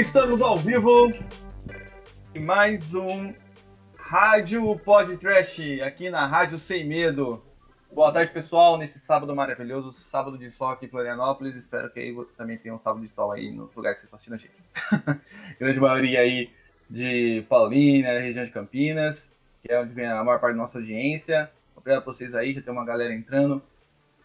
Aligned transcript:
E 0.00 0.02
estamos 0.02 0.40
ao 0.40 0.56
vivo 0.56 1.12
em 2.34 2.42
mais 2.42 2.94
um 2.94 3.34
Rádio 3.98 4.74
Podcast 4.78 5.82
aqui 5.82 6.08
na 6.08 6.26
Rádio 6.26 6.58
Sem 6.58 6.86
Medo. 6.86 7.44
Boa 7.92 8.10
tarde, 8.10 8.32
pessoal, 8.32 8.78
nesse 8.78 8.98
sábado 8.98 9.36
maravilhoso, 9.36 9.92
sábado 9.92 10.38
de 10.38 10.50
sol 10.50 10.70
aqui 10.70 10.86
em 10.86 10.88
Florianópolis. 10.88 11.54
Espero 11.54 11.90
que 11.90 12.00
aí 12.00 12.16
também 12.34 12.56
tenha 12.56 12.74
um 12.74 12.78
sábado 12.78 13.04
de 13.04 13.12
sol 13.12 13.30
aí 13.30 13.52
nos 13.52 13.76
lugares 13.76 14.00
que 14.00 14.08
vocês 14.08 14.26
estão 14.26 14.38
assistindo 14.38 14.96
a 14.96 15.10
gente. 15.12 15.20
Grande 15.60 15.78
maioria 15.78 16.20
aí 16.20 16.50
de 16.88 17.44
Paulínia, 17.46 18.18
região 18.20 18.46
de 18.46 18.50
Campinas, 18.50 19.36
que 19.62 19.70
é 19.70 19.78
onde 19.78 19.92
vem 19.92 20.06
a 20.06 20.24
maior 20.24 20.40
parte 20.40 20.54
da 20.54 20.62
nossa 20.62 20.78
audiência. 20.78 21.50
Obrigado 21.76 22.02
por 22.02 22.14
vocês 22.14 22.34
aí, 22.34 22.54
já 22.54 22.62
tem 22.62 22.72
uma 22.72 22.86
galera 22.86 23.12
entrando. 23.12 23.62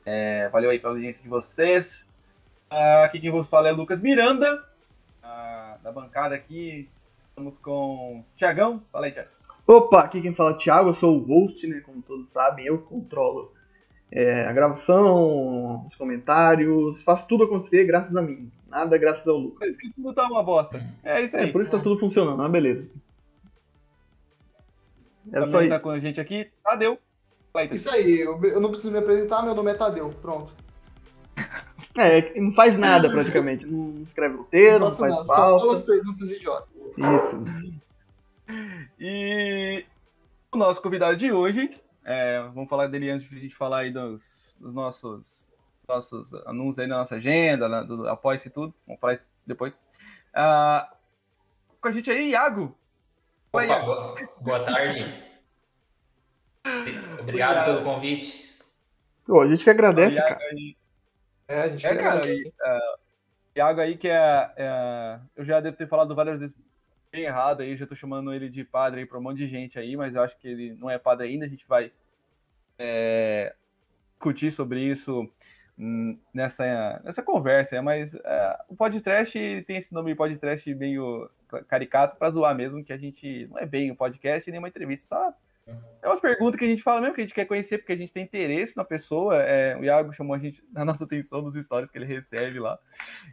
É, 0.05 0.48
valeu 0.48 0.70
aí 0.70 0.79
pela 0.79 0.94
audiência 0.94 1.22
de 1.22 1.27
vocês. 1.27 2.10
Uh, 2.72 3.03
aqui 3.03 3.20
quem 3.20 3.29
vos 3.29 3.50
fala 3.50 3.67
é 3.67 3.74
Lucas 3.74 4.00
Miranda, 4.00 4.63
uh, 5.25 5.84
da 5.84 5.91
bancada 5.91 6.36
aqui. 6.36 6.89
Estamos 7.22 7.58
com 7.58 8.20
o 8.20 8.25
Tiagão. 8.36 8.82
Fala 8.91 9.08
aí, 9.08 9.12
Tiago. 9.12 9.29
Opa, 9.67 10.01
aqui 10.01 10.22
quem 10.22 10.34
fala 10.34 10.51
é 10.51 10.53
o 10.53 10.58
Thiago, 10.58 10.89
eu 10.89 10.96
sou 10.96 11.17
o 11.17 11.24
host, 11.24 11.65
né? 11.67 11.82
Como 11.82 12.01
todos 12.01 12.32
sabem, 12.32 12.65
eu 12.65 12.77
controlo 12.77 13.51
é, 14.12 14.46
a 14.46 14.53
gravação, 14.53 15.86
os 15.88 15.96
comentários, 15.96 17.01
faço 17.01 17.27
tudo 17.27 17.46
acontecer 17.46 17.84
graças 17.86 18.15
a 18.15 18.22
mim. 18.22 18.51
Nada 18.67 18.98
graças 18.98 19.27
ao 19.27 19.38
Lucas. 19.38 19.60
Por 19.60 19.67
isso 19.70 19.79
que 19.79 19.89
tudo 19.94 20.13
tá 20.13 20.27
uma 20.27 20.44
bosta. 20.44 20.79
É 21.03 21.22
isso 21.22 21.36
aí. 21.36 21.50
É, 21.50 21.51
por 21.51 21.62
isso 21.62 21.72
tá 21.72 21.79
tudo 21.79 22.00
funcionando, 22.00 22.38
mas 22.38 22.51
beleza. 22.51 22.88
Era 25.32 25.50
só 25.50 25.62
isso. 25.62 25.70
tá 25.70 25.79
com 25.79 25.89
a 25.89 26.00
gente 26.00 26.22
aqui, 26.22 26.51
Tadeu. 26.63 27.00
Isso 27.72 27.89
aí, 27.89 28.20
eu 28.20 28.60
não 28.60 28.70
preciso 28.70 28.91
me 28.91 29.00
apresentar, 29.00 29.41
meu 29.41 29.55
nome 29.55 29.72
é 29.72 29.74
Tadeu, 29.74 30.10
pronto. 30.22 30.53
É, 31.98 32.40
não 32.40 32.54
faz 32.54 32.78
nada 32.78 33.10
praticamente. 33.10 33.66
Não 33.66 34.04
escreve 34.04 34.36
roteiro, 34.36 34.80
não, 34.80 34.90
não 34.90 34.96
faz 34.96 35.14
nada, 35.14 35.28
pauta. 35.28 35.60
Só 35.60 35.68
pelas 35.68 35.84
perguntas 35.84 36.30
idiotas. 36.30 36.70
Isso. 36.98 37.44
E 39.00 39.86
o 40.52 40.58
nosso 40.58 40.82
convidado 40.82 41.16
de 41.16 41.32
hoje, 41.32 41.70
é, 42.04 42.42
vamos 42.54 42.70
falar 42.70 42.88
dele 42.88 43.10
antes 43.10 43.30
de 43.30 43.36
a 43.36 43.40
gente 43.40 43.56
falar 43.56 43.80
aí 43.80 43.92
dos, 43.92 44.58
dos 44.60 44.74
nossos, 44.74 45.50
nossos 45.88 46.34
anúncios 46.46 46.80
aí 46.80 46.88
na 46.88 46.98
nossa 46.98 47.16
agenda, 47.16 47.68
na, 47.70 47.82
do 47.82 48.08
apoio 48.08 48.40
e 48.46 48.50
tudo. 48.50 48.74
Vamos 48.86 49.00
falar 49.00 49.14
isso 49.14 49.28
depois. 49.46 49.74
Uh, 50.34 50.96
com 51.80 51.88
a 51.88 51.92
gente 51.92 52.12
aí, 52.12 52.32
Iago. 52.32 52.78
Oi, 53.54 53.68
Iago. 53.68 53.86
Boa, 53.86 54.16
boa 54.42 54.60
tarde. 54.66 55.24
Obrigado, 56.66 57.20
Obrigado 57.22 57.66
pelo 57.66 57.84
convite. 57.84 58.54
Pô, 59.25 59.42
a 59.42 59.48
gente 59.48 59.64
que 59.64 59.70
agradece, 59.70 60.18
cara. 60.18 60.38
Aí... 60.52 60.75
É, 61.48 61.62
a 61.62 61.68
gente 61.70 61.86
é, 61.86 61.96
cara, 61.96 62.10
agradece. 62.18 62.48
Uh, 62.48 63.00
Iago 63.56 63.82
aí 63.82 63.98
que 63.98 64.10
é, 64.10 64.52
é, 64.58 65.20
Eu 65.36 65.46
já 65.46 65.60
devo 65.60 65.78
ter 65.78 65.88
falado 65.88 66.14
várias 66.14 66.40
vezes 66.40 66.56
bem 67.12 67.24
errado 67.24 67.62
aí, 67.62 67.78
já 67.78 67.88
tô 67.88 67.96
chamando 67.96 68.34
ele 68.34 68.50
de 68.50 68.66
padre 68.66 69.02
aí 69.02 69.06
para 69.06 69.18
um 69.18 69.22
monte 69.22 69.38
de 69.38 69.48
gente 69.48 69.80
aí, 69.80 69.96
mas 69.96 70.14
eu 70.14 70.22
acho 70.22 70.38
que 70.38 70.48
ele 70.48 70.74
não 70.75 70.90
é 70.90 70.98
padre 70.98 71.28
ainda, 71.28 71.46
a 71.46 71.48
gente 71.48 71.66
vai 71.66 71.92
é, 72.78 73.56
discutir 74.12 74.52
sobre 74.52 74.82
isso 74.82 75.32
nessa, 76.34 77.02
nessa 77.04 77.24
conversa, 77.24 77.82
mas 77.82 78.16
é, 78.16 78.60
o 78.68 78.75
podcast 78.75 79.64
tem 79.66 79.78
esse 79.78 79.94
nome 79.94 80.16
podcast 80.16 80.74
meio 80.75 81.30
caricato 81.68 82.18
para 82.18 82.30
zoar 82.30 82.54
mesmo, 82.54 82.84
que 82.84 82.92
a 82.92 82.98
gente 82.98 83.48
não 83.50 83.60
é 83.60 83.66
bem 83.66 83.92
um 83.92 83.96
podcast 83.96 84.50
nem 84.52 84.60
uma 84.60 84.68
entrevista, 84.68 85.08
só 85.08 85.34
é 86.01 86.07
umas 86.07 86.19
perguntas 86.19 86.60
que 86.60 86.65
a 86.65 86.67
gente 86.67 86.84
fala 86.84 87.01
mesmo, 87.01 87.15
que 87.15 87.22
a 87.22 87.24
gente 87.24 87.34
quer 87.34 87.45
conhecer, 87.45 87.79
porque 87.79 87.93
a 87.93 87.98
gente 87.98 88.13
tem 88.13 88.24
interesse 88.24 88.77
na 88.77 88.84
pessoa. 88.84 89.41
É, 89.41 89.75
o 89.75 89.84
Iago 89.84 90.13
chamou 90.13 90.36
a 90.36 90.39
gente 90.39 90.63
na 90.72 90.86
nossa 90.86 91.03
atenção 91.03 91.41
dos 91.41 91.55
stories 91.55 91.89
que 91.89 91.98
ele 91.98 92.05
recebe 92.05 92.60
lá. 92.60 92.77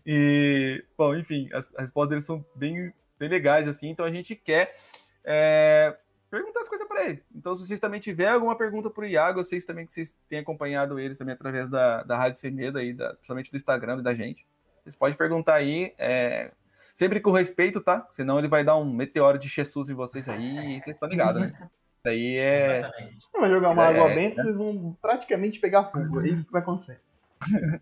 E, 0.06 0.84
bom, 0.96 1.14
enfim, 1.14 1.48
as, 1.52 1.74
as 1.74 1.82
respostas 1.82 2.10
deles 2.10 2.24
são 2.24 2.44
bem 2.54 2.92
bem 3.18 3.28
legais, 3.28 3.68
assim. 3.68 3.88
Então 3.88 4.04
a 4.04 4.10
gente 4.10 4.34
quer 4.34 4.74
é, 5.22 5.96
perguntar 6.30 6.62
as 6.62 6.68
coisas 6.68 6.88
para 6.88 7.04
ele. 7.04 7.22
Então, 7.34 7.54
se 7.54 7.66
vocês 7.66 7.78
também 7.78 8.00
tiverem 8.00 8.32
alguma 8.32 8.56
pergunta 8.56 8.90
para 8.90 9.04
o 9.04 9.06
Iago, 9.06 9.40
eu 9.40 9.44
sei 9.44 9.60
também 9.60 9.86
que 9.86 9.92
vocês 9.92 10.18
têm 10.28 10.40
acompanhado 10.40 10.98
eles 10.98 11.18
também 11.18 11.34
através 11.34 11.70
da, 11.70 12.02
da 12.02 12.16
Rádio 12.16 12.40
Sem 12.40 12.50
Medo, 12.50 12.78
aí, 12.78 12.92
da, 12.92 13.10
principalmente 13.14 13.50
do 13.50 13.56
Instagram 13.56 13.98
e 13.98 14.02
da 14.02 14.14
gente. 14.14 14.46
Vocês 14.82 14.96
podem 14.96 15.16
perguntar 15.16 15.54
aí, 15.54 15.94
é, 15.98 16.50
sempre 16.94 17.20
com 17.20 17.30
respeito, 17.30 17.80
tá? 17.80 18.06
Senão 18.10 18.38
ele 18.38 18.48
vai 18.48 18.64
dar 18.64 18.76
um 18.76 18.92
meteoro 18.92 19.38
de 19.38 19.46
Jesus 19.46 19.88
em 19.88 19.94
vocês 19.94 20.28
aí, 20.28 20.80
vocês 20.80 20.96
estão 20.96 21.08
ligados, 21.08 21.42
né? 21.42 21.70
Isso 22.04 22.08
aí 22.08 22.36
é. 22.36 22.90
Vai 23.32 23.48
jogar 23.48 23.70
uma 23.70 23.84
água 23.84 24.10
é, 24.10 24.14
benta, 24.14 24.42
vocês 24.42 24.56
vão 24.56 24.96
praticamente 25.00 25.60
pegar 25.60 25.84
fogo. 25.84 26.20
É 26.20 26.28
isso 26.28 26.44
que 26.44 26.50
vai 26.50 26.60
acontecer. 26.60 27.00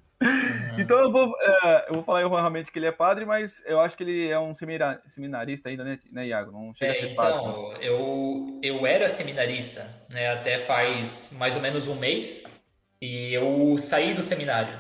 então 0.79 0.99
eu 0.99 1.11
vou, 1.11 1.31
uh, 1.31 1.83
eu 1.89 1.95
vou 1.95 2.03
falar 2.03 2.21
realmente 2.21 2.71
que 2.71 2.79
ele 2.79 2.87
é 2.87 2.93
padre, 2.93 3.25
mas 3.25 3.63
eu 3.65 3.81
acho 3.81 3.97
que 3.97 4.03
ele 4.03 4.29
é 4.29 4.39
um 4.39 4.53
seminarista 4.55 5.71
ainda, 5.71 5.85
né, 5.85 5.99
né 6.13 6.27
Iago? 6.27 6.53
Não 6.53 6.75
chega 6.75 6.93
é, 6.93 6.97
a 6.97 7.01
ser 7.01 7.15
padre. 7.15 7.39
Então, 7.39 7.73
eu, 7.81 8.61
eu 8.63 8.87
era 8.87 9.09
seminarista, 9.09 9.87
né, 10.11 10.33
até 10.33 10.59
faz 10.59 11.37
mais 11.39 11.57
ou 11.57 11.63
menos 11.63 11.89
um 11.89 11.97
mês, 11.97 12.63
e 13.01 13.33
eu 13.33 13.77
saí 13.79 14.13
do 14.13 14.23
seminário. 14.23 14.79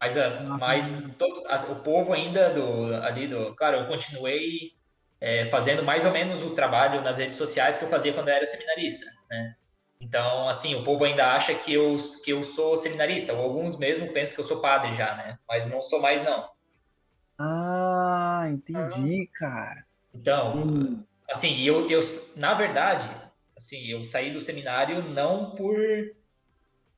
Mas, 0.00 0.16
uh, 0.16 0.58
mas 0.58 1.14
todo, 1.18 1.42
a, 1.46 1.58
o 1.64 1.76
povo 1.76 2.14
ainda 2.14 2.54
do, 2.54 2.94
ali 3.04 3.28
do. 3.28 3.54
Claro, 3.54 3.78
eu 3.78 3.86
continuei 3.86 4.72
é, 5.20 5.44
fazendo 5.46 5.82
mais 5.82 6.06
ou 6.06 6.12
menos 6.12 6.42
o 6.42 6.54
trabalho 6.54 7.02
nas 7.02 7.18
redes 7.18 7.36
sociais 7.36 7.76
que 7.76 7.84
eu 7.84 7.88
fazia 7.88 8.12
quando 8.12 8.28
eu 8.28 8.34
era 8.34 8.44
seminarista, 8.44 9.06
né? 9.30 9.54
Então, 10.00 10.48
assim, 10.48 10.74
o 10.74 10.82
povo 10.82 11.04
ainda 11.04 11.34
acha 11.34 11.54
que 11.54 11.74
eu, 11.74 11.94
que 12.24 12.30
eu 12.30 12.42
sou 12.42 12.76
seminarista, 12.76 13.34
ou 13.34 13.44
alguns 13.44 13.78
mesmo 13.78 14.10
pensam 14.12 14.34
que 14.34 14.40
eu 14.40 14.46
sou 14.46 14.62
padre 14.62 14.94
já, 14.94 15.14
né? 15.14 15.38
Mas 15.46 15.68
não 15.68 15.82
sou 15.82 16.00
mais, 16.00 16.24
não. 16.24 16.50
Ah, 17.38 18.46
entendi, 18.48 19.28
ah. 19.34 19.38
cara. 19.38 19.84
Então, 20.14 20.56
hum. 20.56 21.04
assim, 21.30 21.62
eu, 21.62 21.90
eu, 21.90 22.00
na 22.36 22.54
verdade, 22.54 23.10
assim, 23.54 23.88
eu 23.88 24.02
saí 24.02 24.30
do 24.30 24.40
seminário 24.40 25.02
não 25.02 25.54
por 25.54 25.76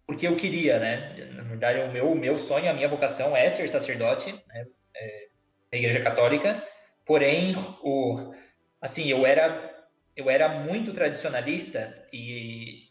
porque 0.06 0.26
eu 0.26 0.36
queria, 0.36 0.78
né? 0.78 1.14
Na 1.32 1.42
verdade, 1.42 1.80
o 1.80 1.90
meu, 1.90 2.12
o 2.12 2.14
meu 2.14 2.38
sonho, 2.38 2.70
a 2.70 2.74
minha 2.74 2.88
vocação 2.88 3.36
é 3.36 3.48
ser 3.48 3.68
sacerdote, 3.68 4.32
né? 4.46 4.66
É, 4.94 5.28
na 5.72 5.78
Igreja 5.78 6.00
Católica. 6.00 6.62
Porém, 7.04 7.54
o, 7.82 8.32
assim, 8.80 9.09
eu 9.09 9.26
era 9.26 9.71
eu 10.14 10.28
era 10.28 10.49
muito 10.49 10.92
tradicionalista 10.92 12.06
e 12.12 12.90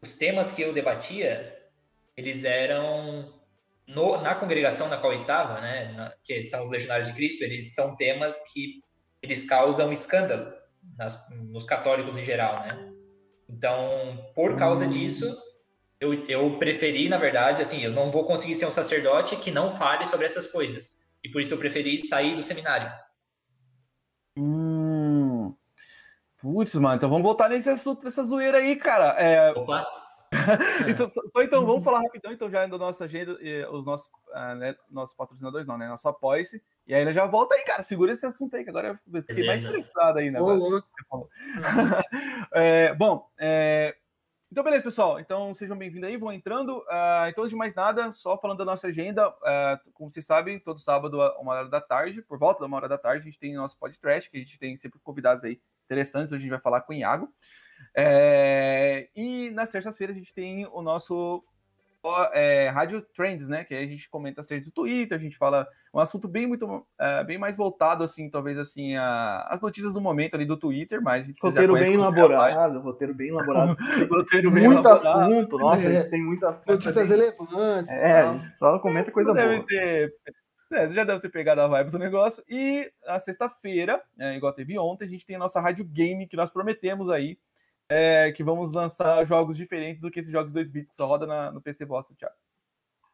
os 0.00 0.16
temas 0.16 0.52
que 0.52 0.62
eu 0.62 0.72
debatia, 0.72 1.54
eles 2.16 2.44
eram 2.44 3.34
no, 3.86 4.20
na 4.20 4.34
congregação 4.34 4.88
na 4.88 4.96
qual 4.96 5.12
eu 5.12 5.16
estava, 5.16 5.60
né, 5.60 5.92
na, 5.92 6.14
que 6.24 6.42
são 6.42 6.64
os 6.64 6.70
Legionários 6.70 7.08
de 7.08 7.14
Cristo, 7.14 7.44
eles 7.44 7.74
são 7.74 7.96
temas 7.96 8.52
que 8.52 8.82
eles 9.22 9.46
causam 9.48 9.92
escândalo 9.92 10.52
nas, 10.96 11.28
nos 11.50 11.66
católicos 11.66 12.16
em 12.16 12.24
geral, 12.24 12.60
né? 12.60 12.92
Então, 13.48 14.30
por 14.34 14.56
causa 14.56 14.86
disso, 14.86 15.36
eu, 16.00 16.26
eu 16.28 16.58
preferi, 16.58 17.08
na 17.08 17.16
verdade, 17.16 17.62
assim, 17.62 17.82
eu 17.82 17.92
não 17.92 18.10
vou 18.10 18.24
conseguir 18.24 18.54
ser 18.54 18.66
um 18.66 18.70
sacerdote 18.70 19.36
que 19.36 19.50
não 19.50 19.70
fale 19.70 20.04
sobre 20.04 20.26
essas 20.26 20.46
coisas. 20.48 21.06
E 21.22 21.30
por 21.30 21.40
isso 21.40 21.54
eu 21.54 21.58
preferi 21.58 21.96
sair 21.96 22.34
do 22.34 22.42
seminário. 22.42 22.92
Hum. 24.36 25.54
Putz, 26.38 26.74
mano, 26.74 26.96
então 26.96 27.08
vamos 27.08 27.24
voltar 27.24 27.48
nesse 27.48 27.68
assunto, 27.68 28.04
nessa 28.04 28.22
zoeira 28.22 28.58
aí, 28.58 28.76
cara. 28.76 29.14
É... 29.18 29.52
Opa! 29.52 29.86
então, 30.88 31.08
só, 31.08 31.20
então, 31.42 31.64
vamos 31.64 31.84
falar 31.84 32.02
rapidão, 32.02 32.32
então, 32.32 32.50
já 32.50 32.66
da 32.66 32.78
nossa 32.78 33.04
agenda, 33.04 33.38
os 33.70 33.84
nossos, 33.84 34.08
uh, 34.28 34.54
né, 34.56 34.74
nossos 34.90 35.14
patrocinadores, 35.14 35.66
não, 35.66 35.78
né? 35.78 35.88
Nosso 35.88 36.08
apoia-se. 36.08 36.62
E 36.86 36.94
aí 36.94 37.02
ele 37.02 37.12
já 37.12 37.26
volta 37.26 37.54
aí, 37.54 37.64
cara. 37.64 37.82
Segura 37.82 38.12
esse 38.12 38.26
assunto 38.26 38.54
aí, 38.56 38.64
que 38.64 38.70
agora 38.70 39.00
eu 39.12 39.22
fiquei 39.22 39.36
Beleza. 39.36 39.48
mais 39.48 39.64
interessado 39.64 40.18
aí, 40.18 40.30
né? 40.30 40.38
é, 42.52 42.94
bom, 42.94 43.28
é, 43.38 43.96
então, 44.56 44.64
beleza, 44.64 44.84
pessoal. 44.84 45.20
Então, 45.20 45.54
sejam 45.54 45.76
bem-vindos 45.76 46.08
aí, 46.08 46.16
vão 46.16 46.32
entrando. 46.32 46.78
Uh, 46.78 47.28
então, 47.28 47.44
antes 47.44 47.50
de 47.50 47.56
mais 47.56 47.74
nada, 47.74 48.10
só 48.14 48.38
falando 48.38 48.56
da 48.56 48.64
nossa 48.64 48.86
agenda, 48.86 49.28
uh, 49.28 49.92
como 49.92 50.10
vocês 50.10 50.24
sabem, 50.24 50.58
todo 50.58 50.80
sábado, 50.80 51.18
uma 51.38 51.52
hora 51.52 51.68
da 51.68 51.78
tarde, 51.78 52.22
por 52.22 52.38
volta 52.38 52.60
de 52.60 52.66
uma 52.66 52.78
hora 52.78 52.88
da 52.88 52.96
tarde, 52.96 53.20
a 53.20 53.24
gente 53.26 53.38
tem 53.38 53.52
nosso 53.52 53.78
podcast, 53.78 54.30
que 54.30 54.38
a 54.38 54.40
gente 54.40 54.58
tem 54.58 54.74
sempre 54.78 54.98
convidados 55.00 55.44
aí 55.44 55.60
interessantes. 55.84 56.32
Hoje 56.32 56.38
a 56.38 56.40
gente 56.40 56.50
vai 56.52 56.58
falar 56.58 56.80
com 56.80 56.94
o 56.94 56.96
Iago. 56.96 57.30
É, 57.94 59.10
e 59.14 59.50
nas 59.50 59.70
terças-feiras 59.70 60.16
a 60.16 60.18
gente 60.18 60.32
tem 60.32 60.66
o 60.72 60.80
nosso 60.80 61.44
é, 62.32 62.68
Rádio 62.68 63.02
Trends, 63.14 63.48
né? 63.48 63.64
Que 63.64 63.74
aí 63.74 63.84
a 63.84 63.88
gente 63.88 64.08
comenta 64.08 64.40
as 64.40 64.46
trends 64.46 64.66
do 64.66 64.72
Twitter, 64.72 65.16
a 65.16 65.20
gente 65.20 65.36
fala 65.36 65.66
um 65.92 66.00
assunto 66.00 66.28
bem 66.28 66.46
muito 66.46 66.86
é, 66.98 67.24
bem 67.24 67.38
mais 67.38 67.56
voltado, 67.56 68.04
assim, 68.04 68.28
talvez 68.28 68.58
assim, 68.58 68.96
a, 68.96 69.46
as 69.50 69.60
notícias 69.60 69.92
do 69.92 70.00
momento 70.00 70.34
ali 70.34 70.44
do 70.44 70.56
Twitter, 70.56 71.00
mas 71.02 71.26
roteiro 71.40 71.74
bem 71.74 71.94
elaborado, 71.94 72.80
roteiro 72.80 73.14
bem 73.14 73.28
elaborado. 73.28 73.76
roteiro 74.10 74.50
bem 74.50 74.66
muito 74.66 74.86
elaborado. 74.86 75.32
assunto, 75.32 75.58
nossa, 75.58 75.84
é. 75.84 75.86
a 75.86 76.00
gente 76.00 76.10
tem 76.10 76.22
muito 76.22 76.46
assunto. 76.46 76.72
Notícias 76.72 77.08
relevantes. 77.08 77.92
É, 77.92 78.50
só 78.58 78.78
comenta 78.78 79.10
coisa 79.12 79.32
boa. 79.32 79.64
Ter, 79.66 80.12
é, 80.72 80.88
você 80.88 80.94
já 80.94 81.04
deve 81.04 81.20
ter 81.20 81.28
pegado 81.28 81.60
a 81.60 81.68
vibe 81.68 81.90
do 81.90 81.98
negócio. 81.98 82.42
E 82.48 82.90
a 83.06 83.18
sexta-feira, 83.18 84.02
é, 84.18 84.36
igual 84.36 84.52
teve 84.52 84.78
ontem, 84.78 85.04
a 85.04 85.08
gente 85.08 85.24
tem 85.24 85.36
a 85.36 85.38
nossa 85.40 85.60
rádio 85.60 85.84
game 85.84 86.26
que 86.26 86.36
nós 86.36 86.50
prometemos 86.50 87.08
aí 87.08 87.38
é, 87.88 88.32
que 88.32 88.42
vamos 88.42 88.72
lançar 88.72 89.24
jogos 89.24 89.56
diferentes 89.56 90.00
do 90.00 90.10
que 90.10 90.20
esses 90.20 90.32
jogos 90.32 90.52
2 90.52 90.70
bits 90.70 90.90
que 90.90 90.96
só 90.96 91.06
roda 91.06 91.26
na, 91.26 91.50
no 91.50 91.60
PC 91.60 91.84
bosta, 91.84 92.14
Thiago. 92.14 92.34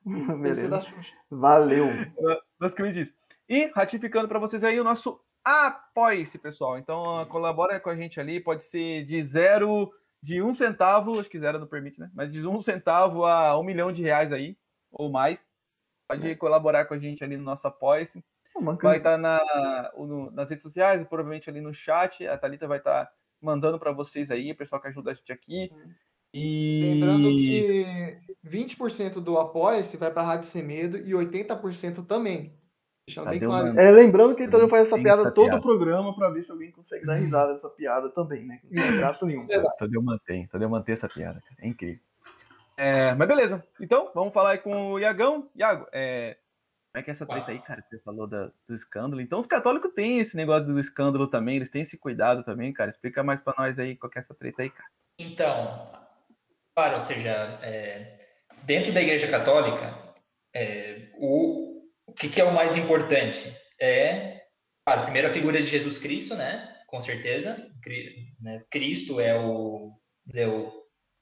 Beleza. 0.40 0.80
Valeu. 1.30 1.88
Basicamente 2.58 3.00
isso. 3.00 3.14
E 3.48 3.70
ratificando 3.74 4.28
para 4.28 4.38
vocês 4.38 4.64
aí 4.64 4.80
o 4.80 4.84
nosso 4.84 5.20
apoie-se, 5.44 6.38
pessoal. 6.38 6.78
Então, 6.78 7.24
colabora 7.26 7.78
com 7.80 7.90
a 7.90 7.96
gente 7.96 8.20
ali, 8.20 8.40
pode 8.40 8.62
ser 8.62 9.04
de 9.04 9.22
zero, 9.22 9.92
de 10.22 10.42
um 10.42 10.54
centavo, 10.54 11.18
acho 11.18 11.28
que 11.28 11.38
zero 11.38 11.58
não 11.58 11.66
permite, 11.66 12.00
né? 12.00 12.10
Mas 12.14 12.30
de 12.30 12.46
um 12.46 12.60
centavo 12.60 13.24
a 13.24 13.58
um 13.58 13.64
milhão 13.64 13.92
de 13.92 14.02
reais 14.02 14.32
aí, 14.32 14.56
ou 14.90 15.10
mais. 15.10 15.44
Pode 16.08 16.36
colaborar 16.36 16.84
com 16.84 16.94
a 16.94 16.98
gente 16.98 17.24
ali 17.24 17.36
no 17.36 17.44
nosso 17.44 17.66
apoie-se. 17.66 18.24
Vai 18.82 18.98
estar 18.98 19.12
tá 19.12 19.18
na, 19.18 19.92
no, 19.96 20.30
nas 20.30 20.50
redes 20.50 20.62
sociais, 20.62 21.02
provavelmente 21.04 21.48
ali 21.48 21.60
no 21.60 21.72
chat. 21.72 22.26
A 22.26 22.36
Thalita 22.36 22.68
vai 22.68 22.78
estar 22.78 23.06
tá 23.06 23.12
mandando 23.42 23.78
para 23.78 23.92
vocês 23.92 24.30
aí, 24.30 24.52
o 24.52 24.56
pessoal 24.56 24.80
que 24.80 24.88
ajuda 24.88 25.10
a 25.10 25.14
gente 25.14 25.32
aqui. 25.32 25.70
E... 26.34 26.94
Lembrando 26.94 27.28
que 27.28 27.86
20% 28.46 29.14
do 29.20 29.38
apoia-se 29.38 29.96
vai 29.96 30.10
para 30.10 30.22
a 30.22 30.26
Rádio 30.26 30.48
Sem 30.48 30.62
Medo 30.62 30.96
e 30.96 31.12
80% 31.12 32.06
também. 32.06 32.56
Deixando 33.06 33.30
bem 33.30 33.40
claro. 33.40 33.78
É, 33.78 33.90
lembrando 33.90 34.34
que 34.34 34.44
ele 34.44 34.68
faz 34.68 34.86
essa 34.86 34.96
piada 34.96 35.22
essa 35.22 35.30
todo 35.30 35.46
piada. 35.46 35.58
o 35.58 35.62
programa 35.62 36.14
para 36.14 36.30
ver 36.30 36.42
se 36.44 36.52
alguém 36.52 36.70
consegue 36.70 37.04
dar 37.04 37.16
risada 37.16 37.52
dessa 37.52 37.68
piada 37.68 38.08
também, 38.10 38.46
né? 38.46 38.60
Não 38.70 38.82
tem 38.82 38.96
graça 38.96 39.26
nenhuma. 39.26 39.48
Tadeu 39.76 40.02
mantém, 40.02 40.46
Tadeu 40.46 40.70
mantém 40.70 40.92
essa 40.92 41.08
piada, 41.08 41.40
cara. 41.40 41.56
É 41.58 41.66
incrível. 41.66 42.00
É, 42.76 43.14
mas 43.14 43.28
beleza. 43.28 43.62
Então, 43.80 44.10
vamos 44.14 44.32
falar 44.32 44.52
aí 44.52 44.58
com 44.58 44.92
o 44.92 44.98
Iagão. 45.00 45.48
Iago, 45.54 45.86
é, 45.92 46.36
como 46.92 47.00
é 47.00 47.02
que 47.02 47.10
é 47.10 47.12
essa 47.12 47.24
treta 47.24 47.50
aí, 47.50 47.58
cara? 47.58 47.82
Você 47.88 47.98
falou 48.00 48.26
da, 48.26 48.52
do 48.68 48.74
escândalo. 48.74 49.22
Então, 49.22 49.40
os 49.40 49.46
católicos 49.46 49.94
têm 49.94 50.18
esse 50.18 50.36
negócio 50.36 50.66
do 50.66 50.78
escândalo 50.78 51.26
também, 51.26 51.56
eles 51.56 51.70
têm 51.70 51.80
esse 51.80 51.96
cuidado 51.96 52.44
também, 52.44 52.70
cara. 52.70 52.90
Explica 52.90 53.22
mais 53.22 53.40
para 53.40 53.54
nós 53.56 53.78
aí 53.78 53.96
qual 53.96 54.12
é 54.14 54.18
essa 54.18 54.34
treta 54.34 54.60
aí, 54.60 54.68
cara. 54.68 54.90
Então, 55.18 55.90
claro, 56.76 56.94
ou 56.94 57.00
seja, 57.00 57.30
é, 57.62 58.28
dentro 58.64 58.92
da 58.92 59.00
Igreja 59.00 59.26
Católica, 59.30 59.98
é, 60.54 61.08
o, 61.16 61.82
o 62.06 62.12
que, 62.12 62.28
que, 62.28 62.42
é 62.42 62.44
o 62.44 62.52
mais 62.52 62.76
importante? 62.76 63.50
É, 63.80 64.42
claro, 64.84 65.04
primeiro 65.04 65.28
a 65.28 65.32
figura 65.32 65.58
de 65.58 65.66
Jesus 65.66 65.98
Cristo, 65.98 66.36
né? 66.36 66.78
Com 66.86 67.00
certeza. 67.00 67.70
Né? 68.38 68.62
Cristo 68.70 69.18
é 69.18 69.34
o, 69.34 69.98
é 70.34 70.46
o 70.46 70.70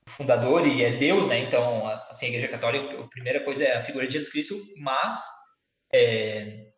fundador 0.08 0.66
e 0.66 0.82
é 0.82 0.96
Deus, 0.96 1.28
né? 1.28 1.38
Então, 1.38 1.86
assim, 2.08 2.26
a 2.26 2.28
Igreja 2.30 2.48
Católica, 2.48 3.00
a 3.00 3.06
primeira 3.06 3.44
coisa 3.44 3.62
é 3.62 3.76
a 3.76 3.80
figura 3.80 4.08
de 4.08 4.14
Jesus 4.14 4.32
Cristo, 4.32 4.56
mas 4.78 5.39
é, 5.92 6.72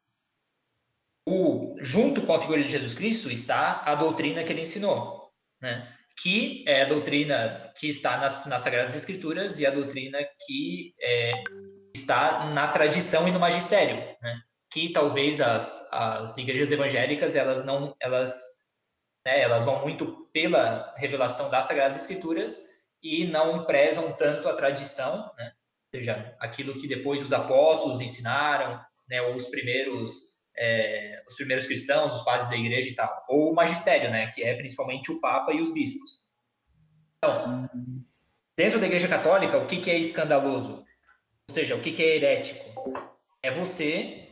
o, 1.27 1.77
junto 1.81 2.23
com 2.23 2.35
a 2.35 2.41
figura 2.41 2.63
de 2.63 2.69
Jesus 2.69 2.95
Cristo 2.95 3.31
está 3.31 3.83
a 3.85 3.95
doutrina 3.95 4.43
que 4.45 4.53
ele 4.53 4.63
ensinou, 4.63 5.31
né? 5.61 5.97
Que 6.21 6.65
é 6.67 6.83
a 6.83 6.89
doutrina 6.89 7.73
que 7.79 7.89
está 7.89 8.19
nas, 8.19 8.47
nas 8.47 8.63
Sagradas 8.63 8.97
Escrituras 8.97 9.59
e 9.59 9.67
a 9.67 9.71
doutrina 9.71 10.19
que 10.47 10.95
é, 11.01 11.33
está 11.95 12.51
na 12.51 12.69
tradição 12.69 13.27
e 13.29 13.31
no 13.31 13.41
magistério, 13.41 13.97
né? 14.21 14.41
Que 14.73 14.93
talvez 14.93 15.41
as, 15.41 15.93
as 15.93 16.37
igrejas 16.39 16.73
evangélicas 16.73 17.37
elas 17.37 17.65
não 17.65 17.95
elas 18.01 18.63
né, 19.25 19.41
elas 19.41 19.65
vão 19.65 19.83
muito 19.83 20.29
pela 20.33 20.93
revelação 20.97 21.51
das 21.51 21.67
Sagradas 21.67 21.97
Escrituras 21.97 22.73
e 23.03 23.27
não 23.27 23.65
prezam 23.65 24.13
tanto 24.17 24.49
a 24.49 24.55
tradição, 24.55 25.33
né? 25.37 25.53
ou 25.85 25.99
seja, 25.99 26.37
aquilo 26.41 26.79
que 26.79 26.89
depois 26.89 27.23
os 27.23 27.33
apóstolos 27.33 28.01
ensinaram, 28.01 28.81
né, 29.13 29.21
os 29.21 29.47
primeiros 29.49 30.33
é, 30.57 31.23
os 31.27 31.35
primeiros 31.35 31.67
cristãos, 31.67 32.15
os 32.15 32.23
padres 32.23 32.51
da 32.51 32.57
igreja 32.57 32.89
e 32.89 32.95
tal, 32.95 33.25
ou 33.29 33.53
o 33.53 33.55
magistério, 33.55 34.11
né, 34.11 34.29
que 34.29 34.43
é 34.43 34.55
principalmente 34.55 35.13
o 35.13 35.21
papa 35.21 35.53
e 35.53 35.61
os 35.61 35.73
bispos. 35.73 36.31
Então, 37.19 37.69
dentro 38.57 38.81
da 38.81 38.87
igreja 38.87 39.09
católica, 39.09 39.59
o 39.59 39.67
que, 39.67 39.79
que 39.79 39.91
é 39.91 39.99
escandaloso? 39.99 40.85
Ou 41.49 41.55
seja, 41.55 41.77
o 41.77 41.81
que, 41.81 41.93
que 41.93 42.03
é 42.03 42.17
herético? 42.17 42.65
É 43.43 43.51
você, 43.51 44.29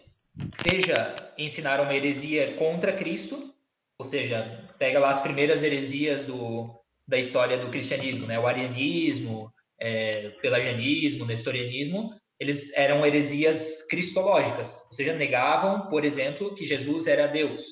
seja 0.52 1.14
ensinar 1.36 1.80
uma 1.80 1.94
heresia 1.94 2.54
contra 2.54 2.92
Cristo, 2.92 3.54
ou 3.98 4.04
seja, 4.04 4.68
pega 4.78 4.98
lá 4.98 5.10
as 5.10 5.20
primeiras 5.20 5.62
heresias 5.62 6.24
do, 6.24 6.82
da 7.06 7.18
história 7.18 7.58
do 7.58 7.70
cristianismo, 7.70 8.26
né? 8.26 8.38
O 8.38 8.46
arianismo, 8.46 9.52
é, 9.78 10.30
pelagianismo, 10.42 11.26
nestorianismo, 11.26 12.14
eles 12.40 12.72
eram 12.76 13.04
heresias 13.04 13.86
cristológicas, 13.86 14.86
ou 14.88 14.94
seja, 14.94 15.14
negavam, 15.14 15.88
por 15.88 16.04
exemplo, 16.04 16.54
que 16.54 16.64
Jesus 16.64 17.06
era 17.06 17.26
Deus, 17.26 17.62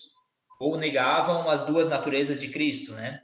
ou 0.61 0.77
negavam 0.77 1.49
as 1.49 1.65
duas 1.65 1.89
naturezas 1.89 2.41
de 2.41 2.49
Cristo, 2.49 2.93
né? 2.93 3.21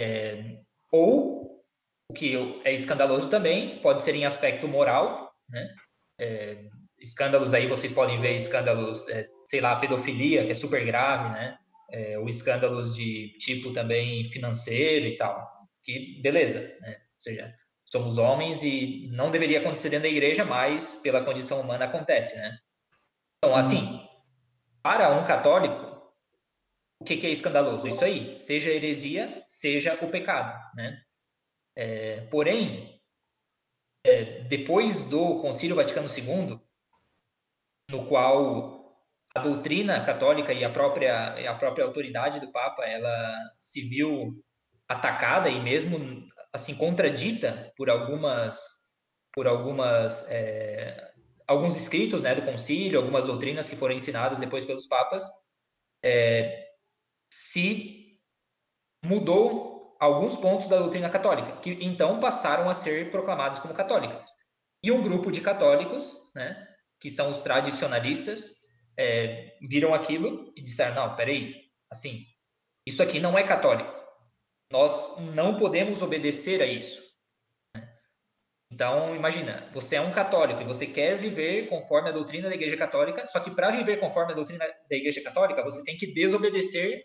É, 0.00 0.58
ou, 0.92 1.62
o 2.10 2.14
que 2.14 2.34
é 2.64 2.72
escandaloso 2.72 3.30
também, 3.30 3.80
pode 3.80 4.02
ser 4.02 4.14
em 4.14 4.24
aspecto 4.24 4.66
moral, 4.66 5.32
né? 5.48 5.68
É, 6.20 6.64
escândalos 6.98 7.54
aí, 7.54 7.66
vocês 7.66 7.92
podem 7.92 8.20
ver 8.20 8.34
escândalos, 8.34 9.08
é, 9.08 9.28
sei 9.44 9.60
lá, 9.60 9.76
pedofilia, 9.76 10.44
que 10.44 10.50
é 10.50 10.54
super 10.54 10.84
grave, 10.84 11.30
né? 11.30 11.56
é, 11.90 12.18
ou 12.18 12.28
escândalos 12.28 12.94
de 12.94 13.36
tipo 13.38 13.72
também 13.72 14.24
financeiro 14.24 15.06
e 15.06 15.16
tal. 15.16 15.46
Que 15.82 16.20
beleza, 16.22 16.60
né? 16.80 16.90
Ou 16.90 17.18
seja, 17.18 17.54
somos 17.90 18.18
homens 18.18 18.62
e 18.62 19.08
não 19.12 19.30
deveria 19.30 19.60
acontecer 19.60 19.90
dentro 19.90 20.08
da 20.08 20.14
igreja, 20.14 20.44
mas 20.44 21.00
pela 21.02 21.24
condição 21.24 21.60
humana 21.60 21.86
acontece, 21.86 22.36
né? 22.36 22.58
Então, 23.38 23.56
assim, 23.56 24.06
para 24.82 25.16
um 25.16 25.24
católico, 25.24 26.12
o 27.00 27.04
que, 27.04 27.16
que 27.16 27.26
é 27.26 27.30
escandaloso? 27.30 27.88
Isso 27.88 28.04
aí, 28.04 28.38
seja 28.38 28.70
heresia, 28.70 29.44
seja 29.48 29.94
o 30.02 30.10
pecado, 30.10 30.58
né? 30.74 31.00
É, 31.76 32.22
porém, 32.22 33.00
é, 34.04 34.42
depois 34.44 35.08
do 35.08 35.40
Concílio 35.40 35.76
Vaticano 35.76 36.08
II, 36.08 36.60
no 37.90 38.06
qual 38.06 38.78
a 39.34 39.40
doutrina 39.40 40.04
católica 40.04 40.52
e 40.52 40.64
a 40.64 40.70
própria, 40.70 41.50
a 41.50 41.54
própria 41.54 41.84
autoridade 41.84 42.40
do 42.40 42.50
Papa, 42.50 42.84
ela 42.84 43.34
se 43.58 43.88
viu 43.88 44.42
atacada 44.88 45.48
e 45.48 45.60
mesmo 45.60 46.26
assim 46.58 46.76
contradita 46.76 47.72
por 47.76 47.88
algumas 47.88 48.78
por 49.32 49.46
algumas 49.46 50.30
é, 50.30 51.12
alguns 51.46 51.76
escritos 51.76 52.22
né 52.22 52.34
do 52.34 52.42
concílio 52.42 52.98
algumas 52.98 53.26
doutrinas 53.26 53.68
que 53.68 53.76
foram 53.76 53.94
ensinadas 53.94 54.38
depois 54.38 54.64
pelos 54.64 54.86
papas 54.86 55.24
é, 56.04 56.66
se 57.32 58.20
mudou 59.04 59.96
alguns 60.00 60.36
pontos 60.36 60.68
da 60.68 60.78
doutrina 60.78 61.08
católica 61.08 61.56
que 61.60 61.78
então 61.80 62.20
passaram 62.20 62.68
a 62.68 62.74
ser 62.74 63.10
proclamados 63.10 63.58
como 63.58 63.74
católicas 63.74 64.26
e 64.82 64.92
um 64.92 65.02
grupo 65.02 65.30
de 65.30 65.40
católicos 65.40 66.30
né 66.34 66.66
que 67.00 67.10
são 67.10 67.30
os 67.30 67.40
tradicionalistas 67.40 68.58
é, 68.98 69.56
viram 69.62 69.94
aquilo 69.94 70.52
e 70.56 70.62
disseram: 70.62 70.96
não, 70.96 71.16
peraí, 71.16 71.54
assim, 71.90 72.24
isso 72.84 73.02
aqui 73.02 73.20
não 73.20 73.38
é 73.38 73.44
católico. 73.44 73.96
Nós 74.70 75.18
não 75.34 75.56
podemos 75.56 76.02
obedecer 76.02 76.62
a 76.62 76.66
isso. 76.66 77.08
Então, 78.70 79.16
imagina, 79.16 79.68
você 79.72 79.96
é 79.96 80.00
um 80.00 80.12
católico 80.12 80.60
e 80.60 80.66
você 80.66 80.86
quer 80.86 81.16
viver 81.16 81.68
conforme 81.68 82.10
a 82.10 82.12
doutrina 82.12 82.48
da 82.48 82.54
Igreja 82.54 82.76
Católica, 82.76 83.26
só 83.26 83.40
que 83.40 83.50
para 83.50 83.70
viver 83.70 83.98
conforme 83.98 84.32
a 84.32 84.36
doutrina 84.36 84.66
da 84.66 84.96
Igreja 84.96 85.22
Católica, 85.22 85.64
você 85.64 85.82
tem 85.84 85.96
que 85.96 86.12
desobedecer 86.12 87.02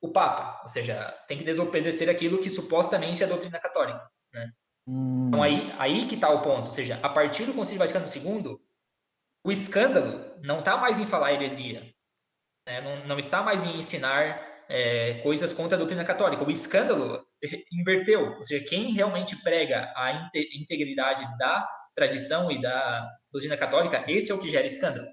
o 0.00 0.10
Papa, 0.10 0.60
ou 0.62 0.68
seja, 0.68 1.10
tem 1.28 1.36
que 1.36 1.44
desobedecer 1.44 2.08
aquilo 2.08 2.38
que 2.38 2.48
supostamente 2.48 3.22
é 3.22 3.26
a 3.26 3.28
doutrina 3.28 3.60
católica. 3.60 4.00
Né? 4.32 4.50
Hum. 4.86 5.28
Então, 5.28 5.42
aí, 5.42 5.72
aí 5.78 6.06
que 6.06 6.14
está 6.14 6.30
o 6.30 6.40
ponto, 6.40 6.66
ou 6.66 6.72
seja, 6.72 6.98
a 7.02 7.08
partir 7.10 7.44
do 7.44 7.52
Concílio 7.52 7.80
Vaticano 7.80 8.06
II, 8.06 8.58
o 9.44 9.52
escândalo 9.52 10.34
não 10.42 10.60
está 10.60 10.78
mais 10.78 10.98
em 10.98 11.06
falar 11.06 11.34
heresia, 11.34 11.82
né? 12.66 12.80
não, 12.80 13.06
não, 13.06 13.18
está 13.18 13.42
mais 13.42 13.64
em 13.64 13.76
ensinar 13.76 14.49
é, 14.70 15.14
coisas 15.14 15.52
contra 15.52 15.74
a 15.74 15.78
doutrina 15.78 16.04
católica. 16.04 16.44
O 16.44 16.50
escândalo 16.50 17.26
inverteu, 17.72 18.36
ou 18.36 18.42
seja, 18.44 18.64
quem 18.64 18.92
realmente 18.92 19.36
prega 19.42 19.92
a 19.96 20.30
integridade 20.54 21.26
da 21.38 21.68
tradição 21.94 22.50
e 22.50 22.60
da 22.60 23.10
doutrina 23.32 23.56
católica, 23.56 24.04
esse 24.06 24.30
é 24.30 24.34
o 24.34 24.40
que 24.40 24.48
gera 24.48 24.66
escândalo. 24.66 25.08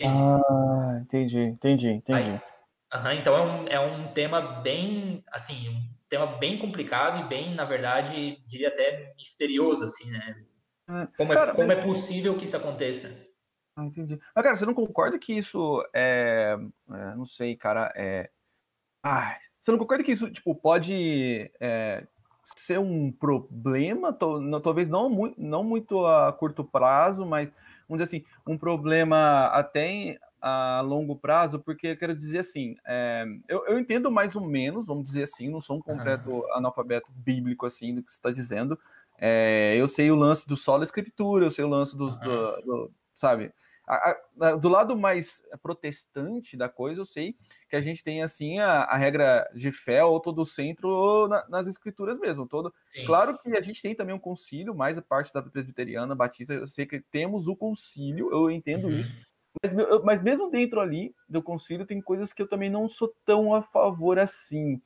Entendi? 0.00 0.16
Ah, 0.16 0.98
entendi, 1.00 1.38
entendi, 1.38 1.88
entendi. 1.88 2.42
Aí, 2.90 3.18
então 3.18 3.36
é 3.36 3.42
um, 3.42 3.68
é 3.68 3.80
um 3.80 4.12
tema 4.12 4.40
bem, 4.40 5.22
assim, 5.30 5.68
um 5.68 5.88
tema 6.08 6.26
bem 6.26 6.58
complicado 6.58 7.20
e 7.20 7.28
bem, 7.28 7.54
na 7.54 7.64
verdade, 7.64 8.42
diria 8.46 8.68
até 8.68 9.14
misterioso, 9.16 9.84
assim, 9.84 10.10
né? 10.10 10.44
É, 10.88 11.06
como, 11.16 11.32
é, 11.32 11.36
cara, 11.36 11.54
como 11.54 11.72
é 11.72 11.76
possível 11.76 12.36
que 12.36 12.44
isso 12.44 12.56
aconteça? 12.56 13.32
Ah, 13.76 13.84
entendi. 13.84 14.20
Mas, 14.34 14.44
cara, 14.44 14.56
você 14.56 14.66
não 14.66 14.74
concorda 14.74 15.18
que 15.18 15.32
isso 15.32 15.84
é. 15.92 16.56
é 16.90 17.14
não 17.16 17.24
sei, 17.26 17.56
cara. 17.56 17.92
É. 17.96 18.30
Ah, 19.02 19.36
você 19.60 19.70
não 19.70 19.78
concorda 19.78 20.04
que 20.04 20.12
isso, 20.12 20.30
tipo, 20.30 20.54
pode 20.54 21.50
é, 21.60 22.06
ser 22.56 22.78
um 22.78 23.10
problema? 23.10 24.12
Talvez 24.62 24.88
não, 24.88 25.08
muito, 25.10 25.40
não 25.40 25.64
muito 25.64 26.06
a 26.06 26.32
curto 26.32 26.62
prazo, 26.62 27.26
mas, 27.26 27.50
vamos 27.88 28.02
dizer 28.02 28.18
assim, 28.18 28.24
um 28.46 28.56
problema 28.56 29.46
até 29.46 30.18
a 30.40 30.82
longo 30.82 31.16
prazo, 31.16 31.58
porque 31.58 31.88
eu 31.88 31.96
quero 31.96 32.14
dizer 32.14 32.40
assim, 32.40 32.76
é, 32.86 33.24
eu, 33.48 33.66
eu, 33.66 33.78
entendo 33.78 34.10
mais 34.10 34.36
ou 34.36 34.46
menos, 34.46 34.86
vamos 34.86 35.04
dizer 35.04 35.22
assim, 35.22 35.48
não 35.48 35.60
sou 35.60 35.78
um 35.78 35.80
completo 35.80 36.44
analfabeto 36.52 37.10
bíblico 37.10 37.64
assim 37.64 37.94
do 37.94 38.02
que 38.02 38.12
você 38.12 38.18
está 38.18 38.30
dizendo, 38.30 38.78
é, 39.18 39.74
eu 39.76 39.88
sei 39.88 40.10
o 40.10 40.16
lance 40.16 40.46
do 40.46 40.54
solo 40.54 40.82
escritura, 40.82 41.46
eu 41.46 41.50
sei 41.50 41.64
o 41.64 41.68
lance 41.68 41.96
do, 41.96 42.08
uhum. 42.08 42.18
do, 42.18 42.60
do 42.60 42.92
sabe? 43.14 43.54
A, 43.86 44.16
a, 44.40 44.56
do 44.56 44.68
lado 44.68 44.96
mais 44.96 45.42
protestante 45.62 46.56
da 46.56 46.68
coisa, 46.68 47.00
eu 47.00 47.04
sei 47.04 47.36
que 47.68 47.76
a 47.76 47.80
gente 47.80 48.02
tem 48.02 48.22
assim 48.22 48.58
a, 48.58 48.82
a 48.82 48.96
regra 48.96 49.48
de 49.54 49.70
fé 49.70 50.02
ou 50.02 50.20
todo 50.20 50.40
o 50.42 50.46
centro 50.46 51.28
na, 51.28 51.46
nas 51.48 51.66
escrituras 51.66 52.18
mesmo. 52.18 52.46
Todo, 52.46 52.72
claro 53.04 53.38
que 53.38 53.56
a 53.56 53.60
gente 53.60 53.82
tem 53.82 53.94
também 53.94 54.14
um 54.14 54.18
concílio, 54.18 54.74
mais 54.74 54.96
a 54.96 55.02
parte 55.02 55.32
da 55.32 55.42
presbiteriana, 55.42 56.14
batista, 56.14 56.54
eu 56.54 56.66
sei 56.66 56.86
que 56.86 57.00
temos 57.00 57.46
o 57.46 57.54
concílio, 57.54 58.30
eu 58.32 58.50
entendo 58.50 58.88
uhum. 58.88 59.00
isso. 59.00 59.14
Mas, 59.62 59.72
mas 60.02 60.22
mesmo 60.22 60.50
dentro 60.50 60.80
ali 60.80 61.14
do 61.28 61.42
concílio 61.42 61.86
tem 61.86 62.00
coisas 62.00 62.32
que 62.32 62.42
eu 62.42 62.48
também 62.48 62.70
não 62.70 62.88
sou 62.88 63.14
tão 63.24 63.54
a 63.54 63.62
favor 63.62 64.18
assim. 64.18 64.80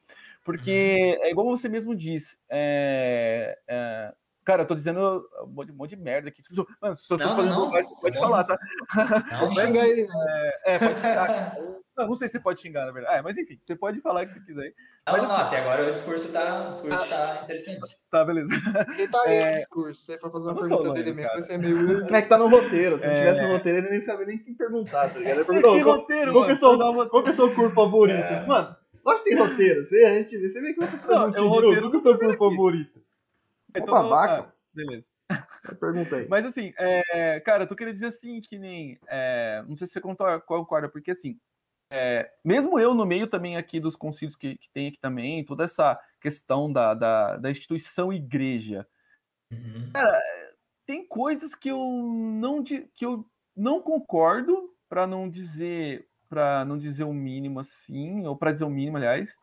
Porque 0.44 1.16
uhum. 1.18 1.24
é 1.24 1.30
igual 1.30 1.46
você 1.46 1.68
mesmo 1.68 1.94
diz, 1.94 2.38
é, 2.48 3.58
é, 3.66 4.14
Cara, 4.48 4.62
eu 4.62 4.66
tô 4.66 4.74
dizendo 4.74 5.28
um 5.44 5.46
monte, 5.48 5.72
um 5.72 5.74
monte 5.74 5.90
de 5.90 5.96
merda 5.96 6.30
aqui. 6.30 6.40
Mano, 6.80 6.96
se 6.96 7.12
eu 7.12 7.18
tô 7.18 7.28
falando 7.28 7.50
não, 7.50 7.70
você 7.70 7.94
pode 8.00 8.16
não. 8.16 8.22
falar, 8.22 8.44
tá? 8.44 8.58
Não, 9.30 9.52
xinga 9.52 9.87
ele. 9.87 10.06
Né? 10.06 10.52
É, 10.64 10.74
é, 10.74 10.78
pode 10.78 10.94
xingar. 10.94 11.56
Não, 11.94 12.06
não 12.06 12.14
sei 12.14 12.28
se 12.28 12.32
você 12.32 12.40
pode 12.40 12.61
xingar, 12.62 12.87
na 12.87 12.92
verdade. 12.92 13.18
É, 13.18 13.20
mas 13.20 13.37
enfim, 13.37 13.58
você 13.62 13.76
pode 13.76 14.00
falar 14.00 14.24
o 14.24 14.26
que 14.26 14.32
você 14.32 14.40
quiser. 14.40 14.72
Não, 15.06 15.12
mas, 15.12 15.22
não, 15.22 15.37
assim, 15.37 15.42
até 15.42 15.58
agora 15.58 15.87
o 15.87 15.92
discurso 15.92 16.32
tá, 16.32 16.66
o 16.66 16.70
discurso 16.70 17.02
ah, 17.02 17.06
tá 17.08 17.40
interessante. 17.44 17.98
Tá, 18.11 18.24
beleza. 18.24 18.48
Ele 18.96 19.08
tá 19.08 19.22
aí 19.26 19.34
é... 19.34 19.50
o 19.50 19.54
discurso. 19.56 20.00
Se 20.00 20.06
você 20.06 20.18
for 20.18 20.32
fazer 20.32 20.48
uma 20.48 20.54
pergunta 20.54 20.82
falando, 20.82 20.94
dele 20.96 21.12
mesmo, 21.12 21.30
vai 21.30 21.42
ser 21.42 21.58
meio. 21.58 21.76
Como 22.06 22.16
é 22.16 22.22
que 22.22 22.28
tá 22.30 22.38
no 22.38 22.48
roteiro? 22.48 22.98
Se 22.98 23.06
não 23.06 23.16
tivesse 23.16 23.42
no 23.42 23.52
roteiro, 23.52 23.78
ele 23.78 23.90
nem 23.90 24.00
sabia 24.00 24.26
nem 24.26 24.38
quem 24.38 24.54
perguntar, 24.54 25.11
tá 25.11 25.18
ligado? 25.18 25.40
Ele 25.40 25.44
perguntou, 25.44 25.74
que 25.74 25.80
roteiro, 25.82 26.32
qual, 26.32 26.94
mano? 26.94 27.11
Qual 27.11 27.22
que 27.22 27.28
é 27.28 27.32
o 27.32 27.37
seu 27.37 27.54
cor 27.54 27.70
favorito? 27.74 28.16
É. 28.16 28.46
Mano, 28.46 28.74
lógico 29.04 29.24
que 29.24 29.30
tem 29.30 29.38
roteiro. 29.38 29.84
Você, 29.84 30.04
a 30.06 30.14
gente 30.14 30.38
vê, 30.38 30.48
você 30.48 30.61
vê 30.62 30.72
que 30.72 30.82
eu 30.82 30.90
tô 30.90 30.96
falando 30.96 31.37
é 31.37 31.40
o 31.42 31.48
roteiro. 31.48 31.82
Qual 31.82 31.90
que 31.90 31.96
é 31.96 32.00
o 32.00 32.02
seu 32.02 32.18
cor 32.18 32.37
Então, 33.78 33.94
babaca. 33.94 34.48
Ah, 34.48 34.52
beleza. 34.72 35.04
Pergunta 35.78 36.16
aí. 36.16 36.28
Mas 36.28 36.46
assim, 36.46 36.72
é, 36.78 37.40
cara, 37.40 37.66
tu 37.66 37.76
queria 37.76 37.92
dizer 37.92 38.06
assim, 38.06 38.40
que 38.40 38.58
nem. 38.58 38.98
É, 39.06 39.62
não 39.66 39.76
sei 39.76 39.86
se 39.86 39.92
você 39.94 40.00
concorda, 40.00 40.88
porque 40.88 41.10
assim, 41.10 41.38
é, 41.90 42.30
mesmo 42.44 42.78
eu 42.78 42.94
no 42.94 43.06
meio 43.06 43.26
também 43.26 43.56
aqui 43.56 43.80
dos 43.80 43.96
concílios 43.96 44.36
que, 44.36 44.56
que 44.56 44.70
tem 44.72 44.88
aqui 44.88 44.98
também, 45.00 45.44
toda 45.44 45.64
essa 45.64 45.98
questão 46.20 46.70
da, 46.72 46.94
da, 46.94 47.36
da 47.36 47.50
instituição 47.50 48.12
igreja, 48.12 48.86
uhum. 49.50 49.90
cara, 49.92 50.22
tem 50.86 51.06
coisas 51.06 51.54
que 51.54 51.68
eu 51.68 51.78
não 51.78 52.62
que 52.62 52.86
eu 53.00 53.24
não 53.56 53.80
concordo, 53.80 54.66
para 54.88 55.06
não 55.06 55.28
dizer 55.28 56.06
para 56.28 56.62
não 56.64 56.76
dizer 56.76 57.04
o 57.04 57.12
mínimo 57.12 57.58
assim, 57.58 58.26
ou 58.26 58.36
para 58.36 58.52
dizer 58.52 58.64
o 58.64 58.70
mínimo, 58.70 58.98
aliás. 58.98 59.34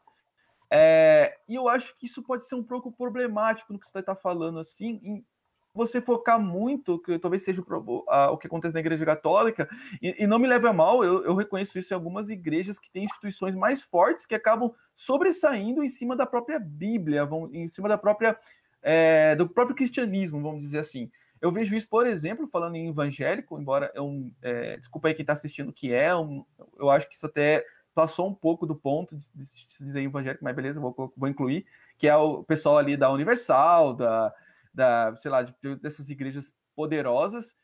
É, 0.78 1.38
e 1.48 1.56
eu 1.56 1.70
acho 1.70 1.96
que 1.98 2.06
isso 2.06 2.22
pode 2.22 2.46
ser 2.46 2.56
um 2.56 2.64
pouco 2.64 2.92
problemático 2.92 3.72
no 3.72 3.80
que 3.80 3.88
você 3.88 4.00
está 4.00 4.14
falando 4.14 4.60
assim, 4.60 5.00
em, 5.02 5.26
você 5.74 6.02
focar 6.02 6.38
muito, 6.38 7.00
que 7.00 7.18
talvez 7.18 7.44
seja 7.44 7.62
o, 7.62 8.06
a, 8.10 8.32
o 8.32 8.38
que 8.38 8.48
acontece 8.48 8.74
na 8.74 8.82
igreja 8.82 9.06
católica, 9.06 9.70
e, 10.02 10.24
e 10.24 10.28
não 10.28 10.38
me 10.38 10.48
leve 10.48 10.68
a 10.68 10.74
mal, 10.74 11.02
eu, 11.02 11.24
eu, 11.24 11.34
reconheço 11.34 11.80
isso 11.80 11.94
em 11.94 11.96
algumas 11.96 12.30
igrejas 12.30 12.78
que 12.78 12.92
têm 12.92 13.06
instituições 13.06 13.56
mais 13.56 13.82
fortes 13.84 14.26
que 14.26 14.36
acabam 14.36 14.74
sobressaindo 14.94 15.82
em 15.82 15.88
cima 15.88 16.14
da 16.14 16.26
própria 16.26 16.60
Bíblia, 16.60 17.26
vão, 17.26 17.50
em 17.54 17.70
cima 17.70 17.88
da 17.88 17.98
própria 17.98 18.38
é, 18.82 19.34
do 19.36 19.48
próprio 19.48 19.78
cristianismo, 19.78 20.42
vamos 20.42 20.60
dizer 20.60 20.80
assim. 20.80 21.10
Eu 21.42 21.52
vejo 21.52 21.74
isso, 21.74 21.88
por 21.88 22.06
exemplo, 22.06 22.48
falando 22.48 22.76
em 22.76 22.90
evangélico, 22.90 23.58
embora 23.60 23.92
eu 23.96 24.30
é, 24.42 24.78
desculpa 24.78 25.08
aí 25.08 25.14
quem 25.14 25.24
está 25.24 25.34
assistindo 25.34 25.72
que 25.72 25.94
é, 25.94 26.14
um, 26.16 26.46
eu 26.78 26.90
acho 26.90 27.08
que 27.08 27.16
isso 27.16 27.26
até 27.26 27.66
passou 27.96 28.28
um 28.28 28.34
pouco 28.34 28.68
do 28.68 28.76
ponto 28.76 29.16
de, 29.16 29.26
de, 29.34 29.46
de 29.46 29.86
dizer 29.86 30.04
evangélico, 30.04 30.44
mas 30.44 30.56
beleza, 30.56 30.80
vou, 30.80 31.14
vou 31.16 31.30
incluir, 31.30 31.66
que 31.98 32.08
é 32.08 32.16
o 32.16 32.44
pessoal 32.44 32.78
ali 32.78 32.96
da 32.96 33.10
Universal, 33.10 33.94
da 33.94 34.34
da, 34.76 35.16
sei 35.16 35.32
lá, 35.32 35.42
de, 35.42 35.54
dessas 35.78 36.10
igrejas 36.10 36.54
poderosas, 36.76 37.56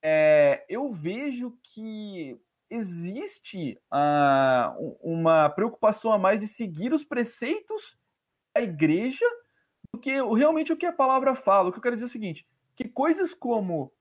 é, 0.00 0.64
eu 0.68 0.92
vejo 0.92 1.58
que 1.62 2.40
existe 2.70 3.78
uh, 3.92 4.96
uma 5.02 5.50
preocupação 5.50 6.12
a 6.12 6.18
mais 6.18 6.38
de 6.38 6.46
seguir 6.46 6.92
os 6.92 7.02
preceitos 7.02 7.98
da 8.54 8.62
igreja 8.62 9.26
do 9.92 10.00
que 10.00 10.12
realmente 10.12 10.72
o 10.72 10.76
que 10.76 10.86
a 10.86 10.92
palavra 10.92 11.34
fala. 11.34 11.68
O 11.68 11.72
que 11.72 11.78
eu 11.78 11.82
quero 11.82 11.96
dizer 11.96 12.06
é 12.06 12.08
o 12.08 12.12
seguinte: 12.12 12.46
que 12.76 12.88
coisas 12.88 13.34
como, 13.34 13.92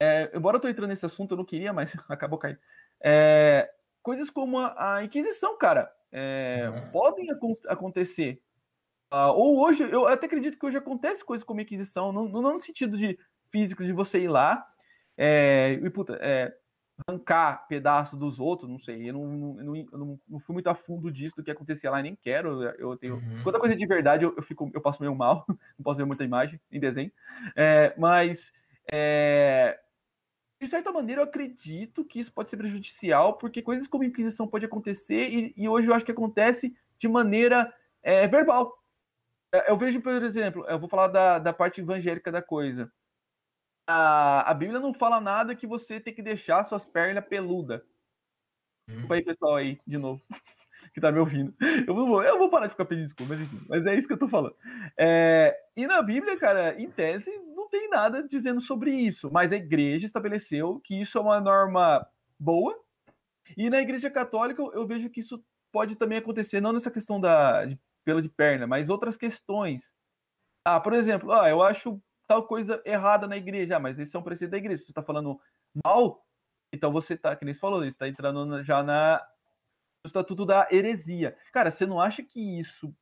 é, 0.00 0.30
embora 0.32 0.54
eu 0.54 0.58
estou 0.58 0.70
entrando 0.70 0.90
nesse 0.90 1.04
assunto, 1.04 1.32
eu 1.32 1.38
não 1.38 1.44
queria, 1.44 1.72
mas 1.72 1.94
acabou 2.08 2.38
caindo. 2.38 2.60
É, 3.02 3.68
coisas 4.02 4.30
como 4.30 4.58
a, 4.58 4.96
a 4.96 5.04
Inquisição, 5.04 5.56
cara, 5.56 5.92
é, 6.10 6.68
uhum. 6.68 6.90
podem 6.90 7.26
acontecer. 7.68 8.40
Uh, 9.12 9.32
ou 9.34 9.60
hoje, 9.60 9.82
eu 9.82 10.06
até 10.06 10.26
acredito 10.26 10.58
que 10.58 10.64
hoje 10.66 10.78
acontece 10.78 11.24
coisa 11.24 11.44
como 11.44 11.60
Inquisição, 11.60 12.12
não, 12.12 12.26
não 12.28 12.54
no 12.54 12.60
sentido 12.60 12.96
de 12.96 13.18
físico 13.50 13.84
de 13.84 13.92
você 13.92 14.20
ir 14.20 14.28
lá 14.28 14.66
é, 15.16 15.78
e 15.82 15.90
puta, 15.90 16.18
é, 16.20 16.54
arrancar 17.06 17.66
pedaço 17.68 18.16
dos 18.16 18.38
outros, 18.40 18.68
não 18.68 18.78
sei, 18.78 19.08
eu 19.08 19.14
não, 19.14 19.26
não, 19.26 19.76
eu 19.76 19.98
não, 19.98 20.20
não, 20.28 20.40
fui 20.40 20.52
muito 20.52 20.68
a 20.68 20.74
fundo 20.74 21.10
disso 21.10 21.36
do 21.36 21.42
que 21.42 21.50
acontecia 21.50 21.90
lá, 21.90 22.02
nem 22.02 22.16
quero. 22.16 22.62
Eu 22.78 22.96
tenho. 22.96 23.14
Uhum. 23.16 23.42
Quando 23.42 23.56
a 23.56 23.60
coisa 23.60 23.74
é 23.74 23.78
de 23.78 23.86
verdade, 23.86 24.24
eu, 24.24 24.34
eu, 24.36 24.42
fico, 24.42 24.70
eu 24.72 24.80
passo 24.80 25.02
meio 25.02 25.14
mal, 25.14 25.44
não 25.78 25.84
posso 25.84 25.98
ver 25.98 26.04
muita 26.04 26.24
imagem 26.24 26.60
em 26.70 26.80
desenho. 26.80 27.12
É, 27.56 27.94
mas 27.96 28.52
é, 28.90 29.78
de 30.62 30.68
certa 30.68 30.92
maneira, 30.92 31.20
eu 31.20 31.24
acredito 31.24 32.04
que 32.04 32.20
isso 32.20 32.32
pode 32.32 32.48
ser 32.48 32.56
prejudicial, 32.56 33.36
porque 33.36 33.60
coisas 33.60 33.88
como 33.88 34.04
Inquisição 34.04 34.46
pode 34.46 34.64
acontecer, 34.64 35.28
e, 35.28 35.52
e 35.56 35.68
hoje 35.68 35.88
eu 35.88 35.94
acho 35.94 36.04
que 36.04 36.12
acontece 36.12 36.72
de 36.98 37.08
maneira 37.08 37.74
é, 38.00 38.28
verbal. 38.28 38.80
É, 39.52 39.70
eu 39.70 39.76
vejo, 39.76 40.00
por 40.00 40.22
exemplo, 40.22 40.64
eu 40.68 40.78
vou 40.78 40.88
falar 40.88 41.08
da, 41.08 41.40
da 41.40 41.52
parte 41.52 41.80
evangélica 41.80 42.30
da 42.30 42.40
coisa. 42.40 42.92
A, 43.88 44.48
a 44.48 44.54
Bíblia 44.54 44.78
não 44.78 44.94
fala 44.94 45.20
nada 45.20 45.56
que 45.56 45.66
você 45.66 45.98
tem 45.98 46.14
que 46.14 46.22
deixar 46.22 46.64
suas 46.64 46.86
pernas 46.86 47.26
peludas. 47.26 47.82
Hum. 48.88 49.06
Aí, 49.10 49.24
pessoal, 49.24 49.56
aí, 49.56 49.80
de 49.84 49.98
novo, 49.98 50.22
que 50.94 51.00
tá 51.00 51.10
me 51.10 51.18
ouvindo. 51.18 51.52
Eu 51.88 51.92
vou, 51.92 52.22
eu 52.22 52.38
vou 52.38 52.48
parar 52.48 52.66
de 52.66 52.72
ficar 52.72 52.84
pedindo 52.84 53.06
desculpa, 53.06 53.34
mas 53.34 53.42
enfim, 53.42 53.66
mas 53.68 53.84
é 53.84 53.96
isso 53.96 54.06
que 54.06 54.14
eu 54.14 54.18
tô 54.18 54.28
falando. 54.28 54.54
É, 54.96 55.58
e 55.76 55.88
na 55.88 56.00
Bíblia, 56.02 56.38
cara, 56.38 56.80
em 56.80 56.88
tese, 56.88 57.32
tem 57.72 57.88
nada 57.88 58.22
dizendo 58.28 58.60
sobre 58.60 58.92
isso, 58.94 59.30
mas 59.32 59.50
a 59.50 59.56
igreja 59.56 60.04
estabeleceu 60.04 60.78
que 60.84 61.00
isso 61.00 61.16
é 61.16 61.20
uma 61.22 61.40
norma 61.40 62.06
boa, 62.38 62.78
e 63.56 63.70
na 63.70 63.80
igreja 63.80 64.10
católica 64.10 64.62
eu 64.62 64.86
vejo 64.86 65.08
que 65.08 65.20
isso 65.20 65.42
pode 65.72 65.96
também 65.96 66.18
acontecer, 66.18 66.60
não 66.60 66.72
nessa 66.72 66.90
questão 66.90 67.18
da, 67.18 67.64
de 67.64 67.80
pelo 68.04 68.20
de 68.20 68.28
perna, 68.28 68.66
mas 68.66 68.90
outras 68.90 69.16
questões. 69.16 69.94
Ah, 70.64 70.78
por 70.78 70.92
exemplo, 70.92 71.32
ah, 71.32 71.48
eu 71.48 71.62
acho 71.62 72.00
tal 72.26 72.46
coisa 72.46 72.82
errada 72.84 73.26
na 73.26 73.38
igreja, 73.38 73.76
ah, 73.76 73.80
mas 73.80 73.98
esse 73.98 74.14
é 74.14 74.18
um 74.18 74.22
preceito 74.22 74.50
da 74.50 74.58
igreja. 74.58 74.78
Se 74.78 74.86
você 74.86 74.90
está 74.92 75.02
falando 75.02 75.40
mal, 75.82 76.26
então 76.72 76.92
você 76.92 77.14
está, 77.14 77.34
que 77.34 77.44
nem 77.44 77.54
você 77.54 77.60
falou, 77.60 77.84
está 77.84 78.06
entrando 78.06 78.62
já 78.62 78.82
na 78.82 79.24
no 80.04 80.08
estatuto 80.08 80.44
da 80.44 80.68
heresia. 80.70 81.36
Cara, 81.52 81.70
você 81.70 81.86
não 81.86 82.00
acha 82.00 82.22
que 82.22 82.60
isso 82.60 82.94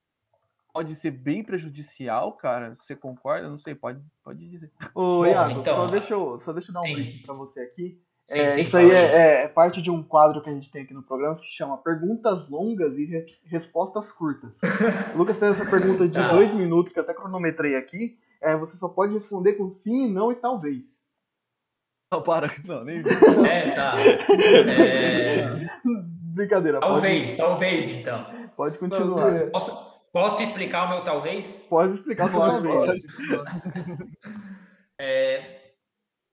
pode 0.73 0.95
ser 0.95 1.11
bem 1.11 1.43
prejudicial, 1.43 2.33
cara? 2.33 2.75
Você 2.77 2.95
concorda? 2.97 3.49
Não 3.49 3.59
sei, 3.59 3.75
pode, 3.75 4.01
pode 4.25 4.49
dizer. 4.49 4.73
Ô, 4.95 5.25
Iago, 5.25 5.61
então, 5.61 5.77
só, 5.77 5.87
deixa 5.87 6.15
eu, 6.15 6.41
só 6.41 6.53
deixa 6.53 6.71
eu 6.71 6.75
dar 6.75 6.81
um 6.81 6.93
briefing 6.93 7.25
para 7.25 7.35
você 7.35 7.61
aqui. 7.61 8.01
Sim, 8.25 8.39
é, 8.39 8.49
sim, 8.49 8.61
isso 8.61 8.77
aí 8.77 8.91
é, 8.93 9.43
é, 9.43 9.49
parte 9.49 9.83
de 9.83 9.91
um 9.91 10.05
quadro 10.05 10.41
que 10.41 10.49
a 10.49 10.53
gente 10.53 10.71
tem 10.71 10.83
aqui 10.83 10.95
no 10.95 11.03
programa 11.03 11.35
que 11.35 11.41
se 11.41 11.49
chama 11.49 11.77
Perguntas 11.79 12.49
Longas 12.49 12.97
e 12.97 13.05
re 13.05 13.27
Respostas 13.47 14.13
Curtas. 14.13 14.53
o 15.15 15.19
Lucas 15.19 15.37
fez 15.37 15.53
essa 15.53 15.69
pergunta 15.69 16.07
de 16.07 16.15
tá. 16.15 16.29
dois 16.33 16.55
minutos, 16.55 16.93
que 16.93 16.99
eu 16.99 17.03
até 17.03 17.13
cronometrei 17.13 17.75
aqui. 17.75 18.19
É, 18.41 18.57
você 18.57 18.77
só 18.77 18.89
pode 18.89 19.13
responder 19.13 19.55
com 19.55 19.73
sim, 19.73 20.09
não 20.09 20.31
e 20.31 20.37
talvez. 20.37 21.03
Não, 22.13 22.23
para, 22.23 22.53
não, 22.67 22.85
nem. 22.85 23.03
É, 23.49 23.71
tá. 23.73 23.95
É... 23.99 25.67
Brincadeira. 25.85 26.81
Talvez, 26.81 27.35
pode... 27.35 27.37
talvez 27.37 27.89
então. 27.89 28.27
Pode 28.57 28.79
continuar. 28.79 29.51
Posso, 29.51 30.00
posso 30.13 30.43
explicar 30.43 30.87
o 30.87 30.89
meu 30.91 31.05
talvez? 31.05 31.67
Pode 31.69 31.95
explicar 31.95 32.27
o 32.27 32.31
seu 32.31 32.41
talvez. 32.41 33.03
É, 35.03 35.73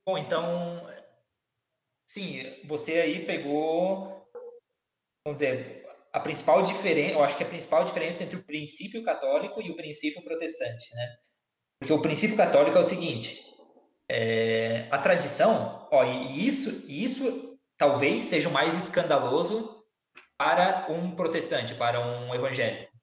bom, 0.05 0.17
então 0.17 0.85
Sim, 2.09 2.41
você 2.63 2.99
aí 2.99 3.25
pegou, 3.25 4.25
vamos 5.25 5.39
dizer, 5.39 5.85
a 6.13 6.21
principal 6.21 6.63
diferença, 6.63 7.13
eu 7.15 7.23
acho 7.23 7.35
que 7.35 7.43
a 7.43 7.47
principal 7.47 7.83
diferença 7.83 8.23
entre 8.23 8.37
o 8.37 8.43
princípio 8.43 9.03
católico 9.03 9.61
e 9.61 9.69
o 9.69 9.75
princípio 9.75 10.23
protestante, 10.23 10.95
né? 10.95 11.17
Porque 11.79 11.93
o 11.93 12.01
princípio 12.01 12.37
católico 12.37 12.77
é 12.77 12.79
o 12.79 12.83
seguinte, 12.83 13.43
é, 14.09 14.87
a 14.89 14.97
tradição, 14.97 15.87
ó, 15.91 16.05
e 16.05 16.45
isso, 16.45 16.89
isso 16.89 17.59
talvez 17.77 18.21
seja 18.23 18.47
o 18.47 18.53
mais 18.53 18.75
escandaloso 18.77 19.85
para 20.37 20.87
um 20.89 21.13
protestante, 21.13 21.75
para 21.75 21.99
um 21.99 22.33
evangélico. 22.33 22.96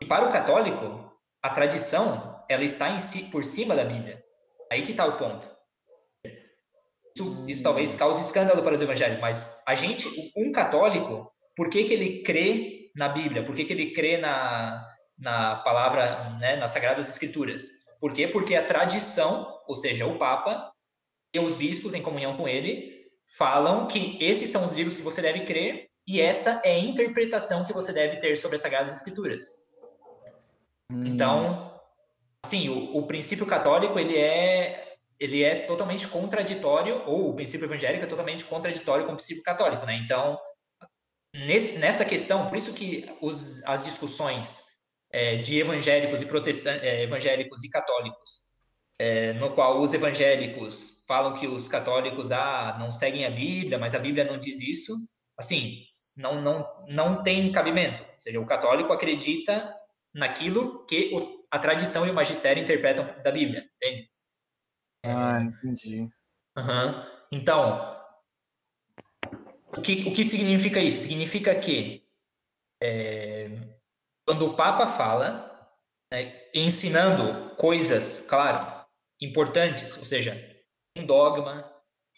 E 0.00 0.06
para 0.06 0.28
o 0.28 0.32
católico, 0.32 1.12
a 1.42 1.50
tradição, 1.50 2.44
ela 2.48 2.64
está 2.64 2.90
em 2.90 2.98
si, 2.98 3.30
por 3.30 3.44
cima 3.44 3.74
da 3.74 3.84
Bíblia. 3.84 4.22
Aí 4.70 4.82
que 4.82 4.92
está 4.92 5.06
o 5.06 5.16
ponto. 5.16 5.48
Isso, 7.16 7.44
isso 7.48 7.62
talvez 7.62 7.94
cause 7.94 8.22
escândalo 8.22 8.62
para 8.62 8.74
os 8.74 8.82
evangélicos, 8.82 9.20
mas 9.20 9.62
a 9.66 9.74
gente, 9.74 10.08
um 10.36 10.52
católico, 10.52 11.32
por 11.56 11.68
que, 11.68 11.84
que 11.84 11.92
ele 11.92 12.22
crê 12.22 12.90
na 12.94 13.08
Bíblia? 13.08 13.44
Por 13.44 13.54
que, 13.54 13.64
que 13.64 13.72
ele 13.72 13.92
crê 13.92 14.16
na, 14.18 14.86
na 15.18 15.56
palavra, 15.56 16.30
né, 16.38 16.56
nas 16.56 16.70
Sagradas 16.70 17.08
Escrituras? 17.08 17.62
Por 18.00 18.12
quê? 18.12 18.28
Porque 18.28 18.54
a 18.54 18.66
tradição, 18.66 19.60
ou 19.66 19.74
seja, 19.74 20.06
o 20.06 20.16
Papa 20.18 20.72
e 21.34 21.40
os 21.40 21.56
bispos 21.56 21.94
em 21.94 22.02
comunhão 22.02 22.36
com 22.36 22.48
ele, 22.48 23.06
falam 23.36 23.88
que 23.88 24.16
esses 24.20 24.48
são 24.50 24.64
os 24.64 24.72
livros 24.72 24.96
que 24.96 25.02
você 25.02 25.20
deve 25.20 25.40
crer 25.40 25.88
e 26.06 26.20
essa 26.20 26.62
é 26.64 26.72
a 26.72 26.78
interpretação 26.78 27.64
que 27.66 27.72
você 27.72 27.92
deve 27.92 28.16
ter 28.16 28.36
sobre 28.36 28.54
as 28.54 28.62
Sagradas 28.62 28.94
Escrituras. 28.94 29.67
Hum. 30.90 31.04
Então, 31.06 31.80
sim, 32.44 32.68
o, 32.68 32.96
o, 32.96 33.06
princípio 33.06 33.46
católico 33.46 33.98
ele 33.98 34.16
é 34.16 34.96
ele 35.20 35.42
é 35.42 35.66
totalmente 35.66 36.06
contraditório 36.06 37.02
ou 37.06 37.30
o 37.30 37.34
princípio 37.34 37.66
evangélico 37.66 38.04
é 38.04 38.08
totalmente 38.08 38.44
contraditório 38.44 39.04
com 39.04 39.12
o 39.12 39.16
princípio 39.16 39.42
católico, 39.42 39.84
né? 39.84 39.96
Então, 39.96 40.38
nesse, 41.34 41.78
nessa 41.78 42.04
questão, 42.04 42.48
por 42.48 42.56
isso 42.56 42.72
que 42.72 43.04
os, 43.20 43.64
as 43.64 43.84
discussões 43.84 44.62
é, 45.10 45.36
de 45.36 45.58
evangélicos 45.58 46.22
e 46.22 46.26
protestantes, 46.26 46.82
é, 46.84 47.02
evangélicos 47.02 47.64
e 47.64 47.68
católicos, 47.68 48.48
é, 48.98 49.32
no 49.34 49.54
qual 49.54 49.80
os 49.80 49.94
evangélicos 49.94 51.04
falam 51.06 51.34
que 51.34 51.46
os 51.46 51.68
católicos 51.68 52.32
ah, 52.32 52.76
não 52.78 52.90
seguem 52.90 53.24
a 53.24 53.30
Bíblia, 53.30 53.78
mas 53.78 53.94
a 53.94 53.98
Bíblia 53.98 54.24
não 54.24 54.38
diz 54.38 54.60
isso. 54.60 54.92
Assim, 55.36 55.84
não, 56.16 56.40
não, 56.40 56.66
não 56.88 57.22
tem 57.22 57.50
cabimento. 57.52 58.02
Ou 58.02 58.20
seja, 58.20 58.40
o 58.40 58.46
católico 58.46 58.92
acredita 58.92 59.72
naquilo 60.18 60.84
que 60.86 61.14
o, 61.14 61.46
a 61.50 61.58
tradição 61.58 62.06
e 62.06 62.10
o 62.10 62.14
magistério 62.14 62.62
interpretam 62.62 63.06
da 63.22 63.30
Bíblia, 63.30 63.68
entende? 63.76 64.10
Ah, 65.04 65.40
entendi. 65.40 66.00
Uhum. 66.56 67.06
Então, 67.30 67.96
o 69.76 69.80
que, 69.80 70.08
o 70.08 70.12
que 70.12 70.24
significa 70.24 70.80
isso? 70.80 71.00
Significa 71.00 71.54
que 71.58 72.04
é, 72.82 73.48
quando 74.26 74.46
o 74.46 74.56
Papa 74.56 74.86
fala, 74.86 75.48
né, 76.12 76.48
ensinando 76.52 77.54
coisas, 77.56 78.26
claro, 78.28 78.84
importantes, 79.20 79.96
ou 79.96 80.04
seja, 80.04 80.34
um 80.96 81.06
dogma, 81.06 81.72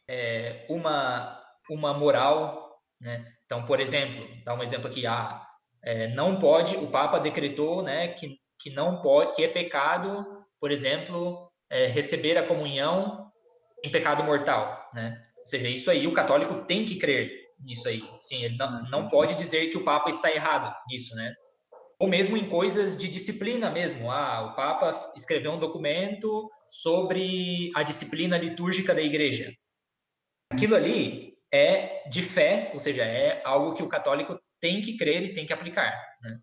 é, 0.09 0.67
uma, 0.69 1.39
uma 1.69 1.93
moral, 1.93 2.81
né? 3.01 3.33
Então, 3.45 3.65
por 3.65 3.81
exemplo, 3.81 4.27
dá 4.45 4.55
um 4.55 4.63
exemplo 4.63 4.89
aqui, 4.89 5.07
ah, 5.07 5.50
é, 5.83 6.09
não 6.09 6.39
pode, 6.39 6.77
o 6.77 6.89
Papa 6.89 7.19
decretou, 7.19 7.83
né, 7.83 8.09
que, 8.09 8.39
que 8.59 8.71
não 8.71 9.01
pode, 9.01 9.35
que 9.35 9.43
é 9.43 9.49
pecado, 9.49 10.25
por 10.59 10.71
exemplo, 10.71 11.51
é, 11.71 11.87
receber 11.87 12.37
a 12.37 12.47
comunhão 12.47 13.31
em 13.83 13.91
pecado 13.91 14.23
mortal, 14.23 14.91
né? 14.95 15.23
Ou 15.39 15.47
seja, 15.47 15.69
isso 15.69 15.91
aí 15.91 16.07
o 16.07 16.13
católico 16.13 16.67
tem 16.67 16.85
que 16.85 16.97
crer 16.97 17.31
nisso 17.59 17.89
aí. 17.89 18.03
Sim, 18.19 18.45
ele 18.45 18.57
não, 18.57 18.83
não 18.91 19.09
pode 19.09 19.37
dizer 19.37 19.71
que 19.71 19.79
o 19.79 19.85
Papa 19.85 20.11
está 20.11 20.31
errado 20.31 20.75
nisso, 20.89 21.15
né? 21.17 21.35
Ou 21.99 22.09
mesmo 22.09 22.37
em 22.37 22.49
coisas 22.49 22.97
de 22.97 23.09
disciplina 23.09 23.71
mesmo. 23.71 24.11
Ah, 24.11 24.51
o 24.53 24.57
Papa 24.57 25.13
escreveu 25.17 25.53
um 25.53 25.59
documento 25.59 26.51
sobre 26.69 27.71
a 27.75 27.83
disciplina 27.83 28.39
litúrgica 28.39 28.95
da 28.95 29.03
igreja. 29.03 29.53
Aquilo 30.51 30.77
ali 30.77 31.35
é 31.53 32.09
de 32.09 32.23
fé, 32.23 32.71
ou 32.73 32.81
seja, 32.81 33.05
é 33.05 33.43
algo 33.45 33.75
que 33.75 33.83
o 33.83 33.89
católico 33.89 34.39
tem 34.61 34.81
que 34.81 34.97
crer 34.97 35.23
e 35.23 35.35
tem 35.35 35.47
que 35.47 35.53
aplicar. 35.53 35.93
Né? 36.23 36.39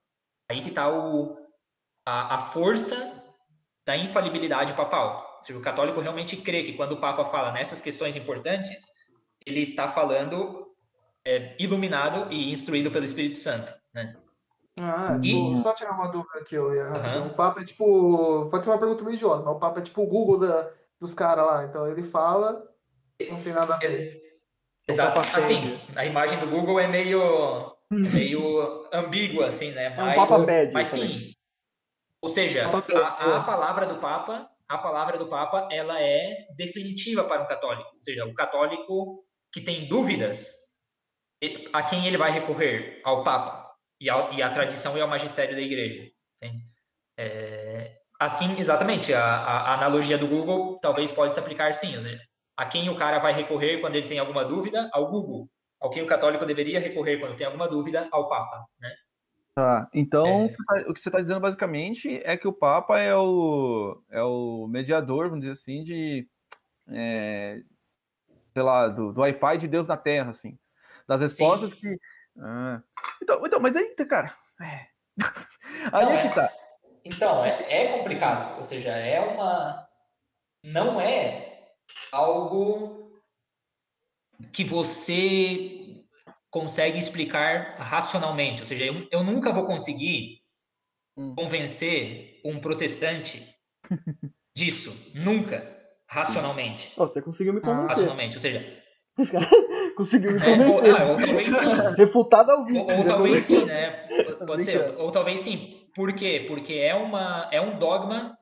Aí 0.49 0.61
que 0.61 0.69
está 0.69 0.85
a, 2.05 2.35
a 2.35 2.37
força 2.37 2.95
da 3.85 3.95
infalibilidade 3.95 4.73
papal. 4.73 5.39
Seja, 5.41 5.59
o 5.59 5.61
católico 5.61 5.99
realmente 5.99 6.35
crê 6.37 6.63
que 6.63 6.73
quando 6.73 6.93
o 6.93 6.99
Papa 6.99 7.23
fala 7.23 7.51
nessas 7.51 7.81
questões 7.81 8.15
importantes, 8.15 8.85
ele 9.45 9.61
está 9.61 9.87
falando 9.87 10.67
é, 11.25 11.55
iluminado 11.59 12.31
e 12.31 12.51
instruído 12.51 12.91
pelo 12.91 13.05
Espírito 13.05 13.37
Santo, 13.37 13.71
né? 13.93 14.15
Ah, 14.79 15.19
e... 15.23 15.59
só 15.61 15.73
tirar 15.73 15.91
uma 15.91 16.07
dúvida 16.07 16.39
aqui, 16.39 16.55
eu 16.55 16.73
ia 16.73 16.85
uhum. 16.85 17.27
O 17.27 17.33
Papa 17.33 17.61
é 17.61 17.65
tipo. 17.65 18.47
Pode 18.51 18.63
ser 18.63 18.71
uma 18.71 18.77
pergunta 18.77 19.03
meio 19.03 19.15
idiota, 19.15 19.43
mas 19.43 19.55
o 19.55 19.59
Papa 19.59 19.79
é 19.79 19.83
tipo 19.83 20.03
o 20.03 20.07
Google 20.07 20.39
da, 20.39 20.69
dos 20.99 21.13
caras 21.13 21.45
lá. 21.45 21.63
Então 21.63 21.87
ele 21.87 22.03
fala, 22.03 22.63
não 23.29 23.41
tem 23.41 23.53
nada 23.53 23.75
a 23.75 23.77
ver. 23.77 24.21
É, 24.87 24.91
exato. 24.91 25.19
Assim, 25.35 25.79
a 25.95 26.05
imagem 26.05 26.39
do 26.39 26.47
Google 26.47 26.79
é 26.79 26.87
meio, 26.87 27.75
meio 27.91 28.89
ambígua, 28.93 29.47
assim, 29.47 29.71
né? 29.71 29.89
Mas, 29.89 30.07
é 30.07 30.11
um 30.11 30.15
Papa 30.15 30.45
bad, 30.45 30.73
mas 30.73 30.87
sim. 30.87 31.31
Ou 32.21 32.29
seja, 32.29 32.67
a, 32.67 33.37
a 33.37 33.43
palavra 33.43 33.85
do 33.85 33.99
Papa, 33.99 34.49
a 34.67 34.77
palavra 34.77 35.17
do 35.17 35.27
Papa, 35.27 35.69
ela 35.71 36.01
é 36.01 36.47
definitiva 36.55 37.23
para 37.23 37.43
o 37.43 37.47
católico. 37.47 37.89
Ou 37.93 38.01
seja, 38.01 38.25
o 38.25 38.33
católico 38.33 39.23
que 39.51 39.61
tem 39.61 39.87
dúvidas 39.87 40.53
a 41.71 41.83
quem 41.83 42.05
ele 42.05 42.17
vai 42.17 42.31
recorrer? 42.31 43.01
Ao 43.03 43.23
Papa 43.23 43.71
e, 44.01 44.09
ao, 44.09 44.33
e 44.33 44.41
à 44.41 44.49
tradição 44.49 44.97
e 44.97 45.01
ao 45.01 45.07
magistério 45.07 45.55
da 45.55 45.61
Igreja. 45.61 46.09
É, 47.19 47.97
assim, 48.19 48.59
exatamente, 48.59 49.13
a, 49.13 49.23
a, 49.23 49.73
analogia 49.73 50.17
do 50.17 50.27
Google 50.27 50.79
talvez 50.79 51.11
pode 51.11 51.33
se 51.33 51.39
aplicar 51.39 51.73
sim. 51.73 51.95
Seja, 52.01 52.21
a 52.57 52.65
quem 52.65 52.89
o 52.89 52.97
cara 52.97 53.19
vai 53.19 53.33
recorrer 53.33 53.79
quando 53.79 53.95
ele 53.95 54.07
tem 54.07 54.19
alguma 54.19 54.43
dúvida? 54.43 54.89
Ao 54.91 55.09
Google. 55.09 55.49
Ao 55.79 55.89
quem 55.89 56.03
o 56.03 56.07
católico 56.07 56.45
deveria 56.45 56.79
recorrer 56.79 57.19
quando 57.19 57.35
tem 57.35 57.45
alguma 57.45 57.67
dúvida? 57.67 58.07
Ao 58.11 58.27
Papa. 58.27 58.65
Né? 58.79 58.89
Tá, 59.55 59.89
então 59.93 60.45
é... 60.45 60.47
Tá, 60.49 60.89
o 60.89 60.93
que 60.93 60.99
você 60.99 61.09
está 61.09 61.19
dizendo 61.19 61.39
basicamente 61.39 62.19
é 62.23 62.37
que 62.37 62.47
o 62.47 62.53
Papa 62.53 62.99
é 62.99 63.15
o, 63.15 64.01
é 64.11 64.21
o 64.21 64.67
mediador, 64.67 65.29
vamos 65.29 65.39
dizer 65.39 65.51
assim, 65.51 65.83
de. 65.83 66.27
É, 66.89 67.61
sei 68.53 68.63
lá, 68.63 68.87
do, 68.87 69.11
do 69.11 69.21
Wi-Fi 69.21 69.57
de 69.57 69.67
Deus 69.67 69.87
na 69.87 69.97
Terra, 69.97 70.29
assim 70.29 70.57
das 71.07 71.21
respostas 71.21 71.69
Sim. 71.69 71.75
que. 71.75 71.99
Ah. 72.39 72.81
Então, 73.23 73.41
então, 73.45 73.59
mas 73.59 73.75
aí, 73.75 73.95
cara. 73.95 74.35
É. 74.61 74.87
Aí 75.91 76.05
não, 76.05 76.11
é 76.11 76.21
que 76.21 76.27
é, 76.27 76.33
tá. 76.33 76.53
Então, 77.03 77.45
é, 77.45 77.65
é 77.69 77.97
complicado. 77.97 78.57
Ou 78.57 78.63
seja, 78.63 78.91
é 78.91 79.19
uma. 79.19 79.87
Não 80.63 80.99
é 80.99 81.71
algo 82.11 83.06
que 84.51 84.63
você 84.63 86.03
consegue 86.49 86.97
explicar 86.97 87.75
racionalmente. 87.77 88.61
Ou 88.61 88.65
seja, 88.65 88.85
eu, 88.85 89.07
eu 89.11 89.23
nunca 89.23 89.51
vou 89.51 89.65
conseguir 89.65 90.41
hum. 91.15 91.35
convencer 91.35 92.39
um 92.43 92.59
protestante 92.59 93.55
disso. 94.55 95.11
Nunca. 95.15 95.75
Racionalmente. 96.09 96.93
Oh, 96.95 97.05
você 97.05 97.21
conseguiu 97.21 97.53
me 97.53 97.61
convencer. 97.61 97.89
Racionalmente. 97.89 98.37
Ou 98.37 98.41
seja, 98.41 98.83
conseguiu 99.97 100.31
me 100.31 100.39
convencer. 100.39 100.85
É, 100.85 100.93
ou, 100.93 100.97
ah, 100.97 101.11
ou, 101.11 101.19
talvez 101.19 101.53
sim. 101.53 101.65
Refutado 101.97 102.51
ao 102.51 102.65
vivo. 102.65 102.79
Ou, 102.79 102.97
ou 102.97 103.05
talvez 103.05 103.41
sim, 103.41 103.65
né? 103.65 104.07
Pode 104.45 104.63
ser. 104.63 104.95
Ou 104.97 105.11
talvez 105.11 105.41
sim. 105.41 105.89
Por 105.93 106.13
quê? 106.13 106.45
Porque 106.47 106.73
é, 106.73 106.95
uma, 106.95 107.49
é 107.51 107.59
um 107.59 107.77
dogma. 107.77 108.37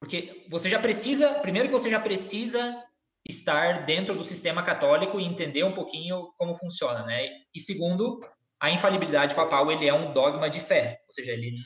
Porque 0.00 0.46
você 0.48 0.70
já 0.70 0.78
precisa. 0.78 1.28
Primeiro 1.40 1.68
que 1.68 1.74
você 1.74 1.90
já 1.90 2.00
precisa 2.00 2.82
estar 3.28 3.86
dentro 3.86 4.14
do 4.14 4.24
sistema 4.24 4.62
católico 4.62 5.18
e 5.18 5.24
entender 5.24 5.64
um 5.64 5.74
pouquinho 5.74 6.32
como 6.36 6.54
funciona, 6.54 7.04
né? 7.04 7.28
E 7.54 7.60
segundo, 7.60 8.20
a 8.60 8.70
infalibilidade 8.70 9.34
papal 9.34 9.70
ele 9.70 9.86
é 9.86 9.94
um 9.94 10.12
dogma 10.12 10.48
de 10.50 10.60
fé, 10.60 10.98
ou 11.06 11.12
seja, 11.12 11.32
ele, 11.32 11.56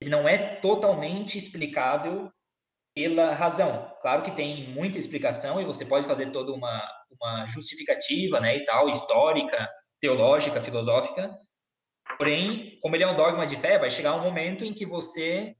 ele 0.00 0.10
não 0.10 0.28
é 0.28 0.56
totalmente 0.56 1.38
explicável 1.38 2.30
pela 2.94 3.32
razão. 3.32 3.94
Claro 4.00 4.22
que 4.22 4.30
tem 4.30 4.68
muita 4.72 4.98
explicação 4.98 5.60
e 5.60 5.64
você 5.64 5.84
pode 5.84 6.06
fazer 6.06 6.30
toda 6.30 6.52
uma, 6.52 6.82
uma 7.10 7.46
justificativa, 7.46 8.40
né, 8.40 8.56
e 8.56 8.64
tal, 8.64 8.88
histórica, 8.88 9.68
teológica, 10.00 10.62
filosófica. 10.62 11.36
Porém, 12.16 12.78
como 12.80 12.96
ele 12.96 13.04
é 13.04 13.08
um 13.08 13.16
dogma 13.16 13.46
de 13.46 13.56
fé, 13.56 13.78
vai 13.78 13.90
chegar 13.90 14.14
um 14.14 14.22
momento 14.22 14.64
em 14.64 14.72
que 14.72 14.86
você 14.86 15.54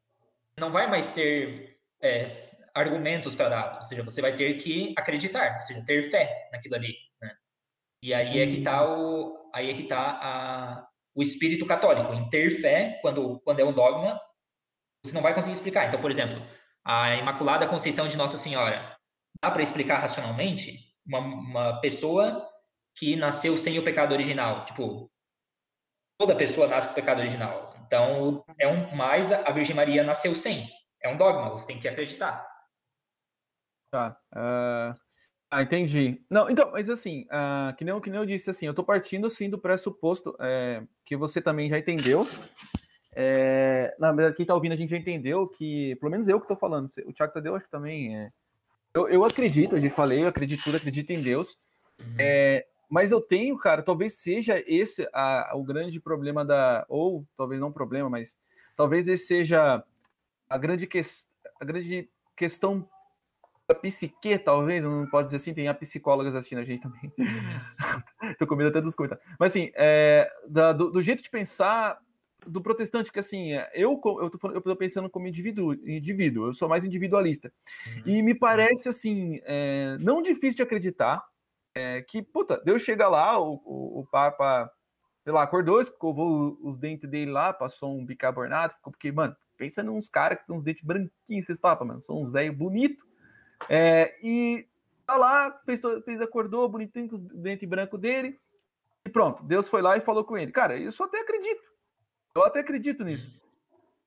não 0.59 0.71
vai 0.71 0.89
mais 0.89 1.13
ter 1.13 1.79
é, 2.01 2.46
argumentos 2.77 3.35
para 3.35 3.49
dar, 3.49 3.77
ou 3.79 3.85
seja, 3.85 4.03
você 4.03 4.21
vai 4.21 4.33
ter 4.33 4.55
que 4.55 4.95
acreditar, 4.97 5.57
ou 5.57 5.63
seja, 5.63 5.85
ter 5.85 6.03
fé 6.11 6.49
naquilo 6.53 6.77
ali. 6.77 6.95
Né? 7.21 7.35
E 8.03 8.15
aí 8.15 8.41
é 8.41 8.47
que 8.47 8.59
está 8.59 8.87
o, 8.89 9.51
aí 9.55 9.71
é 9.71 9.75
que 9.75 9.85
tá 9.85 10.21
a, 10.23 10.89
o 11.15 11.23
espírito 11.23 11.67
católico, 11.67 12.13
em 12.15 12.29
ter 12.29 12.51
fé 12.51 12.99
quando 13.03 13.41
quando 13.41 13.61
é 13.61 13.65
um 13.65 13.73
dogma, 13.73 14.21
você 15.05 15.15
não 15.15 15.23
vai 15.23 15.35
conseguir 15.35 15.57
explicar. 15.57 15.89
Então, 15.89 16.01
por 16.01 16.11
exemplo, 16.11 16.41
a 16.85 17.17
Imaculada 17.17 17.67
Conceição 17.67 18.09
de 18.09 18.17
Nossa 18.17 18.39
Senhora, 18.39 18.97
dá 19.43 19.51
para 19.51 19.63
explicar 19.63 19.99
racionalmente? 19.99 20.87
uma, 21.07 21.21
uma 21.21 21.81
pessoa 21.81 22.47
que 22.97 23.15
nasceu 23.15 23.57
sem 23.57 23.79
o 23.79 23.85
pecado 23.85 24.13
original. 24.13 24.65
Tipo, 24.65 25.11
toda 26.19 26.35
pessoa 26.35 26.67
nasce 26.67 26.89
com 26.89 26.93
o 26.93 26.97
pecado 26.97 27.21
original. 27.21 27.75
Então, 27.87 28.45
é 28.59 28.67
um 28.67 28.95
mais 28.97 29.31
a 29.31 29.51
Virgem 29.53 29.77
Maria 29.77 30.03
nasceu 30.03 30.35
sem. 30.35 30.69
É 31.03 31.09
um 31.09 31.17
dogma, 31.17 31.51
você 31.51 31.69
tem 31.69 31.81
que 31.81 31.89
acreditar. 31.89 32.45
Tá. 33.91 34.17
Uh... 34.33 34.99
Ah, 35.51 35.63
entendi. 35.63 36.21
Não, 36.29 36.51
então, 36.51 36.73
mas 36.73 36.91
assim, 36.91 37.23
uh, 37.27 37.75
que, 37.77 37.85
nem, 37.85 38.01
que 38.01 38.11
nem 38.11 38.19
eu 38.19 38.27
disse, 38.27 38.51
assim, 38.51 38.67
eu 38.67 38.75
tô 38.75 38.83
partindo, 38.83 39.27
assim, 39.27 39.49
do 39.49 39.59
pressuposto 39.59 40.37
é, 40.41 40.83
que 41.05 41.17
você 41.17 41.41
também 41.41 41.71
já 41.71 41.79
entendeu. 41.79 42.29
É, 43.15 43.95
na 43.99 44.13
verdade, 44.13 44.37
quem 44.37 44.45
tá 44.45 44.55
ouvindo 44.55 44.73
a 44.73 44.77
gente 44.77 44.91
já 44.91 44.97
entendeu 44.97 45.47
que, 45.49 45.95
pelo 45.97 46.11
menos 46.11 46.27
eu 46.29 46.41
que 46.41 46.49
tô 46.49 46.57
falando, 46.57 46.89
o 47.07 47.13
Thiago 47.13 47.33
Tadeu 47.33 47.55
acho 47.55 47.65
que 47.65 47.71
também 47.71 48.15
é, 48.15 48.31
eu, 48.97 49.09
eu 49.09 49.25
acredito, 49.25 49.77
eu 49.77 49.83
já 49.83 49.91
falei, 49.91 50.23
eu 50.23 50.29
acredito 50.29 50.65
tudo, 50.65 50.79
acredito 50.79 51.11
em 51.11 51.21
Deus. 51.21 51.59
Uhum. 52.01 52.17
É, 52.19 52.67
mas 52.89 53.13
eu 53.13 53.21
tenho, 53.21 53.59
cara, 53.59 53.83
talvez 53.83 54.15
seja 54.15 54.63
esse 54.67 55.07
a, 55.13 55.53
o 55.55 55.63
grande 55.63 56.01
problema 56.01 56.45
da. 56.45 56.87
Ou 56.89 57.27
talvez 57.37 57.61
não 57.61 57.71
problema, 57.71 58.09
mas 58.09 58.39
talvez 58.75 59.07
esse 59.07 59.27
seja 59.27 59.85
a 60.49 60.57
grande, 60.57 60.87
que, 60.87 60.99
a 61.61 61.65
grande 61.65 62.09
questão 62.35 62.89
psique, 63.75 64.39
talvez, 64.39 64.83
não 64.83 65.07
pode 65.07 65.27
dizer 65.27 65.39
assim, 65.39 65.55
tem 65.55 65.69
a 65.69 65.75
psicólogas 65.75 66.35
assistindo 66.35 66.61
a 66.61 66.65
gente 66.65 66.83
também. 66.83 67.13
Tô 68.39 68.47
com 68.47 68.55
medo 68.55 68.69
até 68.69 68.81
dos 68.81 68.95
comentários. 68.95 69.27
Mas 69.39 69.51
assim, 69.51 69.73
é, 69.75 70.31
da, 70.49 70.73
do, 70.73 70.91
do, 70.91 71.03
jeito 71.03 71.23
de 71.23 71.31
pensar 71.31 71.99
do 72.47 72.63
protestante, 72.63 73.11
que 73.11 73.19
assim, 73.19 73.53
eu, 73.75 74.01
eu, 74.05 74.31
tô, 74.31 74.51
eu 74.53 74.61
tô 74.61 74.77
pensando 74.77 75.11
como 75.11 75.27
indivíduo, 75.27 75.75
indivíduo, 75.75 76.47
eu 76.47 76.55
sou 76.55 76.69
mais 76.69 76.85
individualista. 76.85 77.53
Uhum. 77.87 78.03
E 78.07 78.23
me 78.23 78.35
parece 78.35 78.89
assim, 78.89 79.41
é, 79.45 79.97
não 79.99 80.23
difícil 80.23 80.57
de 80.57 80.63
acreditar 80.63 81.25
é, 81.75 82.03
que, 82.03 82.23
puta, 82.23 82.63
Deus 82.65 82.83
chega 82.83 83.09
lá, 83.09 83.39
o, 83.39 83.61
o, 83.65 84.01
o 84.01 84.07
Papa, 84.07 84.71
sei 85.25 85.33
lá, 85.33 85.43
acordou, 85.43 85.81
escovou 85.81 86.57
os 86.63 86.79
dentes 86.79 87.11
dele 87.11 87.33
lá, 87.33 87.53
passou 87.53 87.99
um 87.99 88.07
bicarbonato, 88.07 88.77
porque, 88.83 89.11
mano, 89.11 89.37
pensa 89.57 89.83
nos 89.83 90.09
caras 90.09 90.39
que 90.39 90.47
tem 90.47 90.57
uns 90.57 90.63
dentes 90.63 90.85
branquinhos, 90.85 91.11
esses 91.29 91.59
papas, 91.59 91.87
mano, 91.87 92.01
são 92.01 92.23
uns 92.23 92.33
velhos 92.33 92.57
bonitos 92.57 93.06
é, 93.69 94.17
e 94.23 94.67
tá 95.07 95.17
lá, 95.17 95.61
fez, 95.65 95.81
fez, 96.05 96.21
acordou 96.21 96.69
bonitinho 96.69 97.09
com 97.09 97.17
os 97.17 97.23
dentes 97.23 97.69
brancos 97.69 98.01
dele. 98.01 98.39
E 99.05 99.11
pronto, 99.11 99.43
Deus 99.43 99.69
foi 99.69 99.83
lá 99.83 99.97
e 99.97 100.01
falou 100.01 100.25
com 100.25 100.37
ele. 100.37 100.53
Cara, 100.53 100.77
isso 100.77 101.03
eu 101.03 101.07
até 101.07 101.21
acredito. 101.21 101.63
Eu 102.35 102.45
até 102.45 102.61
acredito 102.61 103.05
nisso. 103.05 103.41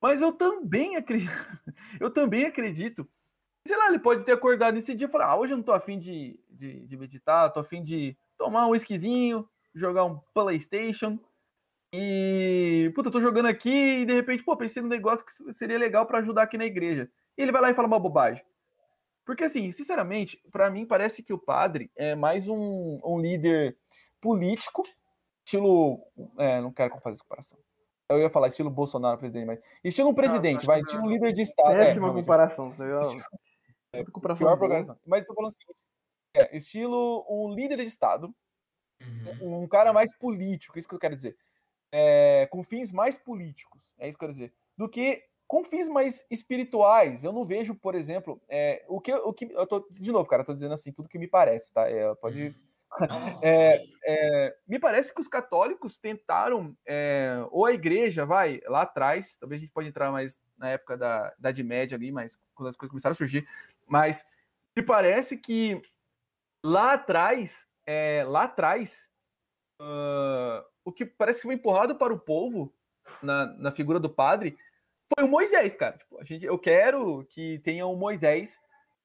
Mas 0.01 0.21
eu 0.21 0.31
também 0.31 0.95
acredito. 0.95 1.31
Eu 1.99 2.09
também 2.09 2.45
acredito. 2.45 3.07
Sei 3.67 3.75
lá, 3.75 3.89
ele 3.89 3.99
pode 3.99 4.23
ter 4.23 4.31
acordado 4.31 4.75
nesse 4.75 4.95
dia 4.95 5.07
e 5.07 5.11
falar: 5.11 5.27
ah, 5.27 5.37
hoje 5.37 5.51
eu 5.51 5.57
não 5.57 5.63
tô 5.63 5.73
afim 5.73 5.99
de, 5.99 6.39
de, 6.49 6.85
de 6.85 6.97
meditar, 6.97 7.51
tô 7.51 7.59
afim 7.59 7.83
de 7.83 8.15
tomar 8.37 8.65
um 8.65 8.69
whiskyzinho, 8.69 9.47
jogar 9.75 10.05
um 10.05 10.17
PlayStation. 10.33 11.19
E, 11.93 12.91
puta, 12.95 13.09
eu 13.09 13.11
tô 13.11 13.19
jogando 13.19 13.47
aqui 13.47 14.01
e 14.01 14.05
de 14.05 14.13
repente, 14.13 14.43
pô, 14.43 14.55
pensei 14.55 14.81
num 14.81 14.87
negócio 14.87 15.25
que 15.25 15.53
seria 15.53 15.77
legal 15.77 16.05
para 16.05 16.19
ajudar 16.19 16.43
aqui 16.43 16.57
na 16.57 16.65
igreja. 16.65 17.09
E 17.37 17.41
ele 17.41 17.51
vai 17.51 17.61
lá 17.61 17.69
e 17.69 17.73
fala 17.73 17.87
uma 17.87 17.99
bobagem. 17.99 18.43
Porque, 19.25 19.43
assim, 19.43 19.71
sinceramente, 19.71 20.41
para 20.51 20.69
mim 20.69 20.85
parece 20.85 21.21
que 21.21 21.33
o 21.33 21.37
padre 21.37 21.91
é 21.95 22.15
mais 22.15 22.47
um, 22.47 22.99
um 23.03 23.19
líder 23.19 23.77
político, 24.19 24.83
estilo. 25.45 26.01
É, 26.37 26.61
não 26.61 26.71
quero 26.71 26.99
fazer 26.99 27.13
essa 27.13 27.23
comparação. 27.23 27.59
Eu 28.09 28.19
ia 28.19 28.29
falar 28.29 28.47
estilo 28.47 28.69
Bolsonaro, 28.69 29.19
presidente, 29.19 29.45
mas. 29.45 29.59
Estilo 29.83 30.09
um 30.09 30.15
presidente, 30.15 30.65
vai, 30.65 30.79
estilo 30.79 31.03
um 31.03 31.09
líder 31.09 31.31
de 31.31 31.43
Estado. 31.43 31.75
É, 31.75 31.85
Péssima 31.85 32.09
é, 32.09 32.13
comparação. 32.13 32.73
É, 33.93 34.03
comparação 34.05 34.47
pior 34.47 34.57
programação. 34.57 34.97
Mas 35.05 35.25
tô 35.25 35.33
falando 35.33 35.51
o 35.51 35.53
seguinte: 35.53 35.83
é, 36.35 36.57
estilo 36.57 37.25
um 37.29 37.53
líder 37.53 37.77
de 37.77 37.85
Estado, 37.85 38.33
uhum. 39.41 39.63
um 39.63 39.67
cara 39.67 39.93
mais 39.93 40.15
político, 40.17 40.77
é 40.77 40.79
isso 40.79 40.87
que 40.87 40.95
eu 40.95 40.99
quero 40.99 41.15
dizer. 41.15 41.37
É, 41.91 42.47
com 42.51 42.63
fins 42.63 42.91
mais 42.91 43.17
políticos, 43.17 43.91
é 43.97 44.07
isso 44.07 44.17
que 44.17 44.23
eu 44.23 44.27
quero 44.27 44.37
dizer, 44.37 44.53
do 44.77 44.87
que 44.87 45.23
com 45.49 45.63
fins 45.63 45.89
mais 45.89 46.23
espirituais, 46.29 47.23
eu 47.23 47.33
não 47.33 47.43
vejo, 47.43 47.73
por 47.73 47.95
exemplo, 47.95 48.39
é, 48.47 48.85
o 48.87 49.01
que 49.01 49.11
o 49.11 49.33
que 49.33 49.45
eu 49.45 49.65
tô 49.65 49.83
de 49.89 50.11
novo, 50.11 50.29
cara, 50.29 50.43
tô 50.43 50.53
dizendo 50.53 50.75
assim 50.75 50.91
tudo 50.91 51.09
que 51.09 51.17
me 51.17 51.27
parece, 51.27 51.73
tá? 51.73 51.89
É, 51.89 52.13
pode 52.13 52.49
uhum. 52.49 52.53
é, 53.41 53.83
é, 54.05 54.55
me 54.67 54.77
parece 54.77 55.11
que 55.11 55.19
os 55.19 55.27
católicos 55.27 55.97
tentaram, 55.97 56.77
é, 56.85 57.43
ou 57.49 57.65
a 57.65 57.73
igreja, 57.73 58.27
vai, 58.27 58.61
lá 58.67 58.83
atrás, 58.83 59.37
talvez 59.37 59.59
a 59.59 59.63
gente 59.63 59.73
pode 59.73 59.87
entrar 59.87 60.11
mais 60.11 60.39
na 60.55 60.69
época 60.69 60.95
da 60.95 61.33
Idade 61.39 61.63
Média 61.63 61.97
ali, 61.97 62.11
mas 62.11 62.37
quando 62.53 62.69
as 62.69 62.77
coisas 62.77 62.91
começaram 62.91 63.13
a 63.13 63.17
surgir, 63.17 63.47
mas 63.87 64.23
me 64.77 64.83
parece 64.83 65.35
que 65.35 65.81
lá 66.63 66.93
atrás, 66.93 67.67
é, 67.87 68.23
lá 68.23 68.43
atrás, 68.43 69.09
uh, 69.81 70.63
o 70.85 70.91
que 70.91 71.07
parece 71.07 71.39
que 71.39 71.47
foi 71.47 71.55
empurrado 71.55 71.95
para 71.95 72.13
o 72.13 72.19
povo, 72.19 72.71
na, 73.23 73.47
na 73.57 73.71
figura 73.71 73.99
do 73.99 74.09
padre, 74.11 74.55
foi 75.13 75.25
o 75.25 75.29
Moisés, 75.29 75.75
cara. 75.75 75.97
Tipo, 75.97 76.19
a 76.19 76.23
gente, 76.23 76.45
eu 76.45 76.57
quero 76.57 77.25
que 77.29 77.59
tenha 77.59 77.85
um 77.87 77.95
Moisés 77.95 78.59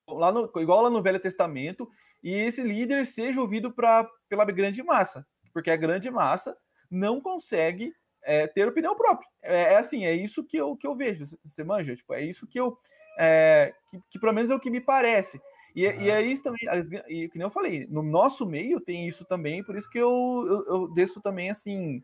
lá 0.09 0.31
no, 0.31 0.51
igual 0.57 0.83
lá 0.83 0.91
no 0.91 1.03
Velho 1.03 1.19
Testamento 1.19 1.89
e 2.23 2.33
esse 2.33 2.63
líder 2.63 3.07
seja 3.07 3.41
ouvido 3.41 3.73
pra, 3.73 4.09
pela 4.29 4.45
grande 4.45 4.83
massa, 4.83 5.27
porque 5.53 5.71
a 5.71 5.77
grande 5.77 6.11
massa 6.11 6.57
não 6.91 7.21
consegue 7.21 7.93
é, 8.23 8.47
ter 8.47 8.69
opinião 8.69 8.97
própria. 8.97 9.29
É, 9.43 9.75
é, 9.75 9.77
assim, 9.77 10.05
é 10.05 10.13
isso 10.13 10.45
que 10.45 10.57
eu, 10.57 10.77
que 10.77 10.87
eu 10.87 10.95
vejo. 10.95 11.25
Você 11.45 11.65
manja? 11.65 11.97
Tipo, 11.97 12.15
é 12.15 12.23
isso 12.23 12.47
que 12.47 12.59
eu. 12.59 12.77
É, 13.19 13.73
que, 13.89 14.01
que, 14.11 14.19
pelo 14.19 14.33
menos 14.33 14.51
é 14.51 14.55
o 14.55 14.61
que 14.61 14.71
me 14.71 14.81
parece. 14.81 15.41
E, 15.75 15.87
uhum. 15.87 16.01
e 16.03 16.11
é 16.11 16.23
isso 16.23 16.43
também, 16.43 16.61
e 17.09 17.29
que 17.29 17.37
nem 17.37 17.47
eu 17.47 17.51
falei, 17.51 17.87
no 17.89 18.03
nosso 18.03 18.47
meio 18.47 18.81
tem 18.81 19.09
isso 19.09 19.25
também, 19.25 19.63
por 19.65 19.77
isso 19.77 19.91
que 19.91 19.99
eu, 19.99 20.45
eu, 20.47 20.67
eu 20.67 20.89
desço 20.95 21.21
também 21.21 21.51
assim 21.51 22.01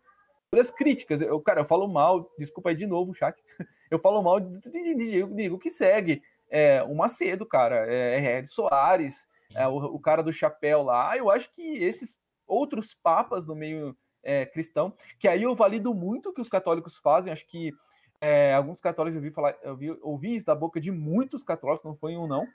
as 0.59 0.71
críticas. 0.71 1.21
Eu, 1.21 1.41
cara, 1.41 1.61
eu 1.61 1.65
falo 1.65 1.87
mal, 1.87 2.33
desculpa 2.39 2.71
aí 2.71 2.77
de 2.77 2.87
novo, 2.87 3.15
chat. 3.15 3.37
Eu 3.91 3.99
falo 3.99 4.23
mal 4.23 4.39
de, 4.39 4.61
de, 4.61 4.95
de, 4.95 5.27
digo 5.35 5.59
que 5.59 5.69
segue. 5.69 6.23
É, 6.49 6.81
o 6.85 6.95
Macedo, 6.95 7.45
cara, 7.45 7.93
é, 7.93 8.39
é 8.39 8.47
Soares, 8.47 9.27
é, 9.53 9.67
o, 9.67 9.79
o, 9.79 9.99
cara 9.99 10.23
do 10.23 10.33
chapéu 10.33 10.85
lá. 10.85 11.17
Eu 11.17 11.29
acho 11.29 11.53
que 11.53 11.79
esses 11.79 12.17
outros 12.47 12.95
papas 12.95 13.49
no 13.49 13.55
meio 13.57 13.97
é, 14.23 14.47
cristão, 14.47 14.95
que 15.19 15.27
aí 15.27 15.43
eu 15.43 15.57
valido 15.57 15.93
muito 15.93 16.29
o 16.29 16.33
que 16.33 16.41
os 16.41 16.49
católicos 16.49 16.97
fazem, 16.99 17.33
acho 17.33 17.45
que 17.49 17.73
é, 18.21 18.55
alguns 18.55 18.81
católicos 18.81 19.17
eu 19.17 19.23
vi 19.23 19.33
falar, 19.33 19.57
eu 19.61 19.77
vi, 19.77 19.91
ouvi 20.03 20.37
isso 20.37 20.47
da 20.47 20.55
boca 20.55 20.81
de 20.81 20.93
muitos 20.93 21.43
católicos, 21.43 21.85
não 21.85 21.97
foi 21.97 22.17
um 22.17 22.29
não, 22.29 22.47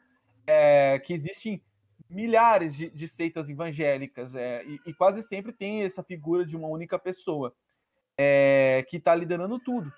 é, 0.47 0.99
que 0.99 1.13
existem 1.13 1.61
milhares 2.09 2.75
de, 2.75 2.89
de 2.89 3.07
seitas 3.09 3.49
evangélicas 3.49 4.35
é, 4.35 4.63
e, 4.63 4.79
e, 4.85 4.93
quase 4.93 5.21
sempre 5.21 5.51
tem 5.51 5.83
essa 5.83 6.01
figura 6.01 6.45
de 6.45 6.55
uma 6.55 6.67
única 6.67 6.97
pessoa 6.97 7.53
é, 8.17 8.85
que 8.87 8.97
está 8.97 9.13
liderando 9.13 9.59
tudo. 9.59 9.91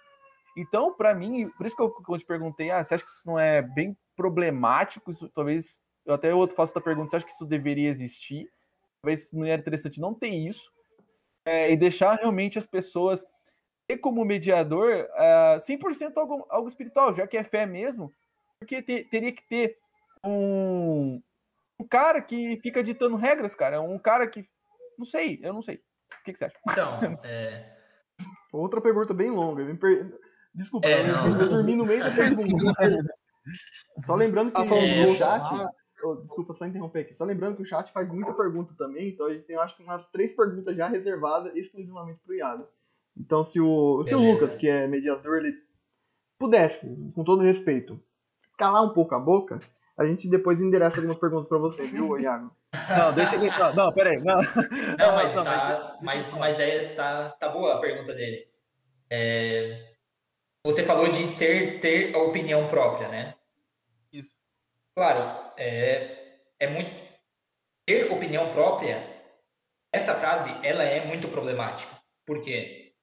Então, 0.56 0.94
para 0.94 1.14
mim, 1.14 1.50
por 1.52 1.66
isso 1.66 1.76
que 1.76 1.82
eu, 1.82 2.18
te 2.18 2.26
perguntei, 2.26 2.72
ah, 2.72 2.84
você 2.84 2.96
acha 2.96 3.04
que 3.04 3.12
isso 3.12 3.28
não 3.28 3.38
é 3.38 3.62
bem 3.62 3.96
problemático? 4.16 5.12
Isso, 5.12 5.30
talvez, 5.30 5.80
eu 6.06 6.16
até 6.16 6.34
outro 6.34 6.56
faço 6.56 6.72
essa 6.72 6.82
pergunta, 6.82 7.12
você 7.12 7.18
acha 7.18 7.26
que 7.26 7.32
isso 7.32 7.46
deveria 7.46 7.90
existir? 7.90 8.50
Talvez 9.02 9.32
não 9.32 9.46
era 9.46 9.62
interessante 9.62 10.02
não 10.02 10.16
ter 10.16 10.30
isso, 10.30 10.72
é, 11.46 11.72
e 11.72 11.78
deixar 11.78 12.16
realmente 12.16 12.58
as 12.58 12.66
pessoas 12.66 13.24
ter 13.88 13.98
como 13.98 14.26
mediador 14.26 15.08
uh, 15.14 15.58
100% 15.58 16.12
algo, 16.18 16.46
algo 16.50 16.68
espiritual, 16.68 17.16
já 17.16 17.26
que 17.26 17.38
é 17.38 17.44
fé 17.44 17.66
mesmo, 17.66 18.12
porque 18.60 18.82
te, 18.82 19.06
teria 19.06 19.32
que 19.32 19.48
ter 19.48 19.78
um, 20.26 21.22
um 21.80 21.88
cara 21.88 22.22
que 22.22 22.60
fica 22.62 22.84
ditando 22.84 23.16
regras, 23.16 23.56
cara, 23.56 23.80
um 23.80 24.00
cara 24.00 24.28
que, 24.28 24.44
não 24.98 25.06
sei, 25.06 25.40
eu 25.42 25.54
não 25.54 25.62
sei. 25.62 25.76
O 25.76 26.24
que, 26.26 26.34
que 26.34 26.40
você 26.40 26.46
acha? 26.46 26.58
Então, 26.70 27.00
é, 27.24 27.77
Outra 28.52 28.82
pergunta 28.82 29.14
bem 29.14 29.30
longa. 29.30 29.64
Per... 29.76 30.20
Desculpa, 30.54 30.88
é, 30.88 31.10
eu, 31.10 31.40
eu 31.40 31.50
dormi 31.50 31.76
no 31.76 31.86
meio 31.86 32.04
da 32.04 32.12
pergunta. 32.12 32.74
só 34.06 34.16
lembrando 34.16 34.52
que 34.52 34.62
é, 34.62 35.08
o 35.08 35.16
chat. 35.16 35.72
Oh, 36.04 36.16
desculpa 36.16 36.54
só 36.54 36.66
interromper 36.66 37.02
aqui. 37.02 37.14
Só 37.14 37.26
lembrando 37.26 37.56
que 37.56 37.62
o 37.64 37.66
chat 37.66 37.92
faz 37.92 38.08
muita 38.08 38.34
pergunta 38.34 38.74
também, 38.78 39.10
então 39.10 39.26
a 39.26 39.34
gente 39.34 39.46
tem, 39.46 39.56
eu 39.56 39.62
acho 39.62 39.76
que 39.76 39.84
umas 39.84 40.08
três 40.08 40.32
perguntas 40.32 40.76
já 40.76 40.88
reservadas 40.88 41.56
exclusivamente 41.56 42.20
para 42.24 42.32
o 42.32 42.36
Iago. 42.36 42.68
Então, 43.16 43.44
se 43.44 43.60
o, 43.60 44.06
se 44.08 44.14
o 44.14 44.20
Lucas, 44.20 44.56
que 44.56 44.70
é 44.70 44.88
mediador, 44.88 45.38
ele 45.38 45.56
pudesse, 46.38 46.88
com 47.16 47.24
todo 47.24 47.42
respeito, 47.42 48.00
calar 48.58 48.84
um 48.84 48.94
pouco 48.94 49.16
a 49.16 49.20
boca, 49.20 49.60
a 49.98 50.06
gente 50.06 50.30
depois 50.30 50.62
endereça 50.62 50.98
algumas 50.98 51.18
perguntas 51.18 51.48
para 51.48 51.58
você, 51.58 51.88
viu, 51.88 52.20
Iago? 52.20 52.52
Não, 52.98 53.14
deixa 53.14 53.36
ele. 53.36 53.50
Não, 53.50 53.74
não 53.74 53.94
peraí. 53.94 54.18
Não, 54.18 54.42
não 54.42 55.16
mas, 55.16 55.36
não, 55.36 55.44
tá, 55.44 55.98
mas, 56.02 56.34
mas 56.34 56.60
é, 56.60 56.94
tá, 56.96 57.30
tá 57.32 57.50
boa 57.50 57.76
a 57.76 57.80
pergunta 57.80 58.14
dele. 58.14 58.48
É, 59.10 59.94
você 60.66 60.84
falou 60.84 61.08
de 61.08 61.36
ter, 61.36 61.80
ter 61.80 62.16
a 62.16 62.20
opinião 62.20 62.68
própria, 62.68 63.08
né? 63.08 63.36
Isso. 64.12 64.32
Claro, 64.96 65.54
é, 65.58 66.40
é 66.60 66.68
muito. 66.68 67.08
Ter 67.86 68.12
opinião 68.12 68.52
própria, 68.52 69.02
essa 69.94 70.14
frase, 70.14 70.54
ela 70.66 70.84
é 70.84 71.06
muito 71.06 71.30
problemática. 71.30 71.96
Por 72.26 72.42
quê? 72.42 72.94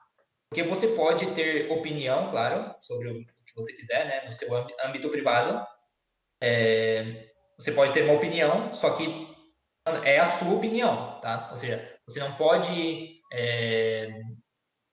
Porque 0.50 0.62
você 0.62 0.88
pode 0.88 1.34
ter 1.34 1.70
opinião, 1.72 2.30
claro, 2.30 2.74
sobre 2.80 3.10
o 3.10 3.24
que 3.24 3.54
você 3.56 3.72
quiser, 3.72 4.06
né? 4.06 4.24
No 4.26 4.32
seu 4.32 4.48
âmbito 4.84 5.08
privado. 5.08 5.66
É, 6.42 7.30
você 7.58 7.72
pode 7.72 7.92
ter 7.94 8.04
uma 8.04 8.14
opinião, 8.14 8.74
só 8.74 8.94
que 8.96 9.33
é 10.04 10.18
a 10.18 10.24
sua 10.24 10.56
opinião, 10.56 11.20
tá? 11.20 11.48
Ou 11.50 11.56
seja, 11.56 11.98
você 12.08 12.20
não 12.20 12.32
pode 12.32 13.20
é, 13.32 14.22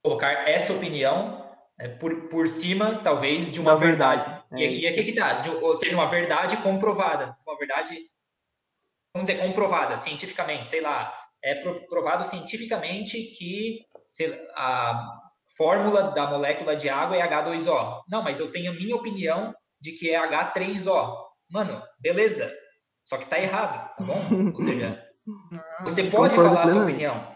colocar 0.03 0.49
essa 0.49 0.73
opinião 0.73 1.49
é, 1.79 1.87
por, 1.87 2.27
por 2.27 2.47
cima, 2.47 2.95
talvez, 3.03 3.51
de 3.51 3.59
uma 3.59 3.75
verdade. 3.77 4.23
verdade. 4.25 4.63
É. 4.63 4.67
E, 4.67 4.81
e 4.81 4.87
aqui 4.87 5.03
que 5.03 5.13
tá, 5.13 5.39
de, 5.39 5.49
ou 5.49 5.75
seja, 5.75 5.95
uma 5.95 6.07
verdade 6.07 6.57
comprovada, 6.57 7.35
uma 7.47 7.57
verdade, 7.57 7.95
vamos 9.15 9.27
dizer, 9.27 9.41
comprovada 9.41 9.95
cientificamente, 9.95 10.65
sei 10.65 10.81
lá, 10.81 11.17
é 11.43 11.55
provado 11.87 12.23
cientificamente 12.23 13.17
que 13.37 13.85
sei, 14.09 14.29
a 14.55 15.19
fórmula 15.57 16.11
da 16.11 16.27
molécula 16.27 16.75
de 16.75 16.89
água 16.89 17.15
é 17.15 17.27
H2O. 17.27 18.03
Não, 18.09 18.21
mas 18.21 18.39
eu 18.39 18.51
tenho 18.51 18.71
a 18.71 18.75
minha 18.75 18.95
opinião 18.95 19.55
de 19.79 19.93
que 19.93 20.09
é 20.09 20.19
H3O. 20.19 21.17
Mano, 21.49 21.81
beleza, 21.99 22.51
só 23.11 23.17
que 23.17 23.25
tá 23.25 23.37
errado, 23.37 23.93
tá 23.97 24.03
bom? 24.05 24.53
Ou 24.53 24.61
seja, 24.61 25.05
ah, 25.53 25.83
você 25.83 26.05
pode 26.05 26.33
falar 26.33 26.61
a 26.61 26.67
sua 26.67 26.83
opinião. 26.83 27.35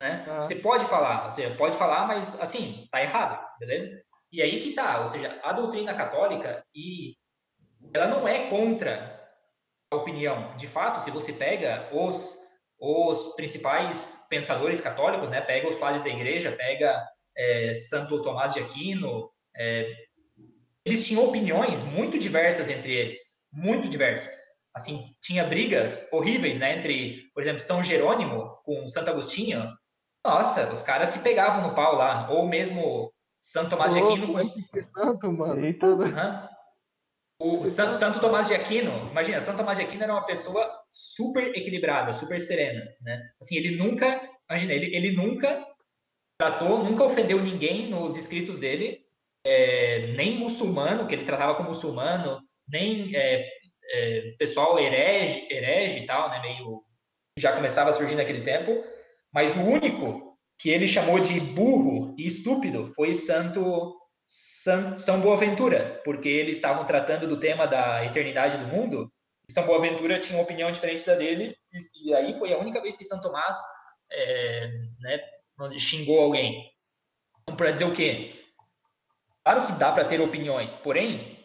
Né? 0.00 0.24
Ah. 0.26 0.36
Você 0.38 0.54
pode 0.54 0.86
falar, 0.86 1.26
ou 1.26 1.30
seja, 1.30 1.54
pode 1.56 1.76
falar, 1.76 2.06
mas 2.06 2.40
assim, 2.40 2.88
tá 2.90 3.02
errado, 3.02 3.38
beleza? 3.60 4.02
E 4.32 4.40
aí 4.40 4.58
que 4.58 4.72
tá, 4.72 5.00
ou 5.00 5.06
seja, 5.06 5.38
a 5.42 5.52
doutrina 5.52 5.94
católica 5.94 6.64
e 6.74 7.14
ela 7.92 8.06
não 8.06 8.26
é 8.26 8.48
contra 8.48 9.30
a 9.92 9.96
opinião. 9.96 10.56
De 10.56 10.66
fato, 10.66 11.02
se 11.02 11.10
você 11.10 11.34
pega 11.34 11.90
os 11.92 12.48
os 12.80 13.34
principais 13.34 14.26
pensadores 14.30 14.80
católicos, 14.80 15.30
né? 15.30 15.42
Pega 15.42 15.68
os 15.68 15.76
padres 15.76 16.04
da 16.04 16.10
igreja, 16.10 16.52
pega 16.52 17.04
é, 17.36 17.74
Santo 17.74 18.22
Tomás 18.22 18.54
de 18.54 18.60
Aquino, 18.60 19.28
é, 19.54 19.92
eles 20.82 21.04
tinham 21.04 21.28
opiniões 21.28 21.82
muito 21.82 22.18
diversas 22.18 22.70
entre 22.70 22.94
eles, 22.94 23.50
muito 23.52 23.88
diversas. 23.88 24.47
Assim, 24.74 25.14
tinha 25.20 25.44
brigas 25.44 26.12
horríveis, 26.12 26.58
né? 26.58 26.78
Entre, 26.78 27.30
por 27.34 27.42
exemplo, 27.42 27.60
São 27.60 27.82
Jerônimo 27.82 28.58
com 28.64 28.86
Santo 28.88 29.10
Agostinho. 29.10 29.72
Nossa, 30.24 30.72
os 30.72 30.82
caras 30.82 31.08
se 31.08 31.22
pegavam 31.22 31.66
no 31.66 31.74
pau 31.74 31.96
lá. 31.96 32.30
Ou 32.30 32.46
mesmo 32.46 33.12
Santo 33.40 33.70
Tomás 33.70 33.94
de 33.94 34.00
Aquino 34.00 34.32
com... 34.32 34.42
santo, 34.82 35.32
mano. 35.32 35.64
Eita. 35.64 35.86
Uhum. 35.86 36.48
O 37.40 37.66
Santo, 37.66 37.94
Santo 37.94 38.20
Tomás 38.20 38.48
de 38.48 38.54
Aquino, 38.54 39.08
imagina, 39.10 39.40
Santo 39.40 39.58
Tomás 39.58 39.78
de 39.78 39.84
Aquino 39.84 40.02
era 40.02 40.12
uma 40.12 40.26
pessoa 40.26 40.68
super 40.90 41.56
equilibrada, 41.56 42.12
super 42.12 42.40
serena, 42.40 42.84
né? 43.00 43.30
Assim, 43.40 43.56
ele 43.56 43.76
nunca, 43.76 44.28
imagina, 44.50 44.72
ele, 44.72 44.94
ele 44.94 45.12
nunca 45.12 45.64
tratou, 46.36 46.82
nunca 46.82 47.04
ofendeu 47.04 47.40
ninguém 47.40 47.88
nos 47.88 48.16
escritos 48.16 48.58
dele, 48.58 49.04
é, 49.46 50.08
nem 50.16 50.36
muçulmano, 50.36 51.06
que 51.06 51.14
ele 51.14 51.24
tratava 51.24 51.54
como 51.54 51.68
muçulmano, 51.68 52.42
nem 52.68 53.14
é, 53.14 53.48
é, 53.90 54.34
pessoal 54.38 54.78
herege, 54.78 55.46
herege 55.50 55.98
e 55.98 56.06
tal, 56.06 56.30
né? 56.30 56.40
Meio 56.40 56.82
já 57.38 57.52
começava 57.52 57.90
a 57.90 57.92
surgir 57.92 58.16
naquele 58.16 58.42
tempo, 58.42 58.84
mas 59.32 59.56
o 59.56 59.62
único 59.62 60.36
que 60.58 60.70
ele 60.70 60.88
chamou 60.88 61.20
de 61.20 61.38
burro 61.40 62.14
e 62.18 62.26
estúpido 62.26 62.86
foi 62.86 63.14
Santo 63.14 63.96
são, 64.26 64.98
São 64.98 65.20
Boaventura, 65.20 66.02
porque 66.04 66.28
eles 66.28 66.56
estavam 66.56 66.84
tratando 66.84 67.26
do 67.26 67.40
tema 67.40 67.66
da 67.66 68.04
eternidade 68.04 68.58
do 68.58 68.66
mundo, 68.66 69.10
e 69.48 69.52
São 69.52 69.64
Boaventura 69.64 70.18
tinha 70.18 70.38
uma 70.38 70.44
opinião 70.44 70.70
diferente 70.70 71.06
da 71.06 71.14
dele, 71.14 71.56
e, 71.72 72.08
e 72.08 72.14
aí 72.14 72.32
foi 72.34 72.52
a 72.52 72.58
única 72.58 72.82
vez 72.82 72.96
que 72.96 73.04
São 73.04 73.22
Tomás 73.22 73.56
é, 74.10 74.68
né, 75.00 75.20
xingou 75.78 76.20
alguém. 76.20 76.70
Então, 77.42 77.56
para 77.56 77.70
dizer 77.70 77.86
o 77.86 77.94
quê? 77.94 78.34
Claro 79.42 79.66
que 79.66 79.72
dá 79.72 79.92
para 79.92 80.04
ter 80.04 80.20
opiniões, 80.20 80.74
porém, 80.76 81.37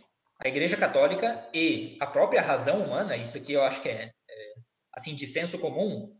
a 0.43 0.47
Igreja 0.47 0.75
Católica 0.75 1.49
e 1.53 1.97
a 2.01 2.07
própria 2.07 2.41
razão 2.41 2.83
humana, 2.83 3.15
isso 3.15 3.37
aqui 3.37 3.53
eu 3.53 3.63
acho 3.63 3.81
que 3.81 3.89
é, 3.89 4.11
é 4.29 4.53
assim, 4.93 5.15
de 5.15 5.25
senso 5.25 5.59
comum, 5.59 6.19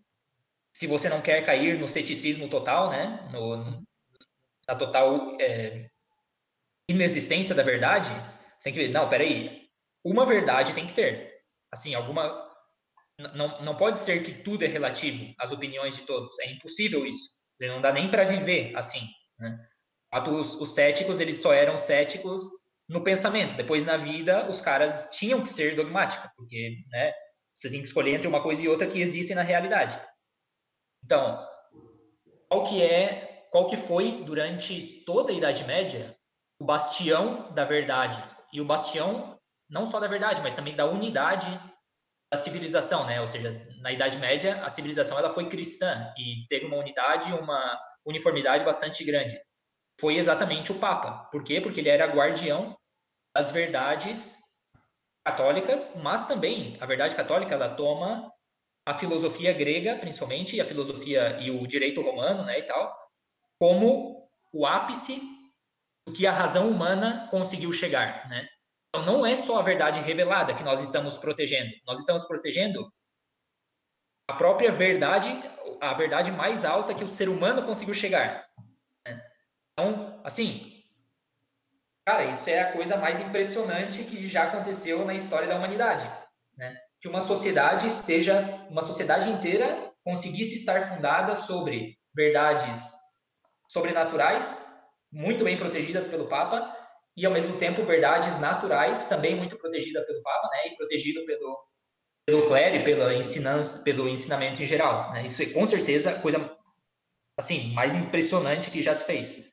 se 0.76 0.88
você 0.88 1.10
não 1.10 1.22
quer 1.22 1.46
cair 1.46 1.78
no 1.78 1.88
ceticismo 1.88 2.48
total, 2.50 2.90
né, 2.90 3.30
no, 3.32 3.84
na 4.68 4.76
total 4.76 5.38
é, 5.40 5.88
inexistência 6.90 7.54
da 7.54 7.64
verdade, 7.64 8.10
você 8.58 8.70
tem 8.70 8.74
que 8.74 8.80
ver, 8.80 8.90
não, 8.90 9.10
peraí, 9.10 9.68
uma 10.04 10.26
verdade 10.26 10.74
tem 10.74 10.88
que 10.88 10.94
ter. 10.94 11.42
Assim, 11.72 11.94
alguma. 11.94 12.52
Não, 13.36 13.62
não 13.62 13.78
pode 13.78 14.00
ser 14.00 14.24
que 14.24 14.34
tudo 14.44 14.66
é 14.66 14.68
relativo 14.68 15.34
às 15.40 15.52
opiniões 15.52 15.96
de 15.96 16.02
todos. 16.04 16.38
É 16.40 16.52
impossível 16.52 17.06
isso. 17.06 17.42
Não 17.62 17.82
dá 17.82 17.92
nem 17.92 18.10
para 18.10 18.24
viver 18.24 18.76
assim. 18.76 19.08
Né? 19.40 19.58
Os, 20.30 20.56
os 20.56 20.74
céticos, 20.74 21.20
eles 21.20 21.42
só 21.42 21.54
eram 21.54 21.78
céticos 21.78 22.44
no 22.88 23.04
pensamento. 23.04 23.56
Depois, 23.56 23.86
na 23.86 23.98
vida, 23.98 24.50
os 24.50 24.62
caras 24.62 25.10
tinham 25.14 25.42
que 25.42 25.50
ser 25.50 25.76
dogmáticos, 25.76 26.30
porque 26.36 26.78
né, 26.92 27.14
você 27.52 27.70
tem 27.70 27.80
que 27.80 27.88
escolher 27.88 28.16
entre 28.16 28.28
uma 28.28 28.42
coisa 28.42 28.62
e 28.62 28.68
outra 28.68 28.88
que 28.88 29.00
existem 29.00 29.36
na 29.36 29.42
realidade. 29.42 30.00
Então, 31.04 31.48
qual 32.48 32.64
que 32.64 32.82
é, 32.82 33.48
qual 33.52 33.68
que 33.68 33.78
foi 33.78 34.24
durante 34.24 35.04
toda 35.06 35.32
a 35.32 35.36
Idade 35.36 35.64
Média 35.66 36.16
o 36.60 36.66
bastião 36.66 37.52
da 37.54 37.66
verdade 37.66 38.24
e 38.54 38.62
o 38.62 38.66
bastião 38.66 39.38
não 39.70 39.86
só 39.86 40.00
da 40.00 40.08
verdade, 40.08 40.42
mas 40.42 40.56
também 40.56 40.76
da 40.76 40.86
unidade 40.86 41.50
da 42.32 42.38
civilização, 42.38 43.06
né? 43.06 43.20
Ou 43.22 43.28
seja, 43.28 43.68
na 43.82 43.92
Idade 43.92 44.18
Média 44.18 44.62
a 44.64 44.70
civilização 44.70 45.18
ela 45.18 45.30
foi 45.30 45.50
cristã 45.50 46.14
e 46.18 46.48
teve 46.48 46.66
uma 46.66 46.78
unidade, 46.78 47.34
uma 47.34 47.80
uniformidade 48.06 48.64
bastante 48.64 49.04
grande. 49.04 49.40
Foi 50.00 50.16
exatamente 50.16 50.72
o 50.72 50.80
Papa. 50.80 51.30
Por 51.32 51.44
quê? 51.44 51.62
Porque 51.62 51.80
ele 51.80 51.90
era 51.90 52.06
guardião 52.06 52.78
das 53.36 53.52
verdades 53.52 54.38
católicas, 55.26 55.96
mas 56.04 56.26
também 56.26 56.78
a 56.82 56.86
verdade 56.86 57.16
católica 57.16 57.56
ela 57.56 57.76
toma 57.76 58.32
a 58.86 58.94
filosofia 58.94 59.54
grega, 59.54 59.98
principalmente, 59.98 60.56
e 60.56 60.62
a 60.62 60.66
filosofia 60.66 61.40
e 61.40 61.50
o 61.50 61.66
direito 61.66 62.02
romano, 62.02 62.44
né, 62.44 62.60
e 62.60 62.64
tal, 62.64 62.94
como 63.60 64.30
o 64.54 64.66
ápice 64.66 65.22
do 66.06 66.14
que 66.14 66.28
a 66.28 66.32
razão 66.32 66.70
humana 66.70 67.28
conseguiu 67.32 67.72
chegar, 67.72 68.28
né? 68.28 68.46
Então 68.90 69.06
não 69.06 69.26
é 69.26 69.36
só 69.36 69.60
a 69.60 69.64
verdade 69.64 70.02
revelada 70.02 70.54
que 70.54 70.64
nós 70.64 70.82
estamos 70.82 71.18
protegendo, 71.18 71.72
nós 71.88 71.98
estamos 72.00 72.26
protegendo 72.26 72.94
a 74.30 74.34
própria 74.34 74.72
verdade, 74.72 75.30
a 75.82 75.94
verdade 75.94 76.32
mais 76.32 76.66
alta 76.66 76.94
que 76.94 77.04
o 77.04 77.08
ser 77.08 77.30
humano 77.30 77.66
conseguiu 77.66 77.94
chegar. 77.96 78.48
Então, 79.74 80.20
assim, 80.24 80.84
cara, 82.06 82.26
isso 82.26 82.50
é 82.50 82.60
a 82.60 82.72
coisa 82.72 82.98
mais 82.98 83.20
impressionante 83.20 84.04
que 84.04 84.28
já 84.28 84.44
aconteceu 84.44 85.06
na 85.06 85.14
história 85.14 85.48
da 85.48 85.56
humanidade, 85.56 86.10
né? 86.56 86.78
Que 87.02 87.08
uma 87.08 87.20
sociedade 87.20 87.88
esteja, 87.88 88.40
uma 88.70 88.82
sociedade 88.82 89.30
inteira 89.30 89.92
conseguisse 90.04 90.56
estar 90.56 90.96
fundada 90.96 91.36
sobre 91.36 91.98
verdades 92.16 92.94
sobrenaturais 93.68 94.74
muito 95.12 95.44
bem 95.44 95.58
protegidas 95.58 96.08
pelo 96.08 96.28
Papa 96.28 96.76
e, 97.16 97.26
ao 97.26 97.32
mesmo 97.32 97.58
tempo, 97.58 97.84
verdades 97.84 98.40
naturais, 98.40 99.08
também 99.08 99.36
muito 99.36 99.56
protegida 99.58 100.04
pelo 100.04 100.22
Papa, 100.24 100.50
né, 100.52 100.68
e 100.68 100.76
protegido 100.76 101.24
pelo, 101.26 101.58
pelo 102.26 102.48
clero 102.48 102.84
pela 102.84 103.14
ensinança, 103.14 103.84
pelo 103.84 104.10
ensinamento 104.10 104.62
em 104.64 104.66
geral. 104.66 105.12
Né? 105.12 105.28
Isso 105.28 105.44
é, 105.44 105.48
com 105.48 105.66
certeza, 105.66 106.12
a 106.12 106.20
coisa 106.20 106.58
assim, 107.38 107.72
mais 107.74 107.94
impressionante 107.94 108.72
que 108.72 108.82
já 108.82 108.96
se 108.96 109.06
fez. 109.06 109.53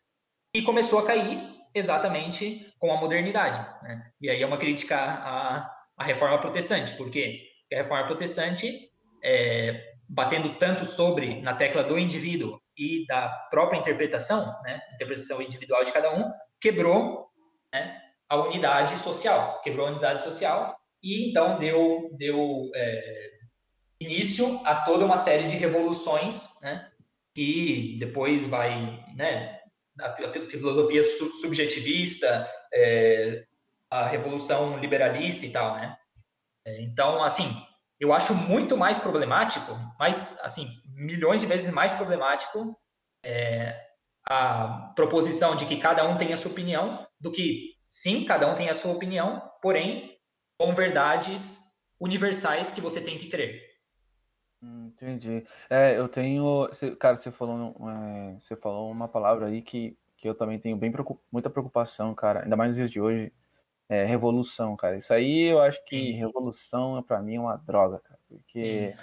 E 0.54 0.62
começou 0.62 0.98
a 0.98 1.06
cair 1.06 1.60
exatamente 1.74 2.72
com 2.78 2.92
a 2.92 2.96
modernidade. 2.96 3.58
Né? 3.82 4.02
E 4.20 4.28
aí 4.28 4.42
é 4.42 4.46
uma 4.46 4.58
crítica 4.58 4.96
à, 4.96 5.70
à 5.96 6.04
reforma 6.04 6.38
protestante, 6.38 6.94
porque 6.94 7.40
a 7.72 7.76
reforma 7.76 8.06
protestante, 8.06 8.90
é, 9.22 9.92
batendo 10.08 10.54
tanto 10.58 10.84
sobre 10.84 11.40
na 11.40 11.54
tecla 11.54 11.84
do 11.84 11.98
indivíduo 11.98 12.60
e 12.76 13.06
da 13.06 13.28
própria 13.50 13.78
interpretação, 13.78 14.44
né, 14.62 14.80
interpretação 14.94 15.40
individual 15.40 15.84
de 15.84 15.92
cada 15.92 16.12
um, 16.16 16.32
quebrou 16.60 17.28
né, 17.72 18.00
a 18.28 18.36
unidade 18.36 18.96
social, 18.96 19.60
quebrou 19.62 19.86
a 19.86 19.90
unidade 19.90 20.22
social 20.22 20.76
e 21.02 21.28
então 21.28 21.58
deu, 21.58 22.10
deu 22.16 22.70
é, 22.74 23.30
início 24.00 24.60
a 24.64 24.74
toda 24.74 25.04
uma 25.04 25.16
série 25.16 25.46
de 25.46 25.56
revoluções, 25.56 26.60
né, 26.62 26.90
que 27.34 27.96
depois 28.00 28.48
vai, 28.48 29.04
né, 29.14 29.59
a 29.98 30.12
filosofia 30.12 31.02
subjetivista, 31.40 32.48
é, 32.72 33.44
a 33.90 34.06
revolução 34.06 34.78
liberalista 34.78 35.46
e 35.46 35.52
tal, 35.52 35.74
né. 35.74 35.96
É, 36.64 36.82
então, 36.82 37.22
assim, 37.22 37.48
eu 37.98 38.12
acho 38.12 38.34
muito 38.34 38.76
mais 38.76 38.98
problemático, 38.98 39.72
mais, 39.98 40.38
assim, 40.42 40.66
milhões 40.94 41.40
de 41.40 41.46
vezes 41.46 41.72
mais 41.72 41.92
problemático 41.92 42.76
é, 43.24 43.78
a 44.26 44.92
proposição 44.94 45.56
de 45.56 45.66
que 45.66 45.78
cada 45.78 46.08
um 46.08 46.16
tem 46.16 46.32
a 46.32 46.36
sua 46.36 46.52
opinião 46.52 47.06
do 47.18 47.30
que, 47.32 47.74
sim, 47.88 48.24
cada 48.24 48.50
um 48.50 48.54
tem 48.54 48.68
a 48.68 48.74
sua 48.74 48.92
opinião, 48.92 49.42
porém, 49.60 50.18
com 50.58 50.74
verdades 50.74 51.60
universais 51.98 52.72
que 52.72 52.80
você 52.80 53.02
tem 53.02 53.18
que 53.18 53.28
crer. 53.28 53.69
Hum, 54.62 54.88
entendi. 54.88 55.44
É, 55.68 55.98
eu 55.98 56.08
tenho. 56.08 56.68
Cara, 56.98 57.16
você 57.16 57.30
falou, 57.30 57.74
é, 57.88 58.38
você 58.38 58.54
falou 58.54 58.90
uma 58.90 59.08
palavra 59.08 59.46
aí 59.46 59.62
que, 59.62 59.96
que 60.16 60.28
eu 60.28 60.34
também 60.34 60.58
tenho 60.58 60.76
bem 60.76 60.92
muita 61.32 61.48
preocupação, 61.48 62.14
cara. 62.14 62.42
Ainda 62.42 62.56
mais 62.56 62.70
nos 62.70 62.76
dias 62.76 62.90
de 62.90 63.00
hoje 63.00 63.32
é, 63.88 64.04
revolução, 64.04 64.76
cara. 64.76 64.96
Isso 64.96 65.12
aí 65.12 65.50
eu 65.50 65.60
acho 65.60 65.84
que 65.84 66.12
revolução 66.12 67.02
para 67.02 67.20
mim 67.20 67.36
é 67.36 67.40
uma 67.40 67.56
droga, 67.56 67.98
cara. 67.98 68.20
Porque, 68.28 68.94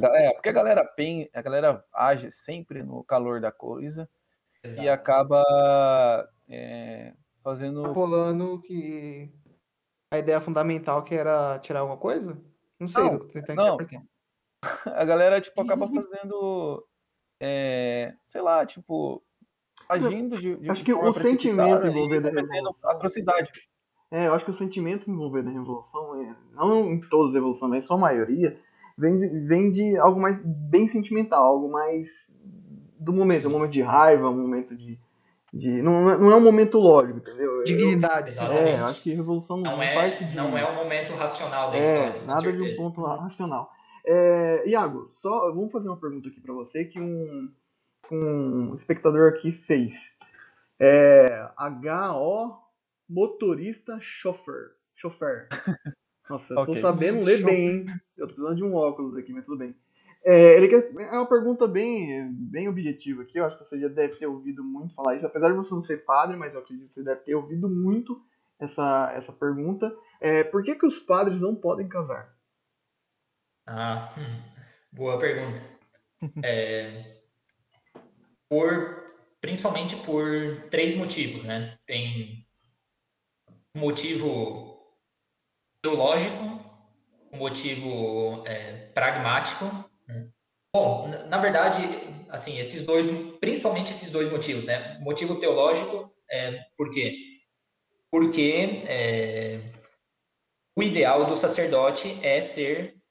é, 0.00 0.32
porque 0.34 0.48
a 0.48 0.52
galera 0.52 0.84
pen, 0.84 1.28
a 1.34 1.42
galera 1.42 1.84
age 1.92 2.30
sempre 2.30 2.82
no 2.82 3.02
calor 3.02 3.40
da 3.40 3.50
coisa 3.50 4.08
Exato. 4.62 4.86
e 4.86 4.88
acaba 4.88 5.42
é, 6.48 7.14
fazendo. 7.42 7.82
Rolando 7.92 8.60
que 8.60 9.32
a 10.12 10.18
ideia 10.18 10.40
fundamental 10.40 11.02
que 11.02 11.14
era 11.14 11.58
tirar 11.58 11.80
alguma 11.80 11.98
coisa? 11.98 12.40
Não 12.78 12.86
sei, 12.86 13.02
não, 13.02 13.18
não. 13.56 13.78
A 14.86 15.04
galera, 15.04 15.40
tipo, 15.40 15.60
acaba 15.60 15.86
fazendo. 15.86 16.86
É, 17.40 18.14
sei 18.28 18.40
lá, 18.40 18.64
tipo, 18.64 19.22
agindo 19.88 20.38
de. 20.38 20.56
de 20.56 20.70
acho 20.70 20.84
que 20.84 20.92
o 20.92 21.14
sentimento 21.14 21.86
envolvido 21.86 22.28
é 22.28 22.32
atrocidade. 22.84 23.50
É, 24.10 24.26
eu 24.26 24.34
acho 24.34 24.44
que 24.44 24.50
o 24.50 24.54
sentimento 24.54 25.10
envolvido 25.10 25.50
na 25.50 25.58
revolução, 25.58 26.20
é, 26.20 26.36
não 26.54 26.92
em 26.92 27.00
todas 27.00 27.30
as 27.30 27.34
revoluções, 27.34 27.70
mas 27.70 27.84
só 27.86 27.94
a 27.94 27.98
maioria, 27.98 28.58
vem 28.96 29.18
de, 29.18 29.28
vem 29.46 29.70
de 29.70 29.96
algo 29.96 30.20
mais 30.20 30.38
bem 30.44 30.86
sentimental, 30.86 31.42
algo 31.42 31.72
mais 31.72 32.30
do 33.00 33.12
momento, 33.12 33.48
um 33.48 33.52
momento 33.52 33.70
de 33.70 33.80
raiva, 33.80 34.28
um 34.28 34.42
momento 34.42 34.76
de, 34.76 35.00
de 35.52 35.82
não, 35.82 36.18
não 36.18 36.30
é 36.30 36.36
um 36.36 36.40
momento 36.40 36.78
lógico, 36.78 37.18
entendeu? 37.18 37.64
Dignidade. 37.64 38.36
Eu, 38.36 38.52
é, 38.52 38.80
eu 38.80 38.84
acho 38.84 39.00
que 39.00 39.14
revolução 39.14 39.56
não, 39.56 39.72
não 39.72 39.82
é 39.82 39.94
parte 39.94 40.24
de 40.26 40.36
não 40.36 40.56
é 40.56 40.70
um 40.70 40.74
momento 40.74 41.14
racional 41.14 41.70
da 41.70 41.78
é, 41.78 41.80
história. 41.80 42.26
Nada 42.26 42.52
de 42.52 42.62
um 42.62 42.76
ponto 42.76 43.02
racional. 43.02 43.70
É, 44.04 44.68
Iago, 44.68 45.12
só 45.16 45.52
vamos 45.52 45.70
fazer 45.70 45.88
uma 45.88 46.00
pergunta 46.00 46.28
aqui 46.28 46.40
para 46.40 46.54
você 46.54 46.84
que 46.84 47.00
um, 47.00 47.52
um 48.10 48.74
espectador 48.74 49.28
aqui 49.28 49.52
fez. 49.52 50.16
É, 50.80 51.48
HO 51.58 52.58
motorista 53.08 53.98
chofer. 54.00 54.72
Chofer. 54.94 55.48
Nossa, 56.28 56.54
eu 56.54 56.64
tô 56.64 56.74
sabendo 56.76 57.22
ler 57.24 57.44
bem, 57.44 57.68
hein? 57.68 57.86
Eu 58.16 58.26
tô 58.26 58.34
precisando 58.34 58.56
de 58.56 58.64
um 58.64 58.74
óculos 58.74 59.16
aqui, 59.16 59.32
mas 59.32 59.44
tudo 59.44 59.58
bem. 59.58 59.76
É, 60.24 60.56
ele 60.56 60.68
quer, 60.68 60.92
é 60.96 61.16
uma 61.16 61.28
pergunta 61.28 61.66
bem, 61.66 62.32
bem 62.32 62.68
objetiva 62.68 63.22
aqui. 63.22 63.38
Eu 63.38 63.44
acho 63.44 63.58
que 63.58 63.64
você 63.64 63.78
já 63.78 63.88
deve 63.88 64.16
ter 64.16 64.26
ouvido 64.26 64.62
muito 64.62 64.94
falar 64.94 65.16
isso, 65.16 65.26
apesar 65.26 65.48
de 65.48 65.56
você 65.56 65.74
não 65.74 65.82
ser 65.82 66.04
padre, 66.04 66.36
mas 66.36 66.54
eu 66.54 66.60
acredito 66.60 66.88
que 66.88 66.94
você 66.94 67.02
deve 67.02 67.20
ter 67.22 67.34
ouvido 67.34 67.68
muito 67.68 68.22
essa, 68.58 69.12
essa 69.14 69.32
pergunta. 69.32 69.94
É, 70.20 70.44
por 70.44 70.62
que, 70.62 70.76
que 70.76 70.86
os 70.86 71.00
padres 71.00 71.40
não 71.40 71.54
podem 71.54 71.88
casar? 71.88 72.32
Ah, 73.74 74.14
boa 74.92 75.18
pergunta. 75.18 75.62
É, 76.44 77.22
por, 78.46 79.14
principalmente 79.40 79.96
por 79.96 80.68
três 80.70 80.94
motivos, 80.94 81.42
né? 81.44 81.78
Tem 81.86 82.46
um 83.74 83.80
motivo 83.80 84.78
teológico, 85.82 86.60
um 87.32 87.38
motivo 87.38 88.46
é, 88.46 88.88
pragmático. 88.88 89.64
Né? 90.06 90.28
Bom, 90.74 91.08
na 91.08 91.38
verdade, 91.38 91.80
assim, 92.28 92.58
esses 92.58 92.84
dois, 92.84 93.06
principalmente 93.38 93.92
esses 93.92 94.10
dois 94.10 94.30
motivos, 94.30 94.66
né? 94.66 94.98
Motivo 95.00 95.40
teológico, 95.40 96.14
é, 96.30 96.62
por 96.76 96.90
quê? 96.90 97.16
Porque 98.10 98.84
é, 98.86 99.60
o 100.76 100.82
ideal 100.82 101.24
do 101.24 101.34
sacerdote 101.34 102.18
é 102.22 102.38
ser 102.42 103.01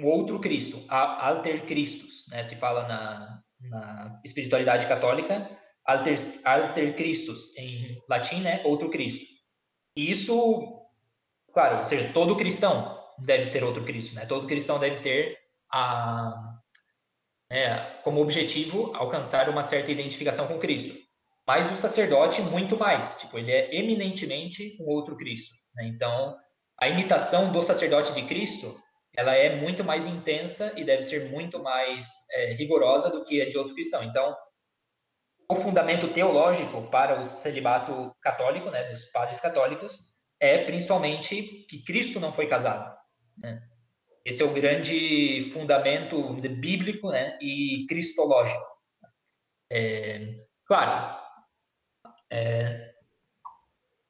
um 0.00 0.06
outro 0.06 0.38
Cristo, 0.38 0.82
alter 0.88 1.66
Christus, 1.66 2.26
né? 2.28 2.42
Se 2.42 2.56
fala 2.56 2.86
na, 2.88 3.42
na 3.60 4.20
espiritualidade 4.24 4.86
católica, 4.86 5.48
alter, 5.84 6.18
alter 6.44 6.96
Christus, 6.96 7.56
em 7.56 7.96
latim, 8.08 8.40
né? 8.40 8.62
Outro 8.64 8.90
Cristo. 8.90 9.24
E 9.96 10.10
isso 10.10 10.80
Claro, 11.52 11.78
ou 11.78 11.84
seja, 11.84 12.10
todo 12.12 12.36
cristão 12.36 12.98
deve 13.18 13.44
ser 13.44 13.64
outro 13.64 13.84
Cristo, 13.84 14.14
né? 14.14 14.24
Todo 14.26 14.46
cristão 14.46 14.78
deve 14.78 15.00
ter 15.00 15.36
a, 15.72 16.54
é, 17.50 17.76
como 18.04 18.20
objetivo 18.20 18.92
alcançar 18.94 19.48
uma 19.48 19.62
certa 19.62 19.90
identificação 19.90 20.46
com 20.46 20.58
Cristo. 20.58 20.96
Mas 21.46 21.70
o 21.70 21.74
sacerdote, 21.74 22.40
muito 22.42 22.76
mais. 22.76 23.16
Tipo, 23.18 23.38
ele 23.38 23.50
é 23.50 23.74
eminentemente 23.76 24.76
um 24.80 24.88
outro 24.88 25.16
Cristo. 25.16 25.54
Né? 25.74 25.86
Então, 25.86 26.36
a 26.80 26.88
imitação 26.88 27.50
do 27.52 27.60
sacerdote 27.60 28.14
de 28.14 28.22
Cristo, 28.22 28.72
ela 29.16 29.34
é 29.34 29.56
muito 29.56 29.82
mais 29.82 30.06
intensa 30.06 30.72
e 30.78 30.84
deve 30.84 31.02
ser 31.02 31.30
muito 31.30 31.58
mais 31.62 32.06
é, 32.32 32.52
rigorosa 32.52 33.10
do 33.10 33.24
que 33.24 33.40
a 33.42 33.48
de 33.48 33.58
outro 33.58 33.74
cristão. 33.74 34.02
Então, 34.02 34.36
o 35.50 35.56
fundamento 35.56 36.12
teológico 36.12 36.88
para 36.90 37.18
o 37.18 37.22
celibato 37.22 38.14
católico, 38.22 38.70
né, 38.70 38.84
dos 38.84 39.06
padres 39.06 39.40
católicos, 39.40 40.20
é 40.38 40.64
principalmente 40.64 41.66
que 41.68 41.82
Cristo 41.82 42.20
não 42.20 42.32
foi 42.32 42.46
casado. 42.46 42.96
Né? 43.36 43.60
Esse 44.24 44.42
é 44.42 44.46
o 44.46 44.54
grande 44.54 45.50
fundamento 45.52 46.22
vamos 46.22 46.42
dizer, 46.42 46.60
bíblico 46.60 47.10
né? 47.10 47.36
e 47.40 47.84
cristológico. 47.88 48.64
É, 49.72 50.34
claro, 50.64 51.18
é, 52.32 52.92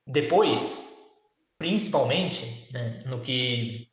depois, 0.06 1.06
principalmente, 1.58 2.70
né, 2.72 3.02
no 3.06 3.20
que 3.20 3.89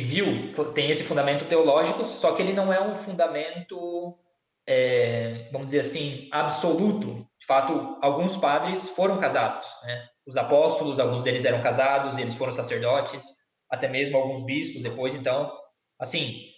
viu, 0.00 0.52
tem 0.74 0.90
esse 0.90 1.04
fundamento 1.04 1.46
teológico, 1.46 2.04
só 2.04 2.34
que 2.34 2.42
ele 2.42 2.52
não 2.52 2.72
é 2.72 2.80
um 2.80 2.94
fundamento, 2.94 4.18
é, 4.66 5.48
vamos 5.50 5.66
dizer 5.66 5.80
assim, 5.80 6.28
absoluto. 6.30 7.26
De 7.38 7.46
fato, 7.46 7.98
alguns 8.02 8.36
padres 8.36 8.90
foram 8.90 9.18
casados, 9.18 9.66
né? 9.84 10.06
os 10.26 10.36
apóstolos, 10.36 11.00
alguns 11.00 11.24
deles 11.24 11.44
eram 11.44 11.62
casados 11.62 12.18
eles 12.18 12.36
foram 12.36 12.52
sacerdotes, 12.52 13.24
até 13.70 13.88
mesmo 13.88 14.16
alguns 14.16 14.44
bispos 14.44 14.82
depois. 14.82 15.14
Então, 15.14 15.50
assim, 15.98 16.50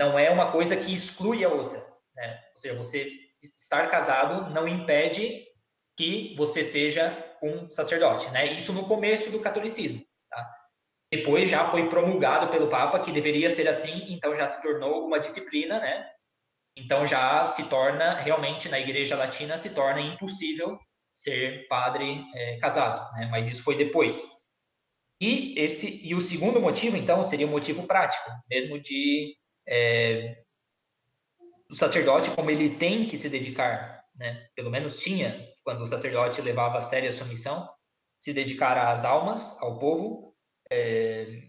não 0.00 0.18
é 0.18 0.30
uma 0.30 0.50
coisa 0.50 0.76
que 0.76 0.94
exclui 0.94 1.44
a 1.44 1.48
outra. 1.48 1.86
Né? 2.14 2.40
Ou 2.52 2.56
seja, 2.56 2.74
você 2.74 3.12
estar 3.42 3.90
casado 3.90 4.50
não 4.50 4.66
impede 4.66 5.44
que 5.96 6.34
você 6.36 6.64
seja 6.64 7.16
um 7.42 7.70
sacerdote. 7.70 8.30
Né? 8.30 8.52
Isso 8.54 8.72
no 8.72 8.86
começo 8.86 9.30
do 9.30 9.40
catolicismo. 9.40 10.02
Tá? 10.30 10.56
Depois 11.10 11.48
já 11.48 11.64
foi 11.64 11.88
promulgado 11.88 12.50
pelo 12.50 12.68
Papa 12.68 13.00
que 13.00 13.12
deveria 13.12 13.48
ser 13.48 13.68
assim, 13.68 14.12
então 14.12 14.34
já 14.34 14.46
se 14.46 14.62
tornou 14.62 15.06
uma 15.06 15.20
disciplina, 15.20 15.78
né? 15.78 16.06
Então 16.76 17.06
já 17.06 17.46
se 17.46 17.68
torna 17.68 18.16
realmente 18.16 18.68
na 18.68 18.78
Igreja 18.78 19.16
Latina 19.16 19.56
se 19.56 19.74
torna 19.74 20.00
impossível 20.00 20.78
ser 21.12 21.66
padre 21.68 22.22
é, 22.34 22.58
casado, 22.58 23.10
né? 23.14 23.26
mas 23.30 23.48
isso 23.48 23.62
foi 23.62 23.76
depois. 23.76 24.36
E 25.18 25.58
esse 25.58 26.06
e 26.06 26.14
o 26.14 26.20
segundo 26.20 26.60
motivo, 26.60 26.96
então, 26.96 27.22
seria 27.22 27.46
o 27.46 27.48
um 27.48 27.52
motivo 27.52 27.86
prático, 27.86 28.30
mesmo 28.50 28.78
de 28.78 29.34
é, 29.66 30.42
o 31.70 31.74
sacerdote 31.74 32.30
como 32.30 32.50
ele 32.50 32.76
tem 32.76 33.08
que 33.08 33.16
se 33.16 33.30
dedicar, 33.30 34.04
né? 34.14 34.46
Pelo 34.54 34.70
menos 34.70 34.98
tinha 34.98 35.34
quando 35.64 35.80
o 35.80 35.86
sacerdote 35.86 36.42
levava 36.42 36.78
a 36.78 36.82
sério 36.82 37.08
a 37.08 37.12
sua 37.12 37.26
missão, 37.26 37.66
se 38.20 38.34
dedicar 38.34 38.76
às 38.76 39.04
almas, 39.04 39.60
ao 39.62 39.78
povo. 39.78 40.35
É, 40.70 41.42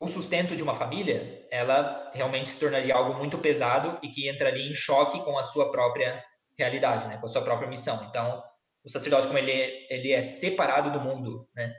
o 0.00 0.06
sustento 0.06 0.54
de 0.54 0.62
uma 0.62 0.74
família, 0.74 1.46
ela 1.50 2.10
realmente 2.12 2.50
se 2.50 2.60
tornaria 2.60 2.94
algo 2.94 3.18
muito 3.18 3.38
pesado 3.38 3.98
e 4.02 4.08
que 4.08 4.28
entraria 4.28 4.70
em 4.70 4.74
choque 4.74 5.22
com 5.24 5.38
a 5.38 5.42
sua 5.42 5.72
própria 5.72 6.22
realidade, 6.58 7.06
né, 7.06 7.16
com 7.16 7.24
a 7.24 7.28
sua 7.28 7.42
própria 7.42 7.68
missão. 7.68 8.04
Então, 8.08 8.42
o 8.84 8.88
sacerdote, 8.88 9.26
como 9.26 9.38
ele 9.38 9.50
é, 9.50 9.94
ele 9.94 10.12
é 10.12 10.20
separado 10.20 10.90
do 10.90 11.00
mundo, 11.00 11.48
né, 11.54 11.74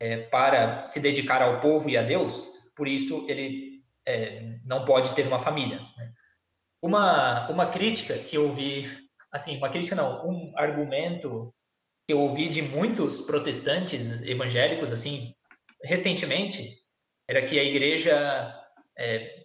é, 0.00 0.16
para 0.16 0.86
se 0.86 1.00
dedicar 1.00 1.42
ao 1.42 1.60
povo 1.60 1.90
e 1.90 1.96
a 1.96 2.02
Deus, 2.02 2.46
por 2.74 2.88
isso 2.88 3.26
ele 3.28 3.82
é, 4.06 4.58
não 4.64 4.84
pode 4.84 5.14
ter 5.14 5.26
uma 5.26 5.38
família. 5.38 5.78
Né. 5.96 6.12
Uma, 6.80 7.50
uma 7.50 7.66
crítica 7.66 8.16
que 8.16 8.36
eu 8.36 8.48
ouvi, 8.48 8.88
assim, 9.30 9.58
uma 9.58 9.68
crítica 9.68 9.96
não, 9.96 10.26
um 10.26 10.52
argumento 10.56 11.52
que 12.06 12.14
eu 12.14 12.20
ouvi 12.20 12.48
de 12.48 12.62
muitos 12.62 13.20
protestantes 13.22 14.06
evangélicos, 14.22 14.90
assim, 14.90 15.34
recentemente, 15.84 16.84
era 17.28 17.44
que 17.44 17.58
a 17.58 17.64
igreja 17.64 18.54
é, 18.98 19.44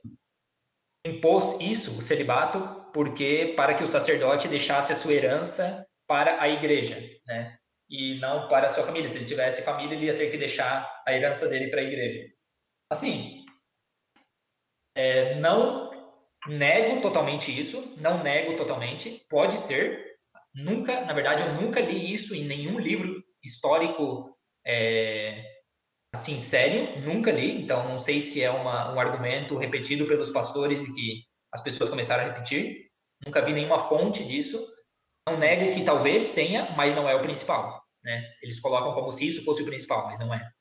impôs 1.05 1.59
isso, 1.59 1.97
o 1.97 2.01
celibato, 2.01 2.59
porque 2.93 3.53
para 3.55 3.73
que 3.73 3.83
o 3.83 3.87
sacerdote 3.87 4.47
deixasse 4.47 4.93
a 4.93 4.95
sua 4.95 5.13
herança 5.13 5.85
para 6.07 6.41
a 6.41 6.47
igreja, 6.47 6.97
né? 7.25 7.57
E 7.89 8.19
não 8.19 8.47
para 8.47 8.65
a 8.65 8.69
sua 8.69 8.85
família. 8.85 9.07
Se 9.09 9.17
ele 9.17 9.25
tivesse 9.25 9.63
família, 9.63 9.95
ele 9.95 10.05
ia 10.05 10.15
ter 10.15 10.31
que 10.31 10.37
deixar 10.37 11.03
a 11.05 11.13
herança 11.13 11.47
dele 11.49 11.67
para 11.67 11.81
a 11.81 11.83
igreja. 11.83 12.29
Assim, 12.89 13.43
é, 14.95 15.35
não 15.35 15.91
nego 16.47 17.01
totalmente 17.01 17.57
isso, 17.57 17.95
não 17.99 18.23
nego 18.23 18.55
totalmente, 18.55 19.25
pode 19.29 19.59
ser. 19.59 20.17
Nunca, 20.53 21.01
na 21.05 21.13
verdade, 21.13 21.43
eu 21.43 21.53
nunca 21.53 21.79
li 21.79 22.13
isso 22.13 22.35
em 22.35 22.45
nenhum 22.45 22.79
livro 22.79 23.23
histórico 23.43 24.37
é, 24.65 25.52
assim 26.13 26.37
sério, 26.37 27.01
nunca 27.01 27.31
li. 27.31 27.63
Então, 27.63 27.87
não 27.87 27.97
sei 27.97 28.21
se 28.21 28.41
é 28.41 28.51
uma, 28.51 28.93
um 28.93 28.99
argumento 28.99 29.57
repetido 29.57 30.05
pelos 30.05 30.29
pastores 30.29 30.87
e 30.87 30.93
que 30.93 31.23
as 31.51 31.61
pessoas 31.61 31.89
começaram 31.89 32.23
a 32.23 32.27
repetir. 32.27 32.89
Nunca 33.25 33.41
vi 33.41 33.53
nenhuma 33.53 33.79
fonte 33.79 34.23
disso. 34.23 34.57
Não 35.27 35.37
nego 35.37 35.73
que 35.73 35.83
talvez 35.83 36.33
tenha, 36.33 36.71
mas 36.75 36.95
não 36.95 37.09
é 37.09 37.15
o 37.15 37.21
principal. 37.21 37.83
Né? 38.03 38.21
Eles 38.41 38.59
colocam 38.59 38.93
como 38.93 39.11
se 39.11 39.27
isso 39.27 39.43
fosse 39.43 39.63
o 39.63 39.65
principal, 39.65 40.05
mas 40.05 40.19
não 40.19 40.33
é. 40.33 40.51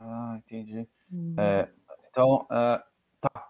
Ah, 0.00 0.36
entendi. 0.38 0.88
Hum. 1.12 1.34
É, 1.38 1.68
então, 2.08 2.46
uh, 2.46 2.80
tá. 3.20 3.48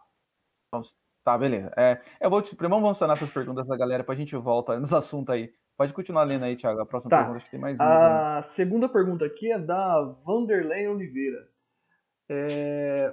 Então, 0.68 0.82
tá, 1.22 1.38
beleza. 1.38 1.70
É, 1.76 2.00
eu 2.20 2.30
vou 2.30 2.42
te, 2.42 2.56
primeiro 2.56 2.82
vamos 2.82 2.98
sanar 2.98 3.16
essas 3.16 3.30
perguntas 3.30 3.68
da 3.68 3.76
galera 3.76 4.02
para 4.02 4.14
a 4.14 4.16
gente 4.16 4.34
volta 4.36 4.80
nos 4.80 4.92
assuntos 4.92 5.32
aí. 5.32 5.52
Pode 5.80 5.94
continuar 5.94 6.24
lendo 6.24 6.44
aí, 6.44 6.56
Thiago. 6.56 6.78
A 6.78 6.84
próxima 6.84 7.08
tá. 7.08 7.16
pergunta, 7.16 7.36
acho 7.38 7.46
que 7.46 7.52
tem 7.52 7.58
mais 7.58 7.80
uma. 7.80 8.36
A 8.36 8.42
segunda 8.42 8.86
pergunta 8.86 9.24
aqui 9.24 9.50
é 9.50 9.58
da 9.58 10.02
Vanderlei 10.26 10.86
Oliveira. 10.86 11.48
É, 12.28 13.10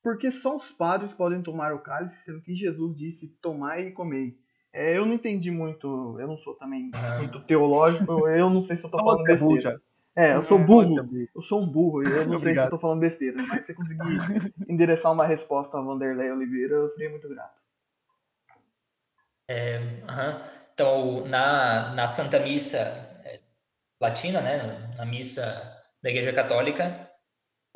porque 0.00 0.30
só 0.30 0.54
os 0.54 0.70
padres 0.70 1.12
podem 1.12 1.42
tomar 1.42 1.74
o 1.74 1.80
cálice, 1.80 2.22
sendo 2.22 2.40
que 2.40 2.54
Jesus 2.54 2.96
disse 2.96 3.36
tomai 3.42 3.88
e 3.88 3.90
comei. 3.90 4.38
É, 4.72 4.96
eu 4.96 5.04
não 5.04 5.14
entendi 5.14 5.50
muito, 5.50 6.16
eu 6.20 6.28
não 6.28 6.38
sou 6.38 6.54
também 6.54 6.88
ah. 6.94 7.18
muito 7.18 7.40
teológico, 7.40 8.28
eu 8.28 8.48
não 8.48 8.60
sei 8.60 8.76
se 8.76 8.84
eu 8.84 8.90
tô 8.90 8.98
falando 8.98 9.24
besteira. 9.24 9.82
É, 10.14 10.36
eu 10.36 10.42
sou 10.44 10.56
burro, 10.56 11.10
eu 11.34 11.42
sou 11.42 11.62
um 11.62 11.66
burro 11.66 12.04
e 12.04 12.12
eu 12.12 12.28
não 12.28 12.38
sei 12.38 12.52
se 12.52 12.60
eu 12.60 12.70
tô 12.70 12.78
falando 12.78 13.00
besteira, 13.00 13.42
mas 13.42 13.62
se 13.62 13.66
você 13.66 13.74
conseguir 13.74 14.54
endereçar 14.70 15.12
uma 15.12 15.26
resposta 15.26 15.76
a 15.76 15.82
Vanderlei 15.82 16.30
Oliveira, 16.30 16.76
eu 16.76 16.88
seria 16.90 17.10
muito 17.10 17.28
grato. 17.28 17.60
É, 19.50 19.80
Então, 20.74 21.24
na, 21.26 21.94
na 21.94 22.08
Santa 22.08 22.40
Missa 22.40 22.78
é, 23.24 23.40
Latina, 24.00 24.40
né, 24.40 24.92
na 24.96 25.06
missa 25.06 25.42
da 26.02 26.10
Igreja 26.10 26.32
Católica, 26.32 27.08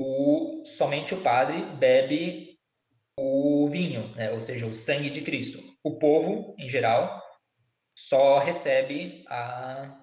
o, 0.01 0.61
somente 0.65 1.13
o 1.13 1.21
padre 1.21 1.63
bebe 1.77 2.59
o 3.17 3.67
vinho, 3.69 4.13
né, 4.15 4.31
ou 4.31 4.41
seja, 4.41 4.65
o 4.65 4.73
sangue 4.73 5.09
de 5.09 5.21
Cristo. 5.21 5.59
O 5.81 5.97
povo, 5.97 6.55
em 6.57 6.69
geral, 6.69 7.23
só 7.97 8.39
recebe 8.39 9.23
a, 9.29 9.97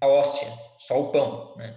a 0.00 0.06
hóstia, 0.06 0.48
só 0.78 1.00
o 1.00 1.10
pão. 1.10 1.56
Né? 1.56 1.76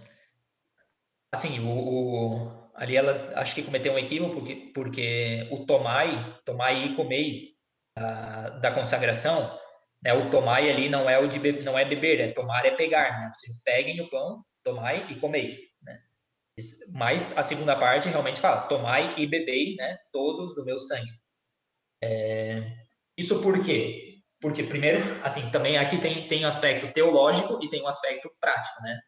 Assim, 1.33 1.59
o, 1.59 1.67
o, 1.67 2.69
ali 2.75 2.95
ela 2.95 3.31
acho 3.39 3.55
que 3.55 3.63
cometeu 3.63 3.93
um 3.93 3.99
equívoco 3.99 4.35
porque, 4.35 4.71
porque 4.73 5.47
o 5.51 5.65
tomai, 5.65 6.39
tomai 6.45 6.85
e 6.85 6.95
comei 6.95 7.55
da, 7.95 8.49
da 8.49 8.71
consagração, 8.71 9.59
né, 10.03 10.13
o 10.13 10.29
tomai 10.29 10.69
ali 10.69 10.89
não 10.89 11.09
é 11.09 11.19
o 11.19 11.27
de 11.27 11.39
be, 11.39 11.61
não 11.63 11.77
é 11.77 11.85
beber, 11.85 12.19
é 12.19 12.31
tomar 12.31 12.65
é 12.65 12.71
pegar, 12.71 13.19
né? 13.19 13.31
Você 13.33 13.47
peguem 13.65 13.99
o 14.01 14.09
pão, 14.09 14.43
tomai 14.63 15.05
e 15.09 15.19
comei, 15.19 15.59
né? 15.83 15.97
Mas 16.93 17.37
a 17.37 17.43
segunda 17.43 17.75
parte 17.75 18.09
realmente 18.09 18.39
fala, 18.39 18.61
tomai 18.61 19.15
e 19.17 19.27
bebei, 19.27 19.75
né, 19.75 19.97
todos 20.11 20.55
do 20.55 20.65
meu 20.65 20.77
sangue. 20.77 21.11
É, 22.01 22.63
isso 23.17 23.41
por 23.41 23.63
quê? 23.63 24.21
Porque 24.41 24.63
primeiro, 24.63 24.99
assim, 25.23 25.51
também 25.51 25.77
aqui 25.77 25.97
tem 25.99 26.27
tem 26.27 26.45
um 26.45 26.47
aspecto 26.47 26.91
teológico 26.93 27.59
e 27.61 27.69
tem 27.69 27.83
um 27.83 27.87
aspecto 27.87 28.31
prático, 28.39 28.81
né? 28.81 28.99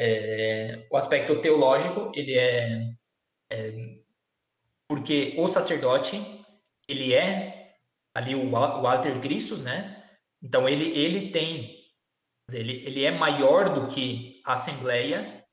É, 0.00 0.86
o 0.90 0.96
aspecto 0.96 1.40
teológico 1.40 2.12
ele 2.14 2.38
é, 2.38 2.82
é 3.50 3.72
porque 4.88 5.34
o 5.36 5.48
sacerdote 5.48 6.16
ele 6.88 7.12
é 7.12 7.74
ali 8.14 8.34
o, 8.36 8.50
o 8.50 8.56
alter 8.86 9.20
Christus, 9.20 9.64
né? 9.64 9.97
Então 10.42 10.68
ele 10.68 10.86
ele 10.98 11.30
tem 11.30 11.78
ele, 12.52 12.86
ele 12.86 13.04
é 13.04 13.10
maior 13.10 13.68
do 13.74 13.88
que 13.88 14.40
a 14.44 14.52
Assembleia, 14.52 15.44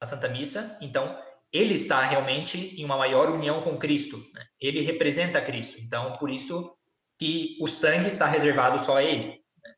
a 0.00 0.06
Santa 0.06 0.28
Missa, 0.28 0.78
então 0.80 1.20
ele 1.52 1.74
está 1.74 2.00
realmente 2.02 2.80
em 2.80 2.84
uma 2.84 2.96
maior 2.96 3.30
união 3.30 3.62
com 3.62 3.78
Cristo, 3.78 4.16
né? 4.32 4.44
ele 4.60 4.80
representa 4.80 5.40
Cristo, 5.40 5.80
então 5.80 6.12
por 6.12 6.30
isso 6.30 6.76
que 7.18 7.56
o 7.60 7.66
sangue 7.66 8.08
está 8.08 8.26
reservado 8.26 8.78
só 8.78 8.98
a 8.98 9.02
ele. 9.02 9.40
Né? 9.62 9.74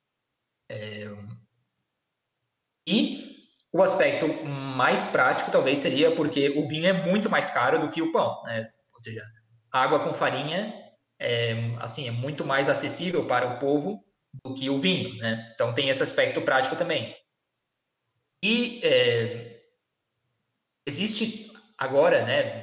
É... 0.71 1.07
E 2.89 3.37
o 3.73 3.83
aspecto 3.83 4.27
mais 4.45 5.09
prático 5.09 5.51
talvez 5.51 5.79
seria 5.79 6.15
porque 6.15 6.51
o 6.51 6.67
vinho 6.67 6.87
é 6.87 6.93
muito 6.93 7.29
mais 7.29 7.51
caro 7.51 7.79
do 7.79 7.91
que 7.91 8.01
o 8.01 8.13
pão, 8.13 8.43
né? 8.45 8.71
ou 8.93 9.01
seja, 9.01 9.23
água 9.71 10.05
com 10.05 10.15
farinha 10.15 10.75
é, 11.19 11.75
assim, 11.79 12.07
é 12.09 12.11
muito 12.11 12.45
mais 12.45 12.69
acessível 12.69 13.27
para 13.27 13.55
o 13.55 13.59
povo 13.59 14.06
do 14.45 14.55
que 14.55 14.71
o 14.71 14.79
vinho, 14.79 15.17
né? 15.19 15.51
Então 15.55 15.73
tem 15.75 15.89
esse 15.89 16.03
aspecto 16.03 16.41
prático 16.43 16.77
também. 16.77 17.17
E 18.43 18.81
é, 18.85 19.61
existe 20.87 21.51
agora, 21.79 22.25
né? 22.25 22.63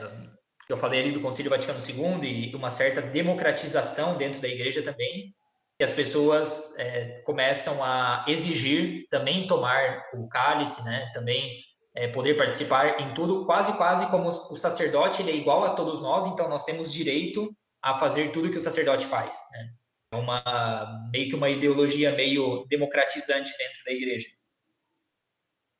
Eu 0.69 0.77
falei 0.77 1.01
ali 1.01 1.11
do 1.11 1.21
Concílio 1.21 1.49
Vaticano 1.49 1.79
II 1.79 2.51
e 2.51 2.55
uma 2.55 2.69
certa 2.69 3.01
democratização 3.01 4.17
dentro 4.17 4.41
da 4.41 4.47
Igreja 4.47 4.81
também, 4.81 5.35
que 5.77 5.83
as 5.83 5.91
pessoas 5.91 6.77
é, 6.79 7.21
começam 7.25 7.83
a 7.83 8.23
exigir 8.27 9.07
também 9.09 9.45
tomar 9.45 10.03
o 10.13 10.27
cálice, 10.27 10.85
né? 10.85 11.11
Também 11.13 11.61
é, 11.95 12.07
poder 12.07 12.35
participar 12.35 12.99
em 13.01 13.13
tudo, 13.13 13.45
quase 13.45 13.75
quase 13.77 14.09
como 14.09 14.29
o 14.29 14.55
sacerdote 14.55 15.21
ele 15.21 15.31
é 15.31 15.35
igual 15.35 15.63
a 15.63 15.75
todos 15.75 16.01
nós, 16.01 16.25
então 16.25 16.47
nós 16.49 16.65
temos 16.65 16.91
direito 16.91 17.55
a 17.81 17.93
fazer 17.93 18.31
tudo 18.31 18.49
que 18.49 18.57
o 18.57 18.61
sacerdote 18.61 19.05
faz, 19.05 19.37
né? 19.51 19.69
É 20.13 20.15
uma 20.15 21.09
meio 21.11 21.27
que 21.27 21.35
uma 21.35 21.49
ideologia 21.49 22.11
meio 22.11 22.65
democratizante 22.69 23.51
dentro 23.57 23.83
da 23.83 23.91
igreja. 23.91 24.29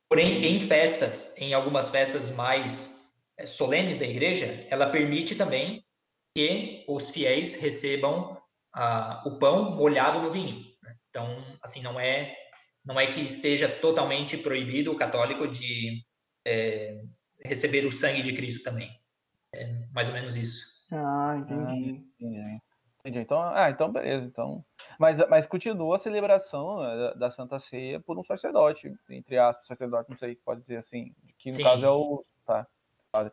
Porém, 0.08 0.44
em 0.44 0.58
festas, 0.58 1.38
em 1.38 1.54
algumas 1.54 1.90
festas 1.90 2.30
mais 2.30 3.14
é, 3.38 3.46
solenes 3.46 4.00
da 4.00 4.06
igreja, 4.06 4.66
ela 4.68 4.90
permite 4.90 5.36
também 5.36 5.84
que 6.36 6.84
os 6.88 7.10
fiéis 7.10 7.54
recebam 7.60 8.36
ah, 8.74 9.22
o 9.24 9.38
pão 9.38 9.76
molhado 9.76 10.20
no 10.20 10.30
vinho. 10.30 10.64
Né? 10.82 10.96
Então, 11.08 11.38
assim, 11.62 11.80
não 11.82 11.98
é 11.98 12.36
não 12.84 12.98
é 13.00 13.06
que 13.06 13.20
esteja 13.20 13.68
totalmente 13.68 14.36
proibido 14.36 14.92
o 14.92 14.96
católico 14.96 15.46
de 15.46 16.04
é, 16.44 17.00
receber 17.42 17.86
o 17.86 17.92
sangue 17.92 18.20
de 18.20 18.34
Cristo 18.34 18.64
também. 18.64 18.90
É 19.54 19.86
mais 19.92 20.08
ou 20.08 20.14
menos 20.14 20.34
isso. 20.34 20.86
Ah, 20.92 21.36
entendi. 21.38 21.62
Ah, 21.62 21.74
Entendi. 22.20 22.60
Então, 23.04 23.40
ah, 23.54 23.68
então 23.68 23.92
beleza. 23.92 24.24
Então, 24.24 24.64
mas, 24.98 25.18
mas 25.28 25.46
continua 25.46 25.96
a 25.96 25.98
celebração 25.98 26.82
né, 26.82 26.96
da, 26.96 27.14
da, 27.14 27.30
Santa 27.30 27.58
Ceia 27.58 28.00
por 28.00 28.18
um 28.18 28.24
sacerdote, 28.24 28.90
entre 29.10 29.36
aspas, 29.36 29.66
sacerdote, 29.66 30.08
não 30.08 30.16
sei, 30.16 30.36
pode 30.36 30.62
dizer 30.62 30.78
assim, 30.78 31.14
que 31.38 31.50
no 31.50 31.56
Sim. 31.56 31.62
caso 31.62 31.84
é 31.84 31.90
o. 31.90 32.24
Tá, 32.46 32.66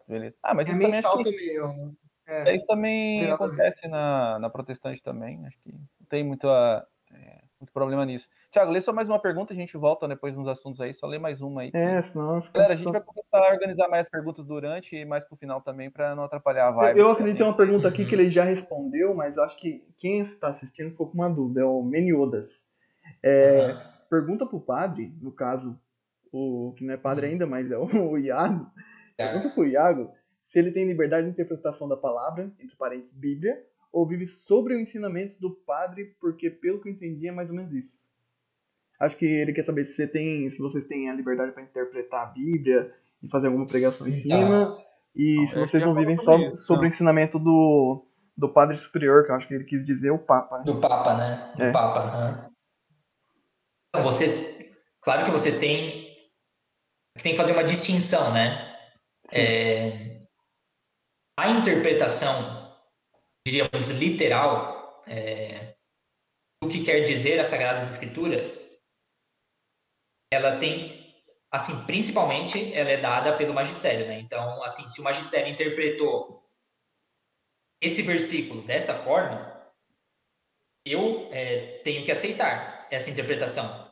beleza. 0.07 0.35
Ah, 0.43 0.53
mas 0.53 0.67
é 0.67 0.73
isso 0.73 0.81
também, 0.81 1.23
também 1.23 1.97
é, 2.27 2.55
isso 2.55 2.65
também 2.65 3.31
acontece 3.31 3.87
na, 3.87 4.39
na 4.39 4.49
protestante 4.49 5.01
também. 5.01 5.45
Acho 5.45 5.59
que 5.59 5.71
não 5.71 6.07
tem 6.09 6.23
muita, 6.23 6.87
é, 7.13 7.41
muito 7.61 7.71
problema 7.71 8.05
nisso. 8.05 8.27
Tiago, 8.49 8.71
lê 8.71 8.81
só 8.81 8.91
mais 8.91 9.07
uma 9.07 9.19
pergunta, 9.19 9.53
a 9.53 9.55
gente 9.55 9.77
volta 9.77 10.07
depois 10.07 10.35
nos 10.35 10.47
assuntos 10.47 10.81
aí, 10.81 10.93
só 10.93 11.05
lê 11.07 11.19
mais 11.19 11.41
uma 11.41 11.61
aí. 11.61 11.71
É, 11.73 12.01
senão. 12.01 12.43
Galera, 12.53 12.73
a 12.73 12.75
gente 12.75 12.91
vai 12.91 13.01
começar 13.01 13.37
a 13.37 13.53
organizar 13.53 13.87
mais 13.87 14.09
perguntas 14.09 14.45
durante 14.45 14.95
e 14.95 15.05
mais 15.05 15.23
pro 15.23 15.37
final 15.37 15.61
também, 15.61 15.89
para 15.89 16.15
não 16.15 16.23
atrapalhar 16.23 16.67
a 16.67 16.71
vibe. 16.71 16.99
Eu, 16.99 17.05
eu 17.05 17.11
acredito 17.11 17.41
em 17.41 17.43
uma 17.43 17.55
pergunta 17.55 17.87
aqui 17.87 18.05
que 18.05 18.15
ele 18.15 18.29
já 18.29 18.43
respondeu, 18.43 19.13
mas 19.13 19.37
acho 19.37 19.57
que 19.57 19.85
quem 19.97 20.19
está 20.19 20.49
assistindo 20.49 20.89
ficou 20.89 21.07
com 21.07 21.13
uma 21.13 21.29
dúvida, 21.29 21.61
é 21.61 21.65
o 21.65 21.83
Meniodas. 21.83 22.65
É, 23.23 23.67
uhum. 23.67 23.91
Pergunta 24.09 24.45
pro 24.45 24.59
padre, 24.59 25.13
no 25.21 25.31
caso, 25.31 25.79
o 26.31 26.73
que 26.75 26.83
não 26.83 26.93
é 26.93 26.97
padre 26.97 27.27
ainda, 27.27 27.45
mas 27.45 27.71
é 27.71 27.77
o, 27.77 27.85
o 28.11 28.17
Iago. 28.17 28.69
É. 29.17 29.27
Pergunta 29.27 29.53
pro 29.53 29.67
Iago 29.67 30.11
se 30.51 30.59
ele 30.59 30.71
tem 30.71 30.85
liberdade 30.85 31.25
de 31.25 31.31
interpretação 31.31 31.87
da 31.87 31.95
palavra, 31.95 32.51
entre 32.59 32.75
parênteses, 32.75 33.13
Bíblia, 33.13 33.57
ou 33.91 34.07
vive 34.07 34.25
sobre 34.25 34.75
o 34.75 34.79
ensinamento 34.79 35.39
do 35.39 35.51
padre, 35.51 36.15
porque 36.19 36.49
pelo 36.49 36.81
que 36.81 36.89
eu 36.89 36.93
entendi 36.93 37.27
é 37.27 37.31
mais 37.31 37.49
ou 37.49 37.55
menos 37.55 37.73
isso. 37.73 37.99
Acho 38.99 39.17
que 39.17 39.25
ele 39.25 39.53
quer 39.53 39.65
saber 39.65 39.85
se 39.85 39.95
você 39.95 40.07
tem, 40.07 40.49
se 40.49 40.59
vocês 40.59 40.85
têm 40.85 41.09
a 41.09 41.13
liberdade 41.13 41.51
para 41.51 41.63
interpretar 41.63 42.23
a 42.23 42.31
Bíblia 42.31 42.93
e 43.21 43.27
fazer 43.27 43.47
alguma 43.47 43.65
pregação 43.65 44.07
em 44.07 44.11
cima, 44.11 44.75
tá. 44.75 44.83
e 45.15 45.37
não, 45.37 45.47
se 45.47 45.59
vocês 45.59 45.83
não 45.83 45.95
vivem 45.95 46.17
só 46.17 46.37
isso, 46.37 46.57
sobre 46.57 46.83
não. 46.83 46.89
o 46.91 46.93
ensinamento 46.93 47.39
do, 47.39 48.05
do 48.37 48.49
Padre 48.49 48.77
Superior, 48.77 49.25
que 49.25 49.31
eu 49.31 49.35
acho 49.35 49.47
que 49.47 49.55
ele 49.55 49.63
quis 49.63 49.83
dizer 49.83 50.11
o 50.11 50.19
Papa. 50.19 50.59
Né? 50.59 50.63
Do 50.65 50.79
Papa, 50.79 51.17
né? 51.17 51.53
Do 51.57 51.63
é. 51.63 51.71
Papa. 51.71 52.31
Né? 52.31 52.49
Você, 54.03 54.71
claro 55.01 55.25
que 55.25 55.31
você 55.31 55.59
tem 55.59 56.01
tem 57.21 57.33
que 57.33 57.37
fazer 57.37 57.53
uma 57.53 57.63
distinção, 57.63 58.33
né? 58.33 58.75
É, 59.33 60.21
a 61.37 61.49
interpretação, 61.49 62.60
diríamos, 63.45 63.89
literal 63.89 65.01
é, 65.07 65.75
que 66.71 66.83
quer 66.83 67.01
dizer 67.01 67.39
as 67.39 67.47
Sagradas 67.47 67.89
Escrituras 67.89 68.71
ela 70.33 70.57
tem, 70.57 71.23
assim, 71.51 71.85
principalmente 71.85 72.73
ela 72.73 72.89
é 72.89 73.01
dada 73.01 73.35
pelo 73.35 73.53
magistério, 73.53 74.07
né? 74.07 74.19
Então, 74.19 74.63
assim, 74.63 74.87
se 74.87 75.01
o 75.01 75.03
magistério 75.03 75.51
interpretou 75.51 76.49
esse 77.81 78.01
versículo 78.01 78.61
dessa 78.61 78.93
forma, 78.93 79.51
eu 80.85 81.27
é, 81.31 81.79
tenho 81.79 82.05
que 82.05 82.11
aceitar 82.11 82.87
essa 82.89 83.09
interpretação. 83.09 83.91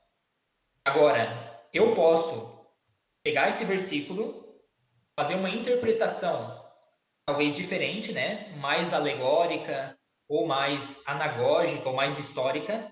Agora, 0.86 1.68
eu 1.74 1.94
posso 1.94 2.66
pegar 3.22 3.50
esse 3.50 3.66
versículo, 3.66 4.64
fazer 5.20 5.36
uma 5.36 5.50
interpretação 5.50 6.59
talvez 7.30 7.56
diferente, 7.56 8.12
né? 8.12 8.52
Mais 8.58 8.92
alegórica 8.92 9.96
ou 10.28 10.48
mais 10.48 11.04
anagógica 11.08 11.88
ou 11.88 11.96
mais 11.96 12.18
histórica 12.18 12.92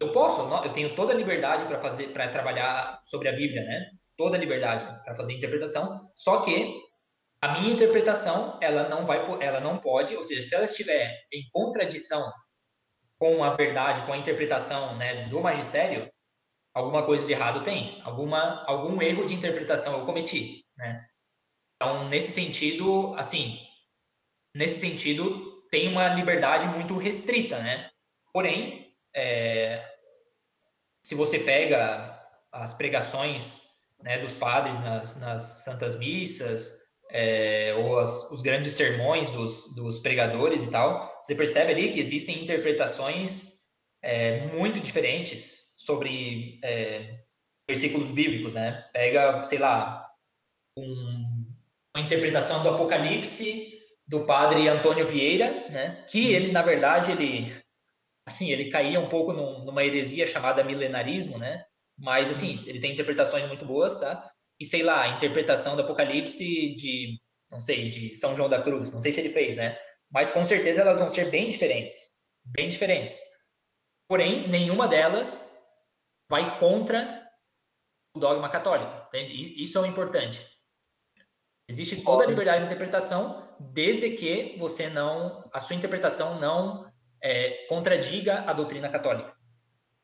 eu 0.00 0.10
posso, 0.10 0.40
eu 0.64 0.72
tenho 0.72 0.94
toda 0.96 1.12
a 1.12 1.16
liberdade 1.16 1.64
para 1.64 1.78
fazer, 1.78 2.08
para 2.08 2.28
trabalhar 2.28 3.00
sobre 3.04 3.28
a 3.28 3.32
Bíblia, 3.32 3.62
né? 3.62 3.86
Toda 4.16 4.36
a 4.36 4.40
liberdade 4.40 4.84
para 5.04 5.14
fazer 5.14 5.32
interpretação. 5.32 5.88
Só 6.14 6.44
que 6.44 6.76
a 7.40 7.60
minha 7.60 7.72
interpretação, 7.72 8.58
ela 8.60 8.88
não 8.88 9.04
vai, 9.06 9.18
ela 9.40 9.60
não 9.60 9.78
pode, 9.78 10.16
ou 10.16 10.22
seja, 10.22 10.42
se 10.42 10.54
ela 10.56 10.64
estiver 10.64 11.20
em 11.32 11.48
contradição 11.52 12.20
com 13.18 13.44
a 13.44 13.54
verdade, 13.54 14.02
com 14.02 14.12
a 14.12 14.18
interpretação, 14.18 14.96
né, 14.96 15.28
do 15.28 15.40
magistério, 15.40 16.10
alguma 16.74 17.04
coisa 17.04 17.24
de 17.24 17.32
errado 17.32 17.62
tem, 17.62 18.00
alguma 18.02 18.64
algum 18.66 19.00
erro 19.00 19.24
de 19.24 19.34
interpretação 19.34 19.98
eu 19.98 20.04
cometi, 20.04 20.64
né? 20.76 21.04
Então, 21.82 22.08
nesse 22.08 22.30
sentido, 22.30 23.12
assim, 23.16 23.58
nesse 24.54 24.78
sentido, 24.78 25.64
tem 25.68 25.88
uma 25.88 26.14
liberdade 26.14 26.68
muito 26.68 26.96
restrita, 26.96 27.58
né? 27.58 27.90
Porém, 28.32 28.94
é, 29.12 29.84
se 31.04 31.16
você 31.16 31.40
pega 31.40 32.24
as 32.52 32.72
pregações 32.74 33.64
né, 34.00 34.16
dos 34.18 34.36
padres 34.36 34.78
nas, 34.78 35.20
nas 35.20 35.42
santas 35.64 35.98
missas, 35.98 36.82
é, 37.10 37.74
ou 37.76 37.98
as, 37.98 38.30
os 38.30 38.42
grandes 38.42 38.74
sermões 38.74 39.32
dos, 39.32 39.74
dos 39.74 39.98
pregadores 39.98 40.62
e 40.62 40.70
tal, 40.70 41.20
você 41.20 41.34
percebe 41.34 41.72
ali 41.72 41.92
que 41.92 41.98
existem 41.98 42.44
interpretações 42.44 43.72
é, 44.00 44.46
muito 44.54 44.78
diferentes 44.78 45.74
sobre 45.78 46.60
é, 46.62 47.24
versículos 47.66 48.12
bíblicos, 48.12 48.54
né? 48.54 48.88
Pega, 48.92 49.42
sei 49.42 49.58
lá, 49.58 50.08
um, 50.78 51.31
uma 51.94 52.04
interpretação 52.04 52.62
do 52.62 52.70
Apocalipse 52.70 53.80
do 54.06 54.24
padre 54.26 54.68
Antônio 54.68 55.06
Vieira, 55.06 55.68
né? 55.70 56.04
Que 56.08 56.32
ele, 56.32 56.52
na 56.52 56.62
verdade, 56.62 57.12
ele 57.12 57.62
assim, 58.26 58.50
ele 58.50 58.70
caía 58.70 59.00
um 59.00 59.08
pouco 59.08 59.32
num, 59.32 59.64
numa 59.64 59.84
heresia 59.84 60.26
chamada 60.26 60.64
milenarismo, 60.64 61.38
né? 61.38 61.64
Mas 61.98 62.30
assim, 62.30 62.62
ele 62.66 62.80
tem 62.80 62.92
interpretações 62.92 63.46
muito 63.46 63.64
boas, 63.64 64.00
tá? 64.00 64.30
E 64.58 64.64
sei 64.64 64.82
lá, 64.82 65.02
a 65.02 65.08
interpretação 65.08 65.76
do 65.76 65.82
Apocalipse 65.82 66.74
de, 66.74 67.18
não 67.50 67.60
sei, 67.60 67.90
de 67.90 68.14
São 68.14 68.36
João 68.36 68.48
da 68.48 68.62
Cruz, 68.62 68.92
não 68.92 69.00
sei 69.00 69.12
se 69.12 69.20
ele 69.20 69.30
fez, 69.30 69.56
né? 69.56 69.78
Mas 70.10 70.32
com 70.32 70.44
certeza 70.44 70.82
elas 70.82 70.98
vão 70.98 71.10
ser 71.10 71.30
bem 71.30 71.48
diferentes, 71.48 72.28
bem 72.44 72.68
diferentes. 72.68 73.20
Porém, 74.08 74.48
nenhuma 74.48 74.86
delas 74.86 75.58
vai 76.30 76.58
contra 76.58 77.26
o 78.14 78.20
dogma 78.20 78.48
católico. 78.48 78.92
Isso 79.16 79.78
é 79.78 79.80
o 79.80 79.86
importante. 79.86 80.46
Existe 81.72 82.04
toda 82.04 82.24
a 82.24 82.26
liberdade 82.26 82.58
de 82.58 82.66
interpretação, 82.66 83.42
desde 83.58 84.10
que 84.10 84.56
você 84.58 84.90
não, 84.90 85.42
a 85.50 85.58
sua 85.58 85.74
interpretação 85.74 86.38
não 86.38 86.84
é, 87.18 87.64
contradiga 87.66 88.44
a 88.46 88.52
doutrina 88.52 88.90
católica. 88.90 89.32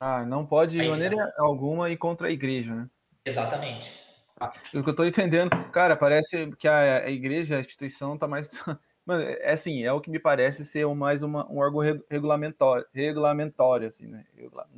Ah, 0.01 0.25
não 0.25 0.47
pode 0.47 0.81
de 0.81 0.89
maneira 0.89 1.15
tá. 1.15 1.35
alguma 1.37 1.91
ir 1.91 1.99
contra 1.99 2.29
a 2.29 2.31
igreja, 2.31 2.75
né? 2.75 2.89
Exatamente. 3.23 3.93
Ah, 4.41 4.51
o 4.73 4.83
que 4.83 4.89
eu 4.89 4.93
estou 4.93 5.05
entendendo, 5.05 5.51
cara, 5.71 5.95
parece 5.95 6.51
que 6.53 6.67
a, 6.67 7.05
a 7.05 7.11
igreja, 7.11 7.57
a 7.57 7.61
instituição, 7.61 8.15
está 8.15 8.27
mais. 8.27 8.49
Mano, 9.05 9.23
é 9.25 9.53
assim, 9.53 9.85
é 9.85 9.93
o 9.93 10.01
que 10.01 10.11
me 10.11 10.19
parece 10.19 10.65
ser 10.65 10.87
mais 10.95 11.23
uma, 11.23 11.51
um 11.53 11.59
órgão 11.59 11.81
regulamentório, 12.11 12.87
regulamentório, 12.95 13.89
assim, 13.89 14.07
né? 14.07 14.25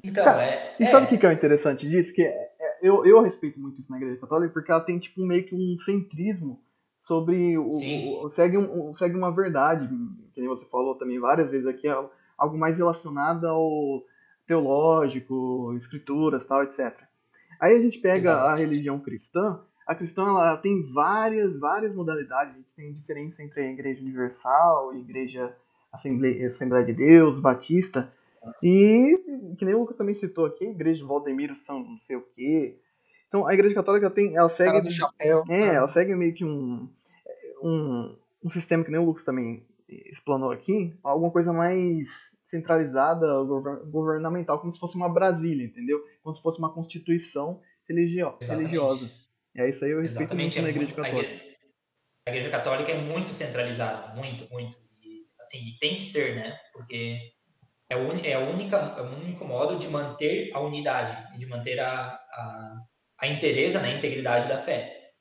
Então, 0.02 0.24
cara, 0.24 0.44
é, 0.44 0.76
E 0.78 0.86
sabe 0.86 1.06
o 1.06 1.14
é... 1.14 1.18
que 1.18 1.26
é 1.26 1.28
o 1.28 1.32
interessante 1.32 1.88
disso? 1.88 2.12
Que 2.12 2.22
é, 2.22 2.50
é, 2.60 2.78
eu, 2.82 3.06
eu 3.06 3.22
respeito 3.22 3.60
muito 3.60 3.80
isso 3.80 3.90
na 3.90 3.96
igreja 3.96 4.20
católica, 4.20 4.52
porque 4.52 4.72
ela 4.72 4.80
tem, 4.80 4.98
tipo, 4.98 5.20
meio 5.24 5.44
que 5.46 5.54
um 5.54 5.76
centrismo 5.78 6.60
sobre 7.00 7.56
o, 7.58 7.66
o, 7.66 8.28
segue, 8.28 8.58
um, 8.58 8.94
segue 8.94 9.16
uma 9.16 9.34
verdade, 9.34 9.88
que 10.34 10.40
nem 10.40 10.48
você 10.48 10.66
falou 10.66 10.94
também 10.96 11.18
várias 11.18 11.50
vezes 11.50 11.66
aqui, 11.66 11.88
algo 12.36 12.58
mais 12.58 12.78
relacionado 12.78 13.46
ao 13.46 14.02
teológico, 14.46 15.74
escrituras, 15.76 16.44
tal, 16.44 16.62
etc. 16.62 16.96
Aí 17.60 17.76
a 17.76 17.80
gente 17.80 17.98
pega 17.98 18.16
Exatamente. 18.16 18.52
a 18.52 18.56
religião 18.56 18.98
cristã, 18.98 19.60
a 19.86 19.94
cristã 19.94 20.22
ela 20.22 20.56
tem 20.56 20.92
várias, 20.92 21.58
várias 21.58 21.94
modalidades, 21.94 22.54
a 22.54 22.56
gente 22.56 22.72
tem 22.76 22.92
diferença 22.92 23.42
entre 23.42 23.62
a 23.62 23.70
igreja 23.70 24.00
universal, 24.00 24.90
a 24.90 24.96
igreja 24.96 25.54
Assembleia, 25.92 26.48
Assembleia 26.48 26.84
de 26.84 26.94
Deus, 26.94 27.40
Batista, 27.40 28.12
e 28.62 29.18
que 29.58 29.64
nem 29.64 29.74
o 29.74 29.80
Lucas 29.80 29.96
também 29.96 30.14
citou 30.14 30.46
aqui, 30.46 30.66
a 30.66 30.70
igreja 30.70 31.02
de 31.02 31.08
Valdemiro 31.08 31.54
São 31.54 31.82
não 31.82 31.98
sei 31.98 32.16
o 32.16 32.22
quê. 32.34 32.78
Então 33.30 33.46
a 33.46 33.54
igreja 33.54 33.76
católica 33.76 34.10
tem, 34.10 34.36
ela 34.36 34.50
segue 34.50 34.80
do 34.80 34.90
chapéu. 34.90 35.44
É, 35.48 35.76
ela 35.76 35.86
segue 35.86 36.16
meio 36.16 36.34
que 36.34 36.44
um, 36.44 36.90
um, 37.62 38.16
um 38.44 38.50
sistema 38.50 38.82
que 38.82 38.90
nem 38.90 38.98
o 38.98 39.04
Lucas 39.04 39.22
também 39.22 39.64
explanou 39.88 40.50
aqui, 40.50 40.92
alguma 41.00 41.30
coisa 41.30 41.52
mais 41.52 42.36
centralizada, 42.44 43.26
governamental, 43.86 44.58
como 44.58 44.72
se 44.72 44.80
fosse 44.80 44.96
uma 44.96 45.08
Brasília, 45.08 45.64
entendeu? 45.64 46.00
Como 46.24 46.34
se 46.34 46.42
fosse 46.42 46.58
uma 46.58 46.74
constituição 46.74 47.60
religio 47.88 48.36
religiosa. 48.40 49.08
E 49.54 49.60
é 49.60 49.70
isso 49.70 49.84
aí 49.84 49.92
eu 49.92 50.00
respeito 50.00 50.32
Exatamente, 50.32 50.60
muito 50.60 50.68
é 50.68 50.72
na 50.72 50.76
Igreja 50.76 50.94
Católica. 50.94 51.18
A 51.20 51.30
igreja, 51.30 51.56
a 52.26 52.30
igreja, 52.30 52.50
Católica 52.50 52.92
é 52.92 53.00
muito 53.00 53.32
centralizada, 53.32 54.14
muito, 54.16 54.52
muito. 54.52 54.76
E, 55.04 55.24
assim, 55.38 55.76
tem 55.80 55.96
que 55.96 56.04
ser, 56.04 56.34
né? 56.34 56.56
Porque 56.72 57.18
é, 57.88 57.96
o, 57.96 58.12
é, 58.12 58.34
a 58.34 58.40
única, 58.40 58.76
é 58.76 59.02
o 59.02 59.16
único 59.16 59.44
modo 59.44 59.76
de 59.76 59.88
manter 59.88 60.50
a 60.52 60.60
unidade, 60.60 61.38
de 61.38 61.46
manter 61.46 61.78
a, 61.78 62.18
a, 62.32 62.86
a 63.20 63.26
interesa, 63.26 63.80
né, 63.80 63.90
a 63.90 63.94
integridade 63.96 64.48
da 64.48 64.58
fé. 64.58 65.12